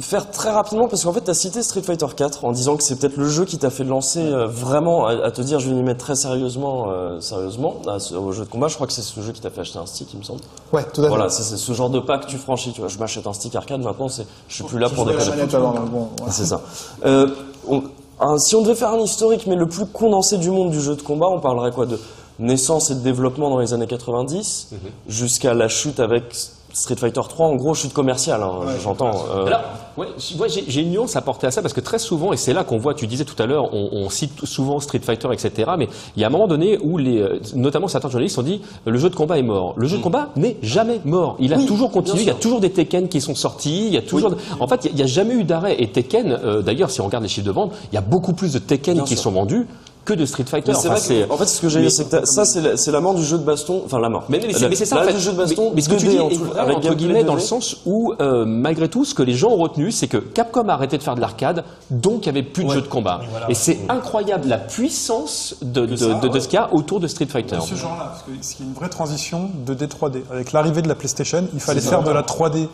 Faire 0.00 0.30
très 0.30 0.50
rapidement 0.50 0.88
parce 0.88 1.04
qu'en 1.04 1.12
fait, 1.12 1.22
tu 1.24 1.30
as 1.30 1.34
cité 1.34 1.62
Street 1.62 1.82
Fighter 1.82 2.06
4 2.14 2.44
en 2.44 2.52
disant 2.52 2.76
que 2.76 2.82
c'est 2.82 2.96
peut-être 2.96 3.16
le 3.16 3.28
jeu 3.28 3.44
qui 3.46 3.56
t'a 3.58 3.70
fait 3.70 3.84
lancer 3.84 4.20
euh, 4.20 4.46
vraiment 4.46 5.06
à, 5.06 5.12
à 5.12 5.30
te 5.30 5.40
dire 5.40 5.58
je 5.58 5.68
vais 5.70 5.74
m'y 5.74 5.82
mettre 5.82 6.04
très 6.04 6.16
sérieusement, 6.16 6.86
euh, 6.90 7.18
sérieusement 7.20 7.76
à 7.88 7.98
ce- 7.98 8.14
au 8.14 8.30
jeu 8.32 8.44
de 8.44 8.50
combat. 8.50 8.68
Je 8.68 8.74
crois 8.74 8.86
que 8.86 8.92
c'est 8.92 9.00
ce 9.02 9.18
jeu 9.20 9.32
qui 9.32 9.40
t'a 9.40 9.48
fait 9.50 9.62
acheter 9.62 9.78
un 9.78 9.86
stick, 9.86 10.08
il 10.12 10.18
me 10.18 10.22
semble. 10.24 10.40
Ouais, 10.72 10.84
tout 10.92 11.00
à 11.00 11.04
fait. 11.04 11.08
Voilà, 11.08 11.30
c'est 11.30 11.56
ce 11.56 11.72
genre 11.72 11.88
de 11.90 11.98
pas 12.00 12.18
que 12.18 12.26
tu 12.26 12.36
franchis. 12.36 12.72
Tu 12.72 12.80
vois, 12.80 12.88
je 12.88 12.98
m'achète 12.98 13.26
un 13.26 13.32
stick 13.32 13.54
arcade 13.56 13.80
maintenant, 13.80 14.08
c'est, 14.08 14.26
je 14.48 14.54
suis 14.54 14.64
plus 14.64 14.78
là 14.78 14.88
pour 14.90 15.06
déconner. 15.12 15.42
bon, 15.90 16.08
voilà. 16.18 16.32
C'est 16.32 16.46
ça. 16.46 16.60
Euh, 17.06 17.28
on- 17.68 17.82
un- 18.20 18.38
si 18.38 18.54
on 18.54 18.62
devait 18.62 18.74
faire 18.74 18.92
un 18.92 19.00
historique, 19.00 19.46
mais 19.46 19.56
le 19.56 19.66
plus 19.68 19.86
condensé 19.86 20.36
du 20.38 20.50
monde 20.50 20.70
du 20.70 20.80
jeu 20.80 20.94
de 20.96 21.02
combat, 21.02 21.26
on 21.28 21.40
parlerait 21.40 21.70
quoi 21.72 21.86
de 21.86 21.98
naissance 22.38 22.90
et 22.90 22.94
de 22.94 23.00
développement 23.00 23.48
dans 23.48 23.58
les 23.60 23.72
années 23.72 23.86
90 23.86 24.68
jusqu'à 25.08 25.54
la 25.54 25.68
chute 25.68 26.00
avec 26.00 26.24
Street 26.76 26.96
Fighter 26.96 27.22
3, 27.26 27.46
en 27.46 27.56
gros 27.56 27.74
chute 27.74 27.94
commerciale, 27.94 28.42
hein, 28.42 28.66
j'entends. 28.82 29.24
euh, 29.34 29.46
Alors, 29.46 29.62
ouais, 29.96 30.08
j'ai 30.18 30.64
j'ai 30.68 30.82
une 30.82 30.90
nuance 30.90 31.16
à 31.16 31.22
porter 31.22 31.46
à 31.46 31.50
ça 31.50 31.62
parce 31.62 31.72
que 31.72 31.80
très 31.80 31.98
souvent, 31.98 32.34
et 32.34 32.36
c'est 32.36 32.52
là 32.52 32.64
qu'on 32.64 32.76
voit, 32.76 32.92
tu 32.92 33.06
disais 33.06 33.24
tout 33.24 33.40
à 33.42 33.46
l'heure, 33.46 33.72
on, 33.72 33.88
on 33.92 34.10
cite 34.10 34.44
souvent 34.44 34.78
Street 34.78 35.00
Fighter, 35.02 35.28
etc. 35.32 35.70
Mais 35.78 35.88
il 36.16 36.20
y 36.20 36.24
a 36.24 36.26
un 36.26 36.30
moment 36.30 36.46
donné 36.46 36.76
où, 36.82 36.98
les, 36.98 37.18
euh, 37.18 37.40
notamment 37.54 37.88
certains 37.88 38.10
journalistes 38.10 38.36
ont 38.38 38.42
dit 38.42 38.60
euh, 38.86 38.90
le 38.90 38.98
jeu 38.98 39.08
de 39.08 39.14
combat 39.16 39.38
est 39.38 39.42
mort. 39.42 39.72
Le 39.78 39.86
jeu 39.86 39.96
de 39.96 40.02
combat 40.02 40.28
n'est 40.36 40.58
jamais 40.60 41.00
mort. 41.06 41.36
Il 41.38 41.54
a 41.54 41.56
Oui, 41.56 41.64
toujours 41.64 41.90
continué. 41.90 42.20
Il 42.20 42.26
y 42.26 42.30
a 42.30 42.34
toujours 42.34 42.60
des 42.60 42.70
Tekken 42.70 43.08
qui 43.08 43.22
sont 43.22 43.34
sortis. 43.34 43.86
Il 43.86 43.94
y 43.94 43.96
a 43.96 44.02
toujours. 44.02 44.34
En 44.60 44.68
fait, 44.68 44.84
il 44.84 44.88
y 44.88 44.88
a- 44.88 44.92
il 44.92 44.96
n'y 44.96 45.02
a, 45.02 45.06
jamais 45.06 45.34
eu 45.34 45.44
d'arrêt. 45.44 45.76
Et 45.82 45.90
Tekken, 45.90 46.30
euh, 46.44 46.60
d'ailleurs, 46.60 46.90
si 46.90 47.00
on 47.00 47.06
regarde 47.06 47.22
les 47.22 47.30
chiffres 47.30 47.46
de 47.46 47.52
vente, 47.52 47.72
il 47.90 47.94
y 47.94 47.98
a 47.98 48.02
beaucoup 48.02 48.34
plus 48.34 48.52
de 48.52 48.58
Tekken 48.58 48.94
Bien 48.96 49.04
qui 49.04 49.14
sûr. 49.14 49.22
sont 49.24 49.30
vendus 49.32 49.66
que 50.06 50.14
de 50.14 50.24
Street 50.24 50.44
Fighter. 50.48 50.72
Mais 50.72 50.78
c'est 50.78 50.88
Enfin, 50.88 50.98
vrai 50.98 51.26
que, 51.26 51.32
en 51.32 51.36
fait, 51.36 51.46
ce 51.46 51.60
que 51.60 51.68
j'ai 51.68 51.82
dit, 51.82 51.90
c'est 51.90 52.08
que 52.08 52.24
ça, 52.24 52.46
c'est 52.46 52.62
la, 52.62 52.76
c'est 52.78 52.90
la 52.92 53.00
mort 53.00 53.14
du 53.14 53.22
jeu 53.24 53.36
de 53.36 53.42
baston, 53.44 53.82
enfin 53.84 53.98
la 54.00 54.08
mort. 54.08 54.24
Mais, 54.30 54.38
mais, 54.38 54.46
mais 54.46 54.52
c'est- 54.54 54.60
La- 54.60 54.68
mais 54.70 54.74
c'est 54.76 54.86
ça, 54.86 54.96
la 54.96 55.02
en 55.02 55.04
fait. 55.06 55.12
du 55.14 55.20
jeu 55.20 55.32
de 55.32 55.36
baston, 55.36 55.64
Mais, 55.70 55.72
mais 55.74 55.80
ce 55.82 55.88
que 55.90 55.94
tu 55.96 56.06
2D 56.06 56.10
dis 56.10 56.18
en 56.20 56.28
est 56.30 56.34
tout- 56.36 56.44
vrai, 56.44 56.60
avec 56.60 56.76
entre 56.78 56.94
guillemets, 56.94 57.24
dans 57.24 57.34
le 57.34 57.40
2D. 57.40 57.44
sens 57.46 57.76
où, 57.84 58.14
euh, 58.22 58.44
malgré 58.46 58.88
tout, 58.88 59.04
ce 59.04 59.14
que 59.14 59.22
les 59.22 59.34
gens 59.34 59.50
ont 59.50 59.56
retenu, 59.56 59.90
c'est 59.90 60.06
que 60.08 60.16
Capcom 60.16 60.68
a 60.68 60.72
arrêté 60.72 60.96
de 60.96 61.02
faire 61.02 61.16
de 61.16 61.20
l'arcade, 61.20 61.64
donc 61.90 62.24
il 62.26 62.32
n'y 62.32 62.38
avait 62.38 62.48
plus 62.48 62.64
de 62.64 62.70
jeux 62.70 62.80
de 62.82 62.86
combat. 62.88 63.20
Et 63.48 63.54
c'est 63.54 63.78
incroyable 63.88 64.48
la 64.48 64.58
puissance 64.58 65.56
de, 65.62 65.84
de, 65.86 65.96
ça, 65.96 66.06
de, 66.14 66.28
de 66.28 66.32
ouais. 66.32 66.40
ce 66.40 66.48
qu'il 66.48 66.58
y 66.58 66.62
a 66.62 66.72
autour 66.72 67.00
de 67.00 67.08
Street 67.08 67.26
Fighter. 67.26 67.56
De 67.56 67.60
ce 67.60 67.74
genre-là, 67.74 68.04
parce 68.12 68.22
que 68.22 68.30
c'est 68.40 68.60
une 68.60 68.72
vraie 68.72 68.88
transition 68.88 69.50
2D 69.66 69.88
3D. 69.88 70.22
Avec 70.30 70.52
l'arrivée 70.52 70.82
de 70.82 70.88
la 70.88 70.94
PlayStation, 70.94 71.44
il 71.52 71.60
fallait 71.60 71.80
C'est 71.80 71.88
faire 71.90 72.02
de 72.04 72.10
la 72.10 72.22
3D 72.22 72.68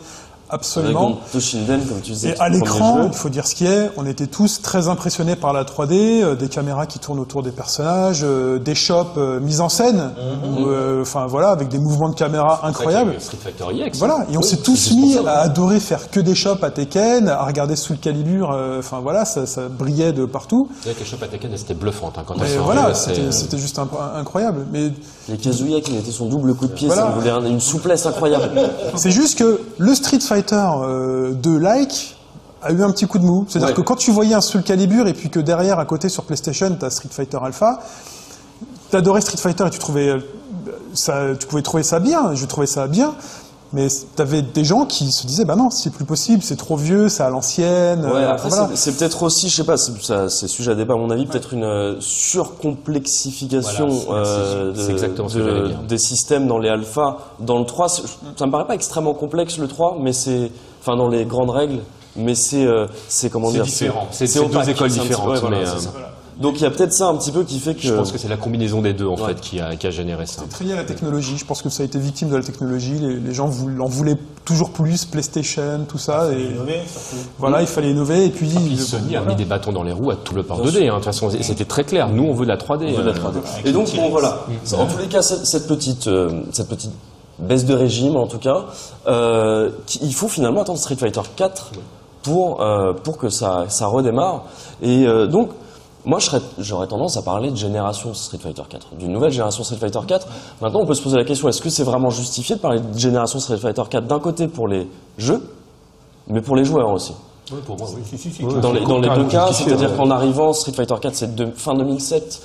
absolument. 0.49 1.01
Dragon 1.01 1.17
Toshinden, 1.31 1.85
comme 1.87 2.01
tu 2.01 2.11
disais. 2.11 2.29
Et 2.29 2.39
à 2.39 2.49
l'écran, 2.49 3.07
il 3.07 3.13
faut 3.13 3.29
dire 3.29 3.47
ce 3.47 3.55
qui 3.55 3.65
est, 3.65 3.89
on 3.97 4.05
était 4.05 4.27
tous 4.27 4.61
très 4.61 4.87
impressionnés 4.87 5.35
par 5.35 5.53
la 5.53 5.63
3D, 5.63 6.21
euh, 6.23 6.35
des 6.35 6.47
caméras 6.49 6.85
qui 6.85 6.99
tournent 6.99 7.19
autour 7.19 7.43
des 7.43 7.51
personnages, 7.51 8.21
euh, 8.23 8.59
des 8.59 8.75
shops 8.75 9.17
euh, 9.17 9.39
mises 9.39 9.61
en 9.61 9.69
scène, 9.69 10.11
où, 10.57 10.65
euh, 10.67 11.01
enfin 11.01 11.25
voilà, 11.27 11.49
avec 11.49 11.69
des 11.69 11.79
mouvements 11.79 12.09
de 12.09 12.15
caméra 12.15 12.61
incroyables. 12.67 13.15
Street 13.19 13.37
Fighter 13.43 13.65
EX. 13.85 13.97
Voilà, 13.97 14.25
et 14.31 14.37
on 14.37 14.41
Oui, 14.41 14.47
s'est 14.47 14.57
tous 14.57 14.91
mis 14.93 15.13
ça, 15.13 15.21
ouais. 15.21 15.29
à 15.29 15.39
adorer 15.39 15.79
faire 15.79 16.09
que 16.11 16.19
des 16.19 16.35
shops 16.35 16.63
à 16.63 16.69
Tekken, 16.71 17.27
à 17.29 17.43
regarder 17.45 17.75
sous 17.75 17.93
le 17.93 17.99
calibre, 17.99 18.51
euh, 18.53 18.79
enfin 18.79 18.99
voilà, 19.01 19.25
ça, 19.25 19.45
ça 19.45 19.63
brillait 19.69 20.13
de 20.13 20.25
partout. 20.25 20.67
C'est 20.81 20.89
vrai 20.89 20.93
que 20.95 20.99
les 20.99 21.05
shops 21.09 21.23
à 21.23 21.27
Tekken, 21.27 21.51
c'était 21.57 21.73
bluffante 21.73 22.17
hein, 22.17 22.23
quand 22.25 22.35
sont 22.35 22.43
voilà, 22.63 22.93
c'était 22.93 23.57
juste 23.57 23.79
incroyable. 24.17 24.65
Mais 24.71 24.91
Les 25.29 25.37
Kazuya 25.37 25.79
qui 25.81 25.91
mettait 25.93 26.11
son 26.11 26.25
double 26.27 26.53
coup 26.53 26.67
de 26.67 26.73
pied, 26.73 26.87
Voilà. 26.87 27.03
ça 27.03 27.09
voulait 27.11 27.29
un- 27.31 27.45
une 27.45 27.61
souplesse 27.61 28.05
incroyable. 28.05 28.49
C'est 28.95 29.11
juste 29.11 29.39
que 29.39 29.61
le 29.77 29.95
Street 29.95 30.19
Fighter 30.19 30.32
euh, 30.33 31.33
de 31.33 31.55
Like 31.57 32.17
a 32.61 32.71
eu 32.71 32.81
un 32.83 32.91
petit 32.91 33.05
coup 33.07 33.19
de 33.19 33.25
mou. 33.25 33.45
C'est-à-dire 33.47 33.69
Ouais. 33.69 33.73
que 33.75 33.81
quand 33.81 33.95
tu 33.95 34.11
voyais 34.11 34.33
un 34.35 34.41
Soul 34.41 34.63
Calibur 34.63 35.07
et 35.07 35.13
puis 35.13 35.29
que 35.29 35.39
derrière, 35.39 35.79
à 35.79 35.85
côté 35.85 36.07
sur 36.09 36.23
PlayStation, 36.23 36.75
t'as 36.79 36.89
Street 36.89 37.09
Fighter 37.11 37.37
Alpha, 37.43 37.79
t'adorais 38.89 39.21
Street 39.21 39.37
Fighter 39.37 39.65
et 39.67 39.69
tu 39.69 39.79
trouvais 39.79 40.09
euh, 40.09 40.19
ça, 40.93 41.35
tu 41.39 41.45
pouvais 41.47 41.61
trouver 41.61 41.83
ça 41.83 41.99
bien. 41.99 42.33
Je 42.35 42.45
trouvais 42.45 42.67
ça 42.67 42.87
bien. 42.87 43.13
Mais 43.73 43.87
t'avais 44.15 44.43
des 44.43 44.63
gens 44.63 44.85
qui 44.85 45.11
se 45.11 45.25
disaient, 45.25 45.45
bah 45.45 45.55
non, 45.55 45.71
c'est 45.71 45.89
plus 45.91 46.05
possible, 46.05 46.43
c'est 46.43 46.55
trop 46.55 46.75
vieux, 46.77 47.09
c'est 47.09 47.23
à 47.23 47.29
l'ancienne. 47.29 48.05
Ouais, 48.05 48.11
euh, 48.13 48.35
voilà. 48.47 48.69
c'est- 48.69 48.75
c'est 48.91 48.97
peut-être 48.97 49.23
aussi, 49.23 49.49
je 49.49 49.55
sais 49.55 49.63
pas, 49.63 49.77
c'est 49.77 49.99
ça- 50.03 50.29
c'est 50.29 50.47
sujet 50.47 50.71
à 50.71 50.75
débat 50.75 50.93
à 50.93 50.97
mon 50.97 51.09
avis, 51.09 51.25
peut-être 51.25 51.53
une 51.53 51.63
euh, 51.63 51.95
surcomplexification 51.99 53.87
Voilà, 53.89 54.25
c'est- 54.25 54.31
euh, 54.31 54.73
c'est 54.75 54.93
de- 55.39 55.67
de- 55.69 55.87
des 55.87 55.97
systèmes 55.97 56.47
dans 56.47 56.59
les 56.59 56.69
alphas. 56.69 57.17
Dans 57.39 57.59
le 57.59 57.65
3, 57.65 57.89
c'est- 57.89 58.03
ça 58.37 58.45
me 58.45 58.51
paraît 58.51 58.67
pas 58.67 58.75
extrêmement 58.75 59.13
complexe 59.13 59.57
le 59.57 59.67
3, 59.67 59.97
mais 59.99 60.13
c'est, 60.13 60.51
enfin 60.81 60.95
dans 60.95 61.07
les 61.07 61.25
grandes 61.25 61.49
règles, 61.49 61.79
mais 62.15 62.35
c'est, 62.35 62.65
euh, 62.65 62.85
c'est 63.07 63.29
comment 63.29 63.47
C'est 63.47 63.53
dire, 63.55 63.63
différent. 63.65 64.07
C'est- 64.11 64.27
c'est 64.27 64.45
deux 64.45 64.69
écoles 64.69 64.91
c'est 64.91 64.99
différentes, 64.99 65.29
ouais, 65.29 65.39
voilà, 65.39 65.57
mais, 65.57 65.65
c'est 65.65 65.71
euh, 65.75 65.79
ça. 65.79 65.89
Donc 66.39 66.55
il 66.59 66.63
y 66.63 66.65
a 66.65 66.71
peut-être 66.71 66.93
ça 66.93 67.07
un 67.07 67.15
petit 67.15 67.31
peu 67.31 67.43
qui 67.43 67.59
fait 67.59 67.75
que. 67.75 67.81
Je 67.81 67.93
pense 67.93 68.11
que 68.11 68.17
c'est 68.17 68.27
la 68.27 68.37
combinaison 68.37 68.81
des 68.81 68.93
deux 68.93 69.05
en 69.05 69.15
Ouais. 69.15 69.27
fait 69.27 69.39
qui 69.41 69.59
a, 69.59 69.75
qui 69.75 69.85
a 69.87 69.91
généré 69.91 70.25
ça. 70.25 70.41
Très 70.49 70.65
lié 70.65 70.73
à 70.73 70.77
la 70.77 70.83
technologie. 70.83 71.37
Je 71.37 71.45
pense 71.45 71.61
que 71.61 71.69
ça 71.69 71.83
a 71.83 71.85
été 71.85 71.99
victime 71.99 72.29
de 72.29 72.35
la 72.35 72.43
technologie. 72.43 72.95
Les, 72.99 73.15
les 73.19 73.33
gens 73.33 73.47
voulaient- 73.47 73.79
en 73.81 73.85
voulaient 73.87 74.17
toujours 74.45 74.71
plus, 74.71 75.05
PlayStation, 75.05 75.85
tout 75.87 75.97
ça. 75.97 76.31
Et 76.31 76.49
voilà, 77.37 77.61
il 77.61 77.67
fallait 77.67 77.91
innover. 77.91 78.25
Et 78.25 78.29
puis, 78.29 78.47
Puis 78.49 78.75
euh, 78.75 78.77
Sony 78.77 79.15
a 79.15 79.21
mis 79.21 79.35
des 79.35 79.45
bâtons 79.45 79.71
dans 79.71 79.83
les 79.83 79.91
roues 79.91 80.11
à 80.11 80.15
tout 80.15 80.33
le 80.35 80.43
port 80.43 80.59
2D. 80.65 80.87
hein. 80.87 80.91
De 80.91 80.95
toute 80.95 81.05
façon, 81.05 81.29
c'était 81.41 81.65
très 81.65 81.83
clair. 81.83 82.09
Nous, 82.09 82.23
on 82.23 82.33
veut 82.33 82.45
de 82.45 82.51
la 82.51 82.57
3D. 82.57 82.85
On 82.89 82.91
veut 82.97 83.03
de 83.03 83.09
la 83.09 83.15
euh, 83.15 83.19
3D. 83.19 83.39
Et 83.65 83.71
donc, 83.71 83.93
bon, 83.95 84.09
voilà. 84.09 84.45
En 84.77 84.85
tous 84.85 84.97
les 84.99 85.07
cas, 85.07 85.21
cette, 85.21 85.45
cette 85.45 85.67
petite, 85.67 86.07
euh, 86.07 86.41
cette 86.51 86.67
petite 86.67 86.91
baisse 87.39 87.65
de 87.65 87.73
régime, 87.73 88.15
en 88.15 88.27
tout 88.27 88.37
cas, 88.39 88.65
euh, 89.07 89.69
il 90.01 90.13
faut 90.13 90.27
finalement 90.27 90.61
attendre 90.61 90.79
Street 90.79 90.95
Fighter 90.95 91.21
4 91.35 91.71
pour, 92.21 92.61
euh, 92.61 92.93
pour 92.93 93.17
que 93.17 93.29
ça, 93.29 93.65
ça 93.69 93.87
redémarre. 93.87 94.43
Et 94.81 95.05
euh, 95.07 95.27
donc, 95.27 95.49
moi, 96.05 96.19
j'aurais 96.57 96.87
tendance 96.87 97.15
à 97.15 97.21
parler 97.21 97.49
de 97.49 97.55
génération 97.55 98.13
Street 98.13 98.37
Fighter 98.37 98.63
4, 98.67 98.95
d'une 98.95 99.13
nouvelle 99.13 99.31
génération 99.31 99.63
Street 99.63 99.77
Fighter 99.77 99.99
4. 100.05 100.27
Maintenant, 100.61 100.81
on 100.81 100.85
peut 100.85 100.95
se 100.95 101.01
poser 101.01 101.15
la 101.15 101.23
question, 101.23 101.47
est-ce 101.47 101.61
que 101.61 101.69
c'est 101.69 101.83
vraiment 101.83 102.09
justifié 102.09 102.55
de 102.55 102.61
parler 102.61 102.81
de 102.81 102.97
génération 102.97 103.39
Street 103.39 103.57
Fighter 103.57 103.83
4 103.89 104.05
d'un 104.05 104.19
côté 104.19 104.47
pour 104.47 104.67
les 104.67 104.87
jeux, 105.17 105.41
mais 106.27 106.41
pour 106.41 106.57
les 106.57 106.65
joueurs 106.65 106.91
aussi? 106.91 107.13
Oui, 107.51 107.59
pour 107.65 107.77
moi, 107.77 107.87
oui. 107.95 108.61
dans 108.61 108.71
les, 108.73 108.85
dans 108.85 108.99
les 108.99 109.09
deux 109.09 109.27
cas, 109.27 109.51
c'est-à-dire 109.53 109.91
ouais. 109.91 109.97
qu'en 109.97 110.09
arrivant, 110.09 110.51
Street 110.53 110.73
Fighter 110.73 110.95
4, 111.01 111.15
c'est 111.15 111.57
fin 111.57 111.73
2007, 111.73 112.41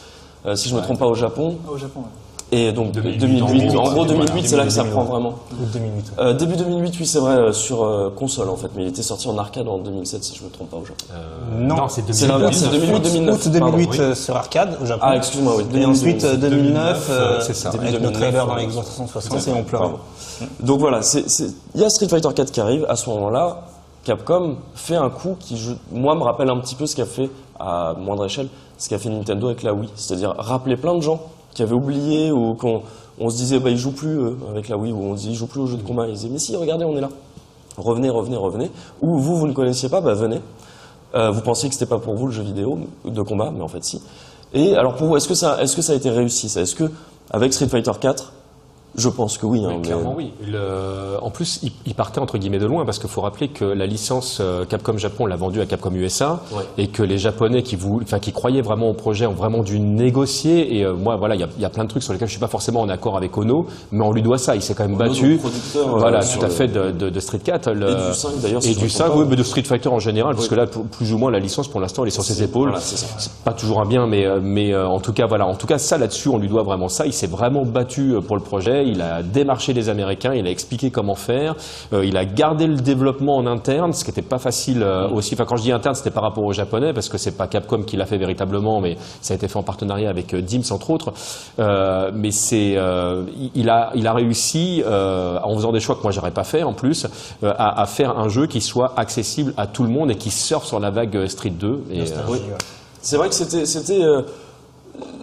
euh, 0.46 0.54
si 0.54 0.68
je 0.68 0.74
ne 0.74 0.80
me 0.80 0.84
trompe 0.84 0.98
pas, 0.98 1.06
au 1.06 1.14
Japon. 1.14 1.56
Au 1.68 1.76
Japon, 1.76 2.00
ouais. 2.00 2.27
Et 2.51 2.72
donc 2.72 2.92
2008, 2.92 3.18
2008, 3.18 3.76
en 3.76 3.80
en 3.80 3.82
gros, 3.82 3.90
gros 3.92 4.05
2008, 4.07 4.26
voilà, 4.30 4.49
c'est 4.49 4.57
là 4.57 4.64
que 4.64 4.70
ça 4.70 4.82
2008, 4.82 4.94
prend 4.94 5.05
vraiment. 5.05 5.28
Août 5.53 5.68
2008. 5.70 6.12
Euh, 6.18 6.32
début 6.32 6.57
2008, 6.57 6.94
oui, 6.99 7.07
c'est 7.07 7.18
vrai, 7.18 7.32
euh, 7.34 7.53
sur 7.53 7.82
euh, 7.84 8.09
console 8.09 8.49
en 8.49 8.57
fait, 8.57 8.68
mais 8.74 8.84
il 8.84 8.88
était 8.88 9.03
sorti 9.03 9.28
en 9.28 9.36
arcade 9.36 9.68
en 9.68 9.76
2007, 9.78 10.24
si 10.24 10.34
je 10.34 10.44
me 10.44 10.49
trompe 10.49 10.70
pas, 10.70 10.78
au 10.78 10.84
Japon. 10.86 11.05
Non, 11.59 11.88
c'est 11.88 12.11
C'est 12.11 12.26
l'inverse, 12.26 12.57
c'est 12.57 12.68
2008-2009. 12.68 13.32
Août 13.32 13.49
2008 13.53 14.01
euh, 14.01 14.14
sur 14.14 14.34
arcade 14.34 14.78
au 14.82 14.86
Japon. 14.86 15.03
Ah, 15.05 15.16
excuse-moi, 15.16 15.57
oui. 15.59 15.64
Et 15.78 15.84
ensuite 15.84 16.24
euh, 16.24 16.36
2009, 16.36 17.09
euh, 17.11 17.40
c'est 17.42 17.53
ça. 17.55 17.68
avec 17.68 17.80
Début 17.82 17.92
nos 17.92 17.99
2009, 18.11 18.12
trailers 18.22 18.46
dans 18.46 18.55
ouais. 18.55 18.61
les 18.62 18.66
Xbox 18.68 18.86
360 18.88 19.49
et 19.49 19.53
on. 19.53 19.64
Pardon. 19.64 19.99
Donc 20.61 20.80
voilà, 20.80 21.03
c'est- 21.03 21.26
il 21.74 21.80
y 21.82 21.84
a 21.84 21.90
Street 21.90 22.09
Fighter 22.09 22.28
4 22.34 22.51
qui 22.51 22.61
arrive. 22.61 22.86
À 22.88 22.96
ce 22.96 23.11
moment-là, 23.11 23.61
Capcom 24.05 24.57
fait 24.74 24.96
un 24.96 25.11
coup 25.11 25.36
qui, 25.38 25.59
je- 25.59 25.72
moi, 25.92 26.14
me 26.14 26.22
rappelle 26.22 26.49
un 26.49 26.57
petit 26.61 26.76
peu 26.76 26.86
ce 26.86 26.96
qu'a 26.96 27.05
fait, 27.05 27.28
à 27.61 27.94
moindre 27.99 28.24
échelle, 28.24 28.49
ce 28.78 28.88
qu'a 28.88 28.99
fait 28.99 29.11
Nintendo 29.11 29.49
avec 29.49 29.62
la 29.62 29.74
Wii. 29.74 29.90
C'est-à-dire 29.96 30.34
rappeler 30.38 30.76
plein 30.78 30.94
de 30.94 31.01
gens 31.03 31.20
qui 31.55 31.62
avaient 31.62 31.74
oublié 31.74 32.30
ou 32.30 32.55
qu'on 32.55 32.82
on 33.18 33.30
se 33.30 33.36
disait, 33.36 33.59
bah, 33.59 33.70
ils 33.70 33.76
jouent 33.76 33.92
plus 33.92 34.16
eux, 34.16 34.36
avec 34.51 34.68
la 34.68 34.76
Wii, 34.76 34.92
ou 34.92 35.03
on 35.03 35.16
se 35.16 35.22
dit, 35.22 35.30
ils 35.30 35.34
jouent 35.34 35.46
plus 35.46 35.61
aux 35.61 35.66
jeux 35.66 35.76
de 35.76 35.82
combat. 35.82 36.07
Ils 36.07 36.14
disaient, 36.14 36.28
mais 36.30 36.38
si, 36.38 36.55
regardez, 36.57 36.84
on 36.84 36.96
est 36.96 37.01
là. 37.01 37.09
Revenez, 37.76 38.11
revenez, 38.11 38.36
revenez. 38.36 38.70
Ou 39.03 39.18
vous, 39.18 39.36
vous 39.36 39.46
ne 39.46 39.53
connaissiez 39.53 39.88
pas, 39.88 40.01
bah 40.01 40.14
venez. 40.14 40.40
Euh, 41.14 41.30
vous 41.30 41.40
pensiez 41.40 41.68
que 41.68 41.74
c'était 41.74 41.88
pas 41.88 41.99
pour 41.99 42.14
vous 42.14 42.26
le 42.26 42.32
jeu 42.32 42.42
vidéo 42.42 42.78
de 43.05 43.22
combat, 43.22 43.51
mais 43.51 43.62
en 43.62 43.68
fait 43.68 43.82
si. 43.82 44.03
Et 44.53 44.74
alors 44.74 44.94
pour 44.94 45.07
vous, 45.07 45.16
est-ce 45.16 45.28
que 45.28 45.34
ça, 45.34 45.62
est-ce 45.62 45.74
que 45.74 45.82
ça 45.82 45.92
a 45.92 45.96
été 45.96 46.11
réussi 46.11 46.49
ça? 46.49 46.61
Est-ce 46.61 46.74
que 46.74 46.90
avec 47.30 47.53
Street 47.53 47.68
Fighter 47.68 47.92
4, 47.99 48.32
je 48.97 49.09
pense 49.09 49.39
que 49.39 49.47
oui. 49.47 49.62
hein, 49.64 49.74
mais- 49.76 49.82
clairement 49.82 50.14
oui. 50.16 50.32
Le- 50.51 51.16
en 51.22 51.30
plus, 51.30 51.61
il, 51.86 51.95
partait 51.95 52.20
entre 52.20 52.39
guillemets 52.39 52.59
de 52.59 52.66
loin 52.66 52.84
parce 52.84 52.99
qu'il 52.99 53.09
faut 53.09 53.20
rappeler 53.20 53.49
que 53.49 53.64
la 53.64 53.86
licence 53.86 54.39
euh, 54.41 54.64
Capcom 54.64 54.97
Japon 54.99 55.26
l'a 55.26 55.36
vendue 55.36 55.61
à 55.61 55.66
Capcom 55.66 55.93
USA 55.95 56.41
Ouais. 56.53 56.62
et 56.78 56.89
que 56.89 57.03
les 57.03 57.18
Japonais 57.18 57.62
qui, 57.62 57.76
voulaient, 57.76 58.05
enfin, 58.05 58.18
qui 58.18 58.32
croyaient 58.32 58.62
vraiment 58.62 58.89
au 58.91 58.95
projet 58.95 59.26
ont 59.26 59.32
vraiment 59.34 59.62
dû 59.62 59.78
négocier. 59.80 60.76
Et 60.78 60.84
euh, 60.84 60.95
moi, 60.95 61.16
voilà, 61.16 61.34
il 61.34 61.41
y 61.41 61.45
a, 61.45 61.49
il 61.57 61.62
y 61.62 61.64
a 61.64 61.70
plein 61.70 61.84
de 61.84 61.89
trucs 61.89 62.03
sur 62.03 62.12
lesquels 62.12 62.28
je 62.28 62.32
suis 62.32 62.41
pas 62.41 62.49
forcément 62.49 62.80
en 62.80 62.89
accord 62.89 63.16
avec 63.16 63.36
Ono, 63.36 63.66
mais 63.93 64.05
on 64.05 64.12
lui 64.12 64.22
doit 64.22 64.39
ça. 64.39 64.55
Il 64.57 64.62
s'est 64.62 64.74
quand 64.74 64.84
même 64.89 64.95
Ono, 65.01 65.09
battu. 65.09 65.41
euh, 65.76 65.80
voilà, 65.86 66.20
tout 66.24 66.45
à 66.45 66.49
fait 66.49 66.68
de, 66.68 66.91
de- 66.91 67.11
de 67.11 67.20
Street 67.20 67.41
4. 67.41 67.70
le- 67.72 67.91
Et 67.91 67.95
du 67.95 68.14
5 68.14 68.30
d'ailleurs, 68.41 68.64
Et 68.64 68.68
du 68.70 68.74
trompe 68.76 68.89
5, 68.91 69.09
pas. 69.09 69.16
oui, 69.16 69.24
mais 69.28 69.36
de 69.36 69.43
Street 69.43 69.62
Fighter 69.62 69.89
en 69.89 69.99
général, 69.99 70.34
parce 70.34 70.49
que 70.49 70.55
là, 70.55 70.66
plus 70.66 71.12
ou 71.12 71.18
moins, 71.18 71.30
la 71.30 71.39
licence 71.41 71.68
pour 71.68 71.80
l'instant, 71.80 72.03
elle 72.03 72.09
est 72.09 72.12
sur 72.12 72.22
ses 72.24 72.43
épaules. 72.43 72.70
voilà, 72.70 72.80
c'est 72.84 73.30
pas 73.45 73.53
toujours 73.53 73.80
un 73.80 73.86
bien, 73.86 74.07
mais, 74.07 74.26
mais 74.41 74.72
euh, 74.72 74.86
en 74.89 75.01
tout 75.01 75.12
cas, 75.12 75.26
voilà. 75.26 75.47
En 75.47 75.55
tout 75.55 75.66
cas, 75.66 75.78
ça 75.78 75.99
là-dessus, 75.99 76.28
on 76.28 76.39
lui 76.39 76.49
doit 76.49 76.62
vraiment 76.62 76.89
ça. 76.89 77.07
Il 77.07 77.12
s'est 77.12 77.26
vraiment 77.26 77.64
battu 77.64 78.14
pour 78.26 78.36
le 78.36 78.43
projet. 78.43 78.77
Il 78.86 79.00
a 79.02 79.22
démarché 79.22 79.72
les 79.72 79.88
Américains. 79.88 80.34
Il 80.34 80.46
a 80.46 80.50
expliqué 80.50 80.90
comment 80.90 81.14
faire. 81.14 81.54
Euh, 81.92 82.04
il 82.04 82.16
a 82.16 82.24
gardé 82.24 82.66
le 82.66 82.76
développement 82.76 83.36
en 83.36 83.46
interne, 83.46 83.92
ce 83.92 84.04
qui 84.04 84.10
n'était 84.10 84.22
pas 84.22 84.38
facile 84.38 84.82
euh, 84.82 85.08
aussi. 85.08 85.34
Enfin, 85.34 85.44
quand 85.46 85.56
je 85.56 85.62
dis 85.62 85.72
interne, 85.72 85.94
c'était 85.94 86.10
par 86.10 86.22
rapport 86.22 86.44
aux 86.44 86.52
Japonais, 86.52 86.92
parce 86.92 87.08
que 87.08 87.18
c'est 87.18 87.36
pas 87.36 87.46
Capcom 87.46 87.82
qui 87.82 87.96
l'a 87.96 88.06
fait 88.06 88.18
véritablement, 88.18 88.80
mais 88.80 88.96
ça 89.20 89.34
a 89.34 89.36
été 89.36 89.48
fait 89.48 89.58
en 89.58 89.62
partenariat 89.62 90.10
avec 90.10 90.34
euh, 90.34 90.40
Dims 90.42 90.62
entre 90.70 90.90
autres. 90.90 91.12
Euh, 91.58 92.10
mais 92.14 92.30
c'est, 92.30 92.74
euh, 92.76 93.22
il- 93.54 93.68
a, 93.70 93.90
il 93.94 94.06
a 94.06 94.12
réussi 94.14 94.82
euh, 94.86 95.38
en 95.42 95.54
faisant 95.54 95.72
des 95.72 95.80
choix 95.80 95.96
que 95.96 96.02
moi 96.02 96.10
j'aurais 96.12 96.30
pas 96.30 96.44
fait 96.44 96.62
en 96.62 96.72
plus, 96.72 97.06
euh, 97.44 97.52
à, 97.58 97.80
à 97.82 97.86
faire 97.86 98.18
un 98.18 98.28
jeu 98.28 98.46
qui 98.46 98.60
soit 98.60 98.94
accessible 98.96 99.52
à 99.56 99.66
tout 99.66 99.82
le 99.82 99.90
monde 99.90 100.10
et 100.10 100.16
qui 100.16 100.30
surfe 100.30 100.66
sur 100.66 100.80
la 100.80 100.90
vague 100.90 101.26
Street 101.26 101.50
2. 101.50 101.82
Et, 101.90 102.00
euh, 102.00 102.04
Oui. 102.28 102.38
C'est 103.00 103.16
vrai 103.16 103.28
que 103.28 103.34
c'était, 103.34 103.64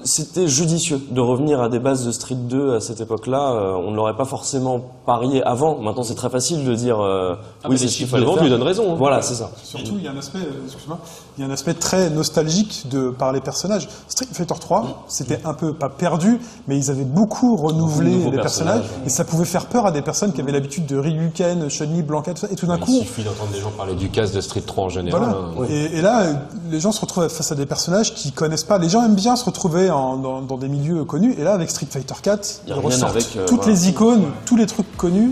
c'était, 0.05 0.47
judicieux 0.47 1.01
de 1.11 1.19
revenir 1.19 1.61
à 1.61 1.67
des 1.69 1.79
bases 1.79 2.05
de 2.05 2.11
Street 2.11 2.35
2 2.35 2.75
à 2.75 2.79
cette 2.79 3.01
époque-là. 3.01 3.51
Euh, 3.53 3.73
on 3.73 3.91
ne 3.91 3.95
l'aurait 3.95 4.15
pas 4.15 4.25
forcément 4.25 4.79
parié 5.05 5.43
avant. 5.43 5.79
Maintenant, 5.79 6.03
c'est 6.03 6.15
très 6.15 6.29
facile 6.29 6.63
de 6.63 6.73
dire 6.75 6.99
euh, 7.01 7.35
Ah, 7.63 7.67
oui, 7.69 7.77
c'est 7.77 7.87
ce 7.87 7.97
qu'il 7.97 8.07
fallait 8.07 8.25
faire. 8.25 8.41
lui 8.43 8.49
donnent 8.49 8.61
raison, 8.63 8.93
hein. 8.93 8.95
Voilà, 8.97 9.21
c'est 9.21 9.33
ça. 9.35 9.51
Surtout, 9.63 9.95
il 9.97 10.03
y 10.03 10.07
a 10.07 10.11
un 10.11 10.17
aspect, 10.17 10.37
euh, 10.39 10.63
excuse-moi, 10.65 10.99
il 11.37 11.41
y 11.41 11.43
a 11.45 11.49
un 11.49 11.51
aspect 11.53 11.73
très 11.73 12.09
nostalgique 12.09 12.85
de 12.89 13.09
par 13.09 13.31
les 13.33 13.41
personnages. 13.41 13.89
Street 14.07 14.27
Fighter 14.31 14.53
3, 14.59 15.05
c'était 15.07 15.39
un 15.43 15.53
peu 15.53 15.73
pas 15.73 15.89
perdu, 15.89 16.39
mais 16.67 16.77
ils 16.77 16.91
avaient 16.91 17.03
beaucoup 17.03 17.55
renouvelé 17.55 18.11
les 18.11 18.31
personnages, 18.37 18.81
personnages, 18.81 18.83
et 19.05 19.09
ça 19.09 19.25
pouvait 19.25 19.45
faire 19.45 19.65
peur 19.65 19.85
à 19.85 19.91
des 19.91 20.01
personnes 20.03 20.33
qui 20.33 20.41
avaient 20.41 20.51
l'habitude 20.51 20.85
de 20.85 20.97
Ryuken, 20.97 21.67
Chun-Li, 21.69 22.03
Blanca, 22.03 22.33
tout 22.33 22.41
ça, 22.41 22.47
et 22.51 22.55
tout 22.55 22.67
d'un 22.67 22.77
Il 22.77 22.81
coup, 22.83 22.99
suffit 22.99 23.23
d'entendre 23.23 23.51
des 23.51 23.59
gens 23.59 23.71
parler 23.71 23.95
du 23.95 24.09
casse 24.09 24.31
de 24.31 24.41
Street 24.41 24.61
3 24.61 24.83
en 24.85 24.89
général. 24.89 25.21
voilà. 25.21 25.37
hein. 25.37 25.65
Et, 25.69 25.97
et 25.97 26.01
là, 26.01 26.23
les 26.69 26.79
gens 26.79 26.91
se 26.91 27.01
retrouvent 27.01 27.27
face 27.27 27.51
à 27.51 27.55
des 27.55 27.65
personnages 27.65 28.13
qui 28.13 28.31
connaissent 28.31 28.63
pas. 28.63 28.77
Les 28.77 28.89
gens 28.89 29.03
aiment 29.03 29.15
bien 29.15 29.35
se 29.35 29.45
retrouver 29.45 29.89
en- 29.95 30.17
dans, 30.17 30.41
dans 30.41 30.57
des 30.57 30.67
milieux 30.67 31.03
connus, 31.05 31.35
et 31.37 31.43
là, 31.43 31.53
avec 31.53 31.69
Street 31.69 31.87
Fighter 31.89 32.13
4, 32.21 32.61
Ils 32.67 32.73
ressortent 32.73 33.11
avec, 33.15 33.27
euh, 33.37 33.45
toutes 33.45 33.57
voilà. 33.63 33.71
les 33.71 33.89
icônes, 33.89 34.25
tous 34.45 34.55
les 34.55 34.65
trucs 34.65 34.95
connus. 34.97 35.31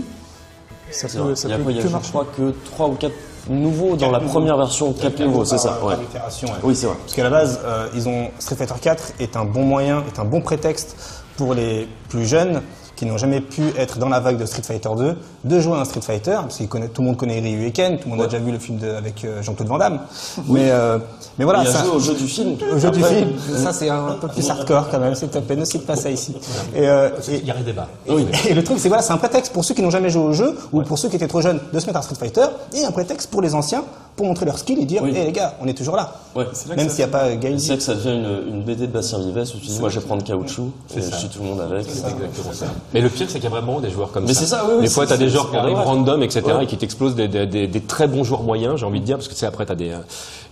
Ça 0.90 1.08
peut, 1.08 1.34
ça 1.34 1.48
il 1.48 1.50
y 1.50 1.54
a, 1.54 1.58
peut 1.58 1.72
y 1.72 1.78
a, 1.78 1.82
que 1.82 1.88
je 1.88 1.92
marcher. 1.92 2.10
crois 2.10 2.26
que 2.36 2.54
3 2.66 2.88
ou 2.88 2.92
4 2.94 3.12
nouveaux 3.48 3.96
dans 3.96 4.10
la 4.10 4.20
première 4.20 4.56
version, 4.56 4.92
4 4.92 5.18
nouveaux, 5.20 5.44
c'est 5.44 5.58
ça. 5.58 5.70
Par- 5.70 5.84
Ouais. 5.84 5.94
par 5.94 6.02
itération, 6.04 6.48
ouais. 6.48 6.54
Oui, 6.62 6.76
c'est 6.76 6.86
vrai. 6.86 6.96
Parce 7.00 7.14
qu'à 7.14 7.24
la 7.24 7.30
base, 7.30 7.60
euh, 7.64 7.88
ils 7.94 8.08
ont 8.08 8.28
Street 8.38 8.56
Fighter 8.56 8.74
4 8.80 9.12
est 9.20 9.36
un 9.36 9.44
bon 9.44 9.64
moyen, 9.64 10.02
est 10.06 10.18
un 10.20 10.24
bon 10.24 10.40
prétexte 10.40 10.96
pour 11.36 11.52
les 11.54 11.88
plus 12.08 12.26
jeunes 12.26 12.62
qui 12.96 13.06
n'ont 13.06 13.18
jamais 13.18 13.40
pu 13.40 13.62
être 13.76 13.98
dans 13.98 14.08
la 14.08 14.20
vague 14.20 14.36
de 14.38 14.46
Street 14.46 14.62
Fighter 14.62 14.88
2 14.96 15.16
de 15.44 15.60
jouer 15.60 15.74
à 15.76 15.80
un 15.80 15.84
Street 15.84 16.00
Fighter 16.00 16.36
parce 16.42 16.58
que 16.58 16.64
tout 16.86 17.02
le 17.02 17.06
monde 17.08 17.16
connaît 17.16 17.40
Ryu 17.40 17.66
et 17.66 17.70
Ken, 17.72 17.98
tout 17.98 18.04
le 18.08 18.10
monde 18.16 18.22
a 18.22 18.26
déjà 18.26 18.38
vu 18.38 18.52
le 18.52 18.58
film 18.58 18.78
de- 18.78 18.90
avec 18.90 19.24
euh, 19.24 19.42
Jean-Claude 19.42 19.68
Van 19.68 19.78
Damme. 19.78 20.00
Mais 20.48 20.70
euh, 20.70 20.98
mais 21.38 21.44
voilà, 21.44 21.60
il 21.62 21.64
y 21.66 21.68
a 21.68 21.72
ça- 21.72 21.84
joué 21.84 21.94
au 21.96 21.98
jeu 22.00 22.14
du 22.14 22.26
film. 22.28 22.56
au 22.72 22.78
jeu 22.78 22.90
du 22.90 23.02
film, 23.02 23.32
ça 23.56 23.72
c'est 23.72 23.88
un 23.88 24.12
peu 24.20 24.28
plus 24.28 24.48
hardcore 24.48 24.88
quand 24.90 25.00
même, 25.00 25.14
s'il 25.14 25.28
te 25.28 25.38
plaît, 25.38 25.56
ne 25.56 25.64
cite 25.64 25.86
pas 25.86 25.96
ça 25.96 26.10
ici. 26.10 26.34
Et, 26.74 26.88
euh, 26.88 27.10
et- 27.28 27.36
Il 27.38 27.46
y 27.46 27.50
a 27.50 27.54
rien 27.54 27.64
débat. 27.64 27.88
oui. 28.08 28.26
Et 28.48 28.54
le 28.54 28.62
truc, 28.62 28.78
c'est 28.78 28.88
voilà, 28.88 29.02
c'est 29.02 29.12
un 29.12 29.16
prétexte 29.18 29.52
pour 29.52 29.64
ceux 29.64 29.74
qui 29.74 29.82
n'ont 29.82 29.90
jamais 29.90 30.10
joué 30.10 30.22
au 30.22 30.32
jeu 30.32 30.56
ou 30.72 30.82
pour 30.82 30.98
ceux 30.98 31.08
qui 31.08 31.16
étaient 31.16 31.26
trop 31.28 31.40
jeunes 31.40 31.60
de 31.72 31.78
se 31.80 31.86
mettre 31.86 31.98
à 31.98 32.02
Street 32.02 32.16
Fighter 32.18 32.46
et 32.74 32.84
un 32.84 32.90
prétexte 32.92 33.30
pour 33.30 33.42
les 33.42 33.54
anciens 33.54 33.84
pour 34.16 34.26
montrer 34.26 34.46
leur 34.46 34.58
skill 34.58 34.78
et 34.80 34.84
dire, 34.84 35.02
hé 35.02 35.06
Oui. 35.06 35.12
les 35.12 35.32
gars, 35.32 35.54
on 35.60 35.66
est 35.66 35.74
toujours 35.74 35.96
là. 35.96 36.12
Ouais. 36.36 36.44
là 36.44 36.50
que 36.50 36.80
Même 36.80 36.88
ça 36.88 36.94
s'il 36.94 37.04
n'y 37.04 37.10
a 37.10 37.18
pas 37.18 37.34
Gaël. 37.34 37.58
C'est 37.60 37.70
là 37.70 37.76
que 37.76 37.82
ça 37.82 37.94
devient 37.94 38.10
une, 38.14 38.54
une 38.56 38.62
BD 38.62 38.86
de 38.86 38.92
Bastien 38.92 39.18
Vives 39.18 39.36
où 39.54 39.58
tu 39.58 39.66
dis 39.66 39.78
moi 39.80 39.88
je 39.88 39.98
vais 40.00 40.06
prendre 40.06 40.22
caoutchouc 40.22 40.70
et 40.96 41.00
je 41.00 41.16
suis 41.16 41.28
tout 41.28 41.40
le 41.42 41.48
monde 41.48 41.60
avec. 41.60 41.80
Exactement 41.86 42.52
ça. 42.52 42.66
Mais 42.92 43.00
le 43.00 43.08
pire, 43.08 43.26
c'est 43.28 43.34
qu'il 43.40 43.44
y 43.44 43.46
a 43.46 43.50
vraiment 43.50 43.80
des 43.80 43.90
joueurs 43.90 44.12
comme 44.12 44.24
Mais 44.24 44.34
ça. 44.34 44.40
c'est 44.40 44.46
ça, 44.46 44.64
oui, 44.68 44.82
Des 44.82 44.88
fois, 44.88 45.04
c'est- 45.04 45.10
t'as 45.10 45.16
des 45.16 45.24
c'est- 45.26 45.30
joueurs 45.32 45.46
c'est 45.46 45.50
qui 45.52 45.56
arrivent 45.56 45.76
random, 45.76 46.22
etc., 46.22 46.42
Ouais. 46.46 46.64
et 46.64 46.66
qui 46.66 46.76
t'explosent 46.76 47.14
des, 47.14 47.26
des, 47.28 47.46
des, 47.46 47.66
des 47.66 47.80
très 47.80 48.06
bons 48.06 48.24
joueurs 48.24 48.42
moyens, 48.42 48.76
j'ai 48.78 48.86
envie 48.86 49.00
de 49.00 49.04
dire, 49.04 49.16
parce 49.16 49.28
que 49.28 49.32
tu 49.34 49.38
sais, 49.40 49.46
après, 49.46 49.66
t'as 49.66 49.74
des. 49.74 49.90
euh, 49.90 49.98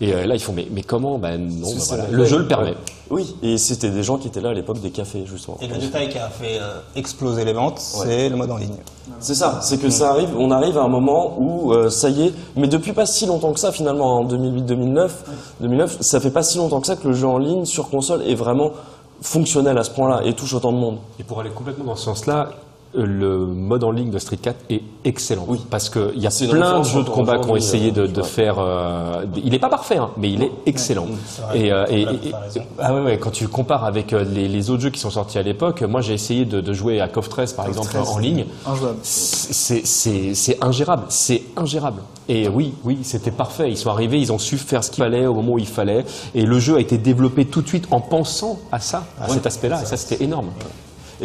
Et 0.01 0.13
euh, 0.13 0.27
là, 0.27 0.35
ils 0.35 0.41
font, 0.43 0.53
mais, 0.53 0.67
mais 0.73 0.83
comment? 0.83 1.19
Ben 1.19 1.39
non, 1.39 1.69
bah, 1.69 1.77
c'est 1.79 1.89
voilà. 1.95 2.05
la 2.05 2.11
le 2.11 2.25
jeu 2.25 2.39
le 2.39 2.49
permet. 2.49 2.75
Oui, 3.11 3.37
et 3.43 3.59
c'était 3.59 3.91
des 3.91 4.03
gens 4.03 4.17
qui 4.19 4.27
étaient 4.29 4.41
là 4.41 4.51
à 4.51 4.55
l'époque 4.55 4.81
des 4.81 4.91
cafés 4.91 5.25
justement. 5.31 5.59
Et 5.61 5.67
le 5.69 5.77
détail 5.77 6.09
qui 6.09 6.19
a 6.19 6.29
fait 6.29 6.59
euh, 6.61 6.79
exploser 6.97 7.45
les 7.45 7.53
ventes, 7.53 7.79
c'est 7.79 8.29
le 8.29 8.37
mode 8.37 8.51
en 8.51 8.57
ligne. 8.57 8.75
C'est 9.21 9.35
ça, 9.35 9.61
c'est 9.63 9.79
que 9.79 9.91
ça 9.91 10.11
arrive, 10.11 10.31
on 10.39 10.51
arrive 10.51 10.79
à 10.79 10.83
un 10.83 10.89
moment 10.89 11.37
où 11.39 11.73
euh, 11.73 11.91
ça 11.91 12.09
y 12.09 12.27
est, 12.27 12.35
mais 12.57 12.69
depuis 12.69 12.93
pas 12.93 13.07
si 13.07 13.27
longtemps 13.27 13.53
que 13.53 13.59
ça 13.59 13.73
finalement, 13.73 14.21
en 14.21 14.25
2008-2009, 14.25 15.11
2009, 15.61 15.97
ça 16.01 16.21
fait 16.21 16.31
pas 16.31 16.43
si 16.43 16.59
longtemps 16.59 16.81
que 16.81 16.87
ça 16.87 16.97
que 16.97 17.09
le 17.09 17.15
jeu 17.15 17.27
en 17.27 17.39
ligne 17.39 17.65
sur 17.65 17.91
console 17.91 18.23
est 18.23 18.35
vraiment 18.35 18.71
fonctionnel 19.21 19.79
à 19.79 19.85
ce 19.85 19.91
point-là 19.91 20.23
et 20.25 20.35
touche 20.35 20.55
autant 20.55 20.73
de 20.73 20.79
monde. 20.79 20.99
Et 21.19 21.25
pour 21.25 21.41
aller 21.41 21.51
complètement 21.51 21.85
dans 21.85 21.97
ce 21.97 22.05
sens-là, 22.05 22.51
le 22.95 23.47
mode 23.47 23.85
en 23.85 23.91
ligne 23.91 24.11
de 24.11 24.19
Street 24.19 24.37
4 24.37 24.57
est 24.71 24.83
excellent. 25.05 25.45
Oui. 25.49 25.61
Parce 25.71 25.89
qu'il 25.89 26.19
y 26.19 26.27
a 26.27 26.31
plein 26.51 26.81
de 26.81 26.85
jeux 26.85 27.03
de 27.03 27.09
combat 27.09 27.39
qui 27.39 27.49
ont 27.51 27.57
essayé 27.57 27.91
de, 27.91 28.03
euh, 28.03 28.07
de 28.09 28.21
ouais. 28.21 28.27
faire. 28.27 28.57
euh, 28.59 29.25
il 29.43 29.51
n'est 29.51 29.59
pas 29.59 29.69
parfait, 29.71 29.97
hein, 29.97 30.11
mais 30.17 30.31
il 30.31 30.43
est 30.43 30.53
excellent. 30.67 31.07
Et, 31.55 31.73
euh, 31.73 31.85
et- 31.89 32.05
Voilà, 32.05 32.19
et- 32.23 32.33
raison. 32.45 32.61
ah 32.79 32.95
ouais, 32.95 33.01
ouais, 33.01 33.19
quand 33.19 33.31
tu 33.31 33.49
compares 33.49 33.85
avec 33.85 34.13
euh, 34.13 34.25
les, 34.25 34.47
les 34.49 34.71
autres 34.71 34.83
jeux 34.83 34.91
qui 34.91 35.01
sont 35.01 35.11
sortis 35.11 35.39
à 35.39 35.43
l'époque, 35.43 35.83
moi 35.83 36.01
j'ai 36.03 36.13
essayé 36.15 36.45
de, 36.45 36.61
de 36.61 36.73
jouer 36.73 37.01
à 37.01 37.09
KOF 37.09 37.29
13 37.29 37.53
par 37.55 37.67
exemple 37.67 37.97
en 37.97 38.19
ligne. 38.19 38.45
C'est 39.03 40.59
ingérable, 40.63 41.05
c'est 41.09 41.43
ingérable. 41.57 42.03
Et 42.29 42.49
oui, 42.49 42.75
oui, 42.85 42.99
c'était 43.03 43.31
parfait. 43.31 43.71
Ils 43.71 43.77
sont 43.77 43.91
arrivés, 43.91 44.19
ils 44.21 44.33
ont 44.33 44.39
su 44.39 44.57
faire 44.59 44.85
ce 44.85 44.91
qu'il 44.91 45.03
fallait 45.03 45.27
au 45.27 45.35
moment 45.35 45.53
où 45.55 45.59
il 45.59 45.67
fallait. 45.67 46.05
Et 46.35 46.43
le 46.45 46.59
jeu 46.59 46.77
a 46.77 46.81
été 46.81 46.99
développé 46.99 47.45
tout 47.47 47.63
de 47.63 47.69
suite 47.69 47.87
en 47.91 48.01
pensant 48.01 48.59
à 48.71 48.79
ça, 48.81 49.05
à 49.21 49.29
cet 49.29 49.47
aspect-là. 49.47 49.83
Et 49.83 49.87
ça, 49.87 49.97
c'était 49.97 50.23
énorme. 50.25 50.49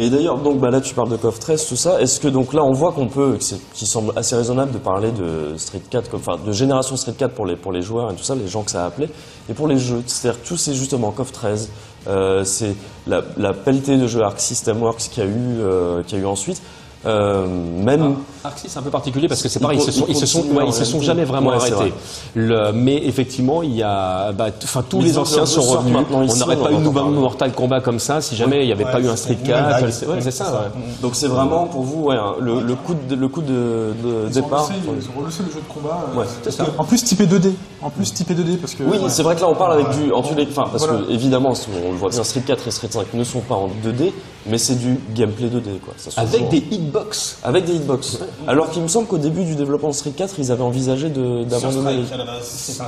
Et 0.00 0.10
d'ailleurs, 0.10 0.38
donc 0.38 0.60
bah 0.60 0.70
là 0.70 0.80
tu 0.80 0.94
parles 0.94 1.08
de 1.08 1.16
KOF 1.16 1.40
13, 1.40 1.66
tout 1.66 1.74
ça. 1.74 2.00
Est-ce 2.00 2.20
que 2.20 2.28
donc 2.28 2.52
là 2.54 2.62
on 2.62 2.72
voit 2.72 2.92
qu'on 2.92 3.08
peut, 3.08 3.36
c'est- 3.40 3.58
qu'il 3.74 3.88
semble 3.88 4.12
assez 4.14 4.36
raisonnable 4.36 4.70
de 4.70 4.78
parler 4.78 5.10
de 5.10 5.56
Street 5.56 5.82
4, 5.90 6.08
comme, 6.08 6.20
enfin 6.20 6.38
de 6.44 6.52
génération 6.52 6.96
Street 6.96 7.14
4 7.18 7.34
pour 7.34 7.46
les 7.46 7.56
pour 7.56 7.72
les 7.72 7.82
joueurs 7.82 8.10
et 8.12 8.14
tout 8.14 8.22
ça, 8.22 8.36
les 8.36 8.46
gens 8.46 8.62
que 8.62 8.70
ça 8.70 8.84
a 8.84 8.86
appelé, 8.86 9.08
et 9.50 9.54
pour 9.54 9.66
les 9.66 9.76
jeux, 9.78 10.02
c'est-à-dire 10.06 10.40
tous 10.46 10.56
ces 10.56 10.72
justement 10.74 11.10
KOF 11.10 11.32
13, 11.32 11.68
euh, 12.06 12.44
c'est 12.44 12.76
la, 13.08 13.22
la 13.36 13.52
de 13.52 14.06
jeux 14.06 14.22
Arc 14.22 14.38
System 14.38 14.80
Works 14.80 15.08
qu'il 15.10 15.24
y 15.24 15.26
a 15.26 15.28
eu, 15.28 15.34
euh, 15.60 16.02
qu'il 16.04 16.18
a 16.20 16.22
eu 16.22 16.26
ensuite, 16.26 16.62
euh, 17.06 17.46
même 17.46 18.16
Arc 18.44 18.58
Six, 18.58 18.68
c'est 18.68 18.78
un 18.78 18.82
peu 18.82 18.90
particulier 18.90 19.28
parce 19.28 19.42
que 19.42 19.48
c'est 19.48 19.60
pareil, 19.60 19.78
ils 19.78 19.82
se 19.84 19.92
sont, 19.92 20.04
ils 20.08 20.12
ils 20.12 20.16
se 20.16 20.26
sont, 20.26 20.40
continuent 20.40 20.56
ouais, 20.58 20.62
en 20.64 20.66
ils 20.66 20.72
se 20.72 20.84
sont 20.84 20.98
réalité. 20.98 21.06
jamais 21.06 21.24
vraiment 21.24 21.50
Ouais, 21.50 21.56
arrêtés. 21.56 21.92
Le, 22.34 22.72
mais 22.72 22.96
effectivement, 23.06 23.62
il 23.62 23.74
y 23.76 23.82
a, 23.82 24.32
bah, 24.32 24.50
tous 24.50 24.98
Mais 24.98 25.04
les 25.04 25.18
anciens 25.18 25.42
un 25.42 25.46
sont 25.46 25.62
revenus. 25.62 25.92
maintenant 25.94 26.18
On 26.28 26.36
n'aurait 26.36 26.56
pas 26.56 26.70
eu 26.72 26.92
parler. 26.92 27.10
Mortal 27.10 27.52
Kombat 27.52 27.80
comme 27.80 27.98
ça 27.98 28.20
si 28.20 28.34
jamais 28.36 28.62
il 28.62 28.66
n'y 28.66 28.72
avait 28.72 28.84
pas 28.84 29.00
eu 29.00 29.08
un 29.08 29.16
Street 29.16 29.34
une 29.34 29.40
nouvelle 29.48 29.56
4. 29.64 29.80
vague. 29.80 29.90
c'est- 29.90 30.06
Ouais, 30.06 30.20
c'est 30.20 30.30
ça. 30.30 30.44
ouais. 30.52 30.80
donc 31.02 31.14
c'est 31.14 31.28
vraiment 31.28 31.66
pour 31.66 31.82
vous 31.82 32.10
hein, 32.10 32.34
le, 32.40 32.60
le 32.60 32.74
coup 32.74 32.94
de 33.08 33.14
le 33.14 33.28
coup 33.28 33.42
de, 33.42 33.48
de 33.48 34.26
Ils 34.30 34.38
ont 34.38 34.42
départ. 34.42 34.68
ils 34.72 34.88
ont 35.08 35.18
relancé 35.18 35.42
le 35.46 35.52
jeu 35.52 35.60
de 35.60 35.72
combat. 35.72 36.04
euh, 36.16 36.24
que- 36.50 36.80
En 36.80 36.84
plus 36.84 37.02
typé 37.04 37.26
2D. 37.26 37.52
En 37.82 37.90
plus 37.90 38.12
typé 38.12 38.34
2D 38.34 38.56
parce 38.58 38.74
que. 38.74 38.82
Oui, 38.82 38.98
c'est 39.08 39.22
vrai 39.22 39.34
que 39.36 39.40
là 39.40 39.48
on 39.48 39.54
parle 39.54 39.74
avec 39.74 39.88
du 39.90 40.12
en 40.12 40.22
tous 40.22 40.34
les 40.34 40.46
enfin 40.50 40.66
parce 40.70 40.86
que 40.86 41.10
évidemment 41.10 41.52
on 41.86 41.90
le 41.92 41.96
voit 41.96 42.10
bien 42.10 42.24
Street 42.24 42.42
4 42.46 42.66
et 42.66 42.70
Street 42.70 42.88
5 42.90 43.14
ne 43.14 43.24
sont 43.24 43.40
pas 43.40 43.54
en 43.56 43.68
2D 43.68 44.12
mais 44.46 44.58
c'est 44.58 44.76
du 44.76 44.98
gameplay 45.14 45.48
2D 45.48 45.78
quoi. 45.84 45.94
Avec 46.16 46.48
des 46.48 46.60
hitbox. 46.88 47.38
avec 47.44 47.64
des 47.64 47.74
hitbox. 47.74 48.18
Alors 48.46 48.70
qu'il 48.70 48.82
me 48.82 48.88
semble 48.88 49.06
qu'au 49.06 49.18
début 49.18 49.44
du 49.44 49.54
développement 49.54 49.88
de 49.88 49.94
Street 49.94 50.12
4, 50.16 50.34
ils 50.38 50.50
avaient 50.52 50.62
envisagé 50.62 51.08
d'abandonner 51.08 52.04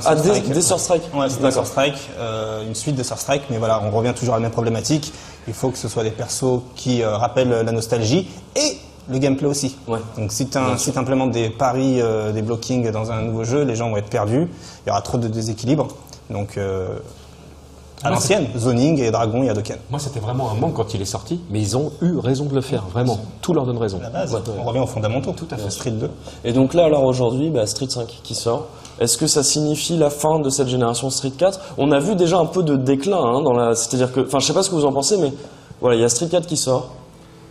Ah, 0.05 0.15
des, 0.15 0.21
Strike. 0.21 0.49
des 0.49 0.61
Strike 0.61 1.03
Ouais, 1.13 1.27
c'est 1.29 1.65
Strike, 1.65 2.09
euh, 2.19 2.67
une 2.67 2.75
suite 2.75 2.95
de 2.95 3.03
Sur 3.03 3.17
Strike, 3.17 3.43
mais 3.49 3.57
voilà, 3.57 3.81
on 3.83 3.91
revient 3.91 4.13
toujours 4.13 4.35
à 4.35 4.37
la 4.37 4.43
même 4.43 4.51
problématique. 4.51 5.13
Il 5.47 5.53
faut 5.53 5.69
que 5.69 5.77
ce 5.77 5.87
soit 5.87 6.03
des 6.03 6.11
persos 6.11 6.61
qui 6.75 7.01
euh, 7.01 7.17
rappellent 7.17 7.49
la 7.49 7.71
nostalgie 7.71 8.27
et 8.55 8.77
le 9.09 9.17
gameplay 9.17 9.47
aussi. 9.47 9.75
Ouais. 9.87 9.99
Donc 10.17 10.31
si 10.31 10.47
tu 10.47 10.57
si 10.77 10.91
implémentes 10.97 11.31
des 11.31 11.49
paris, 11.49 12.01
euh, 12.01 12.31
des 12.31 12.41
blockings 12.41 12.91
dans 12.91 13.11
un 13.11 13.21
nouveau 13.21 13.43
jeu, 13.43 13.63
les 13.63 13.75
gens 13.75 13.89
vont 13.89 13.97
être 13.97 14.09
perdus. 14.09 14.47
Il 14.85 14.89
y 14.89 14.91
aura 14.91 15.01
trop 15.01 15.17
de 15.17 15.27
déséquilibre. 15.27 15.87
Donc 16.29 16.57
euh, 16.57 16.87
à 18.03 18.09
l'ancienne, 18.09 18.47
Zoning 18.57 18.99
et 18.99 19.11
Dragon, 19.11 19.43
il 19.43 19.45
y 19.45 19.49
a 19.49 19.53
Dokken. 19.53 19.77
Moi, 19.89 19.99
c'était 19.99 20.19
vraiment 20.19 20.49
un 20.51 20.55
manque 20.55 20.73
quand 20.73 20.93
il 20.93 21.01
est 21.01 21.05
sorti, 21.05 21.39
mais 21.49 21.59
ils 21.61 21.77
ont 21.77 21.91
eu 22.01 22.17
raison 22.17 22.45
de 22.45 22.55
le 22.55 22.61
faire, 22.61 22.83
vraiment. 22.91 23.19
Tout 23.41 23.53
leur 23.53 23.65
donne 23.65 23.77
raison. 23.77 23.99
À 23.99 24.03
la 24.03 24.09
base, 24.09 24.35
on 24.59 24.63
revient 24.63 24.79
aux 24.79 24.87
fondamentaux. 24.87 25.33
Tout 25.33 25.47
à 25.51 25.57
fait. 25.57 25.69
Street 25.69 25.91
2. 25.91 26.09
Et 26.45 26.53
donc 26.53 26.73
là, 26.73 26.85
alors 26.85 27.03
aujourd'hui, 27.03 27.49
bah, 27.49 27.65
Street 27.67 27.89
5 27.89 28.07
qui 28.23 28.35
sort. 28.35 28.67
Est-ce 28.99 29.17
que 29.17 29.25
ça 29.27 29.43
signifie 29.43 29.97
la 29.97 30.09
fin 30.09 30.39
de 30.39 30.49
cette 30.49 30.67
génération 30.67 31.09
Street 31.09 31.31
4 31.35 31.59
On 31.77 31.91
a 31.91 31.99
vu 31.99 32.15
déjà 32.15 32.37
un 32.37 32.45
peu 32.45 32.61
de 32.63 32.75
déclin 32.75 33.17
hein, 33.17 33.41
dans 33.41 33.53
la. 33.53 33.73
C'est-à-dire 33.75 34.11
que, 34.11 34.19
enfin, 34.21 34.39
je 34.39 34.45
sais 34.45 34.53
pas 34.53 34.63
ce 34.63 34.69
que 34.69 34.75
vous 34.75 34.85
en 34.85 34.91
pensez, 34.93 35.17
mais 35.17 35.33
voilà, 35.79 35.95
il 35.95 36.01
y 36.01 36.05
a 36.05 36.09
Street 36.09 36.27
4 36.27 36.45
qui 36.45 36.57
sort, 36.57 36.89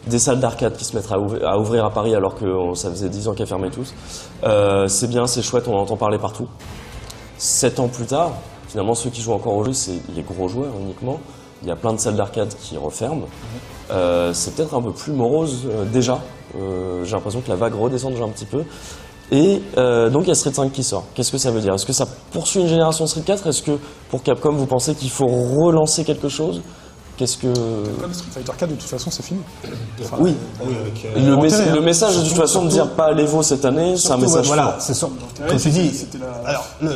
des 0.07 0.19
salles 0.19 0.41
d'arcade 0.41 0.77
qui 0.77 0.85
se 0.85 0.95
mettent 0.97 1.11
à 1.11 1.19
ouvrir, 1.19 1.47
à 1.49 1.59
ouvrir 1.59 1.85
à 1.85 1.91
Paris 1.91 2.15
alors 2.15 2.35
que 2.35 2.45
on- 2.47 2.75
ça 2.75 2.89
faisait 2.91 3.09
10 3.09 3.27
ans 3.29 3.35
qu'elles 3.35 3.47
fermaient 3.49 3.71
tous. 3.71 3.93
Euh, 4.45 4.87
c'est 4.89 5.09
bien, 5.09 5.27
c'est 5.27 5.43
chouette, 5.43 5.65
on 5.69 5.75
en 5.77 5.81
entend 5.81 5.97
parler 5.97 6.19
partout. 6.19 6.47
Sept 7.39 7.81
ans 7.81 7.89
plus 7.89 8.07
tard, 8.07 8.33
finalement, 8.71 8.95
ceux 8.95 9.11
qui 9.11 9.21
jouent 9.21 9.33
encore 9.33 9.55
au 9.55 9.65
jeu, 9.65 9.73
c'est 9.73 10.01
les 10.15 10.23
gros 10.23 10.49
joueurs 10.49 10.73
uniquement. 10.81 11.19
Il 11.63 11.69
y 11.69 11.73
a 11.73 11.77
plein 11.77 11.93
de 11.93 11.99
salles 11.99 12.17
d'arcade 12.17 12.55
qui 12.61 12.77
referment. 12.77 13.27
Euh, 13.91 14.33
c'est 14.33 14.55
peut-être 14.55 14.75
un 14.75 14.83
peu 14.83 14.93
plus 14.93 15.13
morose 15.13 15.67
euh, 15.67 15.85
déjà. 15.85 16.21
Euh, 16.57 17.05
J'ai 17.05 17.13
l'impression 17.13 17.41
que 17.41 17.49
la 17.49 17.57
vague 17.57 17.75
redescend 17.75 18.13
déjà 18.13 18.25
un 18.25 18.29
petit 18.29 18.47
peu. 18.47 18.65
Et 19.33 19.63
donc 19.77 20.25
il 20.25 20.29
y 20.29 20.31
a 20.33 20.35
Street 20.35 20.53
5 20.53 20.73
qui 20.73 20.83
sort. 20.83 21.05
Qu'est-ce 21.15 21.31
que 21.31 21.39
ça 21.39 21.53
veut 21.53 21.61
dire? 21.61 21.73
Est-ce 21.73 21.87
que 21.87 21.93
ça 21.93 22.05
poursuit 22.33 22.63
une 22.63 22.67
génération 22.67 23.07
Street 23.07 23.23
4 23.25 23.47
Est-ce 23.47 23.63
que 23.63 23.79
pour 24.09 24.25
Capcom 24.25 24.51
vous 24.51 24.67
pensez 24.67 24.97
qu'il 24.97 25.11
faut 25.11 25.29
relancer 25.29 26.03
quelque 26.03 26.29
chose? 26.29 26.63
Qu'est-ce 27.21 27.37
que 27.37 27.49
Comme 28.01 28.15
Street 28.15 28.31
Fighter 28.33 28.53
4, 28.57 28.71
de 28.71 28.75
toute 28.77 28.89
façon, 28.89 29.11
c'est 29.11 29.23
fini. 29.23 29.41
Enfin, 30.03 30.17
oui 30.21 30.35
ils 31.17 31.27
le, 31.27 31.35
ont 31.35 31.43
mess- 31.43 31.53
intérêt, 31.53 31.71
hein. 31.71 31.75
le 31.75 31.81
message 31.83 32.15
de 32.15 32.21
toute 32.21 32.29
Surtout- 32.29 32.41
façon 32.41 32.65
de 32.65 32.71
dire 32.71 32.89
pas 32.93 33.13
l'Evo 33.13 33.43
cette 33.43 33.63
année, 33.67 33.99
c'est 33.99 34.11
un 34.13 34.17
message 34.17 34.47
voilà, 34.47 34.63
fort. 34.69 34.75
c'est 34.79 34.95
sûr. 34.95 35.11
Comme 35.47 35.59
tu 35.59 35.69
dis, 35.69 36.07
la- 36.19 36.49
alors 36.49 36.65
le, 36.81 36.93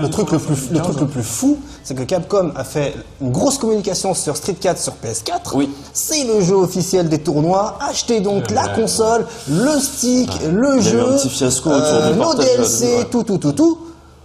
le 0.00 0.10
truc 0.10 0.30
le 0.30 0.38
plus 0.38 0.70
le 0.70 0.76
15 0.78 0.82
truc 0.86 1.00
le 1.00 1.06
plus 1.08 1.24
fou, 1.24 1.58
c'est 1.82 1.96
que 1.96 2.04
Capcom 2.04 2.52
a 2.54 2.62
fait 2.62 2.94
une 3.20 3.32
grosse 3.32 3.58
communication 3.58 4.14
sur 4.14 4.36
Street 4.36 4.54
4 4.54 4.78
sur 4.78 4.92
PS4. 5.04 5.54
Oui. 5.56 5.68
C'est 5.92 6.22
le 6.22 6.40
jeu 6.40 6.54
officiel 6.54 7.08
des 7.08 7.18
tournois. 7.18 7.76
Achetez 7.80 8.20
donc 8.20 8.52
la 8.52 8.68
console, 8.68 9.26
le 9.48 9.80
stick, 9.80 10.30
le 10.52 10.76
Il 10.78 10.84
y 10.84 10.86
a 10.86 10.90
eu 10.90 10.92
jeu, 10.92 11.08
un 11.14 11.16
petit 11.16 11.28
fiasco 11.30 11.70
autour 11.70 12.00
du 12.12 12.16
nos 12.16 12.22
portage 12.22 12.44
de 12.44 12.50
la 12.50 12.56
DLC, 12.58 13.06
tout 13.10 13.24
tout 13.24 13.38
tout 13.38 13.52
tout. 13.52 13.78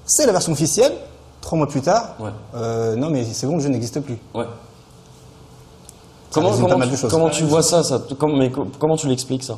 C'est 0.05 0.27
la 0.27 0.31
version 0.31 0.51
officielle. 0.51 0.93
Trois 1.41 1.57
mois 1.57 1.67
plus 1.67 1.81
tard, 1.81 2.15
Ouais. 2.19 2.29
euh, 2.55 2.95
non 2.95 3.09
mais 3.09 3.25
c'est 3.33 3.47
bon, 3.47 3.55
le 3.55 3.61
jeu 3.63 3.69
n'existe 3.69 3.99
plus. 4.01 4.17
Ouais. 4.35 4.45
Comment, 6.31 6.51
tu, 6.53 6.95
choses. 6.97 7.09
comment 7.11 7.29
tu 7.29 7.43
vois 7.43 7.63
ça, 7.63 7.83
ça 7.83 7.99
comment, 8.17 8.37
mais 8.37 8.51
co- 8.51 8.67
comment 8.77 8.95
tu 8.95 9.07
l'expliques 9.07 9.43
ça? 9.43 9.57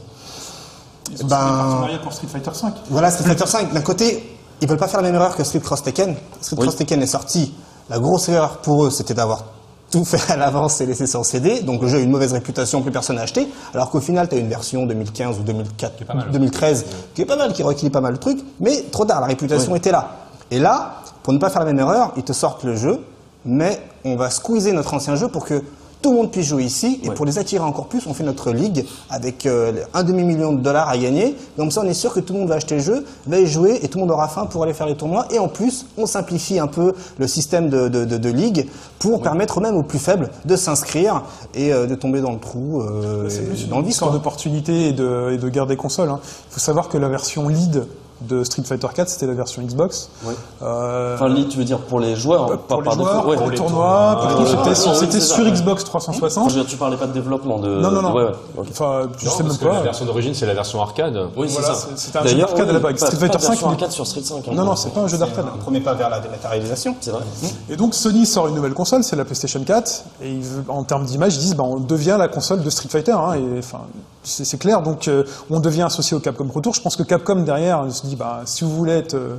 Ils 1.11 1.23
ont 1.23 1.27
Ben- 1.27 1.37
signé 1.37 1.51
un 1.51 1.57
partenariat 1.57 1.99
pour 1.99 2.13
Street 2.13 2.27
Fighter 2.27 2.51
5. 2.53 2.73
Voilà, 2.89 3.11
Street 3.11 3.25
Fighter 3.25 3.45
5. 3.47 3.73
D'un 3.73 3.81
côté, 3.81 4.37
ils 4.61 4.67
veulent 4.67 4.77
pas 4.77 4.87
faire 4.87 5.01
la 5.01 5.07
même 5.07 5.15
erreur 5.15 5.35
que 5.35 5.43
Street 5.43 5.59
Cross 5.59 5.83
Tekken. 5.83 6.15
Street 6.39 6.55
Oui. 6.57 6.65
Cross 6.65 6.77
Tekken 6.77 7.01
est 7.01 7.07
sorti. 7.07 7.53
La 7.89 7.99
grosse 7.99 8.29
erreur 8.29 8.57
pour 8.59 8.85
eux, 8.85 8.89
c'était 8.89 9.13
d'avoir 9.13 9.43
tout 9.91 10.05
fait 10.05 10.31
à 10.31 10.37
l'avance 10.37 10.79
et 10.79 10.85
laisser 10.85 11.05
ça 11.07 11.19
en 11.19 11.23
CD. 11.23 11.59
Donc 11.61 11.81
le 11.81 11.89
jeu 11.89 11.97
a 11.97 12.01
une 12.01 12.11
mauvaise 12.11 12.31
réputation, 12.31 12.81
plus 12.81 12.91
personne 12.91 13.17
n'a 13.17 13.23
acheté. 13.23 13.49
Alors 13.73 13.89
qu'au 13.89 13.99
final, 13.99 14.29
tu 14.29 14.35
as 14.35 14.37
une 14.37 14.47
version 14.47 14.85
2015 14.85 15.39
ou 15.39 15.43
2004, 15.43 16.31
2013 16.31 16.85
qui 17.13 17.23
est 17.23 17.25
pas 17.25 17.35
mal, 17.35 17.51
qui 17.51 17.61
rééquilibre 17.63 17.93
pas 17.95 18.01
mal 18.01 18.13
le 18.13 18.17
truc. 18.17 18.39
Mais 18.61 18.83
trop 18.91 19.03
tard, 19.03 19.19
la 19.19 19.27
réputation 19.27 19.75
était 19.75 19.91
là. 19.91 20.11
Et 20.49 20.59
là, 20.59 20.95
pour 21.23 21.33
ne 21.33 21.39
pas 21.39 21.49
faire 21.49 21.59
la 21.59 21.65
même 21.73 21.79
erreur, 21.79 22.13
ils 22.15 22.23
te 22.23 22.31
sortent 22.31 22.63
le 22.63 22.77
jeu, 22.77 23.01
mais 23.43 23.81
on 24.05 24.15
va 24.15 24.29
squeezer 24.29 24.71
notre 24.73 24.93
ancien 24.93 25.15
jeu 25.15 25.27
pour 25.27 25.43
que 25.43 25.61
tout 26.01 26.11
le 26.11 26.17
monde 26.17 26.31
puisse 26.31 26.47
jouer 26.47 26.63
ici. 26.63 26.99
Et 27.03 27.09
pour 27.11 27.25
les 27.25 27.37
attirer 27.37 27.63
encore 27.63 27.85
plus, 27.87 28.05
on 28.07 28.13
fait 28.13 28.23
notre 28.23 28.51
ligue 28.51 28.85
avec 29.09 29.45
euh, 29.45 29.71
un 29.93 30.03
demi-million 30.03 30.53
de 30.53 30.59
dollars 30.61 30.89
à 30.89 30.97
gagner. 30.97 31.35
Comme 31.57 31.71
ça, 31.71 31.81
on 31.83 31.87
est 31.87 31.93
sûr 31.93 32.13
que 32.13 32.19
tout 32.19 32.33
le 32.33 32.39
monde 32.39 32.49
va 32.49 32.55
acheter 32.55 32.75
le 32.75 32.81
jeu, 32.81 33.05
va 33.27 33.39
y 33.39 33.45
jouer 33.45 33.79
et 33.83 33.87
tout 33.87 33.97
le 33.97 34.01
monde 34.05 34.11
aura 34.11 34.27
faim 34.27 34.45
pour 34.45 34.63
aller 34.63 34.73
faire 34.73 34.87
les 34.87 34.95
tournois. 34.95 35.27
Et 35.31 35.39
en 35.39 35.47
plus, 35.47 35.85
on 35.97 36.05
simplifie 36.05 36.59
un 36.59 36.67
peu 36.67 36.93
le 37.17 37.27
système 37.27 37.69
de, 37.69 37.87
de, 37.87 38.05
de, 38.05 38.17
de 38.17 38.29
ligue 38.29 38.67
pour 38.99 39.21
permettre 39.21 39.61
même 39.61 39.75
aux 39.75 39.83
plus 39.83 39.99
faibles 39.99 40.29
de 40.45 40.55
s'inscrire 40.55 41.23
et 41.53 41.71
euh, 41.73 41.87
de 41.87 41.95
tomber 41.95 42.21
dans 42.21 42.31
le 42.31 42.39
trou, 42.39 42.81
euh, 42.81 43.29
C'est 43.29 43.41
plus 43.47 43.61
et 43.61 43.63
une 43.65 43.69
dans 43.69 43.79
le 43.79 43.85
vice. 43.85 43.99
quoi. 43.99 44.11
d'opportunité 44.11 44.87
et 44.89 44.93
de, 44.93 45.31
et 45.33 45.37
de 45.37 45.49
guerre 45.49 45.67
des 45.67 45.75
consoles. 45.77 46.09
hein. 46.09 46.19
Il 46.23 46.53
faut 46.53 46.59
savoir 46.59 46.89
que 46.89 46.97
la 46.97 47.09
version 47.09 47.47
lead 47.47 47.85
de 48.21 48.43
Street 48.43 48.63
Fighter 48.63 48.87
4, 48.93 49.09
c'était 49.09 49.27
la 49.27 49.33
version 49.33 49.61
Xbox. 49.61 50.09
Oui. 50.25 50.33
Euh, 50.61 51.15
Enfin, 51.15 51.33
tu 51.49 51.57
veux 51.57 51.63
dire 51.63 51.79
pour 51.79 51.99
les 51.99 52.15
joueurs, 52.15 52.45
pour 52.45 52.57
pas 52.59 52.75
les 52.77 52.83
par 52.83 52.93
joueurs. 52.93 53.27
Ouais. 53.27 53.35
pour 53.37 53.49
les 53.49 53.57
tournois, 53.57 54.17
pour 54.21 54.29
tournois, 54.45 54.45
c'était 54.63 54.75
sur- 54.75 54.91
ouais, 54.91 54.97
c'était 54.97 55.19
ça, 55.19 55.35
sur. 55.35 55.45
Xbox 55.51 55.81
Enfin, 55.83 55.99
360. 55.99 56.49
je 56.49 56.55
veux 56.55 56.61
dire, 56.61 56.69
tu 56.69 56.77
parlais 56.77 56.97
pas 56.97 57.07
de 57.07 57.13
développement 57.13 57.59
de. 57.59 57.69
Non, 57.79 57.91
non, 57.91 58.01
non. 58.01 58.13
Ouais, 58.13 58.23
ouais. 58.25 58.31
ok. 58.57 58.67
Enfin, 58.71 59.01
je 59.17 59.25
Non, 59.25 59.31
sais 59.31 59.43
même 59.43 59.57
pas. 59.57 59.73
la 59.73 59.81
version 59.81 60.05
d'origine, 60.05 60.33
c'est 60.33 60.45
la 60.45 60.53
version 60.53 60.81
arcade. 60.81 61.17
Oui, 61.35 61.47
c'est 61.49 61.59
Voilà, 61.59 61.75
ça. 61.75 61.87
c'est- 61.89 61.97
c'était 61.97 62.17
un 62.19 62.21
jeu 62.23 62.29
D'ailleurs, 62.31 62.47
d'arcade 62.49 62.69
à 62.69 62.73
la 62.73 62.79
base. 62.79 62.95
Street 62.97 63.17
Fighter 63.17 63.37
de 63.37 63.41
5, 63.41 63.49
version 63.49 63.67
il 63.67 63.69
est- 63.69 63.73
arcade 63.73 63.91
sur 63.91 64.07
Street 64.07 64.21
5. 64.23 64.47
hein. 64.47 64.51
Non, 64.53 64.63
non, 64.65 64.75
c'est 64.75 64.93
pas 64.93 65.01
un 65.01 65.07
jeu 65.07 65.17
d'arcade. 65.17 65.45
Un 65.53 65.57
premier 65.57 65.81
pas 65.81 65.93
vers 65.93 66.09
la 66.09 66.19
dématérialisation. 66.19 66.95
C'est 67.01 67.11
vrai. 67.11 67.21
Et 67.69 67.75
donc 67.75 67.93
Sony 67.95 68.25
sort 68.25 68.47
une 68.47 68.55
nouvelle 68.55 68.73
console, 68.73 69.03
c'est 69.03 69.15
la 69.15 69.25
PlayStation 69.25 69.63
4, 69.63 70.03
et 70.23 70.39
en 70.67 70.83
termes 70.83 71.05
d'image, 71.05 71.35
ils 71.35 71.39
disent 71.39 71.55
bah, 71.55 71.63
on 71.65 71.77
devient 71.79 72.15
la 72.19 72.27
console 72.27 72.61
de 72.63 72.69
Street 72.69 72.89
Fighter, 72.89 73.11
hein, 73.13 73.33
et 73.33 73.59
enfin 73.59 73.79
c'est 74.23 74.57
clair. 74.59 74.81
Donc 74.83 75.07
euh, 75.07 75.23
on 75.49 75.59
devient 75.59 75.81
associé 75.83 76.15
au 76.15 76.19
Capcom 76.19 76.45
Pro 76.45 76.61
Tour. 76.61 76.73
Je 76.75 76.81
pense 76.81 76.95
que 76.95 77.03
Capcom 77.03 77.37
derrière 77.37 77.85
se 77.91 78.05
bah 78.15 78.41
si 78.45 78.63
vous 78.63 78.75
voulez 78.75 78.93
être 78.93 79.15
euh, 79.15 79.37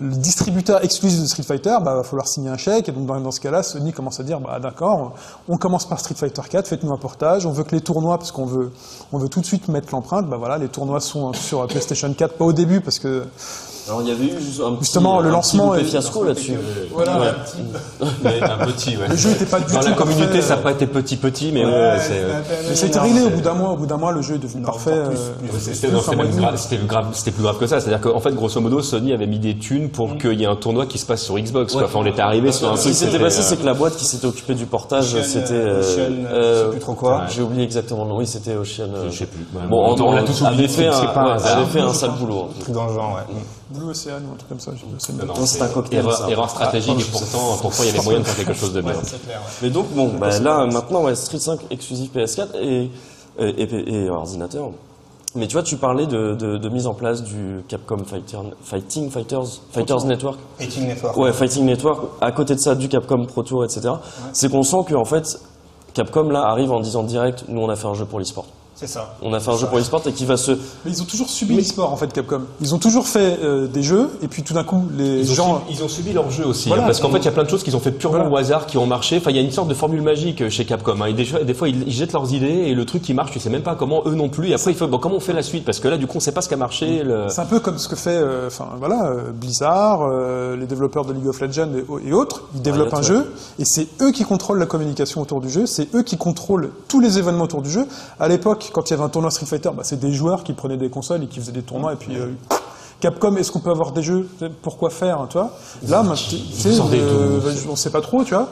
le 0.00 0.14
distributeur 0.16 0.84
exclusif 0.84 1.20
de 1.20 1.26
Street 1.26 1.42
Fighter, 1.42 1.76
bah 1.82 1.94
va 1.94 2.02
falloir 2.02 2.26
signer 2.26 2.50
un 2.50 2.56
chèque. 2.56 2.88
Et 2.88 2.92
donc 2.92 3.06
dans, 3.06 3.20
dans 3.20 3.30
ce 3.30 3.40
cas-là, 3.40 3.62
Sony 3.62 3.92
commence 3.92 4.20
à 4.20 4.22
dire 4.22 4.40
bah 4.40 4.58
d'accord, 4.60 5.14
on 5.48 5.56
commence 5.56 5.86
par 5.86 6.00
Street 6.00 6.14
Fighter 6.14 6.42
4, 6.48 6.68
faites-nous 6.68 6.92
un 6.92 6.98
portage. 6.98 7.46
On 7.46 7.52
veut 7.52 7.64
que 7.64 7.74
les 7.74 7.80
tournois, 7.80 8.18
parce 8.18 8.32
qu'on 8.32 8.46
veut 8.46 8.72
on 9.12 9.18
veut 9.18 9.28
tout 9.28 9.40
de 9.40 9.46
suite 9.46 9.68
mettre 9.68 9.88
l'empreinte. 9.92 10.28
Bah 10.28 10.36
voilà, 10.36 10.58
les 10.58 10.68
tournois 10.68 11.00
sont 11.00 11.32
sur 11.32 11.66
PlayStation 11.66 12.12
4, 12.12 12.34
pas 12.34 12.44
au 12.44 12.52
début 12.52 12.80
parce 12.80 12.98
que 12.98 13.24
Alors, 13.86 14.00
il 14.02 14.08
y 14.08 14.12
avait 14.12 14.24
eu 14.24 14.40
juste 14.40 14.60
un 14.64 14.72
petit, 14.72 14.84
Justement, 14.84 15.20
le 15.20 15.28
un 15.28 15.32
lancement 15.32 15.68
petit 15.70 15.76
loupé 15.78 15.86
est- 15.88 15.90
fiasco 15.90 16.24
là-dessus. 16.24 16.54
voilà, 16.92 17.34
Mais 18.22 18.42
un 18.42 18.66
petit, 18.66 18.96
ouais. 18.96 19.08
le 19.08 19.16
jeu 19.16 19.30
était 19.30 19.44
pas 19.44 19.60
du 19.60 19.72
Dans 19.72 19.80
tout 19.80 19.88
la 19.88 19.92
communauté, 19.92 20.24
parfait, 20.24 20.42
ça 20.42 20.54
euh, 20.54 20.56
n'a 20.56 20.62
pas 20.62 20.70
été 20.72 20.86
petit 20.86 21.16
petit, 21.16 21.50
mais 21.52 21.64
ouais, 21.66 21.96
c'est. 22.00 22.12
euh, 22.14 22.40
Mais 22.68 22.74
ça 22.74 22.86
a 22.86 22.88
été 22.88 22.98
réglé 22.98 23.20
au 23.22 23.30
bout 23.30 23.40
d'un 23.42 23.52
mois. 23.54 23.70
Au 23.72 23.76
bout 23.76 23.86
d'un 23.86 23.96
mois, 23.98 24.12
le 24.12 24.22
jeu 24.22 24.36
est 24.36 24.38
devenu 24.38 24.62
parfait. 24.62 24.90
euh, 24.92 25.10
C'était 25.58 25.88
plus, 25.88 25.92
non, 25.94 25.98
un 25.98 26.02
c'était 26.02 26.16
mois 26.16 26.24
et 26.24 26.28
même 26.28 26.36
demi. 26.36 26.46
grave- 26.46 26.56
c'était 26.56 26.78
grave- 26.86 27.06
c'était 27.12 27.30
plus 27.32 27.42
grave 27.42 27.58
que 27.58 27.66
ça. 27.66 27.80
C'est-à-dire 27.80 28.00
qu'en 28.00 28.20
fait, 28.20 28.34
grosso 28.34 28.60
modo, 28.60 28.80
Sony 28.80 29.12
avait 29.12 29.26
mis 29.26 29.38
des 29.38 29.56
thunes 29.58 29.90
pour 29.90 30.16
qu'il 30.16 30.40
y 30.40 30.44
ait 30.44 30.46
un 30.46 30.56
tournoi 30.56 30.86
qui 30.86 30.98
se 30.98 31.04
passe 31.06 31.22
sur 31.22 31.38
Xbox. 31.38 31.72
quoi. 31.72 31.82
Ouais. 31.82 31.86
Enfin, 31.88 31.98
on 32.02 32.06
était 32.06 32.22
arrivé 32.22 32.52
sur 32.52 32.72
un 32.72 32.76
Ce 32.76 32.82
truc. 32.82 32.92
qui 32.92 32.98
s'était 32.98 33.12
c'était, 33.12 33.22
passé, 33.24 33.40
euh, 33.40 33.44
c'est 33.46 33.56
que 33.60 33.66
la 33.66 33.74
boîte 33.74 33.96
qui 33.96 34.06
s'était 34.06 34.26
occupée 34.26 34.54
du 34.54 34.64
portage, 34.66 35.14
Ocean, 35.14 35.22
c'était. 35.24 35.52
euh, 35.52 35.80
Ocean, 35.80 35.84
je 36.30 36.64
sais 36.64 36.70
plus 36.70 36.80
trop 36.80 36.94
quoi. 36.94 37.24
J'ai 37.28 37.42
oublié 37.42 37.64
exactement 37.64 38.04
le 38.04 38.10
nom. 38.10 38.16
Oui, 38.18 38.26
c'était 38.26 38.54
Ocean. 38.56 38.88
euh, 38.94 39.10
Je 39.10 39.18
sais 39.18 39.26
plus. 39.26 39.40
Ouais, 39.54 39.66
Bon, 39.68 39.94
on- 39.94 40.00
on 40.00 40.12
l'a 40.12 40.22
tous 40.22 40.40
oublié, 40.42 40.58
avait 40.60 40.68
fait 40.68 40.82
c'est- 40.82 40.86
un, 40.88 40.92
c'est 40.92 41.06
pas 41.12 41.20
un 41.20 41.26
ouais, 41.26 41.32
hasard. 41.32 41.58
avait 41.58 41.66
fait 41.66 41.80
un 41.80 41.92
sale 41.92 42.10
boulot. 42.18 42.48
Truc 42.60 42.74
dans 42.74 42.86
le 42.86 42.94
genre, 42.94 43.14
ouais. 43.16 43.34
Blue 43.70 43.90
Ocean 43.90 44.20
ou 44.28 44.34
un 44.34 44.36
truc 44.36 44.48
comme 44.48 44.60
ça. 44.60 44.72
je 44.74 45.04
sais 45.04 45.12
Non, 45.12 45.20
pas. 45.26 45.40
non, 45.40 45.46
c'est 45.46 45.62
un 45.62 45.68
cocktail, 45.68 46.00
Erreur, 46.00 46.16
ça. 46.18 46.28
erreur 46.30 46.50
stratégique 46.50 47.00
et 47.00 47.04
pourtant, 47.10 47.56
pourtant, 47.60 47.82
il 47.82 47.86
y 47.86 47.88
avait 47.90 48.02
moyen 48.04 48.20
de 48.20 48.24
faire 48.24 48.36
quelque 48.46 48.58
chose 48.58 48.72
de 48.72 48.80
bien. 48.82 48.92
Mais 49.62 49.70
donc, 49.70 49.86
bon, 49.94 50.12
bah, 50.18 50.38
là, 50.40 50.66
maintenant, 50.66 51.02
ouais, 51.04 51.14
Street 51.14 51.38
5 51.38 51.60
exclusif 51.70 52.10
PS4 52.14 52.48
et, 52.60 52.90
et, 53.38 53.48
et- 53.62 53.94
et 54.04 54.10
ordinateur. 54.10 54.70
Mais 55.36 55.48
tu 55.48 55.54
vois, 55.54 55.64
tu 55.64 55.76
parlais 55.76 56.06
de, 56.06 56.34
de, 56.36 56.58
de 56.58 56.68
mise 56.68 56.86
en 56.86 56.94
place 56.94 57.22
du 57.24 57.64
Capcom 57.66 57.98
Fighter, 58.04 58.38
Fighting 58.62 59.10
Fighters, 59.10 59.46
Fighters 59.72 60.04
Network. 60.04 60.38
Fighting 60.58 60.86
Network. 60.86 61.16
Ouais, 61.16 61.32
Fighting 61.32 61.64
Network, 61.64 62.00
à 62.20 62.30
côté 62.30 62.54
de 62.54 62.60
ça, 62.60 62.76
du 62.76 62.88
Capcom 62.88 63.24
Pro 63.26 63.42
Tour, 63.42 63.64
etc. 63.64 63.94
C'est 64.32 64.48
qu'on 64.48 64.62
sent 64.62 64.84
que, 64.86 64.94
en 64.94 65.04
fait, 65.04 65.40
Capcom, 65.92 66.28
là, 66.30 66.42
arrive 66.46 66.70
en 66.70 66.78
disant 66.80 67.02
direct, 67.02 67.46
nous, 67.48 67.60
on 67.62 67.68
a 67.68 67.74
fait 67.74 67.86
un 67.88 67.94
jeu 67.94 68.04
pour 68.04 68.20
l'e-sport. 68.20 68.46
C'est 68.76 68.88
ça. 68.88 69.14
On 69.22 69.32
a 69.32 69.38
fait 69.38 69.50
un 69.52 69.56
jeu 69.56 69.68
pour 69.68 69.78
l'e-sport 69.78 70.02
et 70.06 70.12
qui 70.12 70.24
va 70.24 70.36
se... 70.36 70.50
Mais 70.84 70.90
ils 70.90 71.00
ont 71.00 71.04
toujours 71.04 71.28
subi 71.28 71.54
l'e-sport 71.56 71.92
en 71.92 71.96
fait, 71.96 72.12
Capcom. 72.12 72.42
Ils 72.60 72.74
ont 72.74 72.78
toujours 72.78 73.06
fait 73.06 73.38
euh, 73.42 73.68
des 73.68 73.84
jeux 73.84 74.10
et 74.20 74.26
puis 74.26 74.42
tout 74.42 74.52
d'un 74.52 74.64
coup, 74.64 74.84
les 74.98 75.20
Ils 75.20 75.30
ont, 75.30 75.34
gens. 75.34 75.58
subi, 75.60 75.72
ils 75.78 75.84
ont 75.84 75.88
subi 75.88 76.12
leur 76.12 76.28
jeu 76.30 76.44
aussi, 76.44 76.68
Voilà. 76.68 76.82
hein, 76.82 76.86
parce 76.86 77.00
qu'en 77.00 77.10
fait, 77.10 77.18
il 77.18 77.24
y 77.24 77.28
a 77.28 77.32
plein 77.32 77.44
de 77.44 77.48
choses 77.48 77.62
qu'ils 77.62 77.76
ont 77.76 77.80
fait 77.80 77.92
purement 77.92 78.18
Voilà. 78.18 78.30
au 78.32 78.36
hasard, 78.36 78.66
qui 78.66 78.76
ont 78.76 78.86
marché. 78.86 79.18
Enfin, 79.18 79.30
il 79.30 79.36
y 79.36 79.38
a 79.38 79.42
une 79.42 79.52
sorte 79.52 79.68
de 79.68 79.74
formule 79.74 80.02
magique 80.02 80.40
euh, 80.42 80.50
chez 80.50 80.64
Capcom. 80.64 81.00
Hein. 81.00 81.06
Et 81.06 81.12
des, 81.12 81.24
fois- 81.24 81.44
des 81.44 81.54
fois, 81.54 81.68
ils, 81.68 81.84
ils 81.86 81.92
jettent 81.92 82.12
leurs 82.14 82.32
idées 82.34 82.46
et 82.48 82.74
le 82.74 82.84
truc 82.84 83.02
qui 83.02 83.14
marche, 83.14 83.30
tu 83.30 83.38
sais 83.38 83.48
même 83.48 83.62
pas 83.62 83.76
comment 83.76 84.02
eux 84.06 84.14
non 84.16 84.28
plus. 84.28 84.48
Et 84.48 84.54
après, 84.54 84.72
il 84.72 84.76
faut 84.76 84.88
bon, 84.88 84.98
comment 84.98 85.16
on 85.16 85.20
fait 85.20 85.32
la 85.32 85.44
suite? 85.44 85.64
Parce 85.64 85.78
que 85.78 85.86
là, 85.86 85.96
du 85.96 86.08
coup, 86.08 86.16
on 86.16 86.20
sait 86.20 86.32
pas 86.32 86.42
ce 86.42 86.48
qui 86.48 86.54
a 86.54 86.56
marché. 86.56 87.04
Le... 87.04 87.28
C'est 87.28 87.42
un 87.42 87.46
peu 87.46 87.60
comme 87.60 87.78
ce 87.78 87.86
que 87.86 87.94
fait, 87.94 88.10
euh, 88.10 88.48
enfin 88.48 88.70
voilà, 88.80 89.06
euh, 89.06 89.30
Blizzard, 89.32 90.08
les 90.58 90.66
développeurs 90.66 91.04
de 91.04 91.12
League 91.12 91.28
of 91.28 91.40
Legends 91.40 91.68
et, 91.76 92.08
et 92.08 92.12
autres. 92.12 92.42
Ils 92.56 92.62
développent 92.62 92.88
Riot, 92.92 92.98
un 92.98 93.02
jeu 93.02 93.32
et 93.60 93.64
c'est 93.64 93.86
eux 94.02 94.10
qui 94.10 94.24
contrôlent 94.24 94.58
la 94.58 94.66
communication 94.66 95.20
autour 95.20 95.40
du 95.40 95.48
jeu. 95.48 95.66
C'est 95.66 95.94
eux 95.94 96.02
qui 96.02 96.16
contrôlent 96.16 96.70
tous 96.88 96.98
les 96.98 97.18
événements 97.18 97.44
autour 97.44 97.62
du 97.62 97.70
jeu. 97.70 97.86
À 98.18 98.26
l'époque, 98.28 98.63
quand 98.72 98.88
il 98.88 98.92
y 98.92 98.94
avait 98.94 99.02
un 99.04 99.08
tournoi 99.08 99.30
Street 99.30 99.46
Fighter, 99.46 99.70
bah, 99.76 99.82
c'est 99.84 99.98
des 100.00 100.12
joueurs 100.12 100.44
qui 100.44 100.52
prenaient 100.52 100.76
des 100.76 100.90
consoles 100.90 101.22
et 101.22 101.26
qui 101.26 101.40
faisaient 101.40 101.52
des 101.52 101.62
tournois 101.62 101.92
et 101.92 101.96
puis. 101.96 102.16
euh, 102.16 102.32
Capcom, 103.00 103.36
est-ce 103.36 103.52
qu'on 103.52 103.60
peut 103.60 103.70
avoir 103.70 103.92
des 103.92 104.02
jeux? 104.02 104.26
Pourquoi 104.62 104.88
faire, 104.88 105.20
hein, 105.20 105.26
tu 105.28 105.36
vois? 105.36 105.50
Là, 105.88 106.02
on 107.70 107.76
sait 107.76 107.90
pas 107.90 108.00
trop, 108.00 108.24
tu 108.24 108.32
vois? 108.34 108.48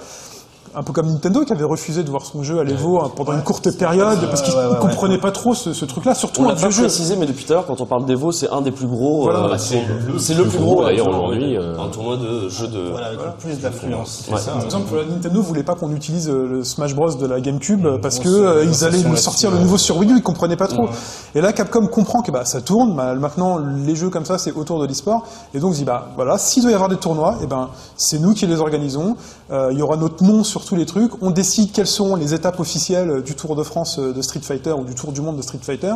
Un 0.75 0.83
peu 0.83 0.95
comme 0.95 1.07
Nintendo 1.07 1.45
qui 1.45 1.53
avait 1.53 1.65
refusé 1.65 2.03
de 2.03 2.09
voir 2.09 2.25
son 2.25 2.43
jeu 2.43 2.59
à 2.59 2.65
l'Evo 2.65 2.99
hein, 2.99 3.11
pendant 3.15 3.35
une 3.35 3.43
courte 3.43 3.77
période 3.77 4.19
parce 4.31 4.41
qu'ils 4.41 4.55
ne 4.55 4.81
comprenaient 4.81 5.19
pas 5.19 5.31
trop 5.31 5.55
ce, 5.55 5.75
ce 5.75 5.85
truc-là, 5.85 6.15
surtout 6.15 6.45
On 6.45 6.49
un 6.49 6.55
vieux 6.55 6.71
jeu. 6.71 6.85
précisé, 6.85 7.15
mais 7.17 7.27
depuis 7.27 7.45
tout 7.45 7.53
à 7.53 7.57
l'heure, 7.57 7.67
quand 7.67 7.83
on 7.83 7.85
parle 7.85 8.07
d'Evo, 8.07 8.33
c'est 8.33 8.49
un 8.49 8.63
des 8.63 8.71
plus 8.71 8.87
gros... 8.87 9.25
Voilà. 9.25 9.51
euh, 9.51 9.59
c'est 9.59 10.33
le 10.35 10.45
plus 10.47 10.59
gros, 10.59 10.77
gros, 10.77 10.85
d'ailleurs, 10.85 11.09
aujourd'hui, 11.09 11.59
ouais. 11.59 11.63
euh. 11.63 11.79
Un 11.79 11.89
tournoi 11.89 12.17
de 12.17 12.49
jeu 12.49 12.69
de... 12.69 12.89
Voilà, 12.91 13.09
avec 13.09 13.21
le 13.21 13.33
plus 13.39 13.61
d'affluence. 13.61 14.25
Ouais. 14.33 14.39
Par 14.47 14.65
exemple, 14.65 14.95
Nintendo 15.11 15.43
voulait 15.43 15.63
pas 15.63 15.75
qu'on 15.75 15.95
utilise 15.95 16.31
euh, 16.31 16.49
le 16.49 16.65
Smash 16.65 16.95
Bros 16.95 17.13
de 17.13 17.27
la 17.27 17.43
GameCube 17.43 17.85
euh, 17.85 17.99
parce 17.99 18.19
que 18.19 18.65
ils 18.65 18.85
allaient 18.85 19.03
nous 19.03 19.17
sortir 19.17 19.51
le 19.51 19.59
nouveau 19.59 19.77
sur 19.77 19.99
Wii 19.99 20.13
U, 20.13 20.17
ils 20.17 20.23
comprenaient 20.23 20.57
pas 20.57 20.69
trop. 20.69 20.89
Et 21.35 21.43
là, 21.43 21.53
Capcom 21.53 21.87
comprend 21.87 22.23
que 22.23 22.31
bah 22.31 22.47
ça 22.47 22.63
tourne, 22.63 22.97
bah, 22.97 23.15
maintenant 23.15 23.59
les 23.59 23.95
jeux 23.95 24.09
comme 24.09 24.25
ça 24.25 24.39
c'est 24.39 24.53
autour 24.53 24.81
de 24.81 24.87
l'e-sport, 24.87 25.27
et 25.53 25.61
donc 25.61 25.75
il 25.75 25.79
dit 25.81 25.85
bah 25.85 26.09
voilà, 26.17 26.39
s'il 26.39 26.63
doit 26.63 26.73
y 26.73 26.75
avoir 26.75 26.89
des 26.89 26.97
tournois, 26.97 27.37
et 27.43 27.47
ben 27.47 27.69
c'est 27.97 28.19
nous 28.19 28.33
qui 28.33 28.47
les 28.47 28.59
organisons. 28.59 29.17
Il 29.51 29.77
y 29.77 29.83
aura 29.83 29.97
notre 29.97 30.25
nom 30.25 30.45
sur 30.45 30.62
tous 30.65 30.77
les 30.77 30.87
trucs. 30.87 31.23
On 31.23 31.31
décide 31.31 31.73
quelles 31.73 31.87
sont 31.87 32.17
les 32.17 32.35
étapes 32.35 32.61
officielles 32.61 33.23
du 33.23 33.35
Tour 33.35 33.57
de 33.57 33.63
France 33.63 33.99
euh, 33.99 34.13
de 34.13 34.23
Street 34.23 34.41
Fighter 34.41 34.73
ou 34.73 34.85
du 34.85 34.95
Tour 34.95 35.13
du 35.13 35.21
monde 35.21 35.37
de 35.37 35.43
Street 35.43 35.61
Fighter. 35.63 35.95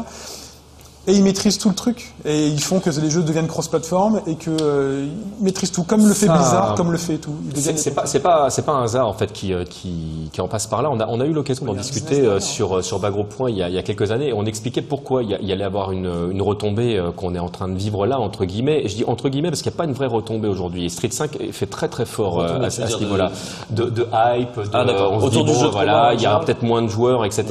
Et 1.09 1.13
ils 1.13 1.23
maîtrisent 1.23 1.59
tout 1.59 1.69
le 1.69 1.75
truc. 1.75 2.13
Et 2.25 2.49
ils 2.49 2.61
font 2.61 2.81
que 2.81 2.91
les 2.91 3.11
jeux 3.11 3.23
deviennent 3.23 3.47
cross-platform 3.47 4.23
et 4.27 4.35
que 4.35 4.51
euh, 4.61 5.07
maîtrisent 5.41 5.71
tout, 5.71 5.85
comme 5.85 6.07
le 6.07 6.15
fait 6.15 6.27
Ça- 6.27 6.33
Blizzard, 6.37 6.75
comme 6.75 6.91
le 6.91 6.99
fait 6.99 7.19
tout. 7.19 7.35
C'est 7.55 7.95
pas 7.95 8.07
c'est 8.07 8.21
pas 8.21 8.51
c'est 8.51 8.63
pas 8.63 8.73
un 8.73 8.83
hasard 8.85 9.07
en 9.07 9.13
fait 9.13 9.33
qui 9.33 9.53
euh, 9.53 9.65
qui, 9.65 10.29
qui 10.33 10.41
en 10.41 10.49
passe 10.49 10.67
par 10.67 10.83
là. 10.83 10.91
On 10.91 10.99
a 11.01 11.07
on 11.09 11.21
a 11.21 11.25
eu 11.25 11.33
l'occasion 11.33 11.65
d'en 11.67 11.75
discuter 11.75 12.21
euh, 12.23 12.41
sur 12.41 12.79
euh, 12.79 12.83
sur 12.83 12.99
Bagro 12.99 13.23
Point 13.25 13.51
il 13.51 13.57
y 13.59 13.63
a 13.63 13.69
il 13.69 13.75
y 13.75 13.79
a 13.79 13.83
quelques 13.83 14.11
années 14.11 14.29
et 14.29 14.33
on 14.33 14.45
expliquait 14.47 14.83
pourquoi 14.83 15.23
il 15.23 15.31
y, 15.31 15.35
a- 15.35 15.39
il 15.41 15.47
y 15.47 15.53
allait 15.53 15.65
avoir 15.65 15.93
une 15.93 16.11
une 16.33 16.43
retombée 16.43 17.01
qu'on 17.17 17.35
est 17.35 17.39
en 17.39 17.49
train 17.51 17.69
de 17.69 17.77
vivre 17.77 18.07
là 18.07 18.19
entre 18.19 18.45
guillemets. 18.45 18.83
Et 18.85 18.89
je 18.89 18.97
dis 18.97 19.05
entre 19.07 19.29
guillemets 19.29 19.51
parce 19.51 19.63
qu'il 19.63 19.71
n'y 19.71 19.77
a 19.77 19.79
pas 19.79 19.85
une 19.85 19.93
vraie 19.93 20.07
retombée 20.07 20.49
aujourd'hui. 20.49 20.87
Et 20.87 20.89
Street 20.89 21.11
5 21.13 21.39
fait 21.53 21.67
très 21.67 21.89
très 21.89 22.05
fort 22.07 22.33
Retombée, 22.35 22.67
à, 22.67 22.71
ce 22.71 22.99
niveau-là 22.99 23.31
de, 23.71 23.85
de 23.85 24.03
hype. 24.13 24.57
De, 24.57 24.69
Ah, 24.73 24.85
d'accord. 24.85 25.13
on 25.13 25.21
se 25.21 25.27
Autour 25.27 25.45
dit, 25.45 25.51
du 25.53 25.57
bon, 25.57 25.61
jeu 25.61 25.67
de 25.69 25.73
voilà, 25.73 26.15
il 26.15 26.21
y 26.21 26.27
aura 26.27 26.41
peut-être 26.41 26.63
moins 26.63 26.83
de 26.83 26.89
joueurs, 26.89 27.25
etc. 27.25 27.45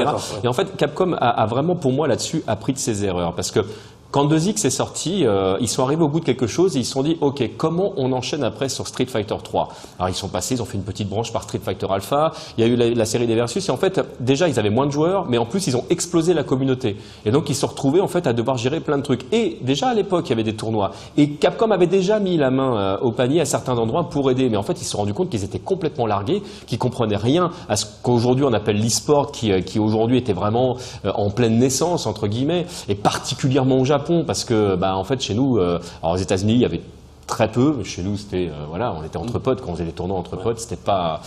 Et 0.43 0.47
en 0.47 0.53
fait, 0.53 0.75
Capcom 0.75 1.13
a, 1.13 1.29
a 1.29 1.45
vraiment 1.45 1.75
pour 1.75 1.93
moi 1.93 2.07
là-dessus 2.07 2.43
appris 2.47 2.73
de 2.73 2.77
ses 2.79 3.05
erreurs 3.05 3.33
parce 3.33 3.44
parce 3.51 3.51
que 3.51 3.71
quand 4.15 4.27
2X 4.27 4.65
est 4.65 4.69
sorti, 4.69 5.25
euh, 5.25 5.57
ils 5.59 5.67
sont 5.67 5.83
arrivés 5.83 6.03
au 6.03 6.07
bout 6.07 6.21
de 6.21 6.25
quelque 6.25 6.47
chose 6.47 6.77
et 6.77 6.79
ils 6.79 6.85
se 6.85 6.93
sont 6.93 7.03
dit, 7.03 7.17
ok, 7.19 7.43
comment 7.57 7.91
on 7.97 8.13
enchaîne 8.13 8.45
après 8.45 8.69
sur 8.69 8.87
Street 8.87 9.07
Fighter 9.07 9.35
3 9.43 9.67
Alors 9.99 10.07
ils 10.07 10.15
sont 10.15 10.29
passés, 10.29 10.55
ils 10.55 10.61
ont 10.61 10.65
fait 10.65 10.77
une 10.77 10.85
petite 10.85 11.09
branche 11.09 11.33
par 11.33 11.43
Street 11.43 11.59
Fighter 11.61 11.87
Alpha, 11.89 12.31
il 12.57 12.65
y 12.65 12.65
a 12.65 12.71
eu 12.71 12.77
la, 12.95 13.03
série 13.03 13.27
des 13.27 13.35
Versus 13.35 13.67
et 13.67 13.71
en 13.73 13.75
fait, 13.75 13.99
déjà 14.21 14.47
ils 14.47 14.57
avaient 14.57 14.69
moins 14.69 14.85
de 14.85 14.91
joueurs, 14.93 15.25
mais 15.27 15.37
en 15.37 15.45
plus 15.45 15.67
ils 15.67 15.75
ont 15.75 15.83
explosé 15.89 16.33
la 16.33 16.43
communauté. 16.43 16.95
Et 17.25 17.31
donc 17.31 17.49
ils 17.49 17.55
se 17.55 17.65
retrouvés 17.65 17.99
en 17.99 18.07
fait 18.07 18.25
à 18.25 18.31
devoir 18.31 18.55
gérer 18.55 18.79
plein 18.79 18.97
de 18.97 19.03
trucs. 19.03 19.25
Et 19.33 19.57
déjà 19.61 19.89
à 19.89 19.93
l'époque, 19.93 20.27
il 20.27 20.29
y 20.29 20.33
avait 20.33 20.43
des 20.43 20.55
tournois. 20.55 20.91
Et 21.17 21.31
Capcom 21.31 21.71
avait 21.71 21.85
déjà 21.85 22.21
mis 22.21 22.37
la 22.37 22.51
main 22.51 22.77
euh, 22.77 22.97
au 22.99 23.11
panier 23.11 23.41
à 23.41 23.45
certains 23.45 23.77
endroits 23.77 24.07
pour 24.09 24.31
aider. 24.31 24.47
Mais 24.47 24.55
en 24.55 24.63
fait, 24.63 24.79
ils 24.79 24.85
se 24.85 24.91
sont 24.91 24.99
rendus 24.99 25.13
compte 25.13 25.29
qu'ils 25.29 25.43
étaient 25.43 25.59
complètement 25.59 26.07
largués, 26.07 26.41
qu'ils 26.67 26.79
comprenaient 26.79 27.17
rien 27.17 27.51
à 27.67 27.75
ce 27.75 27.85
qu'aujourd'hui 28.01 28.45
on 28.45 28.53
appelle 28.53 28.79
l'e-sport, 28.81 29.33
qui, 29.33 29.51
euh, 29.51 29.59
qui 29.59 29.77
aujourd'hui 29.77 30.19
était 30.19 30.31
vraiment 30.31 30.77
en 31.03 31.31
pleine 31.31 31.59
naissance 31.59 32.07
entre 32.07 32.27
guillemets, 32.27 32.65
et 32.87 32.95
particulièrement 32.95 33.79
au 33.79 33.83
Japon, 33.83 34.04
parce 34.25 34.43
que 34.43 34.75
bah, 34.75 34.95
en 34.95 35.03
fait 35.03 35.21
chez 35.21 35.33
nous, 35.33 35.57
euh, 35.57 35.79
alors 36.01 36.15
aux 36.15 36.17
États-Unis, 36.17 36.53
il 36.53 36.59
y 36.59 36.65
avait 36.65 36.81
très 37.27 37.51
peu. 37.51 37.83
Chez 37.83 38.01
nous, 38.03 38.17
c'était 38.17 38.49
euh, 38.49 38.65
voilà, 38.69 38.93
on 38.99 39.03
était 39.03 39.17
entre 39.17 39.39
potes 39.39 39.61
quand 39.61 39.71
on 39.71 39.73
faisait 39.73 39.85
des 39.85 39.91
tournois 39.91 40.17
entre 40.17 40.35
potes. 40.35 40.59
C'était 40.59 40.75
pas. 40.75 41.21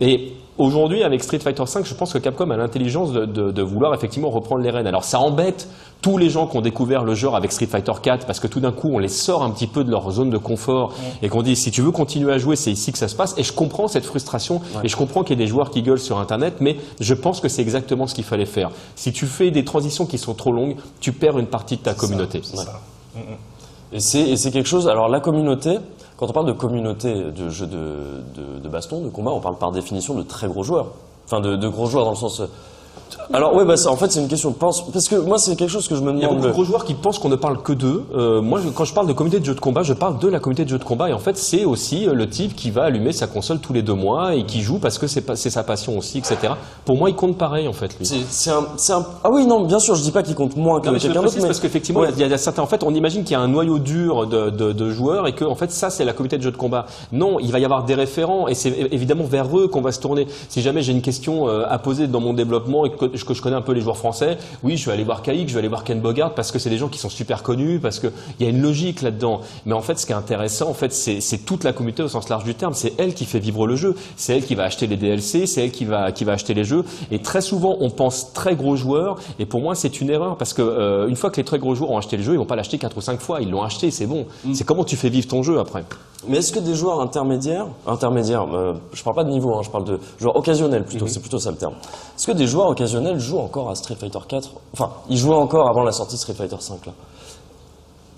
Et 0.00 0.32
aujourd'hui, 0.58 1.02
avec 1.02 1.22
Street 1.22 1.38
Fighter 1.38 1.62
V, 1.64 1.80
je 1.84 1.94
pense 1.94 2.12
que 2.12 2.18
Capcom 2.18 2.50
a 2.50 2.56
l'intelligence 2.56 3.12
de, 3.12 3.24
de- 3.24 3.50
de 3.50 3.62
vouloir 3.62 3.94
effectivement 3.94 4.30
reprendre 4.30 4.62
les 4.62 4.70
rênes. 4.70 4.86
Alors 4.86 5.04
ça 5.04 5.20
embête 5.20 5.68
tous 6.02 6.18
les 6.18 6.28
gens 6.28 6.46
qui 6.46 6.56
ont 6.58 6.60
découvert 6.60 7.02
le 7.02 7.14
genre 7.14 7.34
avec 7.34 7.50
Street 7.50 7.66
Fighter 7.66 7.92
4 8.02 8.26
parce 8.26 8.38
que 8.38 8.46
tout 8.46 8.60
d'un 8.60 8.72
coup, 8.72 8.90
on 8.92 8.98
les 8.98 9.08
sort 9.08 9.42
un 9.42 9.50
petit 9.50 9.66
peu 9.66 9.84
de 9.84 9.90
leur 9.90 10.10
zone 10.10 10.28
de 10.28 10.36
confort 10.36 10.92
et 11.22 11.28
qu'on 11.30 11.40
dit 11.42 11.56
si 11.56 11.70
tu 11.70 11.80
veux 11.80 11.92
continuer 11.92 12.30
à 12.32 12.36
jouer, 12.36 12.56
c'est 12.56 12.70
ici 12.72 12.92
que 12.92 12.98
ça 12.98 13.08
se 13.08 13.16
passe. 13.16 13.34
Et 13.38 13.42
je 13.42 13.52
comprends 13.54 13.88
cette 13.88 14.04
frustration 14.04 14.60
et 14.82 14.88
je 14.88 14.96
comprends 14.96 15.22
qu'il 15.22 15.38
y 15.38 15.40
ait 15.42 15.44
des 15.46 15.50
joueurs 15.50 15.70
qui 15.70 15.80
gueulent 15.82 15.98
sur 15.98 16.18
Internet, 16.18 16.56
mais 16.60 16.76
je 17.00 17.14
pense 17.14 17.40
que 17.40 17.48
c'est 17.48 17.62
exactement 17.62 18.06
ce 18.06 18.14
qu'il 18.14 18.24
fallait 18.24 18.44
faire. 18.44 18.70
Si 18.96 19.12
tu 19.12 19.24
fais 19.26 19.50
des 19.50 19.64
transitions 19.64 20.04
qui 20.04 20.18
sont 20.18 20.34
trop 20.34 20.52
longues, 20.52 20.76
tu 21.00 21.12
perds 21.12 21.38
une 21.38 21.46
partie 21.46 21.76
de 21.76 21.82
ta 21.82 21.94
communauté. 21.94 22.38
Et 22.38 22.42
c'est, 22.44 22.56
et 23.94 24.00
c'est 24.00 24.50
quelque 24.50 24.68
chose. 24.68 24.88
Alors 24.88 25.08
la 25.08 25.20
communauté, 25.20 25.78
quand 26.16 26.28
on 26.28 26.32
parle 26.32 26.46
de 26.46 26.52
communauté 26.52 27.14
de 27.14 27.48
jeux 27.48 27.66
de, 27.66 28.68
baston, 28.68 29.00
de 29.02 29.08
combat, 29.08 29.30
on 29.30 29.40
parle 29.40 29.56
par 29.56 29.72
définition 29.72 30.14
de 30.14 30.22
très 30.22 30.48
gros 30.48 30.64
joueurs. 30.64 30.88
Enfin, 31.26 31.40
de 31.40 31.68
gros 31.68 31.86
joueurs 31.86 32.04
dans 32.04 32.10
le 32.10 32.16
sens. 32.16 32.42
Alors 33.32 33.54
ouais, 33.54 33.64
bah 33.64 33.76
ça, 33.76 33.90
en 33.90 33.96
fait, 33.96 34.12
c'est 34.12 34.20
une 34.20 34.28
question. 34.28 34.52
Pense, 34.52 34.90
parce 34.92 35.08
que 35.08 35.16
moi, 35.16 35.38
c'est 35.38 35.56
quelque 35.56 35.70
chose 35.70 35.88
que 35.88 35.96
je 35.96 36.00
me 36.02 36.12
Il 36.12 36.18
y 36.20 36.24
a 36.24 36.28
demande. 36.28 36.36
beaucoup 36.36 36.48
de 36.48 36.52
gros 36.52 36.64
joueurs 36.64 36.84
qui 36.84 36.94
pensent 36.94 37.18
qu'on 37.18 37.28
ne 37.28 37.36
parle 37.36 37.62
que 37.62 37.72
d'eux. 37.72 38.04
Euh, 38.14 38.42
moi, 38.42 38.60
je- 38.62 38.68
quand 38.68 38.84
je 38.84 38.92
parle 38.94 39.06
de 39.06 39.12
communauté 39.12 39.40
de 39.40 39.44
jeux 39.44 39.54
de 39.54 39.60
combat, 39.60 39.82
je 39.82 39.92
parle 39.94 40.18
de 40.18 40.28
la 40.28 40.40
communauté 40.40 40.64
de 40.64 40.68
jeux 40.68 40.78
de 40.78 40.84
combat. 40.84 41.08
Et 41.10 41.12
en 41.12 41.18
fait, 41.18 41.36
c'est 41.36 41.64
aussi 41.64 42.06
euh, 42.08 42.12
le 42.14 42.28
type 42.28 42.54
qui 42.54 42.70
va 42.70 42.84
allumer 42.84 43.12
sa 43.12 43.26
console 43.26 43.58
tous 43.60 43.72
les 43.72 43.82
deux 43.82 43.94
mois 43.94 44.34
et 44.34 44.44
qui 44.44 44.60
joue 44.60 44.78
parce 44.78 44.98
que 44.98 45.06
c'est 45.06 45.24
sa 45.50 45.62
passion 45.62 45.96
aussi, 45.98 46.18
etc. 46.18 46.36
Pour 46.84 46.96
moi, 46.96 47.08
il 47.10 47.16
compte 47.16 47.38
pareil, 47.38 47.66
en 47.68 47.72
fait, 47.72 47.96
lui. 47.98 48.06
C'est, 48.28 48.50
un, 48.50 48.58
un. 48.96 49.06
Ah 49.24 49.30
oui, 49.30 49.46
non, 49.46 49.64
bien 49.64 49.78
sûr, 49.78 49.94
je 49.94 50.02
dis 50.02 50.10
pas 50.12 50.22
qu'il 50.22 50.34
compte 50.34 50.56
moins 50.56 50.80
que 50.80 50.90
quelqu'un 50.90 51.22
d'autre, 51.22 51.34
mais 51.36 51.46
parce 51.46 51.60
qu'effectivement, 51.60 52.00
Ouais. 52.00 52.08
il 52.14 52.20
y 52.20 52.22
a- 52.22 52.26
il 52.26 52.30
y 52.30 52.34
a 52.34 52.38
certains. 52.38 52.62
En 52.62 52.66
fait, 52.66 52.82
on 52.84 52.94
imagine 52.94 53.22
qu'il 53.24 53.32
y 53.32 53.36
a 53.36 53.40
un 53.40 53.48
noyau 53.48 53.78
dur 53.78 54.26
de, 54.26 54.50
de- 54.50 54.72
de 54.72 54.90
joueurs 54.90 55.26
et 55.26 55.32
que, 55.34 55.44
en 55.44 55.54
fait, 55.54 55.70
ça, 55.70 55.90
c'est 55.90 56.04
la 56.04 56.12
communauté 56.12 56.36
de 56.38 56.42
jeux 56.42 56.50
de 56.52 56.56
combat. 56.56 56.86
Non, 57.12 57.38
il 57.40 57.50
va 57.52 57.58
y 57.58 57.64
avoir 57.64 57.84
des 57.84 57.94
référents 57.94 58.48
et 58.48 58.54
c'est 58.54 58.70
évidemment 58.92 59.24
vers 59.24 59.56
eux 59.58 59.68
qu'on 59.68 59.80
va 59.80 59.92
se 59.92 60.00
tourner. 60.00 60.26
Si 60.48 60.60
jamais 60.62 60.82
j'ai 60.82 60.92
une 60.92 61.02
question 61.02 61.48
euh, 61.48 61.64
à 61.68 61.78
poser 61.78 62.06
dans 62.06 62.20
mon 62.20 62.32
développement 62.34 62.84
et 62.84 62.90
que, 62.90 63.13
que 63.22 63.34
je 63.34 63.42
connais 63.42 63.56
un 63.56 63.62
peu 63.62 63.72
les 63.72 63.80
joueurs 63.80 63.96
français, 63.96 64.38
oui, 64.62 64.76
je 64.76 64.86
vais 64.86 64.92
aller 64.92 65.04
voir 65.04 65.22
Kaïk, 65.22 65.48
je 65.48 65.54
vais 65.54 65.60
aller 65.60 65.68
voir 65.68 65.84
Ken 65.84 66.00
Bogart 66.00 66.34
parce 66.34 66.50
que 66.50 66.58
c'est 66.58 66.70
des 66.70 66.78
gens 66.78 66.88
qui 66.88 66.98
sont 66.98 67.10
super 67.10 67.42
connus, 67.42 67.78
parce 67.78 68.00
que 68.00 68.08
il 68.40 68.44
y 68.44 68.48
a 68.48 68.50
une 68.50 68.62
logique 68.62 69.02
là-dedans. 69.02 69.40
Mais 69.66 69.74
en 69.74 69.82
fait, 69.82 69.98
ce 69.98 70.06
qui 70.06 70.12
est 70.12 70.16
intéressant, 70.16 70.68
en 70.68 70.74
fait, 70.74 70.92
c'est 70.92 71.44
toute 71.44 71.64
la 71.64 71.72
communauté 71.72 72.02
au 72.02 72.08
sens 72.08 72.28
large 72.28 72.44
du 72.44 72.54
terme. 72.54 72.74
C'est 72.74 72.94
elle 72.98 73.14
qui 73.14 73.26
fait 73.26 73.38
vivre 73.38 73.66
le 73.66 73.76
jeu. 73.76 73.94
C'est 74.16 74.36
elle 74.36 74.44
qui 74.44 74.54
va 74.54 74.64
acheter 74.64 74.86
les 74.86 74.96
DLC, 74.96 75.46
c'est 75.46 75.64
elle 75.64 75.70
qui 75.70 75.84
va 75.84 76.10
qui 76.12 76.24
va 76.24 76.32
acheter 76.32 76.54
les 76.54 76.64
jeux. 76.64 76.84
Et 77.10 77.20
très 77.20 77.40
souvent, 77.40 77.76
on 77.80 77.90
pense 77.90 78.32
très 78.32 78.56
gros 78.56 78.76
joueurs. 78.76 79.16
Et 79.38 79.46
pour 79.46 79.60
moi, 79.60 79.74
c'est 79.74 80.00
une 80.00 80.10
erreur 80.10 80.36
parce 80.36 80.54
que 80.54 80.62
euh, 80.62 81.08
une 81.08 81.16
fois 81.16 81.30
que 81.30 81.36
les 81.36 81.44
très 81.44 81.58
gros 81.58 81.74
joueurs 81.74 81.90
ont 81.90 81.98
acheté 81.98 82.16
le 82.16 82.22
jeu, 82.22 82.32
ils 82.32 82.38
vont 82.38 82.46
pas 82.46 82.56
l'acheter 82.56 82.78
quatre 82.78 82.96
ou 82.96 83.00
cinq 83.00 83.20
fois. 83.20 83.40
Ils 83.40 83.50
l'ont 83.50 83.62
acheté, 83.62 83.90
c'est 83.90 84.06
bon. 84.06 84.26
C'est 84.52 84.64
comment 84.64 84.84
tu 84.84 84.96
fais 84.96 85.10
vivre 85.10 85.28
ton 85.28 85.42
jeu 85.42 85.58
après? 85.58 85.84
Mais 86.26 86.38
est-ce 86.38 86.52
que 86.52 86.58
des 86.58 86.74
joueurs 86.74 87.00
intermédiaires, 87.00 87.66
intermédiaires, 87.86 88.46
euh, 88.54 88.74
je 88.92 89.02
parle 89.02 89.16
pas 89.16 89.24
de 89.24 89.30
niveau, 89.30 89.54
hein, 89.54 89.60
je 89.62 89.68
parle 89.68 89.84
de 89.84 89.98
joueurs 90.18 90.36
occasionnels 90.36 90.84
plutôt, 90.84 91.06
c'est 91.06 91.20
plutôt 91.20 91.38
ça 91.38 91.50
le 91.50 91.56
terme. 91.56 91.74
Est-ce 92.16 92.26
que 92.26 92.32
des 92.32 92.46
joueurs 92.46 92.68
occasionnels 92.68 93.03
jouent 93.18 93.38
encore 93.40 93.70
à 93.70 93.74
Street 93.74 93.96
Fighter 93.96 94.18
4 94.26 94.50
Enfin, 94.72 94.90
ils 95.08 95.16
jouaient 95.18 95.34
encore 95.34 95.68
avant 95.68 95.82
la 95.82 95.92
sortie 95.92 96.14
de 96.14 96.20
Street 96.20 96.34
Fighter 96.34 96.56
5 96.58 96.86
là. 96.86 96.92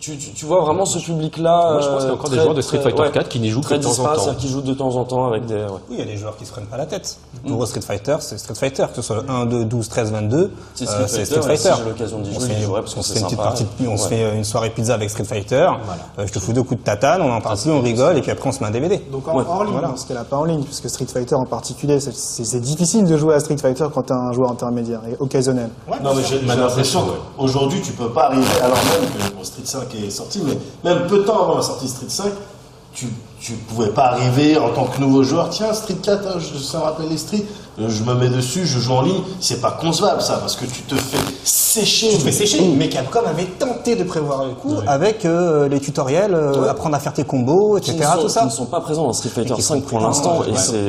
Tu, 0.06 0.16
tu, 0.18 0.30
tu 0.30 0.44
vois 0.46 0.60
vraiment 0.60 0.86
ce 0.86 1.00
public-là 1.00 1.72
Moi, 1.72 1.80
je 1.80 1.88
pense 1.88 1.96
qu'il 1.98 2.04
y 2.04 2.08
a 2.08 2.10
euh, 2.10 2.14
encore 2.14 2.30
des 2.30 2.36
joueurs 2.38 2.54
de 2.54 2.60
Street 2.62 2.78
très- 2.78 2.90
Fighter 2.90 3.02
ouais, 3.02 3.10
4 3.10 3.28
qui 3.28 3.40
n'y 3.40 3.50
jouent 3.50 3.60
que 3.60 3.74
de 3.74 3.82
temps 3.82 3.90
en 3.98 4.14
temps. 4.14 4.34
qui 4.38 4.48
jouent 4.48 4.60
de 4.60 4.72
temps 4.72 4.94
en 4.94 5.04
temps 5.04 5.26
avec 5.26 5.46
des. 5.46 5.54
ouais. 5.56 5.62
Oui, 5.90 5.96
il 5.96 5.98
y 5.98 6.02
a 6.02 6.04
des 6.04 6.16
joueurs 6.16 6.36
qui 6.36 6.46
se 6.46 6.52
prennent 6.52 6.66
pas 6.66 6.76
la 6.76 6.86
tête. 6.86 7.16
Pour 7.44 7.60
eux, 7.60 7.66
Street 7.66 7.80
Fighter, 7.80 8.16
c'est 8.20 8.38
Street 8.38 8.54
Fighter, 8.54 8.84
que 8.90 8.94
ce 8.94 9.02
soit 9.02 9.16
le 9.16 9.28
1, 9.28 9.46
2, 9.46 9.64
12, 9.64 9.88
13, 9.88 10.12
22. 10.12 10.52
C'est 10.76 10.88
euh, 10.88 11.06
Street 11.08 11.24
Fighter, 11.26 11.40
Street 11.42 11.56
si 11.56 11.68
j'ai 11.82 11.88
l'occasion 11.88 12.18
d'y 12.20 12.30
On 12.36 12.40
jouer, 12.40 12.54
jouerai 12.62 12.80
parce 12.82 12.94
que 12.94 13.02
c'est 13.02 13.14
fait 13.14 13.18
une 13.18 13.24
petite 13.26 13.38
sympa. 13.38 13.48
partie, 13.48 13.64
de- 13.64 13.88
on 13.88 13.90
Ouais. 13.90 13.96
se 13.96 14.06
fait 14.08 14.36
une 14.36 14.44
soirée 14.44 14.70
pizza 14.70 14.94
avec 14.94 15.10
Street 15.10 15.24
Fighter. 15.24 15.70
Euh, 16.20 16.26
je 16.28 16.32
te 16.32 16.38
fous 16.38 16.52
deux 16.52 16.62
coups 16.62 16.78
de 16.80 16.84
tatane, 16.84 17.20
on 17.22 17.32
en 17.32 17.40
parle 17.40 17.58
plus, 17.58 17.70
on 17.72 17.80
rigole, 17.80 18.16
et 18.16 18.20
puis 18.22 18.30
après 18.30 18.48
on 18.48 18.52
se 18.52 18.60
met 18.60 18.66
un 18.66 18.70
DVD. 18.70 18.98
Donc 19.10 19.26
en 19.26 19.38
hors 19.40 19.64
ligne, 19.64 19.80
dans 19.80 19.96
ce 19.96 20.06
cas-là, 20.06 20.22
pas 20.22 20.36
en 20.36 20.44
ligne, 20.44 20.62
puisque 20.62 20.88
Street 20.88 21.06
Fighter 21.12 21.34
en 21.34 21.46
particulier, 21.46 21.98
c'est- 21.98 22.60
difficile 22.60 23.06
de 23.06 23.16
jouer 23.16 23.34
à 23.34 23.40
Street 23.40 23.56
Fighter 23.58 23.86
quand 23.92 24.02
t'es 24.02 24.12
un 24.12 24.30
joueur 24.32 24.52
intermédiaire 24.52 25.00
et 25.10 25.16
occasionnel. 25.18 25.70
Non, 26.00 26.14
mais 26.14 26.22
j'ai 26.22 26.38
l'impression 26.42 27.02
qu'aujourd'hui, 27.36 27.80
tu 27.82 27.90
peux 27.90 28.10
pas 28.10 28.26
arriver, 28.26 28.46
alors 28.62 28.76
même 28.76 29.10
que 29.40 29.44
Street 29.44 29.62
5 29.64 29.94
sorti, 30.10 30.40
mais 30.44 30.59
même 30.85 31.06
peu 31.06 31.18
de 31.18 31.23
temps 31.23 31.43
avant 31.43 31.56
la 31.56 31.62
sortie 31.62 31.86
de 31.86 31.90
Street 31.90 32.06
5, 32.09 32.32
tu, 32.93 33.06
tu 33.40 33.52
pouvais 33.52 33.90
pas 33.90 34.06
arriver 34.06 34.56
en 34.59 34.70
tant 34.70 34.85
que 34.85 35.01
nouveau 35.01 35.23
joueur, 35.23 35.51
tiens, 35.51 35.73
Street 35.73 35.98
4, 36.02 36.27
hein, 36.27 36.39
je, 36.39 36.77
me 36.77 36.82
rappelle 36.82 37.09
les 37.09 37.18
Street, 37.18 37.44
je 37.78 38.02
me 38.04 38.14
mets 38.14 38.28
dessus, 38.28 38.66
je 38.66 38.78
joue 38.78 38.92
en 38.94 39.02
ligne, 39.02 39.20
c'est 39.40 39.60
pas 39.60 39.72
concevable 39.72 40.22
ça, 40.22 40.36
parce 40.38 40.56
que 40.56 40.64
tu 40.64 40.82
te 40.82 40.94
fais 40.94 41.18
sécher. 41.44 42.08
Tu 42.10 42.16
te 42.18 42.22
fais 42.22 42.32
sécher, 42.32 42.62
mais 42.76 42.88
Capcom 42.88 43.20
avait 43.26 43.44
tenté 43.44 43.96
de 43.96 44.04
prévoir 44.04 44.44
le 44.44 44.52
coup 44.54 44.76
avec 44.86 45.24
euh, 45.24 45.68
les 45.68 45.78
tutoriels, 45.80 46.34
euh, 46.34 46.68
apprendre 46.70 46.96
à 46.96 47.00
faire 47.00 47.12
tes 47.12 47.24
combos, 47.24 47.78
Qui 47.80 47.90
etc. 47.90 48.08
ne, 48.10 48.16
sont, 48.16 48.22
tout 48.22 48.28
ça. 48.28 48.40
qui 48.40 48.46
ne 48.46 48.50
sont 48.52 48.66
pas 48.66 48.80
présents 48.80 49.04
dans 49.04 49.12
Street 49.12 49.28
Fighter 49.28 49.60
5 49.60 49.82
pour 49.84 50.00
l'instant, 50.00 50.42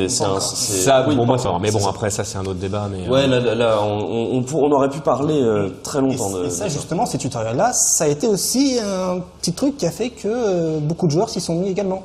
Ça, 0.07 1.05
oui, 1.07 1.15
pour 1.15 1.25
moi, 1.25 1.37
ça. 1.37 1.49
Mais 1.61 1.71
bon, 1.71 1.85
après, 1.87 2.09
ça, 2.09 2.23
c'est 2.23 2.37
un 2.37 2.41
autre 2.45 2.53
débat. 2.55 2.87
Mais 2.91 3.07
euh, 3.07 3.11
Ouais, 3.11 3.27
là, 3.27 3.39
là, 3.39 3.55
là, 3.55 3.77
on, 3.81 3.99
on, 3.99 4.37
on 4.37 4.43
pour- 4.43 4.63
on 4.63 4.71
aurait 4.71 4.89
pu 4.89 4.99
parler 4.99 5.41
euh, 5.41 5.69
très 5.83 5.99
Et, 5.99 6.01
longtemps 6.01 6.29
de. 6.31 6.45
et 6.45 6.49
ça, 6.49 6.65
de 6.65 6.69
justement, 6.69 7.05
ces 7.05 7.17
tutoriels-là, 7.17 7.73
ça 7.73 8.05
a 8.05 8.07
été 8.07 8.27
aussi 8.27 8.77
un 8.79 9.19
petit 9.41 9.53
truc 9.53 9.77
qui 9.77 9.85
a 9.85 9.91
fait 9.91 10.09
que 10.09 10.27
euh, 10.27 10.79
beaucoup 10.79 11.07
de 11.07 11.11
joueurs 11.11 11.29
s'y 11.29 11.41
sont 11.41 11.55
mis 11.55 11.69
également. 11.69 12.01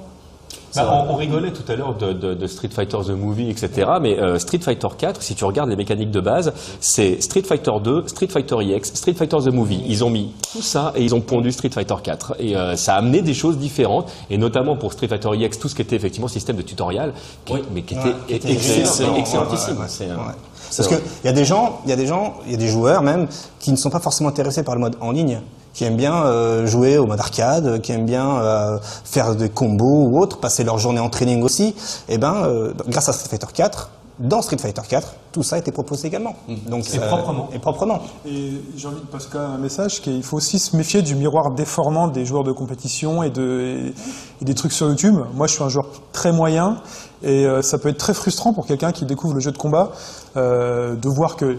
Bah, 0.74 1.06
on, 1.08 1.12
on 1.12 1.16
rigolait 1.16 1.52
tout 1.52 1.70
à 1.70 1.76
l'heure 1.76 1.94
de, 1.96 2.12
de- 2.12 2.34
de 2.34 2.46
Street 2.46 2.70
Fighter 2.72 2.98
The 3.06 3.10
Movie, 3.10 3.50
etc. 3.50 3.90
Mais 4.00 4.18
euh, 4.18 4.38
Street 4.38 4.60
Fighter 4.60 4.88
4, 4.96 5.22
si 5.22 5.34
tu 5.34 5.44
regardes 5.44 5.68
les 5.68 5.76
mécaniques 5.76 6.10
de 6.10 6.20
base, 6.20 6.52
c'est 6.80 7.20
Street 7.22 7.42
Fighter 7.42 7.72
2, 7.82 8.04
Street 8.08 8.28
Fighter 8.28 8.56
EX, 8.62 8.94
Street 8.94 9.14
Fighter 9.14 9.36
The 9.44 9.52
Movie. 9.52 9.82
Ils 9.86 10.02
ont 10.04 10.10
mis 10.10 10.32
tout 10.52 10.62
ça 10.62 10.92
et 10.96 11.02
ils 11.02 11.14
ont 11.14 11.20
pondu 11.20 11.52
Street 11.52 11.70
Fighter 11.70 11.96
4. 12.02 12.36
Et 12.38 12.56
euh, 12.56 12.76
ça 12.76 12.94
a 12.94 12.98
amené 12.98 13.20
des 13.22 13.34
choses 13.34 13.58
différentes, 13.58 14.10
et 14.30 14.38
notamment 14.38 14.76
pour 14.76 14.92
Street 14.92 15.08
Fighter 15.08 15.28
EX, 15.40 15.58
tout 15.58 15.68
ce 15.68 15.74
qui 15.74 15.82
était 15.82 15.96
effectivement 15.96 16.28
système 16.28 16.56
de 16.56 16.62
tutoriel, 16.62 17.12
qui- 17.44 17.54
mais 17.74 17.82
qui 17.82 17.94
était, 17.94 18.04
Ouais, 18.04 18.14
qui 18.28 18.34
était 18.34 18.52
excellent, 18.52 18.80
excellent. 19.16 19.16
excellentissime. 19.16 19.76
Ouais, 19.78 19.86
euh, 20.10 20.16
ouais. 20.16 20.34
Parce 20.74 20.88
qu'il 20.88 20.98
y 21.24 21.28
a 21.28 21.32
des 21.32 21.44
gens, 21.44 21.80
il 21.84 21.90
y 21.90 21.92
a 21.92 21.96
des 21.96 22.06
gens, 22.06 22.34
il 22.46 22.52
y 22.52 22.54
a 22.54 22.58
des 22.58 22.68
joueurs 22.68 23.02
même 23.02 23.26
qui 23.58 23.72
ne 23.72 23.76
sont 23.76 23.90
pas 23.90 24.00
forcément 24.00 24.30
intéressés 24.30 24.62
par 24.62 24.74
le 24.74 24.80
mode 24.80 24.96
en 25.02 25.10
ligne, 25.10 25.40
qui 25.72 25.84
aiment 25.84 25.96
bien 25.96 26.14
euh, 26.24 26.66
jouer 26.66 26.98
au 26.98 27.06
mode 27.06 27.20
arcade, 27.20 27.80
qui 27.80 27.92
aiment 27.92 28.06
bien 28.06 28.38
euh, 28.38 28.78
faire 29.04 29.34
des 29.34 29.48
combos 29.48 30.06
ou 30.06 30.20
autre, 30.20 30.38
passer 30.38 30.64
leur 30.64 30.78
journée 30.78 31.00
en 31.00 31.10
training 31.10 31.42
aussi. 31.42 31.74
Et 32.08 32.18
ben, 32.18 32.44
euh, 32.44 32.72
grâce 32.88 33.08
à 33.08 33.12
Street 33.12 33.28
Fighter 33.28 33.52
4, 33.52 33.90
dans 34.18 34.42
Street 34.42 34.58
Fighter 34.58 34.82
4, 34.88 35.14
tout 35.32 35.42
ça 35.42 35.56
a 35.56 35.58
été 35.58 35.72
proposé 35.72 36.08
également. 36.08 36.36
Donc 36.68 36.86
Et 36.94 36.98
euh, 36.98 37.08
proprement. 37.08 37.48
Et 37.52 37.58
proprement. 37.58 38.00
Et 38.26 38.52
j'ai 38.76 38.86
envie 38.86 39.00
de 39.00 39.06
passer 39.06 39.28
quand 39.32 39.40
même 39.40 39.52
un 39.52 39.58
message 39.58 40.00
qu'il 40.02 40.22
faut 40.22 40.36
aussi 40.36 40.58
se 40.58 40.76
méfier 40.76 41.02
du 41.02 41.14
miroir 41.14 41.50
déformant 41.52 42.08
des 42.08 42.24
joueurs 42.24 42.44
de 42.44 42.52
compétition 42.52 43.22
et, 43.22 43.30
de, 43.30 43.92
et 44.40 44.44
des 44.44 44.54
trucs 44.54 44.72
sur 44.72 44.88
YouTube. 44.88 45.16
Moi, 45.34 45.46
je 45.46 45.54
suis 45.54 45.64
un 45.64 45.68
joueur 45.68 45.86
très 46.12 46.32
moyen 46.32 46.76
et 47.22 47.46
euh, 47.46 47.62
ça 47.62 47.78
peut 47.78 47.88
être 47.88 47.98
très 47.98 48.14
frustrant 48.14 48.52
pour 48.52 48.66
quelqu'un 48.66 48.92
qui 48.92 49.06
découvre 49.06 49.34
le 49.34 49.40
jeu 49.40 49.50
de 49.50 49.58
combat 49.58 49.92
euh, 50.36 50.94
de 50.94 51.08
voir 51.08 51.36
que 51.36 51.58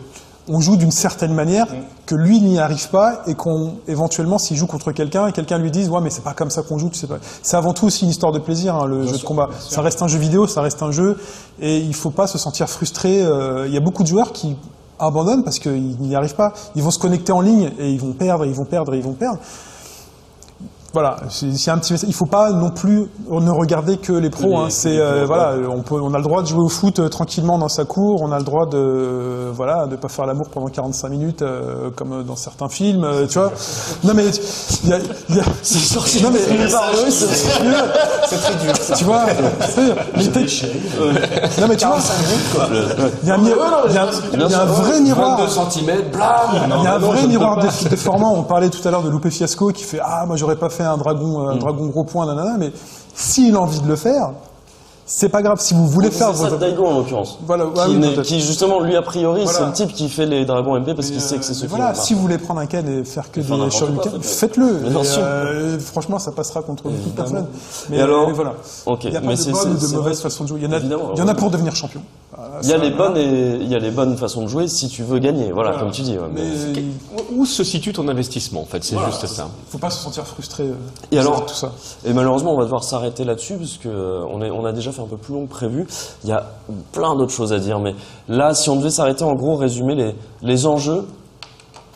on 0.49 0.59
joue 0.59 0.75
d'une 0.75 0.91
certaine 0.91 1.33
manière, 1.33 1.67
que 2.05 2.15
lui 2.15 2.41
n'y 2.41 2.59
arrive 2.59 2.89
pas 2.89 3.21
et 3.27 3.35
qu'on 3.35 3.75
éventuellement 3.87 4.37
s'il 4.37 4.57
joue 4.57 4.67
contre 4.67 4.91
quelqu'un 4.91 5.27
et 5.27 5.31
quelqu'un 5.31 5.57
lui 5.57 5.71
dise 5.71 5.89
ouais 5.89 6.01
mais 6.01 6.09
c'est 6.09 6.23
pas 6.23 6.33
comme 6.33 6.49
ça 6.49 6.61
qu'on 6.61 6.77
joue, 6.77 6.89
tu 6.89 6.99
sais 6.99 7.07
pas. 7.07 7.17
C'est 7.41 7.55
avant 7.55 7.73
tout 7.73 7.85
aussi 7.85 8.03
une 8.03 8.09
histoire 8.09 8.31
de 8.31 8.39
plaisir 8.39 8.75
hein, 8.75 8.85
le 8.85 9.07
jeu 9.07 9.17
de 9.17 9.23
combat. 9.23 9.49
Ça 9.59 9.81
reste 9.81 10.01
un 10.01 10.07
jeu 10.07 10.19
vidéo, 10.19 10.47
ça 10.47 10.61
reste 10.61 10.83
un 10.83 10.91
jeu 10.91 11.17
et 11.61 11.77
il 11.77 11.95
faut 11.95 12.09
pas 12.09 12.27
se 12.27 12.37
sentir 12.37 12.69
frustré. 12.69 13.23
Euh, 13.23 13.67
Il 13.67 13.73
y 13.73 13.77
a 13.77 13.81
beaucoup 13.81 14.03
de 14.03 14.07
joueurs 14.07 14.33
qui 14.33 14.57
abandonnent 14.99 15.43
parce 15.43 15.59
qu'ils 15.59 15.97
n'y 15.99 16.15
arrivent 16.15 16.35
pas. 16.35 16.53
Ils 16.75 16.83
vont 16.83 16.91
se 16.91 16.99
connecter 16.99 17.31
en 17.31 17.41
ligne 17.41 17.71
et 17.79 17.89
ils 17.89 17.99
vont 17.99 18.13
perdre, 18.13 18.45
ils 18.45 18.53
vont 18.53 18.65
perdre, 18.65 18.93
ils 18.95 19.03
vont 19.03 19.13
perdre. 19.13 19.39
Voilà, 20.93 21.15
c'est 21.29 21.51
c'est 21.57 21.71
un 21.71 21.79
petit 21.79 21.93
message. 21.93 22.07
Il 22.07 22.13
faut 22.13 22.27
pas 22.27 22.51
non 22.51 22.69
plus 22.69 23.07
ne 23.31 23.49
regarder 23.49 23.97
que 23.97 24.13
les 24.13 24.29
pros. 24.29 24.59
hein. 24.59 24.67
C'est 24.69 24.99
euh, 24.99 25.23
voilà, 25.25 25.53
on 25.69 25.81
peut, 25.81 25.95
on 25.99 26.13
a 26.13 26.17
le 26.17 26.23
droit 26.23 26.43
de 26.43 26.47
jouer 26.47 26.61
au 26.61 26.69
foot 26.69 26.99
euh, 26.99 27.09
tranquillement 27.09 27.57
dans 27.57 27.67
sa 27.67 27.83
cour. 27.83 28.21
On 28.21 28.31
a 28.31 28.37
le 28.37 28.43
droit 28.43 28.67
de 28.67 28.77
euh, 28.77 29.51
voilà, 29.51 29.87
de 29.87 29.95
pas 29.95 30.07
faire 30.07 30.27
l'amour 30.27 30.49
pendant 30.53 30.67
45 30.67 31.09
minutes 31.09 31.41
euh, 31.41 31.89
comme 31.95 32.23
dans 32.23 32.35
certains 32.35 32.69
films. 32.69 33.05
euh, 33.05 33.25
tu 33.25 33.39
vois 33.39 33.51
Non 34.03 34.13
mais 34.13 34.25
il 34.83 34.89
y 34.89 34.93
a, 34.93 34.99
il 35.29 35.35
y 35.35 35.39
a- 35.39 35.43
non 35.43 36.29
mais 36.31 36.39
c'est 37.09 38.37
très 38.37 38.55
dur. 38.55 38.73
Tu 38.95 39.03
vois 39.03 39.21
c'est- 39.69 39.81
Non 41.61 41.67
mais 41.67 41.75
tu 41.75 41.85
vois, 41.87 41.97
il 43.23 43.27
y 43.27 43.31
a 43.31 43.35
un, 43.35 43.37
y 43.93 43.97
a 43.97 44.03
un- 44.03 44.09
il 44.33 44.39
y 44.39 44.53
a 44.53 44.61
un 44.61 44.65
vrai 44.65 44.99
miroir. 45.01 45.37
22 45.39 45.51
cm, 45.71 46.01
blam 46.11 46.29
Il 46.77 46.83
y 46.83 46.87
a 46.87 46.93
un 46.93 46.99
vrai 46.99 47.25
miroir 47.27 47.57
dé- 47.57 47.89
déformant. 47.89 48.33
On 48.37 48.43
parlait 48.43 48.69
tout 48.69 48.87
à 48.87 48.91
l'heure 48.91 49.01
de 49.03 49.09
Loupé 49.09 49.31
Fiasco 49.31 49.69
qui 49.71 49.83
fait 49.83 49.99
Ah, 50.03 50.25
moi 50.27 50.35
j'aurais 50.35 50.55
pas 50.55 50.69
fait 50.69 50.82
un 50.85 50.97
dragon, 50.97 51.47
un 51.49 51.55
dragon 51.55 51.87
gros 51.87 52.03
point, 52.03 52.25
nanana, 52.25 52.55
mais 52.57 52.71
s'il 53.15 53.55
a 53.55 53.61
envie 53.61 53.79
de 53.81 53.87
le 53.87 53.95
faire, 53.95 54.31
c'est 55.05 55.27
pas 55.29 55.41
grave. 55.41 55.59
Si 55.59 55.73
vous 55.73 55.85
voulez 55.87 56.09
C'est 56.09 56.19
faire 56.19 56.31
votre. 56.31 56.57
Daigo 56.57 56.85
en 56.85 56.97
l'occurrence. 56.99 57.37
Voilà, 57.45 57.65
qui, 57.65 57.71
ah 57.77 57.85
oui, 57.89 57.99
peut-être. 57.99 58.21
qui, 58.21 58.39
justement, 58.39 58.79
lui 58.79 58.95
a 58.95 59.01
priori, 59.01 59.43
Voilà. 59.43 59.59
c'est 59.59 59.65
le 59.65 59.71
type 59.73 59.93
qui 59.93 60.07
fait 60.07 60.25
les 60.25 60.45
dragons 60.45 60.75
MP 60.79 60.93
parce 60.95 61.07
qu'il 61.07 61.17
Et, 61.17 61.19
sait 61.19 61.37
que 61.37 61.43
c'est 61.43 61.51
euh, 61.51 61.55
ce 61.55 61.65
Voilà, 61.67 61.93
si 61.93 62.13
vous 62.13 62.21
voulez 62.21 62.37
prendre 62.37 62.61
un 62.61 62.65
Ken 62.67 62.87
et 62.87 63.03
faire 63.03 63.29
que 63.29 63.41
faire 63.41 63.57
des 63.57 63.69
shurikens, 63.69 64.13
faites-le. 64.21 64.65
Et, 64.87 64.95
euh, 65.19 65.77
franchement, 65.79 66.19
ça 66.19 66.31
passera 66.31 66.61
contre 66.61 66.83
beaucoup 66.83 67.09
de 67.09 67.15
personnes. 67.15 67.45
Mais, 67.89 67.97
Et 67.97 68.01
alors 68.01 68.27
mais 68.27 68.33
voilà. 68.33 68.53
Ok, 68.85 69.03
Il 69.03 69.09
n'y 69.11 69.17
a 69.17 69.19
pas 69.21 69.27
mais 69.27 69.35
de 69.35 69.39
c'est- 69.39 69.51
bonne 69.51 69.61
c'est- 69.61 69.67
ou 69.69 69.73
de 69.73 69.79
c'est 69.79 69.95
mauvaise 69.95 70.21
façon 70.21 70.45
de 70.45 70.49
jouer. 70.49 70.59
Il 70.61 70.65
y 70.65 70.67
en 70.69 70.71
a, 70.71 70.77
Évidemment, 70.77 71.11
il 71.13 71.19
y 71.19 71.21
en 71.21 71.27
a 71.27 71.31
ouais. 71.31 71.37
pour 71.37 71.51
devenir 71.51 71.75
champion. 71.75 72.01
Il 72.61 72.69
y 72.69 72.73
a 72.73 72.77
les 72.77 72.91
bonnes 72.91 73.17
et 73.17 73.55
il 73.61 73.67
y 73.67 73.75
a 73.75 73.79
les 73.79 73.91
bonnes 73.91 74.15
façons 74.17 74.41
de 74.43 74.47
jouer 74.47 74.67
si 74.67 74.87
tu 74.89 75.03
veux 75.03 75.19
gagner. 75.19 75.51
Voilà, 75.51 75.77
comme 75.77 75.91
tu 75.91 76.01
dis. 76.01 76.17
ouais, 76.17 76.27
mais- 76.33 76.41
Mais 76.73 76.81
il 76.81 77.37
Où 77.37 77.45
se 77.45 77.63
situe 77.63 77.93
ton 77.93 78.07
investissement 78.07 78.61
en 78.61 78.65
fait? 78.65 78.83
C'est 78.83 78.95
voilà, 78.95 79.09
juste 79.09 79.25
ça. 79.27 79.47
faut 79.69 79.77
pas 79.79 79.89
se 79.89 80.01
sentir 80.03 80.25
frustré. 80.25 80.63
euh, 80.63 80.73
Et 81.11 81.17
alors 81.19 81.45
tout 81.45 81.53
ça. 81.55 81.71
Et 82.05 82.13
malheureusement, 82.13 82.53
on 82.53 82.57
va 82.57 82.63
devoir 82.63 82.83
s'arrêter 82.83 83.23
là-dessus 83.23 83.55
parce 83.57 83.77
que 83.77 83.89
euh, 83.89 84.23
on, 84.31 84.41
est, 84.41 84.51
on 84.51 84.65
a 84.65 84.71
déjà 84.71 84.91
fait 84.91 85.01
un 85.01 85.07
peu 85.07 85.17
plus 85.17 85.33
long 85.33 85.45
que 85.45 85.51
prévu. 85.51 85.87
Il 86.23 86.29
y 86.29 86.33
a 86.33 86.45
plein 86.91 87.15
d'autres 87.15 87.31
choses 87.33 87.51
à 87.53 87.59
dire, 87.59 87.79
mais 87.79 87.95
là, 88.27 88.53
si 88.53 88.69
on 88.69 88.75
devait 88.75 88.89
s'arrêter, 88.91 89.23
en 89.23 89.33
gros, 89.33 89.55
résumer 89.55 89.95
les, 89.95 90.15
les 90.41 90.65
enjeux 90.67 91.05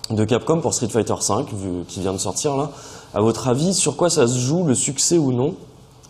de 0.10 0.24
Capcom 0.24 0.60
pour 0.62 0.74
Street 0.74 0.88
Fighter 0.90 1.14
V, 1.14 1.36
vu 1.54 1.84
qui 1.88 2.00
vient 2.00 2.14
de 2.14 2.18
sortir 2.18 2.56
là. 2.56 2.70
À 3.14 3.22
votre 3.22 3.48
avis, 3.48 3.74
sur 3.74 3.96
quoi 3.96 4.10
ça 4.10 4.28
se 4.28 4.38
joue 4.38 4.64
le 4.66 4.76
succès 4.76 5.18
ou 5.18 5.32
non 5.34 5.54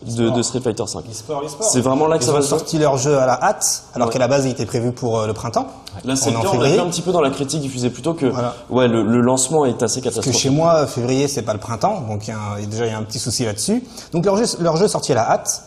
de, 0.06 0.30
de 0.30 0.42
Street 0.42 0.62
Fighter 0.62 0.84
V 0.84 1.00
E-sport, 1.12 1.42
e-sport. 1.44 1.68
C'est 1.72 1.82
vraiment 1.82 2.08
là 2.08 2.18
que 2.18 2.24
Ils 2.24 2.28
ça 2.28 2.32
va 2.32 2.40
ont 2.40 2.42
se 2.42 2.48
jouer 2.50 2.58
sorti 2.60 2.78
leur 2.78 2.98
jeu 2.98 3.18
à 3.18 3.26
la 3.26 3.44
hâte, 3.44 3.84
alors 3.96 4.08
Ouais. 4.08 4.14
qu'à 4.14 4.20
la 4.20 4.28
base 4.28 4.46
il 4.46 4.52
était 4.52 4.66
prévu 4.66 4.92
pour 4.92 5.20
euh, 5.20 5.28
le 5.28 5.34
printemps. 5.34 5.68
Là, 6.06 6.16
c'est 6.16 6.30
On 6.30 6.40
on 6.40 6.62
a 6.62 6.68
vu 6.70 6.80
un 6.80 6.86
petit 6.88 7.02
peu 7.02 7.12
dans 7.12 7.22
la 7.22 7.32
critique 7.32 7.62
diffusée 7.62 7.90
plus 7.90 8.04
tôt 8.04 8.14
que 8.14 8.28
Voilà. 8.28 8.54
ouais, 8.70 8.88
le, 8.88 9.02
le 9.04 9.22
lancement 9.22 9.66
est 9.66 9.82
assez 9.82 9.82
Parce 9.82 9.94
que 9.96 10.00
catastrophique. 10.22 10.40
chez 10.40 10.50
moi, 10.52 10.86
février, 10.86 11.28
c'est 11.28 11.42
pas 11.42 11.54
le 11.54 11.60
printemps, 11.60 12.02
donc 12.08 12.28
il 12.28 12.32
y 12.32 12.34
a 12.34 12.38
un- 12.38 12.66
déjà 12.68 12.86
il 12.86 12.92
y 12.92 12.96
a 12.96 12.98
un 12.98 13.04
petit 13.04 13.20
souci 13.20 13.46
là-dessus. 13.46 13.84
Donc 14.14 14.26
leur 14.26 14.38
jeu, 14.38 14.46
leur 14.60 14.78
jeu 14.78 14.86
est 14.86 14.90
sorti 14.90 15.12
à 15.14 15.16
la 15.16 15.32
hâte. 15.32 15.64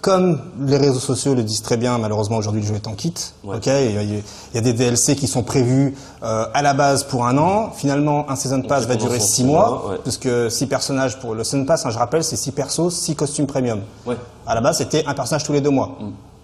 Comme 0.00 0.40
les 0.60 0.78
réseaux 0.78 0.98
sociaux 0.98 1.34
le 1.34 1.42
disent 1.42 1.60
très 1.60 1.76
bien, 1.76 1.98
malheureusement 1.98 2.38
aujourd'hui 2.38 2.62
le 2.62 2.66
jeu 2.66 2.74
est 2.74 2.86
en 2.88 2.94
kit. 2.94 3.12
Ouais. 3.44 3.56
Ok, 3.56 3.66
il 3.66 4.22
y, 4.54 4.58
a- 4.58 4.60
des 4.62 4.72
DLC 4.72 5.14
qui 5.14 5.26
sont 5.26 5.42
prévus 5.42 5.94
euh, 6.22 6.46
à 6.54 6.62
la 6.62 6.72
base 6.72 7.04
pour 7.04 7.26
un 7.26 7.36
an. 7.36 7.70
Finalement, 7.76 8.30
un 8.30 8.36
season 8.36 8.62
pass 8.62 8.86
va 8.86 8.94
durer 8.96 9.18
en 9.18 9.20
six 9.20 9.32
six 9.34 9.44
mois, 9.44 9.68
mois, 9.68 9.90
ouais. 9.90 9.96
parce 10.02 10.16
que 10.16 10.48
six 10.48 10.66
personnages 10.66 11.18
pour 11.18 11.34
le 11.34 11.44
season 11.44 11.66
pass, 11.66 11.84
hein, 11.84 11.90
je 11.90 11.98
rappelle, 11.98 12.24
c'est 12.24 12.36
six 12.36 12.52
persos, 12.52 12.88
six 12.94 13.14
costumes 13.14 13.46
premium. 13.46 13.80
Ouais. 14.06 14.16
À 14.46 14.54
la 14.54 14.62
base, 14.62 14.78
c'était 14.78 15.04
un 15.06 15.12
personnage 15.12 15.44
tous 15.44 15.52
les 15.52 15.60
deux 15.60 15.70
mois. 15.70 15.98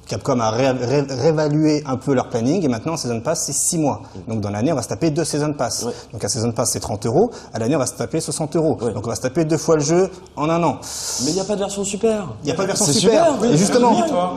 Capcom 0.06 0.38
a 0.38 0.50
ré- 0.50 0.70
ré- 0.70 1.04
réévalué 1.08 1.82
un 1.84 1.96
peu 1.96 2.14
leur 2.14 2.28
planning 2.28 2.64
et 2.64 2.68
maintenant, 2.68 2.96
Season 2.96 3.20
Pass, 3.20 3.42
c'est 3.46 3.52
6 3.52 3.78
mois. 3.78 4.02
Donc, 4.28 4.40
dans 4.40 4.50
l'année, 4.50 4.72
on 4.72 4.76
va 4.76 4.82
se 4.82 4.88
taper 4.88 5.10
deux 5.10 5.24
Season 5.24 5.52
Pass. 5.52 5.82
Ouais. 5.82 5.92
Donc, 6.12 6.24
un 6.24 6.28
Season 6.28 6.52
Pass, 6.52 6.70
c'est 6.70 6.78
30 6.80 7.06
euros. 7.06 7.30
À 7.52 7.58
l'année, 7.58 7.74
on 7.74 7.80
va 7.80 7.86
se 7.86 7.94
taper 7.94 8.20
60 8.20 8.54
euros. 8.54 8.78
Ouais. 8.80 8.92
Donc, 8.92 9.04
on 9.04 9.10
va 9.10 9.16
se 9.16 9.20
taper 9.22 9.44
deux 9.44 9.56
fois 9.58 9.74
le 9.74 9.82
jeu 9.82 10.08
en 10.36 10.48
un 10.48 10.62
an. 10.62 10.78
Mais 11.24 11.30
il 11.30 11.34
n'y 11.34 11.40
a 11.40 11.44
pas 11.44 11.54
de 11.54 11.60
version 11.60 11.82
super. 11.82 12.28
Il 12.42 12.46
n'y 12.46 12.52
a 12.52 12.54
pas 12.54 12.62
de 12.62 12.68
version 12.68 12.86
C'est 12.86 12.92
super. 12.92 13.24
super, 13.26 13.40
oui, 13.42 13.48
et 13.48 13.56
justement, 13.56 13.92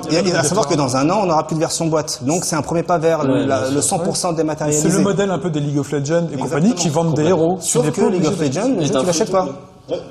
il 0.09 0.13
y 0.15 0.17
a- 0.31 0.39
à 0.39 0.43
savoir 0.43 0.67
que 0.67 0.73
dans 0.73 0.95
un 0.97 1.07
an, 1.09 1.19
on 1.21 1.25
n'aura 1.27 1.45
plus 1.45 1.55
de 1.55 1.59
version 1.59 1.85
boîte. 1.85 2.23
Donc, 2.23 2.45
c'est 2.45 2.55
un 2.55 2.63
premier 2.63 2.81
pas 2.83 2.97
vers 2.97 3.23
le, 3.23 3.33
Ouais, 3.41 3.45
la- 3.45 3.61
bien 3.61 3.71
le 3.71 3.81
sûr. 3.81 3.97
100% 3.97 4.29
C'est 4.31 4.37
dématérialisé. 4.37 4.89
le 4.89 4.99
modèle 5.01 5.29
un 5.29 5.37
peu 5.39 5.51
des 5.51 5.59
League 5.59 5.77
of 5.77 5.91
Legends 5.91 6.27
et 6.33 6.37
compagnie 6.37 6.73
qui 6.73 6.89
vendent 6.89 7.13
des 7.13 7.25
héros. 7.25 7.57
Sauf 7.61 7.91
que 7.91 8.01
League 8.09 8.25
of 8.25 8.39
Legends, 8.39 8.69
le 8.75 8.81
Et 8.81 8.87
jeu, 8.87 8.99
tu 8.99 9.05
l'achètes 9.05 9.31
pas. 9.31 9.47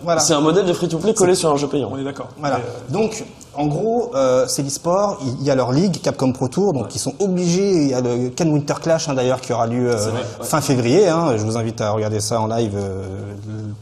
Voilà. 0.02 0.20
C'est 0.20 0.34
un 0.34 0.40
modèle 0.40 0.66
de 0.66 0.72
free-to-play 0.72 1.14
collé 1.14 1.36
sur 1.36 1.52
un 1.52 1.56
jeu 1.56 1.68
payant. 1.68 1.90
On 1.92 1.98
est 1.98 2.02
d'accord. 2.04 2.28
Voilà. 2.40 2.58
Donc, 2.88 3.24
en 3.58 3.66
gros, 3.66 4.12
euh, 4.14 4.46
c'est 4.48 4.62
l'e-sport. 4.62 5.18
Il 5.40 5.44
y 5.44 5.50
a 5.50 5.54
leur 5.54 5.72
ligue, 5.72 6.00
Capcom 6.00 6.32
Pro 6.32 6.48
Tour, 6.48 6.72
donc 6.72 6.94
ils 6.94 6.98
sont 6.98 7.12
obligés. 7.18 7.82
Il 7.82 7.88
y 7.90 7.94
a 7.94 8.00
le 8.00 8.28
Ken 8.30 8.50
Winter 8.52 8.74
Clash 8.80 9.08
hein, 9.08 9.14
d'ailleurs 9.14 9.40
qui 9.40 9.52
aura 9.52 9.66
lieu 9.66 9.90
euh, 9.90 9.96
vrai, 9.96 10.12
ouais. 10.40 10.46
fin 10.46 10.60
février. 10.60 11.08
hein. 11.08 11.36
Je 11.36 11.44
vous 11.44 11.56
invite 11.56 11.80
à 11.80 11.90
regarder 11.90 12.20
ça 12.20 12.40
en 12.40 12.46
live, 12.46 12.72
euh, 12.76 13.02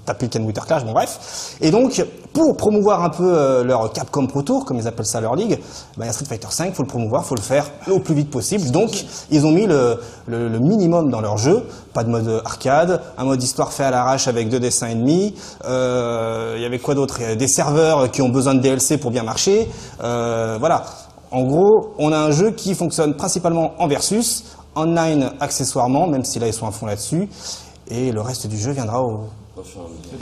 taper 0.05 0.29
Ken 0.29 0.45
Winter 0.45 0.63
Clash. 0.67 0.85
Bon 0.85 0.93
bref. 0.93 1.57
Et 1.61 1.71
donc, 1.71 2.05
pour 2.33 2.57
promouvoir 2.57 3.03
un 3.05 3.11
peu 3.11 3.25
euh, 3.35 3.65
leur 3.65 3.93
Capcom 3.93 4.27
Pro 4.27 4.43
Tour, 4.43 4.65
comme 4.65 4.79
ils 4.79 4.87
appellent 4.89 5.07
ça 5.07 5.21
leur 5.21 5.37
ligue, 5.37 5.59
bah, 5.97 6.05
il 6.05 6.07
y 6.07 6.09
a 6.09 6.13
Street 6.13 6.27
Fighter 6.27 6.49
5. 6.51 6.75
Faut 6.75 6.83
le 6.83 6.89
promouvoir, 6.89 7.25
faut 7.25 7.35
le 7.37 7.41
faire 7.43 7.67
au 7.91 7.99
plus 8.01 8.15
vite 8.15 8.31
possible. 8.31 8.71
Donc, 8.71 9.05
ils 9.31 9.47
ont 9.47 9.53
mis 9.53 9.67
le, 9.67 9.99
le- 10.27 10.49
le 10.49 10.59
minimum 10.59 11.11
dans 11.11 11.21
leur 11.21 11.39
jeu. 11.39 11.63
Pas 11.93 12.05
de 12.05 12.11
mode 12.11 12.43
arcade, 12.45 13.01
un 13.17 13.25
mode 13.25 13.43
histoire 13.43 13.73
fait 13.73 13.85
à 13.85 13.91
l'arrache 13.91 14.29
avec 14.29 14.51
deux 14.51 14.61
dessins 14.61 14.89
ennemis. 14.89 15.35
Euh, 15.65 16.55
Il 16.57 16.63
y 16.63 16.67
avait 16.67 16.79
quoi 16.79 16.95
d'autre? 16.95 17.19
Il 17.21 17.37
Des 17.37 17.49
serveurs 17.49 18.11
qui 18.11 18.21
ont 18.23 18.29
besoin 18.29 18.55
de 18.55 18.61
DLC 18.61 18.99
pour 18.99 19.11
bien 19.11 19.23
marcher. 19.23 19.66
Euh, 20.03 20.57
voilà. 20.59 20.85
En 21.31 21.43
gros, 21.43 21.95
on 21.99 22.13
a 22.13 22.19
un 22.19 22.31
jeu 22.31 22.53
qui 22.53 22.75
fonctionne 22.75 23.15
principalement 23.15 23.73
en 23.79 23.89
versus, 23.89 24.45
online 24.75 25.33
accessoirement, 25.41 26.07
même 26.07 26.25
si 26.25 26.39
là 26.39 26.47
ils 26.47 26.53
sont 26.53 26.67
à 26.67 26.71
fond 26.71 26.87
là-dessus. 26.87 27.29
Et 27.89 28.13
le 28.13 28.21
reste 28.21 28.47
du 28.47 28.59
jeu 28.59 28.73
viendra 28.73 29.03
au. 29.03 29.25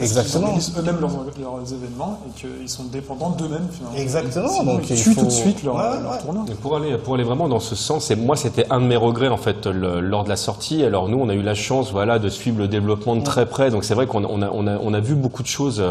Exactement. 0.01 0.43
Ils 0.43 0.45
organisent 0.47 0.73
eux-mêmes 0.79 1.01
leurs, 1.01 1.11
leurs 1.41 1.73
événements 1.73 2.21
et 2.27 2.41
qu'ils 2.41 2.69
sont 2.69 2.85
dépendants 2.85 3.31
d'eux-mêmes 3.31 3.67
finalement. 3.71 3.97
Exactement, 3.99 4.49
Sinon, 4.49 4.75
donc 4.75 4.91
ils 4.91 4.97
il 4.97 5.03
tuent 5.03 5.13
faut- 5.15 5.21
tout 5.23 5.27
de 5.27 5.33
suite 5.33 5.63
leur, 5.65 5.75
Ouais, 5.77 5.83
leur 6.03 6.13
ouais. 6.13 6.19
tournoi. 6.19 6.45
Et 6.51 6.55
Pour 6.55 6.77
aller, 6.77 6.97
pour 6.99 7.15
aller 7.15 7.25
vraiment 7.25 7.49
dans 7.49 7.59
ce 7.61 7.75
sens, 7.75 8.11
et 8.11 8.17
moi 8.17 8.37
c'était 8.37 8.67
un 8.71 8.81
de 8.81 8.87
mes 8.87 8.97
regrets 8.97 9.29
en 9.29 9.37
fait 9.37 9.67
le- 9.67 10.01
lors 10.01 10.25
de 10.25 10.29
la 10.29 10.37
sortie. 10.37 10.85
Alors 10.85 11.09
nous 11.09 11.19
on 11.19 11.29
a 11.29 11.35
eu 11.35 11.43
la 11.43 11.55
chance 11.55 11.91
voilà 11.91 12.19
de 12.19 12.29
suivre 12.29 12.59
le 12.59 12.69
développement 12.69 13.17
de 13.17 13.23
très 13.23 13.47
près, 13.47 13.71
donc 13.71 13.85
c'est 13.85 13.95
vrai 13.95 14.07
qu'on 14.07 14.25
a, 14.25 14.29
on 14.29 14.41
a, 14.43 14.51
on 14.53 14.67
a, 14.67 14.79
on 14.79 14.95
a 14.95 15.01
vu 15.01 15.15
beaucoup 15.15 15.43
de 15.43 15.49
choses 15.49 15.83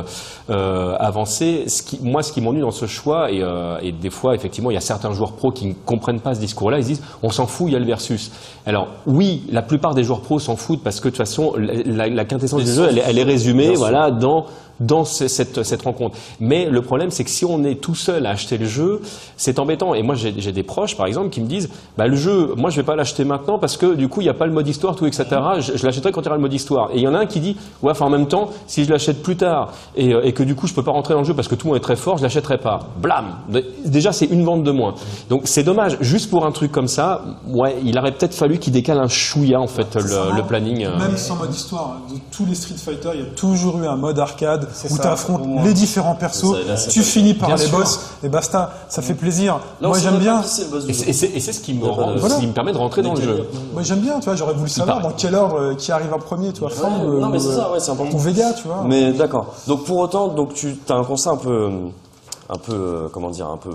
euh, 0.50 0.96
avancer. 1.00 1.66
Ce 1.68 1.84
qui, 1.84 2.00
moi 2.02 2.24
ce 2.24 2.32
qui 2.32 2.42
m'ennuie 2.42 2.62
dans 2.62 2.72
ce 2.72 2.86
choix 2.86 3.32
et, 3.32 3.42
euh, 3.44 3.78
et 3.82 3.92
des 3.92 4.10
fois 4.10 4.36
effectivement 4.36 4.72
il 4.72 4.76
y 4.76 4.78
a 4.78 4.82
certains 4.82 5.12
joueurs 5.14 5.34
pros 5.34 5.52
qui 5.52 5.68
ne 5.68 5.74
comprennent 5.74 6.22
pas 6.22 6.34
ce 6.36 6.40
discours-là, 6.40 6.78
ils 6.80 6.84
se 6.84 6.88
disent 6.90 7.04
on 7.22 7.30
s'en 7.30 7.48
fout, 7.48 7.68
il 7.70 7.74
y 7.74 7.76
a 7.76 7.80
le 7.80 7.86
versus. 7.86 8.32
Alors 8.66 8.88
oui, 9.06 9.44
la 9.52 9.62
plupart 9.62 9.94
des 9.96 10.04
joueurs 10.04 10.22
pros 10.22 10.40
s'en 10.40 10.56
foutent 10.56 10.84
parce 10.84 11.00
que 11.00 11.06
de 11.06 11.10
toute 11.10 11.18
façon 11.18 11.54
la, 11.58 11.74
la- 12.08 12.10
la 12.10 12.26
quintessence 12.26 12.64
du 12.64 12.72
jeu 12.72 12.88
elle, 12.90 12.98
est- 13.00 13.04
elle 13.06 13.20
est 13.20 13.24
résumée 13.34 13.74
voilà 13.76 14.12
dans 14.12 14.46
dans 14.86 15.06
ce- 15.06 15.28
cette, 15.28 15.64
cette 15.64 15.82
rencontre. 15.84 16.18
Mais 16.40 16.66
le 16.70 16.82
problème, 16.82 17.12
c'est 17.12 17.24
que 17.24 17.30
si 17.30 17.46
on 17.46 17.64
est 17.64 17.76
tout 17.76 17.96
seul 17.96 18.26
à 18.26 18.32
acheter 18.32 18.58
le 18.58 18.66
jeu, 18.66 19.02
c'est 19.38 19.60
embêtant. 19.60 19.94
Et 19.94 20.04
moi, 20.04 20.16
j'ai 20.16 20.52
des 20.52 20.64
proches, 20.64 20.96
par 20.98 21.06
exemple, 21.08 21.30
qui 21.30 21.42
me 21.42 21.48
disent, 21.48 21.70
bah, 21.98 22.08
le 22.08 22.16
jeu, 22.16 22.54
moi, 22.58 22.70
je 22.70 22.78
vais 22.78 22.84
pas 22.84 22.96
l'acheter 22.96 23.24
maintenant 23.26 23.60
parce 23.60 23.78
que 23.78 23.94
du 23.96 24.08
coup, 24.08 24.22
il 24.22 24.26
n'y 24.26 24.30
a 24.30 24.34
pas 24.34 24.46
le 24.46 24.52
mode 24.54 24.68
histoire, 24.68 24.96
tout, 24.96 25.06
etc. 25.06 25.26
Je, 25.60 25.78
je 25.78 25.86
l'achèterai 25.86 26.12
quand 26.12 26.22
il 26.22 26.26
y 26.26 26.28
aura 26.28 26.36
le 26.38 26.42
mode 26.42 26.54
histoire. 26.54 26.90
Et 26.92 26.98
il 26.98 27.02
y 27.02 27.08
en 27.08 27.14
a 27.16 27.20
un 27.20 27.26
qui 27.26 27.40
dit, 27.40 27.56
ouais, 27.82 27.92
enfin, 27.92 28.06
en 28.06 28.10
même 28.10 28.28
temps, 28.28 28.50
si 28.68 28.84
je 28.86 28.92
l'achète 28.92 29.22
plus 29.24 29.38
tard 29.38 29.72
et, 29.96 30.14
euh, 30.14 30.22
et 30.24 30.34
que 30.34 30.44
du 30.44 30.56
coup, 30.56 30.68
je 30.68 30.74
peux 30.74 30.84
pas 30.84 30.92
rentrer 30.92 31.14
dans 31.14 31.22
le 31.22 31.26
jeu 31.26 31.34
parce 31.34 31.48
que 31.48 31.56
tout 31.56 31.68
le 31.68 31.74
monde 31.74 31.78
est 31.78 31.84
très 31.84 31.96
fort, 31.96 32.18
je 32.18 32.24
l'achèterai 32.24 32.58
pas. 32.58 32.80
Blam. 33.02 33.26
Déjà, 33.86 34.12
c'est 34.12 34.26
une 34.26 34.44
vente 34.44 34.64
de 34.64 34.72
moins. 34.72 34.96
Donc, 35.30 35.42
c'est 35.46 35.64
dommage. 35.64 35.98
Juste 36.02 36.30
pour 36.30 36.46
un 36.46 36.52
truc 36.52 36.72
comme 36.72 36.88
ça, 36.88 37.24
ouais, 37.48 37.76
il 37.84 37.98
aurait 37.98 38.12
peut-être 38.12 38.34
fallu 38.34 38.58
qu'il 38.60 38.74
décale 38.74 39.00
un 39.00 39.08
chouïa, 39.08 39.60
en 39.60 39.68
fait, 39.68 39.96
le, 39.96 40.36
le 40.38 40.44
planning. 40.44 40.86
euh. 40.86 40.98
Même 41.00 41.18
sans 41.18 41.36
mode 41.36 41.54
histoire, 41.54 41.98
de 42.10 42.16
tous 42.36 42.46
les 42.46 42.56
Street 42.56 42.76
Fighter, 42.78 43.10
il 43.14 43.20
y 43.20 43.24
a 43.24 43.28
toujours 43.36 43.82
eu 43.82 43.88
un 43.88 43.96
mode 43.96 44.20
arcade 44.20 44.68
où 44.90 44.98
tu 44.98 45.08
affrontes 45.08 45.42
les 45.64 45.74
différents 45.74 46.16
persos, 46.16 46.52
ça, 46.52 46.58
là, 46.68 46.76
tu 46.90 47.02
finis 47.04 47.34
par 47.34 47.50
Bien 47.50 47.58
les 47.58 47.66
sûr. 47.66 47.78
boss 47.78 48.00
et 48.24 48.30
basta, 48.30 48.72
ça 48.90 49.02
fait 49.02 49.14
plaisir. 49.14 49.56
Là, 49.82 49.88
on 49.88 49.88
Moi 49.90 50.00
j'aime 50.00 50.18
bien. 50.18 50.42
Et 50.88 50.94
c'est 51.14 51.54
ce 51.54 51.60
qui 51.60 51.74
me, 51.74 51.86
Voilà. 51.86 52.30
ce 52.30 52.40
qui 52.40 52.48
me 52.48 52.54
permet 52.54 52.72
de 52.74 52.78
rentrer 52.78 53.02
dans 53.02 53.14
le 53.14 53.22
jeu. 53.22 53.48
Moi 53.74 53.84
j'aime 53.84 54.00
bien, 54.00 54.20
tu 54.20 54.26
vois, 54.26 54.36
j'aurais 54.36 54.54
voulu 54.54 54.70
savoir 54.70 55.02
dans 55.02 55.12
quel 55.12 55.36
ordre 55.36 55.60
euh, 55.60 55.76
qui 55.76 55.92
arrive 55.92 56.14
en 56.14 56.20
premier, 56.20 56.52
tu 56.54 56.62
vois, 56.62 56.70
Fang, 56.70 56.92
euh, 57.04 57.20
non 57.20 57.30
mais 57.30 57.40
c'est 57.40 57.48
ou, 57.50 57.52
ça, 57.56 57.68
euh, 57.70 57.74
ouais, 57.74 57.80
c'est 57.80 57.92
important. 57.92 58.16
ou 58.16 58.20
Vega, 58.20 58.54
tu 58.54 58.68
vois. 58.68 58.84
Mais 58.86 59.12
d'accord. 59.14 59.54
Donc 59.68 59.84
pour 59.86 59.98
autant, 59.98 60.28
donc 60.30 60.54
tu 60.54 60.78
as 60.90 60.94
un 60.94 61.04
constat 61.04 61.32
un 61.32 61.38
peu, 61.38 61.70
un 62.50 62.58
peu, 62.58 62.74
euh, 62.74 63.08
comment 63.12 63.30
dire, 63.30 63.48
un 63.48 63.58
peu 63.58 63.72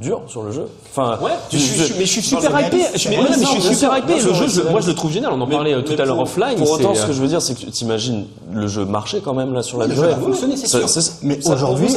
dur 0.00 0.22
sur 0.26 0.42
le 0.42 0.50
jeu. 0.50 0.66
Enfin, 0.90 1.18
Ouais, 1.22 1.32
je, 1.52 1.58
je- 1.58 1.84
je- 1.84 1.94
mais 1.94 2.00
je 2.06 2.10
suis 2.10 2.22
super 2.22 2.50
hypé. 2.60 2.78
Je, 2.94 3.08
mais 3.08 3.18
ouais, 3.18 3.24
mais 3.30 3.36
je 3.44 3.60
suis 3.60 3.74
super 3.74 3.92
Le 4.08 4.48
jeu, 4.48 4.64
moi, 4.70 4.80
je 4.80 4.86
le 4.88 4.94
trouve 4.94 5.10
génial. 5.12 5.32
On 5.32 5.40
en 5.40 5.46
Mais- 5.46 5.54
parlait 5.54 5.74
euh, 5.74 5.82
mais 5.86 5.94
tout 5.96 6.00
à 6.02 6.04
l'heure 6.06 6.18
offline. 6.18 6.56
Pour 6.56 6.70
autant, 6.70 6.94
ce 6.94 7.02
que 7.04 7.10
euh, 7.10 7.14
je 7.14 7.20
veux 7.20 7.28
dire, 7.28 7.42
c'est 7.42 7.54
que 7.54 7.60
tu 7.60 7.70
t'imagines 7.70 8.26
le 8.52 8.66
jeu 8.66 8.84
marcher 8.84 9.20
quand 9.20 9.34
même 9.34 9.52
là 9.52 9.62
sur 9.62 9.78
la 9.78 9.86
Le 9.86 9.94
durée. 9.94 10.14
Mais 11.22 11.38
aujourd'hui, 11.46 11.88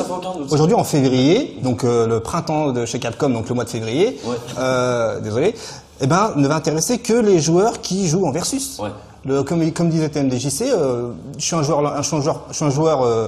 aujourd'hui 0.50 0.76
en 0.76 0.84
février, 0.84 1.58
donc 1.64 1.84
euh, 1.84 2.06
le 2.08 2.20
printemps 2.20 2.72
de 2.72 2.86
chez 2.86 3.00
Capcom, 3.00 3.30
donc 3.30 3.48
le 3.50 3.56
mois 3.56 3.64
de 3.64 3.70
février, 3.70 4.20
Ouais. 4.26 4.36
euh, 4.60 5.20
désolé, 5.22 5.56
eh 6.02 6.08
ben 6.08 6.34
ne 6.36 6.48
va 6.48 6.56
intéresser 6.56 7.00
que 7.00 7.14
les 7.14 7.40
joueurs 7.40 7.82
qui 7.82 8.08
jouent 8.08 8.26
en 8.26 8.32
versus. 8.32 8.78
Ouais. 8.80 8.90
Le, 9.26 9.44
comme, 9.44 9.70
comme 9.74 9.90
disait 9.90 10.10
TMDJC, 10.10 10.62
euh, 10.72 11.10
je 11.38 11.44
suis 11.44 11.56
un 11.56 11.64
joueur, 11.64 12.02
je 12.02 12.08
suis 12.08 12.16
un 12.16 12.22
joueur, 12.22 12.42
je 12.50 12.56
suis 12.56 12.66
un 12.66 12.70
joueur 12.70 13.02
euh, 13.04 13.28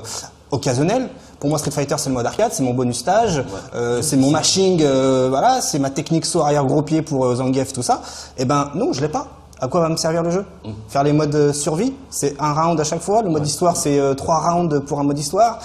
occasionnel. 0.51 1.09
Pour 1.41 1.49
moi, 1.49 1.57
Street 1.57 1.71
Fighter, 1.71 1.95
c'est 1.97 2.09
le 2.09 2.13
mode 2.13 2.25
arcade, 2.27 2.51
c'est 2.53 2.61
mon 2.61 2.75
bonus 2.75 2.99
stage, 2.99 3.43
euh, 3.73 4.03
c'est 4.03 4.15
mon 4.15 4.29
mashing, 4.29 4.83
euh, 4.83 5.25
voilà, 5.27 5.59
c'est 5.59 5.79
ma 5.79 5.89
technique 5.89 6.23
saut 6.23 6.41
arrière 6.41 6.63
gros 6.65 6.83
pied 6.83 7.01
pour 7.01 7.25
euh, 7.25 7.35
Zangief, 7.37 7.73
tout 7.73 7.81
ça. 7.81 8.03
Eh 8.37 8.45
ben 8.45 8.69
non, 8.75 8.93
je 8.93 9.01
l'ai 9.01 9.09
pas. 9.09 9.25
À 9.59 9.67
quoi 9.67 9.81
va 9.81 9.89
me 9.89 9.95
servir 9.97 10.21
le 10.21 10.29
jeu? 10.29 10.45
Faire 10.87 11.03
les 11.03 11.13
modes 11.13 11.33
euh, 11.33 11.51
survie, 11.51 11.93
c'est 12.11 12.35
un 12.39 12.53
round 12.53 12.79
à 12.79 12.83
chaque 12.83 13.01
fois. 13.01 13.23
Le 13.23 13.29
mode 13.29 13.45
histoire, 13.45 13.75
c'est 13.75 13.99
euh, 13.99 14.13
trois 14.13 14.37
rounds 14.37 14.81
pour 14.81 14.99
un 14.99 15.03
mode 15.03 15.17
histoire. 15.17 15.57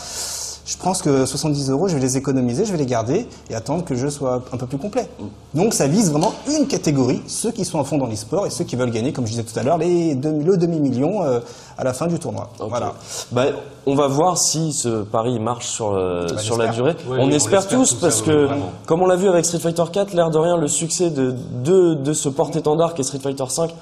Je 0.67 0.77
pense 0.77 1.01
que 1.01 1.25
70 1.27 1.71
euros, 1.71 1.87
je 1.87 1.95
vais 1.95 2.01
les 2.01 2.17
économiser, 2.17 2.65
je 2.65 2.73
vais 2.73 2.79
les 2.79 2.87
garder 2.87 3.29
et 3.49 3.55
attendre 3.55 3.85
que 3.85 3.95
le 3.95 4.01
jeu 4.01 4.11
soit 4.11 4.43
un 4.53 4.57
peu 4.57 4.67
plus 4.67 4.79
complet. 4.79 5.09
Donc 5.55 5.73
ça 5.75 5.87
vise 5.87 6.11
vraiment 6.11 6.33
une 6.59 6.67
catégorie, 6.67 7.23
ceux 7.29 7.53
qui 7.53 7.65
sont 7.65 7.79
à 7.81 7.85
fond 7.85 7.99
dans 7.99 8.07
l'e-sport 8.07 8.47
et 8.47 8.51
ceux 8.51 8.65
qui 8.65 8.75
veulent 8.75 8.91
gagner, 8.91 9.13
comme 9.13 9.27
je 9.27 9.31
disais 9.31 9.45
tout 9.45 9.57
à 9.57 9.63
l'heure, 9.63 9.79
les 9.79 10.17
demi- 10.17 10.43
le 10.43 10.57
demi-million 10.57 11.23
euh, 11.23 11.39
à 11.79 11.85
la 11.85 11.93
fin 11.93 12.09
du 12.09 12.19
tournoi. 12.19 12.51
Voilà. 12.59 12.95
Bah, 13.31 13.45
on 13.87 13.95
va 13.95 14.09
voir 14.09 14.39
si 14.39 14.73
ce 14.73 15.03
pari 15.05 15.39
marche 15.39 15.67
sur, 15.69 15.93
euh, 15.93 16.27
Bah, 16.31 16.39
sur 16.39 16.59
la 16.59 16.67
durée. 16.69 16.97
On 17.09 17.13
on 17.13 17.31
espère 17.31 17.61
l'espère 17.61 17.69
tous 17.69 17.91
tous, 17.91 17.95
parce 18.01 18.21
que, 18.23 18.47
vraiment. 18.47 18.71
comme 18.87 19.03
on 19.03 19.07
l'a 19.07 19.15
vu 19.17 19.29
avec 19.29 19.45
Street 19.45 19.61
Fighter 19.61 19.85
4, 19.93 20.15
l'air 20.15 20.31
de 20.31 20.39
rien, 20.39 20.57
le 20.57 20.67
succès 20.67 21.11
de, 21.11 21.33
de, 21.63 21.95
de 21.95 22.13
ce 22.13 22.29
porte-étendard 22.29 22.95
qu'est 22.95 23.05
Street 23.05 23.21
Fighter 23.23 23.45
5 23.49 23.73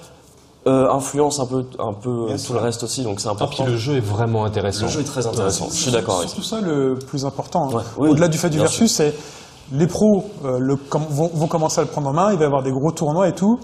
euh, 0.66 0.90
influence 0.90 1.40
un 1.40 1.46
peu, 1.46 1.64
un 1.78 1.92
peu 1.92 2.28
euh, 2.30 2.36
tout 2.46 2.52
le 2.54 2.58
reste 2.58 2.82
aussi, 2.84 3.02
donc 3.02 3.20
c'est 3.20 3.28
Ah, 3.28 3.34
puis 3.34 3.44
important. 3.44 3.66
le 3.66 3.76
jeu 3.76 3.96
est 3.96 4.00
vraiment 4.00 4.44
intéressant. 4.44 4.82
Le 4.86 4.88
jeu 4.90 5.00
est 5.00 5.04
très 5.04 5.26
intéressant, 5.26 5.68
je 5.70 5.76
suis 5.76 5.90
d'accord 5.92 6.16
avec 6.18 6.28
ça. 6.28 6.34
surtout 6.36 6.48
ça 6.48 6.60
le 6.60 6.98
plus 7.06 7.24
important. 7.26 7.68
hein. 7.70 7.74
Ouais, 7.76 7.82
oui, 7.98 8.08
Au-delà 8.10 8.28
du 8.28 8.38
fait 8.38 8.48
du 8.50 8.58
versus, 8.58 8.90
c'est 8.92 9.14
les 9.72 9.86
pros 9.86 10.24
euh, 10.44 10.58
le, 10.58 10.76
com- 10.76 11.04
vont, 11.10 11.30
vont 11.34 11.46
commencer 11.46 11.80
à 11.80 11.82
le 11.84 11.88
prendre 11.88 12.08
en 12.08 12.12
main. 12.12 12.32
Il 12.32 12.38
va 12.38 12.44
y 12.44 12.46
avoir 12.46 12.62
des 12.62 12.70
gros 12.72 12.92
tournois 12.92 13.28
et 13.28 13.34
tout. 13.34 13.58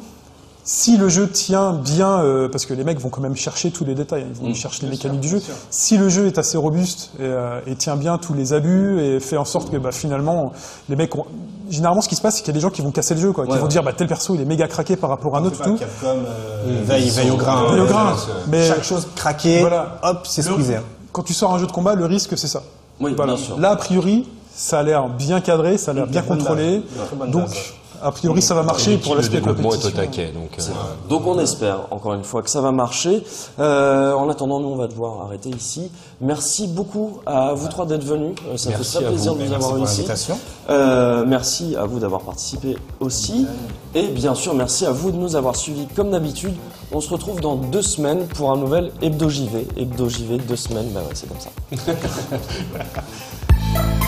Si 0.62 0.96
le 0.96 1.08
jeu 1.08 1.28
tient 1.28 1.72
bien, 1.72 2.20
euh, 2.20 2.48
parce 2.48 2.66
que 2.66 2.74
les 2.74 2.84
mecs 2.84 3.00
vont 3.00 3.08
quand 3.08 3.22
même 3.22 3.34
chercher 3.34 3.70
tous 3.70 3.84
les 3.84 3.94
détails, 3.94 4.26
ils 4.28 4.48
vont 4.48 4.54
chercher 4.54 4.84
les 4.84 4.90
mécaniques 4.90 5.20
du 5.20 5.28
jeu. 5.28 5.42
Si 5.70 5.96
le 5.96 6.08
jeu 6.08 6.26
est 6.26 6.38
assez 6.38 6.56
robuste 6.58 7.10
et, 7.18 7.22
euh, 7.22 7.60
et 7.66 7.74
tient 7.76 7.96
bien 7.96 8.18
tous 8.18 8.34
les 8.34 8.52
abus 8.52 9.00
et 9.00 9.20
fait 9.20 9.36
en 9.38 9.44
sorte 9.44 9.70
que 9.70 9.78
bah, 9.78 9.90
finalement 9.90 10.52
les 10.88 10.96
mecs, 10.96 11.16
ont... 11.16 11.24
généralement 11.70 12.02
ce 12.02 12.08
qui 12.08 12.14
se 12.14 12.20
passe, 12.20 12.36
c'est 12.36 12.42
qu'il 12.42 12.48
y 12.48 12.56
a 12.56 12.58
des 12.58 12.60
gens 12.60 12.70
qui 12.70 12.82
vont 12.82 12.90
casser 12.90 13.14
le 13.14 13.20
jeu, 13.20 13.32
quoi, 13.32 13.46
qui 13.46 13.52
Ouais, 13.52 13.58
vont 13.58 13.66
dire 13.66 13.82
bah 13.82 13.92
tel 13.94 14.06
perso 14.06 14.34
il 14.34 14.40
est 14.42 14.44
méga 14.44 14.68
craqué 14.68 14.96
par 14.96 15.10
rapport 15.10 15.34
à 15.34 15.40
un 15.40 15.44
autre 15.44 15.62
tout. 15.62 15.76
Capcom 15.76 16.06
euh, 16.08 16.82
veille, 16.84 17.08
veille 17.08 17.30
au 17.30 17.36
grain. 17.36 17.70
Veille 17.72 17.80
au 17.80 17.86
grain. 17.86 18.14
Mais 18.48 18.68
Chaque 18.68 18.84
chose 18.84 19.08
craquée, 19.16 19.60
Voilà. 19.60 19.98
hop, 20.02 20.26
c'est 20.28 20.42
squeezé. 20.42 20.76
Quand 21.12 21.22
tu 21.22 21.34
sors 21.34 21.52
un 21.54 21.58
jeu 21.58 21.66
de 21.66 21.72
combat, 21.72 21.94
le 21.94 22.04
risque 22.04 22.36
c'est 22.38 22.46
ça. 22.48 22.62
Oui, 23.00 23.14
Voilà. 23.16 23.34
bien 23.34 23.42
sûr. 23.42 23.58
Là 23.58 23.70
a 23.70 23.76
priori, 23.76 24.28
ça 24.54 24.80
a 24.80 24.82
l'air 24.82 25.08
bien 25.08 25.40
cadré, 25.40 25.78
ça 25.78 25.92
a 25.92 25.94
l'air 25.94 26.06
bien 26.06 26.22
contrôlé, 26.22 26.82
donc 27.28 27.44
base. 27.48 27.54
A 28.02 28.12
priori 28.12 28.42
ça 28.42 28.54
va 28.54 28.62
marcher 28.62 28.96
pour 28.98 29.14
le 29.14 29.20
l'aspect 29.20 29.36
développement 29.36 29.70
est 29.70 29.74
au 29.74 29.76
compétition. 29.76 29.96
taquet. 29.96 30.32
Donc, 30.32 30.50
euh, 30.58 30.62
Donc 31.08 31.26
on 31.26 31.38
espère, 31.38 31.86
encore 31.90 32.14
une 32.14 32.24
fois, 32.24 32.42
que 32.42 32.50
ça 32.50 32.60
va 32.60 32.72
marcher. 32.72 33.22
Euh, 33.58 34.12
en 34.14 34.28
attendant, 34.28 34.60
nous, 34.60 34.68
on 34.68 34.76
va 34.76 34.86
devoir 34.86 35.22
arrêter 35.26 35.50
ici. 35.50 35.90
Merci 36.20 36.66
beaucoup 36.66 37.20
à 37.26 37.52
vous 37.54 37.68
trois 37.68 37.86
d'être 37.86 38.04
venus. 38.04 38.34
Euh, 38.48 38.56
ça 38.56 38.70
Merci 38.70 38.92
fait 38.92 38.98
très 38.98 39.08
plaisir 39.08 39.34
vous. 39.34 39.38
de 39.40 39.44
vous 39.44 39.50
Merci 39.50 39.64
avoir 39.64 39.76
pour 39.76 39.84
ici. 39.84 40.32
Euh, 40.70 41.24
merci 41.26 41.76
à 41.76 41.84
vous 41.84 41.98
d'avoir 41.98 42.20
participé 42.22 42.76
aussi. 43.00 43.46
Et 43.94 44.06
bien 44.08 44.34
sûr, 44.34 44.54
merci 44.54 44.86
à 44.86 44.92
vous 44.92 45.10
de 45.10 45.16
nous 45.16 45.36
avoir 45.36 45.56
suivis 45.56 45.86
comme 45.96 46.10
d'habitude. 46.10 46.54
On 46.92 47.00
se 47.00 47.10
retrouve 47.10 47.40
dans 47.40 47.56
deux 47.56 47.82
semaines 47.82 48.26
pour 48.26 48.50
un 48.50 48.56
nouvel 48.56 48.92
Hebdo 49.02 49.28
JV. 49.28 49.66
Hebdo 49.76 50.08
JV, 50.08 50.38
deux 50.38 50.56
semaines, 50.56 50.90
bah 50.92 51.00
ouais, 51.00 51.14
c'est 51.14 51.28
comme 51.28 51.40
ça. 51.40 51.50